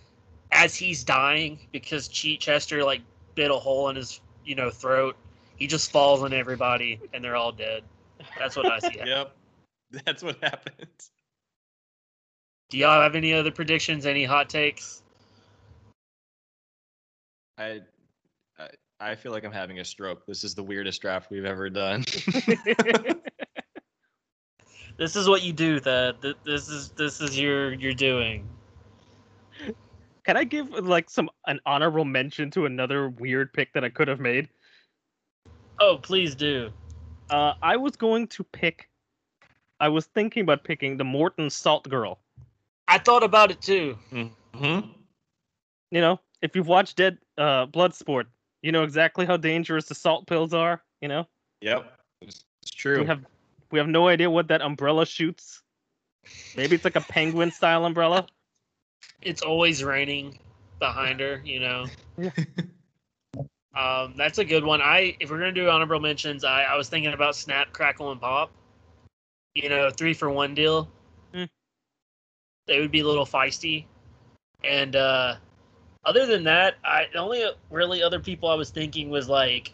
as 0.52 0.76
he's 0.76 1.04
dying 1.04 1.60
because 1.72 2.08
Cheat 2.08 2.40
Chester 2.40 2.84
like 2.84 3.02
bit 3.36 3.52
a 3.52 3.56
hole 3.56 3.90
in 3.90 3.96
his 3.96 4.22
you 4.46 4.56
know 4.56 4.70
throat. 4.70 5.16
He 5.56 5.68
just 5.68 5.92
falls 5.92 6.24
on 6.24 6.34
everybody 6.34 7.00
and 7.14 7.24
they're 7.24 7.36
all 7.36 7.52
dead. 7.52 7.84
That's 8.38 8.56
what 8.56 8.66
I 8.66 8.80
see. 8.80 9.00
yep. 9.06 9.36
That's 10.06 10.24
what 10.24 10.38
happens. 10.42 11.12
Do 12.74 12.80
y'all 12.80 13.04
have 13.04 13.14
any 13.14 13.36
other 13.36 13.52
predictions? 13.52 14.08
Any 14.08 14.26
hot 14.26 14.50
takes? 14.50 15.04
I, 17.56 17.82
I 18.58 18.70
I 19.00 19.14
feel 19.14 19.32
like 19.32 19.44
I'm 19.44 19.52
having 19.52 19.78
a 19.78 19.86
stroke. 19.86 20.26
This 20.26 20.44
is 20.44 20.56
the 20.56 20.64
weirdest 20.64 21.00
draft 21.00 21.30
we've 21.30 21.46
ever 21.46 21.70
done. 21.70 22.04
This 24.96 25.16
is 25.16 25.28
what 25.28 25.42
you 25.42 25.54
do. 25.54 25.80
That 25.80 26.36
this 26.44 26.70
is 26.70 26.90
this 26.90 27.20
is 27.20 27.40
your 27.40 27.74
your 27.74 27.94
doing. 27.94 28.48
Can 30.24 30.38
I 30.38 30.44
give 30.44 30.70
like 30.70 31.10
some 31.10 31.30
an 31.48 31.60
honorable 31.66 32.06
mention 32.06 32.52
to 32.52 32.66
another 32.66 33.10
weird 33.10 33.54
pick 33.54 33.74
that 33.74 33.84
I 33.84 33.90
could 33.90 34.08
have 34.08 34.20
made? 34.20 34.50
Oh, 35.80 35.98
please 35.98 36.36
do. 36.36 36.72
Uh, 37.30 37.54
I 37.62 37.76
was 37.76 37.96
going 37.96 38.28
to 38.28 38.44
pick. 38.44 38.88
I 39.80 39.90
was 39.90 40.06
thinking 40.06 40.44
about 40.44 40.64
picking 40.64 40.98
the 40.98 41.04
Morton 41.04 41.50
Salt 41.50 41.90
Girl. 41.90 42.20
I 42.88 42.98
thought 42.98 43.24
about 43.24 43.52
it 43.52 43.62
too. 43.62 43.98
hmm 44.12 44.80
You 45.92 46.02
know, 46.02 46.20
if 46.42 46.56
you've 46.56 46.68
watched 46.68 46.98
Dead 46.98 47.18
uh, 47.38 47.66
Bloodsport, 47.68 48.26
you 48.62 48.72
know 48.72 48.84
exactly 48.84 49.26
how 49.26 49.38
dangerous 49.38 49.86
the 49.86 49.96
salt 49.96 50.28
pills 50.28 50.54
are. 50.54 50.84
You 51.02 51.08
know, 51.08 51.28
Yep. 51.62 52.00
It's, 52.22 52.44
it's 52.62 52.72
true. 52.72 53.02
we 53.02 53.06
have 53.06 53.26
we 53.72 53.80
have 53.80 53.88
no 53.88 54.08
idea 54.08 54.30
what 54.30 54.48
that 54.50 54.62
umbrella 54.62 55.06
shoots. 55.06 55.62
Maybe 56.56 56.76
it's 56.76 56.86
like 56.86 56.96
a 56.96 57.02
penguin 57.02 57.52
style 57.52 57.86
umbrella. 57.86 58.28
It's 59.22 59.42
always 59.42 59.84
raining 59.84 60.38
behind 60.80 61.20
her. 61.20 61.42
You 61.44 61.60
know. 61.60 61.86
Yeah. 62.18 62.32
Um, 63.76 64.14
that's 64.16 64.38
a 64.38 64.46
good 64.46 64.64
one. 64.64 64.82
I 64.82 65.18
if 65.20 65.32
we're 65.32 65.40
gonna 65.40 65.52
do 65.52 65.68
honorable 65.68 66.00
mentions, 66.00 66.44
I, 66.44 66.64
I 66.64 66.76
was 66.76 66.90
thinking 66.90 67.14
about 67.14 67.36
Snap, 67.36 67.74
Crackle, 67.74 68.12
and 68.12 68.22
Pop. 68.22 68.52
You 69.56 69.70
know, 69.70 69.90
three 69.90 70.14
for 70.14 70.30
one 70.30 70.54
deal. 70.54 70.90
They 72.66 72.80
would 72.80 72.92
be 72.92 73.02
a 73.02 73.06
little 73.06 73.26
feisty, 73.26 73.86
and 74.64 74.96
uh, 74.96 75.36
other 76.06 76.26
than 76.26 76.44
that, 76.46 76.76
I 76.84 77.08
the 77.12 77.20
only 77.20 77.44
really 77.70 78.02
other 78.02 78.20
people 78.20 78.50
I 78.50 78.56
was 78.56 78.70
thinking 78.70 79.10
was 79.10 79.30
like, 79.30 79.74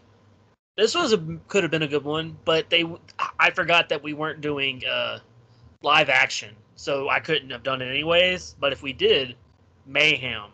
this 0.77 0.95
was 0.95 1.13
a 1.13 1.17
could 1.47 1.63
have 1.63 1.71
been 1.71 1.83
a 1.83 1.87
good 1.87 2.03
one, 2.03 2.37
but 2.45 2.69
they 2.69 2.85
I 3.39 3.51
forgot 3.51 3.89
that 3.89 4.01
we 4.01 4.13
weren't 4.13 4.41
doing 4.41 4.83
uh, 4.85 5.19
live 5.81 6.09
action, 6.09 6.55
so 6.75 7.09
I 7.09 7.19
couldn't 7.19 7.49
have 7.49 7.63
done 7.63 7.81
it 7.81 7.89
anyways. 7.89 8.55
But 8.59 8.73
if 8.73 8.81
we 8.81 8.93
did, 8.93 9.35
Mayhem. 9.85 10.51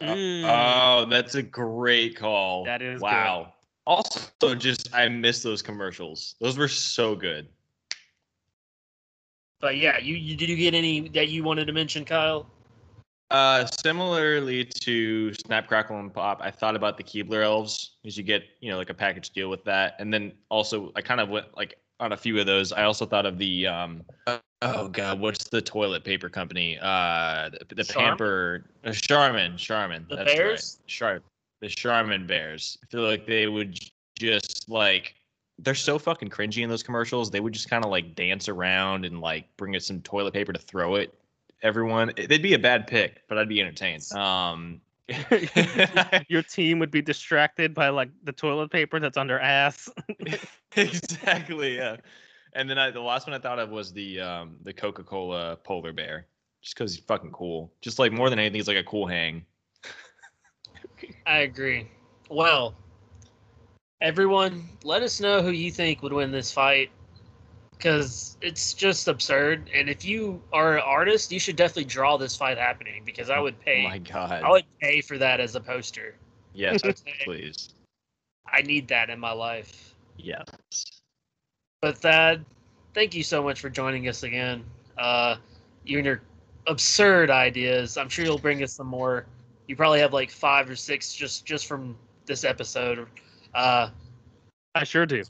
Mm. 0.00 0.44
Oh, 0.46 1.04
that's 1.10 1.34
a 1.34 1.42
great 1.42 2.16
call. 2.16 2.64
That 2.64 2.80
is 2.80 3.00
good. 3.00 3.04
wow. 3.04 3.52
Also, 3.86 4.54
just 4.54 4.94
I 4.94 5.08
miss 5.08 5.42
those 5.42 5.62
commercials. 5.62 6.36
Those 6.40 6.56
were 6.56 6.68
so 6.68 7.14
good. 7.14 7.48
But 9.60 9.76
yeah, 9.76 9.98
you, 9.98 10.16
you 10.16 10.36
did 10.36 10.48
you 10.48 10.56
get 10.56 10.74
any 10.74 11.08
that 11.10 11.28
you 11.28 11.44
wanted 11.44 11.66
to 11.66 11.72
mention, 11.72 12.04
Kyle? 12.04 12.46
Uh, 13.30 13.64
similarly 13.84 14.64
to 14.64 15.32
Snap, 15.34 15.68
Crackle, 15.68 16.00
and 16.00 16.12
Pop, 16.12 16.40
I 16.42 16.50
thought 16.50 16.74
about 16.74 16.96
the 16.96 17.04
Keebler 17.04 17.44
elves 17.44 17.92
because 18.02 18.16
you 18.16 18.24
get 18.24 18.42
you 18.60 18.70
know 18.70 18.76
like 18.76 18.90
a 18.90 18.94
package 18.94 19.30
deal 19.30 19.48
with 19.48 19.62
that, 19.64 19.94
and 19.98 20.12
then 20.12 20.32
also 20.48 20.90
I 20.96 21.02
kind 21.02 21.20
of 21.20 21.28
went 21.28 21.46
like 21.56 21.78
on 22.00 22.12
a 22.12 22.16
few 22.16 22.40
of 22.40 22.46
those. 22.46 22.72
I 22.72 22.84
also 22.84 23.06
thought 23.06 23.26
of 23.26 23.38
the 23.38 23.66
um, 23.66 24.02
oh 24.62 24.88
god, 24.88 25.20
what's 25.20 25.48
the 25.48 25.60
toilet 25.60 26.02
paper 26.02 26.28
company? 26.28 26.78
Uh, 26.80 27.50
the, 27.68 27.74
the 27.76 27.84
Charmin? 27.84 28.10
Pamper, 28.10 28.64
uh, 28.84 28.92
Charmin, 28.92 29.56
Charmin. 29.56 30.06
The 30.08 30.16
that's 30.16 30.32
Bears? 30.32 30.78
right. 30.80 30.86
Char- 30.88 31.22
the 31.60 31.68
Charmin 31.68 32.26
Bears. 32.26 32.78
I 32.82 32.86
feel 32.86 33.02
like 33.02 33.26
they 33.26 33.46
would 33.46 33.78
just 34.18 34.68
like 34.68 35.14
they're 35.62 35.74
so 35.74 35.98
fucking 35.98 36.30
cringy 36.30 36.62
in 36.62 36.70
those 36.70 36.82
commercials. 36.82 37.30
They 37.30 37.40
would 37.40 37.52
just 37.52 37.68
kind 37.68 37.84
of 37.84 37.90
like 37.90 38.14
dance 38.14 38.48
around 38.48 39.04
and 39.04 39.20
like 39.20 39.54
bring 39.56 39.76
us 39.76 39.86
some 39.86 40.00
toilet 40.02 40.32
paper 40.32 40.52
to 40.52 40.58
throw 40.58 40.96
at 40.96 41.12
everyone. 41.62 42.12
They'd 42.16 42.42
be 42.42 42.54
a 42.54 42.58
bad 42.58 42.86
pick, 42.86 43.22
but 43.28 43.38
I'd 43.38 43.48
be 43.48 43.60
entertained. 43.60 44.10
Um, 44.12 44.80
Your 46.28 46.42
team 46.42 46.78
would 46.78 46.90
be 46.90 47.02
distracted 47.02 47.74
by 47.74 47.88
like 47.88 48.10
the 48.24 48.32
toilet 48.32 48.70
paper 48.70 49.00
that's 49.00 49.16
on 49.16 49.26
their 49.26 49.40
ass. 49.40 49.88
exactly, 50.76 51.76
yeah. 51.76 51.96
And 52.52 52.68
then 52.68 52.78
I, 52.78 52.90
the 52.90 53.00
last 53.00 53.26
one 53.26 53.34
I 53.34 53.38
thought 53.38 53.58
of 53.58 53.70
was 53.70 53.92
the 53.92 54.20
um, 54.20 54.56
the 54.62 54.72
Coca 54.72 55.04
Cola 55.04 55.56
polar 55.56 55.92
bear, 55.92 56.26
just 56.62 56.76
because 56.76 56.94
he's 56.94 57.04
fucking 57.04 57.32
cool. 57.32 57.72
Just 57.80 57.98
like 57.98 58.12
more 58.12 58.30
than 58.30 58.38
anything, 58.38 58.56
he's 58.56 58.68
like 58.68 58.76
a 58.76 58.84
cool 58.84 59.06
hang. 59.06 59.44
I 61.26 61.38
agree. 61.38 61.88
Well, 62.28 62.74
everyone, 64.00 64.68
let 64.84 65.02
us 65.02 65.20
know 65.20 65.42
who 65.42 65.50
you 65.50 65.70
think 65.70 66.02
would 66.02 66.12
win 66.12 66.30
this 66.30 66.52
fight 66.52 66.90
because 67.76 68.36
it's 68.40 68.74
just 68.74 69.08
absurd. 69.08 69.70
And 69.74 69.88
if 69.88 70.04
you 70.04 70.42
are 70.52 70.76
an 70.76 70.82
artist, 70.84 71.32
you 71.32 71.40
should 71.40 71.56
definitely 71.56 71.84
draw 71.84 72.16
this 72.16 72.36
fight 72.36 72.58
happening 72.58 73.02
because 73.04 73.30
I 73.30 73.38
would 73.38 73.54
Oh 73.60 73.64
pay. 73.64 73.82
my 73.84 73.98
god. 73.98 74.42
I 74.42 74.50
would 74.50 74.64
pay 74.80 75.00
for 75.00 75.18
that 75.18 75.40
as 75.40 75.54
a 75.56 75.60
poster. 75.60 76.14
yes, 76.54 76.84
Okay. 76.84 76.94
please. 77.24 77.70
I 78.46 78.62
need 78.62 78.88
that 78.88 79.10
in 79.10 79.18
my 79.20 79.32
life. 79.32 79.94
Yes. 80.16 80.44
But 81.80 81.98
Thad, 81.98 82.44
thank 82.94 83.14
you 83.14 83.22
so 83.22 83.42
much 83.42 83.60
for 83.60 83.70
joining 83.70 84.08
us 84.08 84.22
again. 84.22 84.64
Uh, 84.98 85.36
you 85.84 85.98
and 85.98 86.06
your 86.06 86.20
absurd 86.66 87.30
ideas. 87.30 87.96
I'm 87.96 88.08
sure 88.08 88.24
you'll 88.24 88.38
bring 88.38 88.62
us 88.62 88.72
some 88.74 88.86
more. 88.86 89.24
You 89.66 89.76
probably 89.76 90.00
have 90.00 90.12
like 90.12 90.30
five 90.30 90.68
or 90.68 90.76
six 90.76 91.14
just 91.14 91.46
just 91.46 91.66
from 91.66 91.96
this 92.26 92.44
episode. 92.44 93.06
Uh, 93.54 93.90
I 94.74 94.84
sure 94.84 95.06
do. 95.06 95.22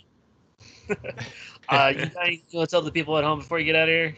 uh, 0.90 1.92
you, 1.96 2.06
got 2.06 2.26
anything 2.26 2.42
want 2.52 2.68
to 2.68 2.74
tell 2.74 2.82
the 2.82 2.92
people 2.92 3.16
at 3.16 3.24
home 3.24 3.38
before 3.38 3.58
you 3.58 3.64
get 3.64 3.76
out 3.76 3.88
of 3.88 3.92
here? 3.92 4.16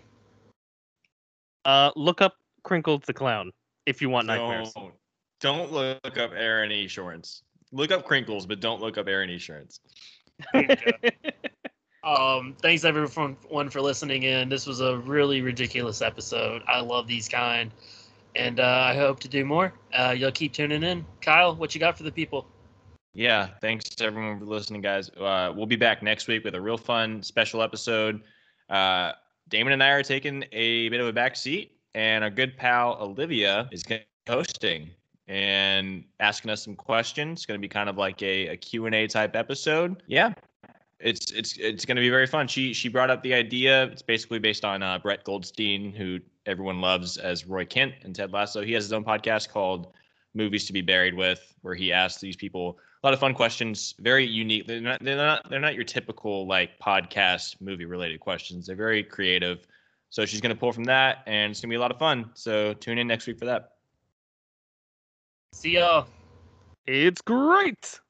Uh, 1.65 1.91
look 1.95 2.20
up 2.20 2.37
Crinkles 2.65 3.05
the 3.07 3.12
Clown 3.12 3.53
if 3.87 4.03
you 4.03 4.09
want 4.09 4.27
nightmares. 4.27 4.73
Don't, 4.73 4.93
don't 5.41 5.73
look 5.73 6.19
up 6.19 6.33
Erin 6.33 6.70
Esurance. 6.70 7.43
Look 7.73 7.91
up 7.91 8.07
Crinkles, 8.07 8.47
but 8.47 8.61
don't 8.61 8.81
look 8.81 8.99
up 8.99 9.09
Erin 9.09 9.31
Esurance. 9.31 9.81
There 10.53 10.77
um, 12.05 12.57
thanks 12.61 12.85
everyone 12.85 13.37
for 13.70 13.81
listening 13.81 14.24
in. 14.24 14.49
This 14.49 14.66
was 14.66 14.81
a 14.81 14.99
really 14.99 15.41
ridiculous 15.41 16.03
episode. 16.03 16.62
I 16.66 16.81
love 16.81 17.07
these 17.07 17.29
kind, 17.29 17.70
and 18.35 18.61
uh, 18.61 18.85
I 18.87 18.97
hope 18.97 19.20
to 19.20 19.29
do 19.29 19.45
more. 19.45 19.73
Uh, 19.93 20.15
you'll 20.16 20.33
keep 20.33 20.53
tuning 20.53 20.83
in. 20.83 21.05
Kyle, 21.20 21.55
what 21.55 21.74
you 21.74 21.81
got 21.81 21.97
for 21.97 22.03
the 22.03 22.12
people? 22.12 22.47
Yeah, 23.15 23.49
thanks 23.61 23.91
to 23.91 24.05
everyone 24.05 24.39
for 24.39 24.47
listening, 24.47 24.81
guys. 24.81 25.11
Uh, 25.11 25.53
we'll 25.55 25.67
be 25.67 25.77
back 25.77 26.03
next 26.03 26.29
week 26.29 26.45
with 26.45 26.55
a 26.55 26.61
real 26.61 26.79
fun 26.79 27.23
special 27.23 27.63
episode. 27.63 28.23
Uh, 28.71 29.13
Damon 29.49 29.75
and 29.75 29.83
I 29.83 29.91
are 29.91 30.03
taking 30.03 30.45
a 30.53 30.89
bit 30.89 30.99
of 30.99 31.07
a 31.07 31.13
back 31.13 31.37
seat, 31.37 31.77
and 31.95 32.25
our 32.25 32.31
good 32.31 32.57
pal 32.57 32.97
Olivia 33.01 33.69
is 33.71 33.85
hosting 34.27 34.91
and 35.29 36.05
asking 36.21 36.51
us 36.51 36.65
some 36.65 36.75
questions. 36.75 37.41
It's 37.41 37.47
going 37.47 37.61
to 37.61 37.63
be 37.63 37.69
kind 37.69 37.91
of 37.91 37.99
like 37.99 38.23
a, 38.23 38.49
a 38.49 38.57
Q&A 38.57 39.07
type 39.09 39.37
episode. 39.37 40.03
Yeah. 40.07 40.33
It's 40.99 41.33
it's 41.33 41.57
it's 41.59 41.85
going 41.85 41.97
to 41.97 42.01
be 42.01 42.11
very 42.11 42.29
fun. 42.29 42.47
She 42.47 42.73
she 42.73 42.89
brought 42.89 43.11
up 43.11 43.25
the 43.25 43.35
idea. 43.35 43.87
It's 43.87 44.03
basically 44.03 44.39
based 44.39 44.65
on 44.65 44.85
uh, 44.85 45.01
Brett 45.01 45.25
Goldstein, 45.25 45.93
who 45.93 46.21
everyone 46.47 46.81
loves 46.81 47.17
as 47.17 47.45
Roy 47.45 47.65
Kent 47.65 47.95
and 48.05 48.15
Ted 48.15 48.33
Lasso. 48.33 48.63
He 48.63 48.73
has 48.75 48.85
his 48.85 48.93
own 48.93 49.05
podcast 49.05 49.49
called 49.49 49.89
movies 50.33 50.65
to 50.67 50.73
be 50.73 50.81
buried 50.81 51.15
with, 51.15 51.55
where 51.63 51.75
he 51.75 51.93
asks 51.93 52.21
these 52.21 52.37
people 52.37 52.79
a 53.03 53.07
lot 53.07 53.15
of 53.15 53.20
fun 53.20 53.35
questions, 53.35 53.95
very 53.99 54.24
unique. 54.24 54.66
They're 54.66 54.81
not 54.81 55.03
they're 55.03 55.16
not 55.16 55.51
they're 55.51 55.61
not 55.61 55.74
your 55.74 55.85
typical 55.85 56.47
like 56.47 56.79
podcast 56.79 57.61
movie 57.61 57.85
related 57.85 58.20
questions. 58.20 58.66
They're 58.66 58.77
very 58.77 59.03
creative. 59.03 59.66
So 60.11 60.24
she's 60.24 60.41
gonna 60.41 60.55
pull 60.55 60.73
from 60.73 60.85
that, 60.85 61.19
and 61.27 61.51
it's 61.51 61.61
gonna 61.61 61.70
be 61.70 61.77
a 61.77 61.81
lot 61.81 61.91
of 61.91 61.99
fun. 61.99 62.31
So 62.35 62.74
tune 62.74 62.99
in 62.99 63.09
next 63.09 63.27
week 63.27 63.39
for 63.39 63.47
that. 63.47 63.73
See 65.53 65.79
y'all. 65.79 66.07
It's 66.87 67.20
great. 67.20 68.01